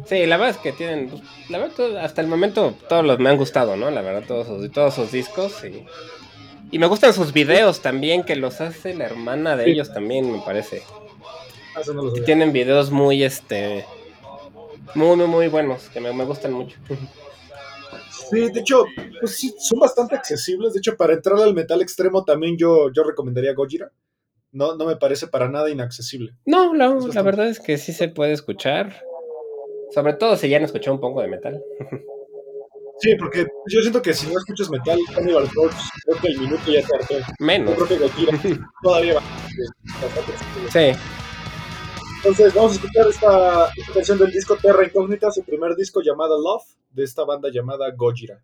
Sí, 0.06 0.26
la 0.26 0.36
verdad 0.36 0.56
es 0.56 0.56
que 0.58 0.72
tienen. 0.72 1.10
La 1.48 1.58
verdad, 1.58 1.96
hasta 1.98 2.20
el 2.20 2.26
momento 2.26 2.74
todos 2.88 3.04
los 3.04 3.18
me 3.18 3.30
han 3.30 3.36
gustado, 3.36 3.76
¿no? 3.76 3.90
La 3.90 4.02
verdad, 4.02 4.24
todos 4.26 4.46
sus, 4.46 4.70
todos 4.70 4.94
sus 4.94 5.10
discos. 5.12 5.64
Y, 5.64 5.86
y 6.72 6.78
me 6.78 6.86
gustan 6.86 7.12
sus 7.14 7.32
videos 7.32 7.80
también, 7.80 8.22
que 8.22 8.36
los 8.36 8.60
hace 8.60 8.94
la 8.94 9.06
hermana 9.06 9.56
de 9.56 9.64
Sí. 9.64 9.70
ellos 9.72 9.92
también, 9.92 10.30
me 10.30 10.40
parece. 10.40 10.82
Ah, 11.74 11.80
eso 11.80 11.94
no 11.94 12.12
tienen 12.12 12.52
videos 12.52 12.90
muy, 12.90 13.22
este. 13.22 13.84
Muy, 14.94 15.16
muy, 15.16 15.26
muy 15.26 15.48
buenos, 15.48 15.84
que 15.88 16.00
me, 16.00 16.12
me 16.12 16.24
gustan 16.24 16.52
mucho. 16.52 16.76
Sí, 18.30 18.50
de 18.50 18.60
hecho, 18.60 18.84
pues 19.20 19.36
sí, 19.36 19.54
son 19.58 19.80
bastante 19.80 20.14
accesibles. 20.14 20.72
De 20.72 20.78
hecho, 20.78 20.96
para 20.96 21.14
entrar 21.14 21.38
al 21.38 21.54
metal 21.54 21.82
extremo 21.82 22.24
también 22.24 22.56
yo, 22.56 22.92
yo 22.92 23.02
recomendaría 23.02 23.54
Gojira. 23.54 23.90
No, 24.52 24.76
no 24.76 24.84
me 24.86 24.96
parece 24.96 25.28
para 25.28 25.48
nada 25.48 25.70
inaccesible. 25.70 26.34
No, 26.44 26.74
la, 26.74 26.88
verdad 27.22 27.48
es 27.48 27.60
que 27.60 27.78
sí 27.78 27.92
se 27.92 28.08
puede 28.08 28.32
escuchar. 28.32 29.02
Sobre 29.92 30.14
todo 30.14 30.36
si 30.36 30.48
ya 30.48 30.56
han 30.56 30.64
escuchado 30.64 30.94
un 30.94 31.00
poco 31.00 31.20
de 31.20 31.28
metal. 31.28 31.62
Sí, 33.00 33.14
porque 33.18 33.46
yo 33.66 33.80
siento 33.80 34.02
que 34.02 34.12
si 34.12 34.26
no 34.26 34.38
escuchas 34.38 34.70
metal, 34.70 34.98
Cannibal 35.14 35.48
Corpse, 35.54 35.88
creo 36.04 36.20
que 36.20 36.28
el 36.28 36.38
minuto 36.38 36.62
ya 36.70 36.86
te 36.86 36.96
hartó. 36.96 37.18
Yo 37.18 37.24
Menos. 37.38 37.74
creo 37.74 37.88
que 37.88 37.98
Gojira 37.98 38.38
todavía 38.82 39.14
va. 39.14 39.22
Sí. 40.70 40.92
Entonces, 42.22 42.52
vamos 42.52 42.72
a 42.72 42.74
escuchar 42.74 43.06
esta, 43.08 43.72
canción 43.94 44.18
del 44.18 44.30
disco 44.30 44.54
Terra 44.60 44.84
Incógnita, 44.84 45.30
su 45.30 45.42
primer 45.42 45.74
disco 45.74 46.02
llamado 46.02 46.38
Love, 46.38 46.66
de 46.90 47.04
esta 47.04 47.24
banda 47.24 47.48
llamada 47.50 47.90
Gojira. 47.96 48.42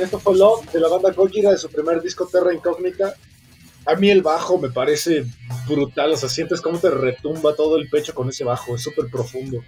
Esto 0.00 0.18
fue 0.18 0.36
Love 0.36 0.70
de 0.72 0.80
la 0.80 0.88
banda 0.88 1.10
Gojira 1.12 1.50
de 1.50 1.58
su 1.58 1.68
primer 1.70 2.00
disco 2.02 2.28
Terra 2.30 2.52
Incógnita. 2.54 3.14
A 3.86 3.94
mí 3.94 4.10
el 4.10 4.22
bajo 4.22 4.58
me 4.58 4.70
parece 4.70 5.24
brutal, 5.66 6.12
o 6.12 6.16
sea, 6.16 6.28
sientes 6.28 6.60
cómo 6.60 6.78
te 6.78 6.90
retumba 6.90 7.54
todo 7.54 7.76
el 7.76 7.88
pecho 7.88 8.14
con 8.14 8.28
ese 8.28 8.44
bajo, 8.44 8.74
es 8.74 8.82
súper 8.82 9.06
profundo. 9.10 9.62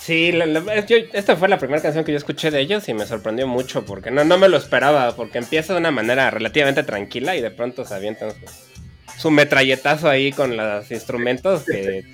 Sí, 0.00 0.32
la- 0.32 0.46
la- 0.46 0.84
yo- 0.86 0.96
esta 1.12 1.36
fue 1.36 1.48
la 1.48 1.58
primera 1.58 1.80
canción 1.82 2.04
que 2.04 2.12
yo 2.12 2.18
escuché 2.18 2.50
de 2.50 2.60
ellos 2.60 2.88
y 2.88 2.94
me 2.94 3.06
sorprendió 3.06 3.46
mucho 3.46 3.84
porque 3.84 4.10
no, 4.10 4.24
no 4.24 4.36
me 4.38 4.48
lo 4.48 4.56
esperaba, 4.56 5.14
porque 5.16 5.38
empieza 5.38 5.72
de 5.74 5.80
una 5.80 5.90
manera 5.90 6.30
relativamente 6.30 6.82
tranquila 6.82 7.36
y 7.36 7.40
de 7.40 7.50
pronto 7.50 7.84
se 7.84 7.94
avientan 7.94 8.30
su, 8.32 9.20
su 9.20 9.30
metralletazo 9.30 10.08
ahí 10.08 10.32
con 10.32 10.56
los 10.56 10.90
instrumentos 10.90 11.62
que 11.64 12.04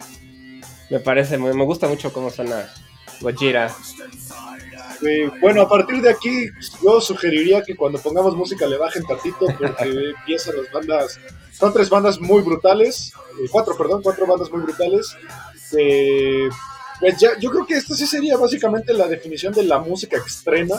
me 0.91 1.01
parece, 1.01 1.37
muy- 1.39 1.55
me 1.55 1.65
gusta 1.65 1.89
mucho 1.89 2.13
cómo 2.13 2.31
suena 2.31 2.69
Gojira. 3.21 3.75
Eh, 5.07 5.31
bueno, 5.41 5.63
a 5.63 5.69
partir 5.69 6.03
de 6.03 6.11
aquí, 6.11 6.49
yo 6.83 7.01
sugeriría 7.01 7.63
que 7.63 7.77
cuando 7.77 8.01
pongamos 8.01 8.35
música 8.35 8.67
le 8.67 8.77
bajen 8.77 9.05
tantito 9.05 9.47
porque 9.59 10.13
empiezan 10.19 10.57
las 10.57 10.73
bandas. 10.73 11.21
Son 11.53 11.73
tres 11.73 11.91
bandas 11.91 12.21
muy 12.21 12.43
brutales, 12.43 13.13
eh, 13.41 13.49
cuatro, 13.51 13.77
perdón, 13.77 14.03
cuatro 14.03 14.27
bandas 14.27 14.51
muy 14.51 14.63
brutales. 14.63 15.17
Eh, 15.77 16.49
pues 17.01 17.19
ya, 17.19 17.39
yo 17.39 17.51
creo 17.51 17.67
que 17.67 17.75
esto 17.75 17.95
sí 17.95 18.07
sería 18.07 18.37
básicamente 18.37 18.93
la 18.93 19.07
definición 19.07 19.53
de 19.53 19.63
la 19.63 19.79
música 19.79 20.17
extrema, 20.17 20.77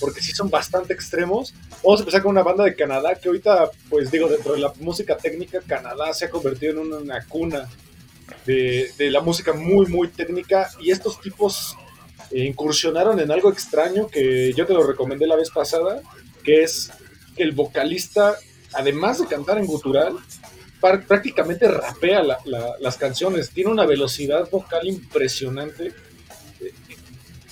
porque 0.00 0.20
sí 0.20 0.32
son 0.32 0.50
bastante 0.50 0.92
extremos. 0.92 1.54
Vamos 1.84 2.00
a 2.00 2.02
empezar 2.02 2.22
con 2.22 2.32
una 2.32 2.42
banda 2.42 2.64
de 2.64 2.74
Canadá 2.74 3.14
que 3.14 3.28
ahorita, 3.28 3.70
pues 3.88 4.10
digo, 4.10 4.28
dentro 4.28 4.54
de 4.54 4.60
la 4.60 4.72
música 4.80 5.16
técnica, 5.16 5.60
Canadá 5.64 6.12
se 6.14 6.24
ha 6.24 6.30
convertido 6.30 6.72
en 6.72 6.78
una, 6.78 6.96
una 6.96 7.24
cuna 7.26 7.68
de, 8.44 8.90
de 8.98 9.10
la 9.10 9.20
música 9.20 9.52
muy, 9.52 9.86
muy 9.86 10.08
técnica 10.08 10.68
y 10.80 10.90
estos 10.90 11.20
tipos 11.20 11.76
incursionaron 12.34 13.20
en 13.20 13.30
algo 13.30 13.50
extraño 13.50 14.08
que 14.08 14.52
yo 14.54 14.66
te 14.66 14.72
lo 14.74 14.86
recomendé 14.86 15.26
la 15.26 15.36
vez 15.36 15.50
pasada, 15.50 16.00
que 16.44 16.62
es 16.62 16.90
que 17.36 17.42
el 17.42 17.52
vocalista, 17.52 18.36
además 18.74 19.18
de 19.20 19.26
cantar 19.26 19.58
en 19.58 19.66
gutural, 19.66 20.16
prácticamente 21.06 21.68
rapea 21.68 22.22
la- 22.22 22.38
la- 22.44 22.74
las 22.80 22.96
canciones, 22.96 23.50
tiene 23.50 23.70
una 23.70 23.86
velocidad 23.86 24.48
vocal 24.50 24.86
impresionante. 24.88 25.92
Eh, 26.60 26.72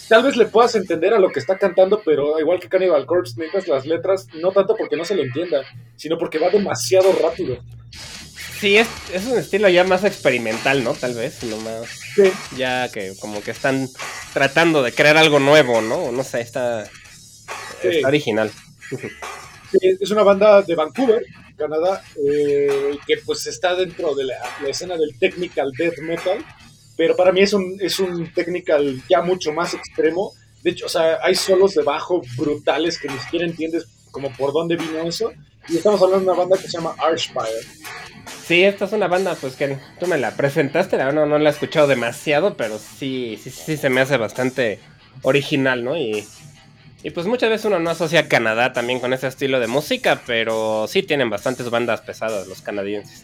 Tal 0.08 0.24
vez 0.24 0.36
le 0.36 0.46
puedas 0.46 0.74
entender 0.74 1.14
a 1.14 1.20
lo 1.20 1.30
que 1.30 1.38
está 1.38 1.56
cantando, 1.56 2.02
pero 2.04 2.40
igual 2.40 2.58
que 2.58 2.68
Cannibal 2.68 3.06
Corpse, 3.06 3.34
necesitas 3.38 3.68
las 3.68 3.86
letras, 3.86 4.26
no 4.34 4.50
tanto 4.50 4.74
porque 4.76 4.96
no 4.96 5.04
se 5.04 5.14
le 5.14 5.22
entienda, 5.22 5.62
sino 5.94 6.18
porque 6.18 6.40
va 6.40 6.50
demasiado 6.50 7.12
rápido. 7.12 7.58
Sí, 8.60 8.76
es, 8.76 8.88
es 9.12 9.24
un 9.26 9.38
estilo 9.38 9.68
ya 9.68 9.84
más 9.84 10.04
experimental, 10.04 10.84
¿no? 10.84 10.92
Tal 10.94 11.14
vez, 11.14 11.42
no 11.44 11.56
más. 11.58 11.88
Sí. 12.14 12.24
Ya 12.56 12.90
que 12.92 13.14
como 13.18 13.42
que 13.42 13.52
están 13.52 13.88
tratando 14.34 14.82
de 14.82 14.92
crear 14.92 15.16
algo 15.16 15.38
nuevo, 15.40 15.80
¿no? 15.80 16.12
No 16.12 16.22
sé, 16.24 16.40
está, 16.42 16.84
Sí. 17.80 17.88
está 17.88 18.08
original. 18.08 18.50
Sí, 18.90 19.96
es 20.00 20.10
una 20.10 20.24
banda 20.24 20.62
de 20.62 20.74
Vancouver, 20.74 21.24
Canadá, 21.56 22.02
eh, 22.28 22.98
que 23.06 23.16
pues 23.24 23.46
está 23.46 23.74
dentro 23.74 24.14
de 24.14 24.24
la, 24.24 24.36
la 24.62 24.68
escena 24.68 24.96
del 24.96 25.16
technical 25.18 25.72
death 25.78 25.98
metal, 26.00 26.44
pero 26.96 27.16
para 27.16 27.32
mí 27.32 27.40
es 27.40 27.52
un, 27.54 27.78
es 27.80 27.98
un 27.98 28.32
technical 28.34 29.00
ya 29.08 29.22
mucho 29.22 29.52
más 29.52 29.72
extremo. 29.74 30.32
De 30.62 30.70
hecho, 30.72 30.86
o 30.86 30.88
sea, 30.90 31.18
hay 31.22 31.34
solos 31.34 31.74
de 31.74 31.82
bajo 31.82 32.20
brutales 32.36 32.98
que 32.98 33.08
ni 33.08 33.18
siquiera 33.20 33.46
entiendes 33.46 33.86
como 34.10 34.30
por 34.36 34.52
dónde 34.52 34.76
vino 34.76 35.00
eso. 35.06 35.32
Y 35.68 35.76
estamos 35.76 36.02
hablando 36.02 36.24
de 36.24 36.30
una 36.30 36.38
banda 36.40 36.56
que 36.56 36.68
se 36.68 36.78
llama 36.78 36.94
Archfire. 36.98 37.66
Sí, 38.46 38.64
esta 38.64 38.84
es 38.84 38.92
una 38.92 39.08
banda, 39.08 39.36
pues 39.40 39.54
que 39.56 39.78
tú 39.98 40.06
me 40.06 40.18
la 40.18 40.32
presentaste, 40.36 40.96
la 40.96 41.06
verdad 41.06 41.20
no, 41.20 41.26
no 41.26 41.38
la 41.38 41.50
he 41.50 41.52
escuchado 41.52 41.86
demasiado, 41.86 42.56
pero 42.56 42.78
sí, 42.78 43.38
sí, 43.42 43.50
sí 43.50 43.76
se 43.76 43.90
me 43.90 44.00
hace 44.00 44.16
bastante 44.16 44.80
original, 45.22 45.84
¿no? 45.84 45.96
Y, 45.96 46.26
y 47.02 47.10
pues 47.10 47.26
muchas 47.26 47.50
veces 47.50 47.66
uno 47.66 47.78
no 47.78 47.90
asocia 47.90 48.20
a 48.20 48.28
Canadá 48.28 48.72
también 48.72 49.00
con 49.00 49.12
ese 49.12 49.26
estilo 49.28 49.60
de 49.60 49.66
música, 49.68 50.22
pero 50.26 50.86
sí 50.88 51.02
tienen 51.02 51.30
bastantes 51.30 51.70
bandas 51.70 52.00
pesadas 52.00 52.46
los 52.46 52.60
canadienses. 52.60 53.22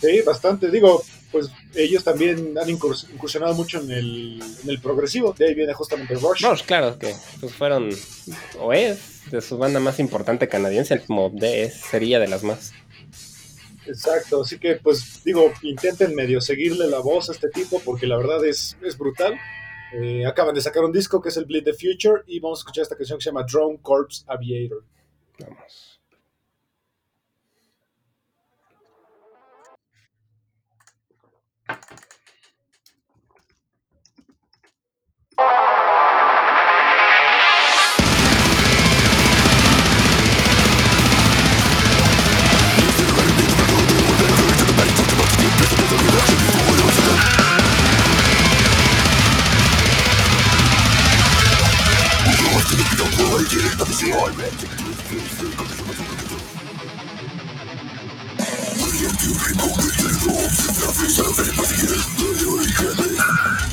Sí, 0.00 0.20
bastante. 0.22 0.70
Digo, 0.70 1.02
pues 1.34 1.50
ellos 1.74 2.04
también 2.04 2.56
han 2.56 2.68
incurs- 2.68 3.12
incursionado 3.12 3.54
mucho 3.54 3.80
en 3.80 3.90
el, 3.90 4.40
en 4.62 4.70
el 4.70 4.80
progresivo. 4.80 5.34
De 5.36 5.48
ahí 5.48 5.54
viene 5.54 5.74
justamente 5.74 6.14
Rush. 6.14 6.44
Rush, 6.44 6.62
claro, 6.62 6.96
que 6.96 7.12
pues 7.40 7.52
fueron, 7.52 7.90
o 8.60 8.72
es, 8.72 9.28
de 9.32 9.40
su 9.40 9.58
banda 9.58 9.80
más 9.80 9.98
importante 9.98 10.48
canadiense, 10.48 11.04
como 11.04 11.30
de 11.30 11.64
es, 11.64 11.74
sería 11.74 12.20
de 12.20 12.28
las 12.28 12.44
más. 12.44 12.72
Exacto, 13.86 14.42
así 14.42 14.58
que 14.58 14.76
pues 14.76 15.24
digo, 15.24 15.52
intenten 15.62 16.14
medio 16.14 16.40
seguirle 16.40 16.86
la 16.86 17.00
voz 17.00 17.28
a 17.28 17.32
este 17.32 17.50
tipo 17.50 17.80
porque 17.84 18.06
la 18.06 18.16
verdad 18.16 18.44
es, 18.44 18.76
es 18.82 18.96
brutal. 18.96 19.34
Eh, 19.92 20.24
acaban 20.26 20.54
de 20.54 20.60
sacar 20.60 20.84
un 20.84 20.92
disco 20.92 21.20
que 21.20 21.30
es 21.30 21.36
el 21.36 21.44
Bleed 21.44 21.64
the 21.64 21.72
Future 21.74 22.22
y 22.28 22.38
vamos 22.40 22.60
a 22.60 22.62
escuchar 22.62 22.82
esta 22.82 22.96
canción 22.96 23.18
que 23.18 23.24
se 23.24 23.30
llama 23.30 23.44
Drone 23.44 23.78
Corpse 23.82 24.24
Aviator. 24.28 24.84
Vamos. 25.40 25.93
she 53.94 54.10
already 54.12 54.34
William 58.74 59.14
Dupree 59.22 59.54
moment 59.54 59.94
and 60.02 60.18
homes 60.18 60.58
and 60.66 60.74
nothing 60.82 61.10
serving 61.14 61.54
but 61.54 61.68
the 61.70 61.78
end 61.94 62.02
The 62.18 62.42
only 62.50 62.70
killing 62.74 63.14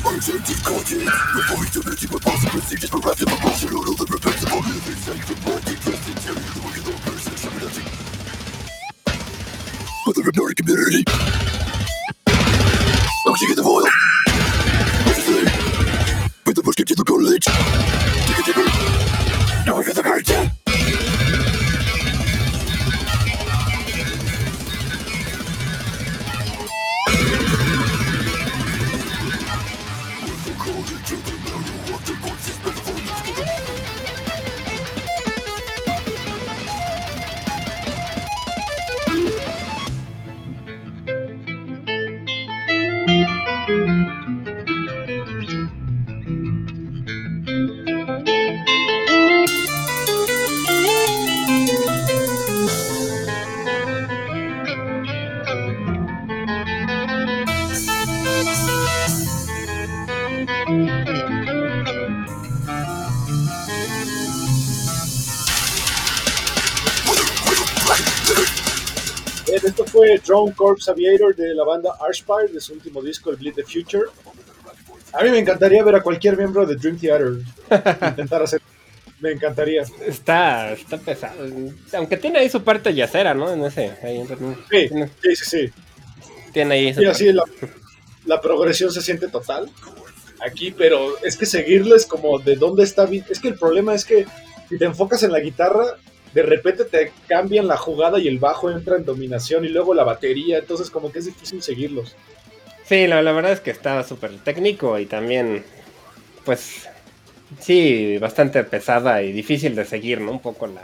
Uncertain 0.06 0.58
coding 0.62 1.10
The 1.10 1.42
possibility 1.42 2.06
but 2.06 2.22
possibility 2.22 2.76
Just 2.76 2.92
perhaps 2.92 3.18
the 3.18 3.26
proportion 3.26 3.68
of 3.68 3.82
all 3.82 3.94
the 3.98 4.06
repressible 4.06 4.62
living 4.62 5.00
Safe 5.02 5.26
and 5.26 5.42
more 5.42 5.58
depressing 5.58 6.14
Tell 6.22 6.38
you 6.38 6.50
the 6.54 6.60
original 6.70 6.98
person 7.02 7.34
Similarity 7.36 7.82
But 10.06 10.14
the 10.14 10.22
Repnori 10.22 10.54
community 10.54 11.02
Oxygen 13.26 13.56
the 13.56 13.62
void 13.62 13.90
With 16.46 16.54
the 16.54 16.62
push 16.62 16.76
to 16.76 16.94
the 16.94 17.02
college 17.02 17.71
Drone 70.32 70.54
Corpse 70.54 70.90
Aviator 70.90 71.36
de 71.36 71.54
la 71.54 71.62
banda 71.62 71.94
Archfire 72.00 72.50
de 72.50 72.58
su 72.60 72.72
último 72.72 73.02
disco, 73.02 73.30
el 73.30 73.36
Bleed 73.36 73.54
the 73.54 73.64
Future. 73.64 74.04
A 75.12 75.22
mí 75.22 75.28
me 75.30 75.38
encantaría 75.38 75.84
ver 75.84 75.96
a 75.96 76.00
cualquier 76.02 76.38
miembro 76.38 76.64
de 76.64 76.74
Dream 76.76 76.98
Theater 76.98 77.32
intentar 78.08 78.42
hacer. 78.42 78.62
Me 79.20 79.30
encantaría. 79.32 79.82
Está, 80.06 80.72
está 80.72 80.96
pesado. 80.96 81.36
Aunque 81.92 82.16
tiene 82.16 82.38
ahí 82.38 82.48
su 82.48 82.62
parte 82.64 82.94
yacera, 82.94 83.34
¿no? 83.34 83.52
En 83.52 83.62
ese. 83.64 83.92
Ahí, 84.02 84.24
Sí, 84.26 84.88
tiene, 84.88 85.10
sí, 85.22 85.36
sí, 85.36 85.44
sí. 85.44 85.70
tiene 86.52 86.74
ahí 86.74 86.88
Sí, 86.88 86.94
parte. 86.94 87.10
así 87.10 87.32
la, 87.32 87.44
la 88.24 88.40
progresión 88.40 88.90
se 88.90 89.02
siente 89.02 89.28
total 89.28 89.70
aquí, 90.44 90.70
pero 90.72 91.22
es 91.22 91.36
que 91.36 91.44
seguirles 91.44 92.06
como 92.06 92.38
de 92.38 92.56
dónde 92.56 92.84
está. 92.84 93.06
Es 93.28 93.38
que 93.38 93.48
el 93.48 93.58
problema 93.58 93.94
es 93.94 94.06
que 94.06 94.24
si 94.70 94.78
te 94.78 94.86
enfocas 94.86 95.22
en 95.24 95.32
la 95.32 95.40
guitarra, 95.40 95.98
de 96.34 96.42
repente 96.42 96.84
te 96.84 97.12
cambian 97.28 97.66
la 97.66 97.76
jugada 97.76 98.18
y 98.18 98.28
el 98.28 98.38
bajo 98.38 98.70
entra 98.70 98.96
en 98.96 99.04
dominación 99.04 99.64
y 99.64 99.68
luego 99.68 99.94
la 99.94 100.04
batería, 100.04 100.58
entonces 100.58 100.90
como 100.90 101.12
que 101.12 101.18
es 101.20 101.26
difícil 101.26 101.62
seguirlos. 101.62 102.16
Sí, 102.84 103.06
la, 103.06 103.22
la 103.22 103.32
verdad 103.32 103.52
es 103.52 103.60
que 103.60 103.70
está 103.70 104.02
súper 104.02 104.36
técnico 104.38 104.98
y 104.98 105.06
también, 105.06 105.64
pues, 106.44 106.88
sí, 107.60 108.18
bastante 108.18 108.64
pesada 108.64 109.22
y 109.22 109.32
difícil 109.32 109.74
de 109.74 109.84
seguir, 109.84 110.20
¿no? 110.20 110.32
Un 110.32 110.40
poco 110.40 110.66
la, 110.66 110.82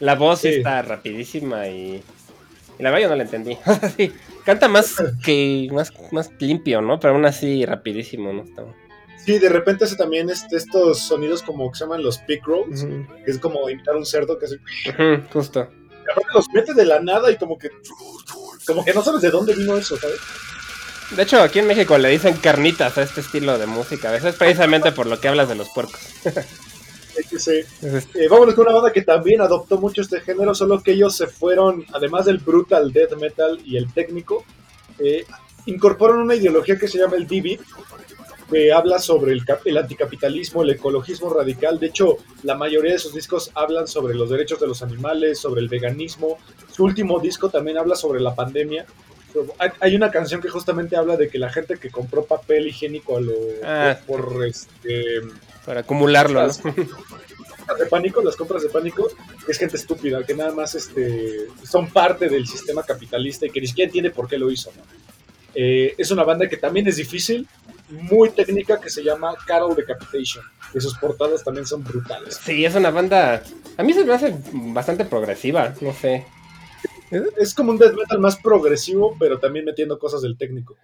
la 0.00 0.14
voz 0.14 0.40
sí 0.40 0.48
está 0.48 0.82
rapidísima 0.82 1.66
y, 1.68 2.02
y 2.78 2.82
la 2.82 2.90
verdad 2.90 3.04
yo 3.04 3.08
no 3.10 3.16
la 3.16 3.22
entendí. 3.24 3.56
sí, 3.96 4.12
canta 4.44 4.68
más 4.68 4.94
que 5.24 5.68
más, 5.72 5.92
más 6.12 6.30
limpio, 6.38 6.80
¿no? 6.82 7.00
Pero 7.00 7.14
aún 7.14 7.24
así 7.26 7.64
rapidísimo, 7.64 8.32
¿no? 8.32 8.42
Está- 8.44 8.64
Sí, 9.24 9.38
de 9.38 9.48
repente 9.48 9.84
hace 9.84 9.96
también 9.96 10.28
este- 10.30 10.56
estos 10.56 10.98
sonidos 10.98 11.42
como 11.42 11.70
que 11.72 11.78
se 11.78 11.84
llaman 11.84 12.02
los 12.02 12.18
pick 12.18 12.44
rolls, 12.46 12.84
que 13.24 13.30
es 13.30 13.38
como 13.38 13.68
imitar 13.70 13.96
un 13.96 14.04
cerdo 14.06 14.38
que 14.38 14.46
hace... 14.46 14.56
ujú, 14.56 15.22
justo. 15.32 15.68
y 16.06 16.10
aparte 16.10 16.28
los 16.34 16.46
mete 16.52 16.74
de 16.74 16.84
la 16.84 17.00
nada 17.00 17.30
y 17.30 17.36
como 17.36 17.58
que... 17.58 17.70
Como 18.66 18.84
que 18.84 18.92
no 18.94 19.02
sabes 19.02 19.20
de 19.22 19.30
dónde 19.30 19.54
vino 19.54 19.76
eso, 19.76 19.96
¿sabes? 19.96 20.18
De 21.14 21.22
hecho, 21.22 21.40
aquí 21.42 21.58
en 21.58 21.66
México 21.66 21.96
le 21.98 22.08
dicen 22.08 22.34
carnitas 22.36 22.96
a 22.98 23.02
este 23.02 23.20
estilo 23.20 23.58
de 23.58 23.66
música. 23.66 24.08
A 24.08 24.12
veces 24.12 24.34
precisamente 24.36 24.90
por 24.92 25.06
lo 25.06 25.20
que 25.20 25.28
hablas 25.28 25.48
de 25.48 25.54
los 25.54 25.68
puercos. 25.70 26.00
Sí. 27.38 27.60
Eh, 28.14 28.28
vámonos 28.28 28.54
con 28.54 28.66
una 28.66 28.74
banda 28.74 28.92
que 28.92 29.02
también 29.02 29.40
adoptó 29.40 29.78
mucho 29.78 30.02
este 30.02 30.20
género, 30.20 30.54
solo 30.54 30.82
que 30.82 30.92
ellos 30.92 31.16
se 31.16 31.26
fueron, 31.28 31.84
además 31.92 32.24
del 32.24 32.38
brutal 32.38 32.92
death 32.92 33.16
metal 33.16 33.60
y 33.64 33.76
el 33.76 33.92
técnico, 33.92 34.44
eh, 34.98 35.24
incorporaron 35.66 36.22
una 36.22 36.34
ideología 36.34 36.76
que 36.78 36.88
se 36.88 36.98
llama 36.98 37.16
el 37.16 37.26
DB, 37.26 37.60
que 38.50 38.72
habla 38.72 38.98
sobre 38.98 39.32
el, 39.32 39.42
el 39.64 39.76
anticapitalismo, 39.78 40.62
el 40.62 40.70
ecologismo 40.70 41.32
radical. 41.32 41.78
De 41.78 41.86
hecho, 41.86 42.18
la 42.42 42.54
mayoría 42.54 42.92
de 42.92 42.98
sus 42.98 43.14
discos 43.14 43.50
hablan 43.54 43.86
sobre 43.88 44.14
los 44.14 44.30
derechos 44.30 44.60
de 44.60 44.66
los 44.66 44.82
animales, 44.82 45.38
sobre 45.38 45.60
el 45.60 45.68
veganismo. 45.68 46.38
Su 46.72 46.84
último 46.84 47.18
disco 47.20 47.48
también 47.50 47.78
habla 47.78 47.94
sobre 47.96 48.20
la 48.20 48.34
pandemia. 48.34 48.86
Hay- 49.80 49.96
una 49.96 50.10
canción 50.12 50.40
que 50.40 50.48
justamente 50.48 50.94
habla 50.96 51.16
de 51.16 51.28
que 51.28 51.38
la 51.38 51.50
gente 51.50 51.76
que 51.76 51.90
compró 51.90 52.24
papel 52.24 52.68
higiénico 52.68 53.16
a 53.16 53.20
lo, 53.20 53.32
Ah. 53.64 53.98
por, 54.06 54.44
este, 54.46 55.22
Para 55.66 55.80
acumularlo, 55.80 56.40
¿no? 56.40 56.46
las 56.46 56.58
compras 56.62 57.78
de 57.78 57.86
pánico, 57.86 58.22
las 58.22 58.36
compras 58.36 58.62
de 58.62 58.68
pánico, 58.68 59.08
es 59.48 59.58
gente 59.58 59.76
estúpida, 59.76 60.22
que 60.24 60.34
nada 60.34 60.52
más 60.52 60.74
este, 60.76 61.46
son 61.68 61.88
parte 61.90 62.28
del 62.28 62.46
sistema 62.46 62.82
capitalista 62.84 63.46
y 63.46 63.50
que 63.50 63.60
ni 63.60 63.66
siquiera 63.66 63.86
entiende 63.88 64.10
por 64.10 64.28
qué 64.28 64.38
lo 64.38 64.50
hizo. 64.52 64.70
¿no? 64.76 64.82
Eh, 65.56 65.94
es 65.98 66.10
una 66.12 66.22
banda 66.24 66.48
que 66.48 66.56
también 66.56 66.86
es 66.86 66.96
difícil, 66.96 67.48
muy 67.88 68.30
técnica, 68.30 68.80
que 68.80 68.90
se 68.90 69.02
llama 69.02 69.34
Carol 69.46 69.74
Decapitation. 69.74 70.44
Y 70.74 70.80
sus 70.80 70.96
portadas 70.98 71.44
también 71.44 71.66
son 71.66 71.84
brutales. 71.84 72.36
Sí, 72.42 72.64
es 72.64 72.74
una 72.74 72.90
banda. 72.90 73.42
A 73.76 73.82
mí 73.82 73.92
se 73.92 74.04
me 74.04 74.14
hace 74.14 74.34
bastante 74.52 75.04
progresiva, 75.04 75.74
no 75.80 75.92
sé. 75.92 76.26
Es 77.36 77.54
como 77.54 77.70
un 77.70 77.78
death 77.78 77.94
metal 77.94 78.18
más 78.18 78.36
progresivo, 78.36 79.16
pero 79.18 79.38
también 79.38 79.64
metiendo 79.64 79.98
cosas 79.98 80.22
del 80.22 80.36
técnico. 80.36 80.76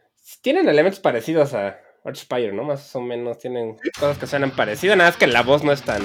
Tienen 0.43 0.69
elementos 0.69 1.01
parecidos 1.01 1.55
a 1.55 1.79
Archspire, 2.05 2.53
¿no? 2.53 2.65
Más 2.65 2.95
o 2.95 3.01
menos 3.01 3.39
tienen 3.39 3.77
cosas 3.99 4.19
que 4.19 4.27
suenan 4.27 4.53
parecidas, 4.53 4.97
nada 4.97 5.11
más 5.11 5.17
que 5.17 5.27
la 5.27 5.43
voz 5.43 5.65
no 5.65 5.73
es 5.73 5.83
tan, 5.83 6.03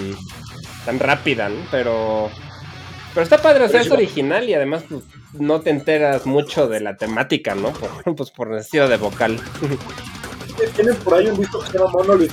tan 0.85 0.99
rápida, 0.99 1.49
¿no? 1.49 1.67
Pero, 1.69 2.29
pero 3.13 3.23
está 3.23 3.37
padre, 3.37 3.65
o 3.65 3.69
sea, 3.69 3.81
es 3.81 3.91
original 3.91 4.49
y 4.49 4.53
además 4.53 4.83
pues, 4.89 5.03
no 5.33 5.61
te 5.61 5.69
enteras 5.69 6.25
mucho 6.25 6.67
de 6.67 6.81
la 6.81 6.97
temática, 6.97 7.53
¿no? 7.53 7.71
Por, 8.03 8.15
pues 8.15 8.31
por 8.31 8.51
el 8.51 8.59
estilo 8.59 8.87
de 8.87 8.97
vocal. 8.97 9.39
Tienen 10.75 10.95
por 10.97 11.13
ahí 11.15 11.27
un 11.27 11.37
disco 11.39 11.59
que 11.59 11.67
se 11.71 11.77
llama 11.77 11.91
Monolith 11.91 12.31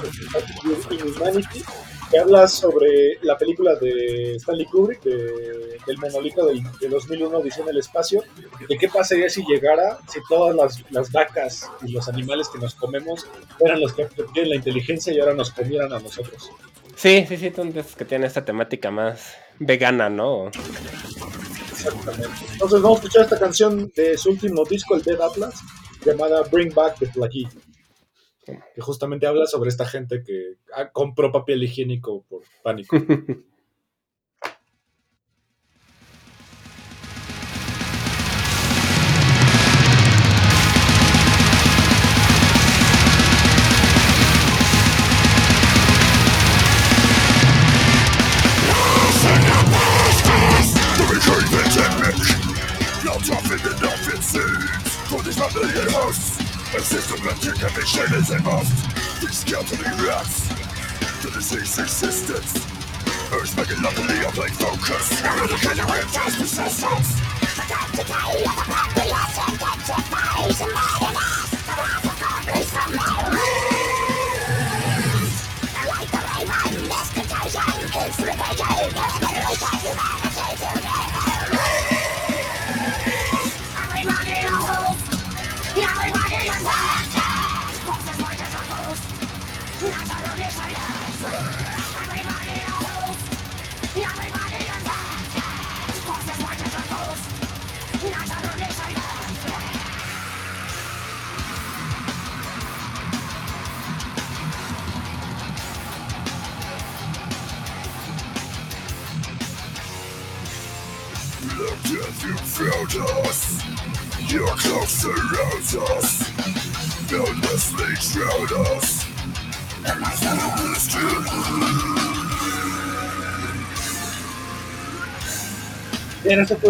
Inhumanity, 0.91 1.63
que 2.11 2.19
habla 2.19 2.47
sobre 2.49 3.19
la 3.23 3.37
película 3.39 3.75
de 3.77 4.37
Stanley 4.37 4.67
Kubrick, 4.67 5.03
de- 5.03 5.79
del 5.87 5.99
monolito 5.99 6.47
del, 6.47 6.63
de 6.81 6.89
2001, 6.89 7.39
Odisea 7.39 7.65
en 7.65 7.71
el 7.71 7.79
espacio, 7.79 8.23
de 8.69 8.79
qué 8.79 8.89
pasaría 8.89 9.29
si 9.29 9.43
llegara, 9.45 9.99
si 10.13 10.21
todas 10.29 10.55
las, 10.55 10.85
las 10.91 11.11
vacas 11.11 11.69
y 11.85 11.91
los 11.93 12.09
animales 12.09 12.49
que 12.49 12.59
nos 12.59 12.75
comemos 12.77 13.27
eran 13.59 13.81
los 13.81 13.93
que 13.93 14.07
tienen 14.33 14.51
la 14.51 14.57
inteligencia 14.57 15.13
y 15.13 15.19
ahora 15.19 15.35
nos 15.35 15.51
comieran 15.51 15.93
a 15.93 15.99
nosotros. 15.99 16.51
Sí, 16.95 17.25
sí, 17.29 17.37
sí, 17.37 17.47
esos 17.47 17.97
que 17.97 18.05
tienen 18.05 18.27
esta 18.29 18.45
temática 18.45 18.91
más 18.93 19.33
vegana, 19.59 20.09
¿no? 20.09 20.49
Exactamente. 21.73 22.29
Entonces 22.53 22.81
vamos 22.83 22.99
a 22.99 23.03
escuchar 23.03 23.23
esta 23.25 23.39
canción 23.41 23.91
de 23.97 24.17
su 24.17 24.31
último 24.31 24.65
disco, 24.65 24.95
el 24.95 25.03
Dead 25.03 25.21
Atlas, 25.21 25.55
llamada 26.05 26.43
Bring 26.43 26.73
Back 26.75 26.99
the 27.01 27.07
Plague, 27.07 27.49
que 28.45 28.81
justamente 28.81 29.27
habla 29.27 29.47
sobre 29.47 29.69
esta 29.69 29.87
gente 29.87 30.23
que 30.23 30.57
ah, 30.75 30.91
compró 30.91 31.31
papel 31.31 31.63
higiénico 31.63 32.25
por 32.29 32.43
pánico. 32.63 32.97
House. 55.93 56.39
A 56.75 56.81
systematic 56.81 57.61
emission 57.61 58.15
is 58.15 58.31
a 58.31 58.39
must. 58.41 59.21
These 59.21 59.39
scattering 59.41 60.07
rats. 60.09 60.49
The 61.23 61.31
disease 61.31 61.79
existence. 61.79 62.57
Earth 63.31 63.55
making 63.59 63.83
luckily 63.83 64.25
a 64.25 64.31
plague 64.33 64.53
focus. 64.53 65.21
Eradicating 65.21 65.85
with 65.85 66.11
just 66.15 66.39
persistence. 66.39 66.92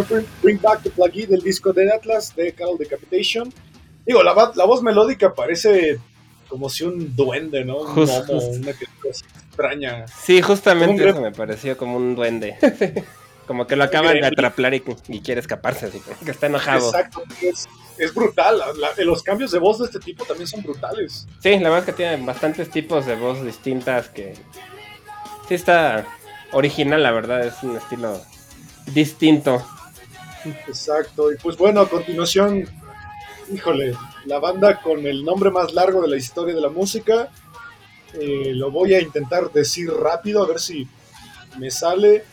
Fue 0.04 0.24
Bring- 0.42 0.60
Back 0.60 0.82
the 0.82 0.90
Plague 0.90 1.26
del 1.26 1.40
disco 1.40 1.72
Dead 1.72 1.88
Atlas 1.90 2.34
de 2.36 2.52
Carol 2.52 2.78
Decapitation. 2.78 3.52
Digo, 4.06 4.22
la, 4.22 4.52
la 4.54 4.64
voz 4.64 4.82
melódica 4.82 5.32
parece 5.34 5.98
como 6.48 6.68
si 6.68 6.84
un 6.84 7.14
duende, 7.16 7.64
¿no? 7.64 7.78
Un 7.78 7.86
justo. 7.94 8.36
una 8.38 8.72
cosa 8.72 9.24
extraña. 9.48 10.06
Sí, 10.08 10.42
justamente 10.42 11.08
eso 11.08 11.20
me 11.20 11.32
pareció 11.32 11.76
como 11.76 11.96
un 11.96 12.14
duende. 12.14 12.56
como 13.46 13.66
que 13.66 13.76
lo 13.76 13.84
acaban 13.84 14.14
de 14.20 14.26
atraplar 14.26 14.74
y, 14.74 14.82
y 15.08 15.20
quiere 15.20 15.40
escaparse, 15.40 15.86
así 15.86 16.00
que- 16.24 16.30
está 16.30 16.46
enojado. 16.48 16.86
Exacto, 16.86 17.22
es, 17.40 17.66
es 17.98 18.12
brutal. 18.14 18.58
La- 18.58 18.72
la- 18.96 19.04
los 19.04 19.22
cambios 19.22 19.50
de 19.52 19.58
voz 19.58 19.78
de 19.78 19.86
este 19.86 19.98
tipo 20.00 20.24
también 20.24 20.46
son 20.48 20.62
brutales. 20.62 21.26
Sí, 21.42 21.50
la 21.58 21.70
verdad 21.70 21.78
es 21.80 21.84
que 21.86 21.92
tiene 21.92 22.24
bastantes 22.24 22.70
tipos 22.70 23.06
de 23.06 23.16
voz 23.16 23.42
distintas 23.44 24.08
que... 24.08 24.34
Sí 25.48 25.54
está 25.54 26.06
original, 26.52 27.02
la 27.02 27.10
verdad, 27.12 27.46
es 27.46 27.62
un 27.62 27.76
estilo 27.76 28.20
distinto. 28.86 29.64
Exacto. 30.66 31.32
Y 31.32 31.36
pues 31.36 31.56
bueno, 31.56 31.80
a 31.80 31.88
continuación, 31.88 32.68
híjole, 33.52 33.94
la 34.26 34.38
banda 34.38 34.80
con 34.80 35.06
el 35.06 35.24
nombre 35.24 35.50
más 35.50 35.72
largo 35.72 36.02
de 36.02 36.08
la 36.08 36.16
historia 36.16 36.54
de 36.54 36.60
la 36.60 36.70
música. 36.70 37.30
Eh, 38.14 38.52
lo 38.54 38.70
voy 38.70 38.94
a 38.94 39.00
intentar 39.00 39.50
decir 39.52 39.90
rápido, 39.90 40.42
a 40.42 40.46
ver 40.46 40.60
si 40.60 40.88
me 41.58 41.70
sale. 41.70 42.24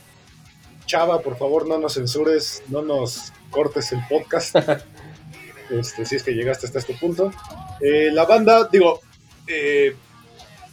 Chava, 0.86 1.22
por 1.22 1.38
favor, 1.38 1.68
no 1.68 1.78
nos 1.78 1.94
censures, 1.94 2.64
no 2.68 2.82
nos 2.82 3.32
cortes 3.52 3.92
el 3.92 4.00
podcast. 4.10 4.56
este, 5.70 6.06
si 6.06 6.16
es 6.16 6.24
que 6.24 6.32
llegaste 6.32 6.66
hasta 6.66 6.80
este 6.80 6.96
punto. 6.96 7.32
Eh, 7.80 8.10
la 8.12 8.26
banda, 8.26 8.68
digo, 8.72 9.00
eh, 9.48 9.96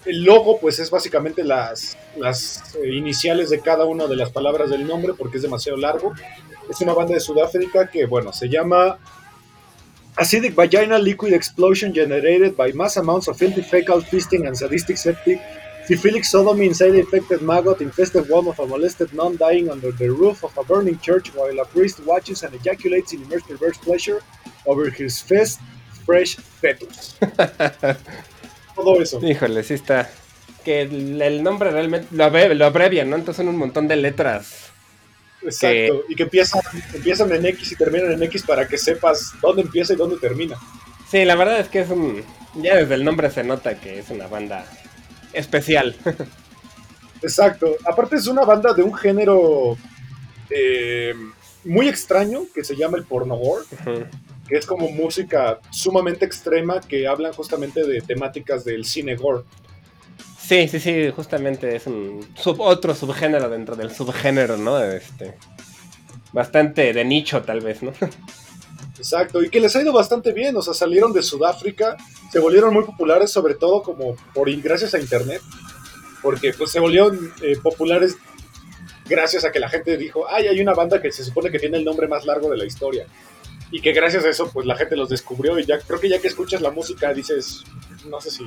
el 0.07 0.25
logo 0.25 0.59
pues 0.61 0.79
es 0.79 0.91
básicamente 0.91 1.45
las, 1.45 1.97
las 2.17 2.75
eh, 2.77 2.95
iniciales 2.95 3.51
de 3.51 3.61
cada 3.61 3.85
una 3.85 4.07
de 4.07 4.17
las 4.17 4.31
palabras 4.31 4.71
del 4.71 4.87
nombre 4.87 5.15
porque 5.15 5.39
es 5.39 5.43
demasiado 5.43 5.77
largo. 5.77 6.15
Es 6.71 6.81
una 6.81 6.95
banda 6.95 7.15
de 7.15 7.21
Sudáfrica 7.21 7.89
que, 7.91 8.07
bueno, 8.07 8.33
se 8.33 8.49
llama 8.49 8.99
Acidic 10.17 10.55
Vaginal 10.55 11.05
Liquid 11.05 11.33
Explosion 11.33 11.93
Generated 11.93 12.57
by 12.57 12.73
Mass 12.73 12.97
Amounts 12.97 13.29
of 13.29 13.37
Filthy 13.37 13.63
Fecal 13.63 14.03
Feasting 14.03 14.47
and 14.47 14.57
Sadistic 14.57 14.97
Septic 14.97 15.41
Syphilic 15.87 16.25
Sodomy 16.25 16.67
inside 16.67 16.97
infected 16.97 17.43
maggot 17.43 17.81
infested 17.81 18.29
womb 18.29 18.49
of 18.49 18.59
a 18.59 18.67
molested 18.67 19.13
nun 19.15 19.37
dying 19.37 19.71
under 19.71 19.93
the 19.93 20.09
roof 20.11 20.43
of 20.43 20.57
a 20.59 20.65
burning 20.65 20.99
church 20.99 21.33
while 21.33 21.57
a 21.61 21.65
priest 21.65 22.05
watches 22.05 22.43
and 22.43 22.53
ejaculates 22.55 23.13
in 23.13 23.23
immersed 23.23 23.47
perverse 23.47 23.79
pleasure 23.79 24.21
over 24.67 24.91
his 24.91 25.21
fest 25.21 25.61
fresh 26.05 26.35
fetus. 26.37 27.15
Todo 28.77 29.01
eso. 29.03 29.19
Híjole, 29.27 29.65
sí 29.65 29.75
está... 29.75 30.09
Que 30.65 30.83
el, 30.83 31.21
el 31.23 31.43
nombre 31.43 31.71
realmente 31.71 32.09
lo, 32.11 32.25
abre- 32.25 32.55
lo 32.55 32.67
abrevian, 32.67 33.09
¿no? 33.11 33.17
Entonces 33.17 33.37
son 33.37 33.49
un 33.49 33.57
montón 33.57 33.87
de 33.89 33.97
letras. 33.97 34.71
Exacto. 35.43 36.03
Y 36.09 36.15
que 36.17 36.25
empiezan, 36.25 36.61
empiezan 36.93 37.33
en 37.33 37.47
X 37.47 37.71
y 37.73 37.77
terminan 37.77 38.11
en 38.13 38.23
X 38.25 38.43
para 38.43 38.67
que 38.67 38.77
sepas 38.77 39.33
dónde 39.41 39.63
empieza 39.63 39.93
y 39.93 39.97
dónde 39.97 40.17
termina. 40.17 40.57
Sí, 41.09 41.25
la 41.25 41.37
verdad 41.37 41.61
es 41.61 41.69
que 41.69 41.81
es 41.81 41.89
un. 41.91 42.25
Ya 42.57 42.75
desde 42.77 42.95
el 42.95 43.05
nombre 43.05 43.31
se 43.31 43.45
nota 43.45 43.79
que 43.79 44.01
es 44.01 44.11
una 44.11 44.27
banda 44.27 44.67
especial. 45.33 45.95
Exacto. 47.23 47.77
Aparte 47.85 48.17
es 48.17 48.27
una 48.27 48.45
banda 48.45 48.73
de 48.75 48.83
un 48.83 48.95
género 48.95 49.77
eh, 50.51 51.15
muy 51.65 51.89
extraño 51.89 52.43
que 52.55 52.65
se 52.65 52.75
llama 52.77 52.99
el 52.99 53.05
pornogore, 53.05 53.65
Ujú. 53.85 54.05
Que 54.49 54.57
es 54.57 54.67
como 54.67 54.89
música 54.91 55.59
sumamente 55.71 56.25
extrema 56.25 56.81
que 56.81 57.07
hablan 57.07 57.33
justamente 57.33 57.85
de 57.85 58.01
temáticas 58.01 58.65
del 58.65 58.85
cine 58.85 59.17
gore. 59.17 59.43
sí, 60.39 60.69
sí, 60.69 60.79
sí, 60.81 61.11
justamente 61.15 61.75
es 61.77 61.87
un 61.87 62.27
sub- 62.37 62.61
otro 62.61 62.95
subgénero 62.95 63.49
dentro 63.49 63.75
del 63.77 63.93
subgénero, 63.95 64.57
¿no? 64.57 64.83
Este. 64.83 65.35
Bastante 66.33 66.93
de 66.93 67.05
nicho, 67.05 67.43
tal 67.43 67.61
vez, 67.61 67.83
¿no? 67.83 67.93
Exacto, 68.99 69.43
y 69.43 69.51
que 69.51 69.61
les 69.61 69.75
ha 69.77 69.83
ido 69.83 69.93
bastante 69.93 70.33
bien, 70.33 70.57
o 70.57 70.63
sea, 70.63 70.73
salieron 70.73 71.13
de 71.13 71.23
Sudáfrica, 71.23 71.97
se 72.33 72.39
volvieron 72.39 72.73
muy 72.73 72.85
populares, 72.85 73.31
sobre 73.31 73.55
todo 73.55 73.83
como 73.83 74.17
por 74.35 74.51
gracias 74.63 74.95
a 74.95 74.99
internet, 74.99 75.43
porque 76.23 76.53
pues 76.55 76.71
se 76.71 76.81
volvieron 76.81 77.33
eh, 77.43 77.57
populares 77.63 78.17
gracias 79.07 79.45
a 79.45 79.53
que 79.53 79.61
la 79.61 79.69
gente 79.69 79.97
dijo, 79.99 80.25
ay, 80.29 80.47
hay 80.49 80.61
una 80.61 80.73
banda 80.75 81.01
que 81.03 81.13
se 81.13 81.25
supone 81.25 81.51
que 81.51 81.59
tiene 81.59 81.77
el 81.77 81.85
nombre 81.85 82.09
más 82.09 82.25
largo 82.25 82.51
de 82.51 82.57
la 82.57 82.65
historia, 82.65 83.07
y 83.71 83.81
que 83.81 83.93
gracias 83.93 84.25
a 84.25 84.29
eso 84.31 84.51
pues 84.53 84.67
la 84.67 84.77
gente 84.77 84.97
los 84.97 85.09
descubrió, 85.09 85.59
y 85.59 85.65
ya 85.67 85.79
creo 85.79 85.99
que 86.01 86.09
ya 86.09 86.21
que 86.21 86.29
escuchas 86.29 86.61
la 86.61 86.71
música 86.71 87.13
dices, 87.13 87.65
no 88.09 88.21
sé 88.21 88.31
si, 88.31 88.47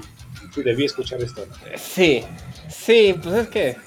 si 0.54 0.64
debí 0.64 0.86
escuchar 0.86 1.22
esto, 1.22 1.46
¿no? 1.46 1.56
Sí, 1.78 2.24
sí, 2.70 3.16
pues 3.22 3.36
es 3.36 3.48
que 3.50 3.78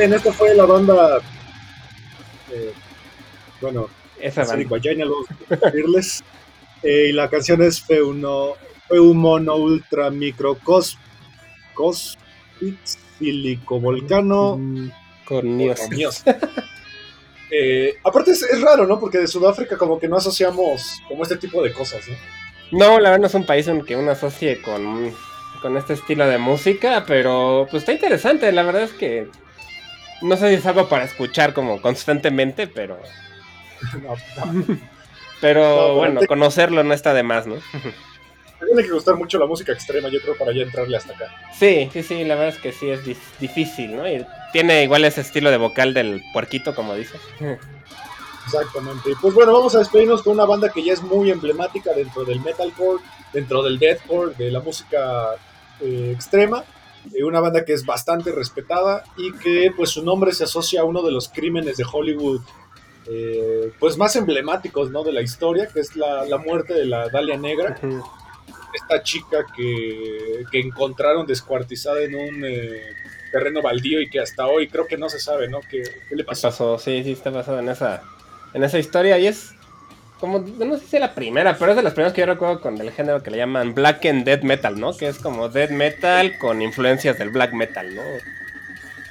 Bien, 0.00 0.14
esta 0.14 0.32
fue 0.32 0.54
la 0.54 0.64
banda. 0.64 1.18
eh, 2.50 2.72
bueno, 3.60 3.90
Esa 4.18 4.46
banda. 4.46 4.78
Fearless. 5.48 6.24
Eh, 6.82 7.08
y 7.10 7.12
la 7.12 7.28
canción 7.28 7.60
es 7.60 7.82
Feuno, 7.82 8.54
Feumono 8.88 9.56
Ultra 9.56 10.08
Microcos 10.10 10.96
Cospix 11.74 12.98
Silicovolcano 13.18 14.58
Cornios. 15.26 15.90
Dios. 15.90 16.22
Eh, 17.52 17.96
aparte 18.04 18.30
es, 18.30 18.42
es 18.44 18.62
raro, 18.62 18.86
¿no? 18.86 18.98
Porque 19.00 19.18
de 19.18 19.26
Sudáfrica 19.26 19.76
como 19.76 19.98
que 19.98 20.06
no 20.08 20.16
asociamos 20.16 21.02
como 21.08 21.24
este 21.24 21.36
tipo 21.36 21.60
de 21.62 21.72
cosas, 21.72 22.00
¿no? 22.70 22.78
No, 22.78 23.00
la 23.00 23.10
verdad 23.10 23.22
no 23.22 23.26
es 23.26 23.34
un 23.34 23.44
país 23.44 23.66
en 23.66 23.84
que 23.84 23.96
uno 23.96 24.12
asocie 24.12 24.62
con, 24.62 25.12
con 25.60 25.76
este 25.76 25.94
estilo 25.94 26.26
de 26.28 26.38
música, 26.38 27.04
pero 27.06 27.66
pues 27.68 27.82
está 27.82 27.92
interesante. 27.92 28.52
La 28.52 28.62
verdad 28.62 28.84
es 28.84 28.92
que 28.92 29.28
no 30.22 30.36
sé 30.36 30.48
si 30.48 30.54
es 30.56 30.66
algo 30.66 30.88
para 30.88 31.04
escuchar 31.04 31.52
como 31.54 31.80
constantemente, 31.82 32.66
pero 32.66 32.98
No, 34.02 34.14
no. 34.54 34.78
pero 35.40 35.60
No, 35.60 35.66
pero 35.76 35.94
bueno, 35.94 36.20
te- 36.20 36.26
conocerlo 36.26 36.82
no 36.84 36.92
está 36.94 37.14
de 37.14 37.22
más, 37.22 37.46
¿no? 37.46 37.56
Tiene 38.64 38.82
que 38.82 38.90
gustar 38.92 39.14
mucho 39.16 39.38
la 39.38 39.46
música 39.46 39.72
extrema, 39.72 40.10
yo 40.10 40.20
creo, 40.20 40.36
para 40.36 40.52
ya 40.52 40.62
entrarle 40.62 40.94
hasta 40.96 41.14
acá. 41.14 41.26
Sí, 41.58 41.88
sí, 41.94 42.02
sí, 42.02 42.24
la 42.24 42.34
verdad 42.34 42.54
es 42.54 42.58
que 42.60 42.72
sí 42.72 42.90
es 42.90 43.02
dif- 43.06 43.16
difícil, 43.40 43.96
¿no? 43.96 44.06
Y 44.06 44.24
tiene 44.52 44.82
igual 44.84 45.02
ese 45.06 45.22
estilo 45.22 45.50
de 45.50 45.56
vocal 45.56 45.94
del 45.94 46.22
puerquito, 46.34 46.74
como 46.74 46.94
dices. 46.94 47.18
Exactamente. 48.44 49.10
Pues 49.20 49.32
bueno, 49.34 49.52
vamos 49.52 49.74
a 49.74 49.78
despedirnos 49.78 50.22
con 50.22 50.34
una 50.34 50.44
banda 50.44 50.68
que 50.70 50.82
ya 50.84 50.92
es 50.92 51.02
muy 51.02 51.30
emblemática 51.30 51.92
dentro 51.94 52.24
del 52.24 52.40
metalcore, 52.40 53.02
dentro 53.32 53.62
del 53.62 53.78
deathcore, 53.78 54.34
de 54.36 54.50
la 54.50 54.60
música 54.60 55.36
eh, 55.80 56.12
extrema. 56.14 56.62
Una 57.22 57.40
banda 57.40 57.64
que 57.64 57.72
es 57.72 57.84
bastante 57.84 58.32
respetada 58.32 59.04
y 59.16 59.32
que 59.32 59.72
pues 59.76 59.90
su 59.90 60.04
nombre 60.04 60.32
se 60.32 60.44
asocia 60.44 60.82
a 60.82 60.84
uno 60.84 61.02
de 61.02 61.10
los 61.12 61.28
crímenes 61.28 61.76
de 61.76 61.84
Hollywood 61.90 62.40
eh, 63.06 63.72
pues 63.80 63.96
más 63.96 64.14
emblemáticos 64.16 64.90
¿no? 64.90 65.02
de 65.02 65.12
la 65.12 65.22
historia, 65.22 65.66
que 65.66 65.80
es 65.80 65.96
la, 65.96 66.24
la 66.26 66.38
muerte 66.38 66.74
de 66.74 66.84
la 66.84 67.08
Dalia 67.08 67.36
Negra, 67.36 67.76
esta 68.74 69.02
chica 69.02 69.46
que, 69.56 70.44
que 70.50 70.60
encontraron 70.60 71.26
descuartizada 71.26 72.02
en 72.02 72.14
un 72.14 72.44
eh, 72.44 72.80
terreno 73.32 73.62
baldío 73.62 74.00
y 74.00 74.08
que 74.08 74.20
hasta 74.20 74.46
hoy 74.46 74.68
creo 74.68 74.86
que 74.86 74.96
no 74.96 75.08
se 75.08 75.18
sabe, 75.18 75.48
¿no? 75.48 75.60
¿Qué, 75.60 75.82
qué 76.08 76.14
le 76.14 76.24
pasó? 76.24 76.78
Sí, 76.78 77.02
sí, 77.02 77.12
está 77.12 77.30
basado 77.30 77.58
en 77.58 77.68
esa, 77.68 78.02
en 78.54 78.62
esa 78.62 78.78
historia 78.78 79.18
y 79.18 79.26
es, 79.26 79.54
como, 80.20 80.38
no 80.38 80.78
sé 80.78 80.86
si 80.86 80.96
es 80.96 81.00
la 81.00 81.14
primera, 81.14 81.56
pero 81.58 81.72
es 81.72 81.76
de 81.76 81.82
las 81.82 81.94
primeras 81.94 82.12
que 82.12 82.20
yo 82.20 82.26
recuerdo 82.26 82.60
con 82.60 82.80
el 82.80 82.92
género 82.92 83.22
que 83.22 83.30
le 83.30 83.38
llaman 83.38 83.74
Black 83.74 84.04
and 84.06 84.24
Dead 84.24 84.42
Metal, 84.42 84.78
¿no? 84.78 84.96
Que 84.96 85.08
es 85.08 85.18
como 85.18 85.48
Dead 85.48 85.70
Metal 85.70 86.38
con 86.38 86.62
influencias 86.62 87.18
del 87.18 87.30
Black 87.30 87.52
Metal, 87.54 87.94
¿no? 87.94 88.02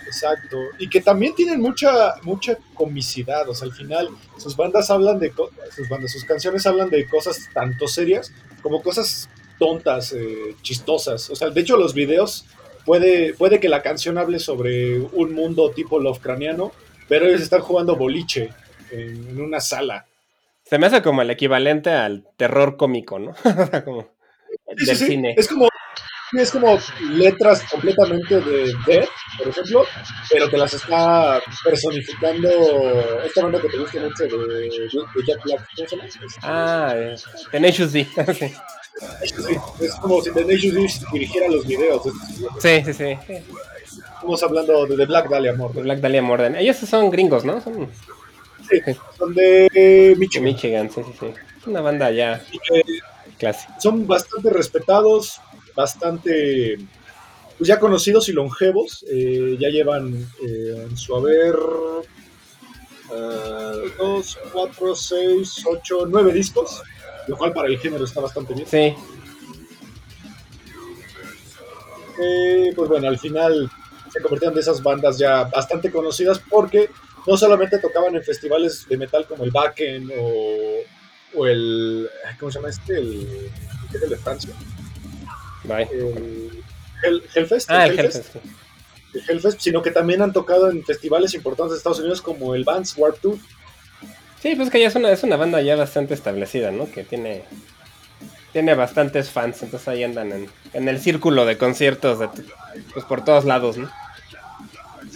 Exacto. 0.06 0.58
Y 0.80 0.90
que 0.90 1.02
también 1.02 1.36
tienen 1.36 1.62
mucha, 1.62 2.16
mucha 2.24 2.58
comicidad. 2.74 3.48
O 3.48 3.54
sea, 3.54 3.68
al 3.68 3.74
final, 3.74 4.10
sus 4.38 4.56
bandas 4.56 4.90
hablan 4.90 5.20
de 5.20 5.32
sus 5.76 5.88
bandas, 5.88 6.12
sus 6.12 6.26
canciones 6.26 6.66
hablan 6.66 6.90
de 6.90 7.08
cosas 7.08 7.50
tanto 7.54 7.88
serias 7.88 8.32
como 8.62 8.82
cosas 8.82 9.30
tontas, 9.60 10.14
eh, 10.14 10.56
chistosas. 10.62 11.30
O 11.30 11.36
sea, 11.36 11.50
de 11.50 11.62
hecho, 11.62 11.78
los 11.78 11.94
videos 11.94 12.46
puede, 12.86 13.34
puede 13.34 13.60
que 13.60 13.70
la 13.70 13.82
canción 13.82 14.18
hable 14.18 14.40
sobre 14.40 15.00
un 15.00 15.34
mundo 15.34 15.72
tipo 15.72 16.00
Lovecraftiano, 16.00 16.72
pero 17.08 17.28
ellos 17.28 17.42
están 17.42 17.62
jugando 17.62 17.96
boliche 17.96 18.50
en 18.92 19.40
una 19.40 19.60
sala. 19.60 20.09
Se 20.70 20.78
me 20.78 20.86
hace 20.86 21.02
como 21.02 21.22
el 21.22 21.30
equivalente 21.32 21.90
al 21.90 22.28
terror 22.38 22.78
cómico, 22.78 23.18
¿no? 23.18 23.34
Como 23.86 24.08
Sí, 24.78 24.86
del 24.86 24.96
sí, 24.98 25.06
cine. 25.08 25.34
Es 25.36 25.48
como, 25.48 25.68
es 26.34 26.52
como 26.52 26.78
letras 27.12 27.64
completamente 27.72 28.40
de 28.40 28.72
Death, 28.86 29.10
por 29.38 29.48
ejemplo, 29.48 29.86
pero 30.30 30.50
que 30.50 30.58
las 30.58 30.74
está 30.76 31.42
personificando 31.64 32.50
esta 33.26 33.44
banda 33.44 33.60
que 33.62 33.70
te 33.70 33.78
gusta 33.78 34.00
mucho 34.00 34.24
de, 34.26 34.30
de 34.30 34.70
Jack 35.28 35.44
Black. 35.44 35.68
¿Cómo 35.76 35.88
se 35.88 35.96
llama? 35.96 36.10
Ah, 36.44 36.94
eh, 36.96 37.16
Tenacious 37.52 37.92
D. 37.94 38.06
sí. 38.34 38.54
Es 39.82 39.96
como 39.96 40.22
si 40.22 40.32
Tenacious 40.32 40.74
D 40.76 41.08
dirigiera 41.14 41.48
los 41.48 41.66
videos. 41.66 42.04
sí, 42.60 42.84
sí, 42.86 42.94
sí. 42.94 43.18
Estamos 44.14 44.44
hablando 44.44 44.86
de 44.86 44.98
The 44.98 45.06
Black 45.06 45.30
Dahlia 45.30 45.52
De 45.52 45.58
Murder. 45.58 45.84
Black 45.84 46.00
Dahlia 46.00 46.22
Morden. 46.22 46.56
Ellos 46.56 46.78
son 46.78 47.10
gringos, 47.10 47.44
¿no? 47.44 47.60
Son 47.62 47.90
Sí, 48.70 48.82
son 49.18 49.34
de 49.34 50.16
Michigan. 50.18 50.44
Michigan, 50.46 50.90
sí, 50.92 51.02
sí, 51.06 51.14
sí. 51.20 51.34
Una 51.70 51.82
banda 51.82 52.12
ya 52.12 52.40
que 52.68 52.84
clásica. 53.38 53.80
son 53.80 54.08
bastante 54.08 54.50
respetados, 54.50 55.40
bastante 55.76 56.78
pues 57.58 57.68
ya 57.68 57.80
conocidos 57.80 58.30
y 58.30 58.34
longevos. 58.34 59.06
eh, 59.12 59.58
ya 59.60 59.70
llevan 59.70 60.14
eh, 60.46 60.88
en 60.90 60.98
su 60.98 61.16
haber 61.16 61.56
eh, 63.12 63.92
dos, 63.98 64.38
cuatro, 64.54 64.96
seis, 64.96 65.64
ocho, 65.66 66.06
nueve 66.08 66.32
discos, 66.32 66.82
lo 67.28 67.38
cual 67.38 67.54
para 67.54 67.68
el 67.68 67.80
género 67.80 68.06
está 68.06 68.22
bastante 68.22 68.54
bien. 68.54 68.68
Sí, 68.68 68.96
Eh, 72.22 72.74
pues 72.76 72.90
bueno, 72.90 73.08
al 73.08 73.18
final 73.18 73.72
se 74.12 74.22
convirtieron 74.22 74.54
de 74.56 74.62
esas 74.62 74.84
bandas 74.84 75.18
ya 75.18 75.46
bastante 75.46 75.90
conocidas 75.92 76.42
porque 76.50 76.90
no 77.30 77.38
solamente 77.38 77.78
tocaban 77.78 78.16
en 78.16 78.24
festivales 78.24 78.86
de 78.90 78.98
metal 78.98 79.26
como 79.28 79.44
el 79.44 79.52
Backen 79.52 80.10
o, 80.20 80.80
o 81.36 81.48
el. 81.48 82.10
¿Cómo 82.40 82.52
se 82.52 82.58
llama 82.58 82.70
este? 82.70 82.98
El, 82.98 83.28
¿qué 83.92 83.98
es 83.98 84.04
el 84.04 84.10
de 84.10 84.18
Francia. 84.18 84.54
bye. 85.64 85.84
El 85.94 86.64
Hell- 87.04 87.24
Hellfest. 87.36 87.70
Ah, 87.72 87.86
el 87.86 87.92
el 87.94 88.00
Hellfest. 88.06 88.36
El 89.14 89.22
Hellfest, 89.30 89.60
sino 89.62 89.82
que 89.82 89.92
también 89.92 90.22
han 90.22 90.34
tocado 90.34 90.70
en 90.70 90.84
festivales 90.84 91.34
importantes 91.34 91.72
de 91.74 91.78
Estados 91.78 92.00
Unidos 92.00 92.22
como 92.22 92.56
el 92.56 92.64
Vans 92.64 92.96
Warp 92.98 93.20
Tour. 93.20 93.38
Sí, 94.42 94.56
pues 94.56 94.70
que 94.70 94.80
ya 94.80 94.88
es 94.88 94.96
una, 94.96 95.12
es 95.12 95.24
una 95.24 95.36
banda 95.36 95.62
ya 95.62 95.76
bastante 95.76 96.14
establecida, 96.14 96.72
¿no? 96.72 96.90
Que 96.92 97.04
tiene 97.04 97.44
tiene 98.52 98.74
bastantes 98.74 99.30
fans, 99.30 99.62
entonces 99.62 99.88
ahí 99.88 100.04
andan 100.04 100.32
en, 100.32 100.50
en 100.74 100.88
el 100.90 101.00
círculo 101.00 101.46
de 101.46 101.60
conciertos 101.60 102.18
de, 102.18 102.30
pues 102.94 103.06
por 103.06 103.24
todos 103.24 103.46
lados, 103.46 103.78
¿no? 103.78 103.92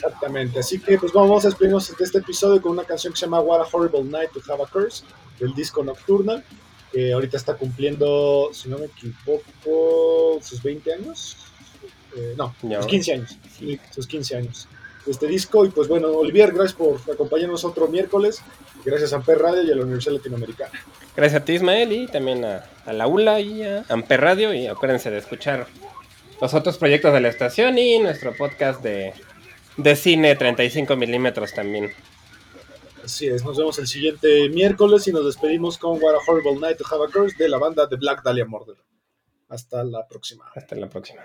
Exactamente. 0.05 0.59
Así 0.59 0.80
que 0.80 0.97
pues 0.97 1.13
vamos 1.13 1.45
a 1.45 1.49
despedirnos 1.49 1.95
de 1.95 2.03
este 2.03 2.17
episodio 2.17 2.61
con 2.61 2.73
una 2.73 2.84
canción 2.84 3.13
que 3.13 3.19
se 3.19 3.25
llama 3.25 3.39
What 3.39 3.61
a 3.61 3.67
Horrible 3.71 4.03
Night 4.03 4.31
to 4.31 4.41
Have 4.51 4.63
a 4.63 4.67
Curse, 4.67 5.05
del 5.39 5.53
disco 5.53 5.84
Nocturnal, 5.84 6.43
que 6.91 7.13
ahorita 7.13 7.38
está 7.38 7.55
cumpliendo, 7.55 8.49
si 8.51 8.69
no 8.69 8.77
me 8.77 8.85
equivoco, 8.85 10.39
sus 10.41 10.61
20 10.61 10.93
años. 10.93 11.38
Eh, 12.15 12.35
no, 12.38 12.53
sus 12.61 12.85
15 12.85 13.13
años. 13.13 13.38
Sí, 13.57 13.80
sus 13.91 14.07
15 14.07 14.35
años. 14.35 14.67
de 15.05 15.11
Este 15.11 15.27
disco, 15.27 15.65
y 15.65 15.69
pues 15.69 15.88
bueno, 15.88 16.09
Olivier, 16.09 16.51
gracias 16.51 16.73
por 16.73 16.99
acompañarnos 17.11 17.63
otro 17.63 17.88
miércoles. 17.88 18.41
Gracias 18.85 19.13
a 19.13 19.17
Amper 19.17 19.39
Radio 19.39 19.63
y 19.63 19.71
a 19.71 19.75
la 19.75 19.84
Universidad 19.84 20.15
Latinoamericana. 20.15 20.71
Gracias 21.15 21.41
a 21.41 21.45
ti, 21.45 21.53
Ismael, 21.53 21.93
y 21.93 22.07
también 22.07 22.43
a, 22.43 22.65
a 22.85 22.91
la 22.91 23.07
ULA 23.07 23.39
y 23.39 23.63
a 23.63 23.85
Amper 23.88 24.19
Radio. 24.19 24.53
Y 24.53 24.67
acuérdense 24.67 25.09
de 25.09 25.19
escuchar 25.19 25.67
los 26.41 26.53
otros 26.53 26.77
proyectos 26.77 27.13
de 27.13 27.21
la 27.21 27.30
estación 27.30 27.77
y 27.77 27.99
nuestro 27.99 28.35
podcast 28.35 28.84
de, 28.84 29.13
de 29.78 29.95
cine 29.95 30.36
35 30.36 30.95
milímetros 30.95 31.54
también. 31.54 31.91
Así 33.04 33.28
es, 33.28 33.44
nos 33.44 33.58
vemos 33.58 33.78
el 33.80 33.88
siguiente 33.88 34.48
miércoles 34.50 35.08
y 35.08 35.12
nos 35.12 35.26
despedimos 35.26 35.78
con 35.78 36.02
What 36.02 36.16
a 36.16 36.20
Horrible 36.26 36.60
Night 36.60 36.78
to 36.78 36.86
Have 36.90 37.06
a 37.06 37.12
Curse 37.12 37.36
de 37.38 37.50
la 37.50 37.58
banda 37.58 37.86
de 37.86 37.98
Black 37.98 38.24
Dahlia 38.24 38.45
Murder. 38.45 38.78
Hasta 39.50 39.84
la 39.84 40.08
próxima. 40.08 40.50
Hasta 40.56 40.76
la 40.76 40.90
próxima. 40.90 41.22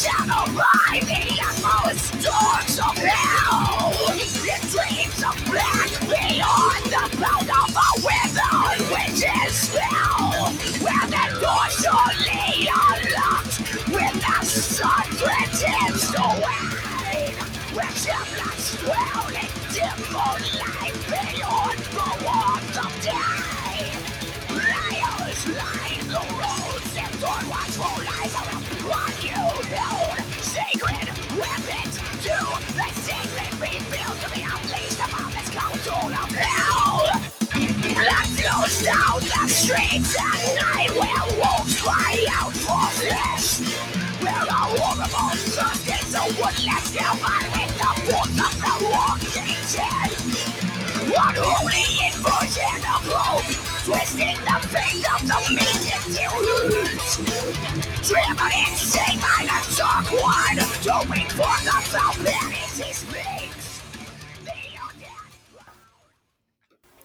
Place 0.00 0.30
out 0.30 0.48
the 1.00 1.40
utmost 1.44 2.12
doors 2.22 2.78
of 2.78 2.96
hell. 2.96 3.90
The 4.08 4.56
dreams 4.70 5.22
of 5.22 5.36
black 5.46 5.90
beyond 6.00 6.84
the 6.86 7.16
bound 7.20 7.50
of 7.50 7.76
a 7.76 7.88
withered 8.04 8.80
witch's 8.90 9.54
spell. 9.56 10.52
Where 10.80 11.06
the 11.06 11.24
doors 11.40 11.84
only 11.86 12.68
unlocked 12.68 13.60
with 13.88 14.14
the 14.20 14.44
sun 14.44 15.04
threatens 15.18 16.10
to 16.12 16.22
wane. 16.40 17.36
Where 17.74 17.90
semblance 17.90 18.76
dwell 18.80 19.28
in 19.28 19.50
dim 19.72 19.98
moonlight 20.12 20.96
beyond 21.08 21.78
the 21.78 22.24
warmth 22.24 22.78
of 22.78 23.02
day. 23.02 23.59
Down 38.84 39.20
the 39.20 39.48
streets 39.48 40.16
at 40.16 40.40
night 40.56 40.90
where 40.96 41.24
wolves 41.36 41.80
cry 41.80 42.16
out 42.32 42.52
for 42.52 42.80
flesh. 42.96 43.60
Where 44.24 44.32
a 44.32 44.60
horrible 44.72 45.36
thirst 45.52 45.84
is 45.84 46.14
a 46.14 46.24
woodless 46.40 46.88
human 46.96 47.44
with 47.52 47.72
the 47.76 47.92
force 48.08 48.38
of 48.40 48.54
the 48.56 48.72
walking 48.88 49.56
dead. 49.68 50.10
Unholy 51.12 51.84
inversion 52.08 52.80
of 52.88 53.04
hope, 53.04 53.48
twisting 53.84 54.40
the 54.48 54.56
fate 54.72 55.04
of 55.12 55.20
the 55.28 55.38
meek 55.52 55.84
into 55.92 56.24
roots. 56.40 57.20
Driven 58.08 58.52
insane 58.64 59.20
by 59.20 59.44
the 59.44 59.60
dark 59.76 60.08
one, 60.08 60.58
hoping 60.88 61.28
for 61.28 61.56
the 61.64 61.76
fountain 61.92 62.50
he 62.52 63.29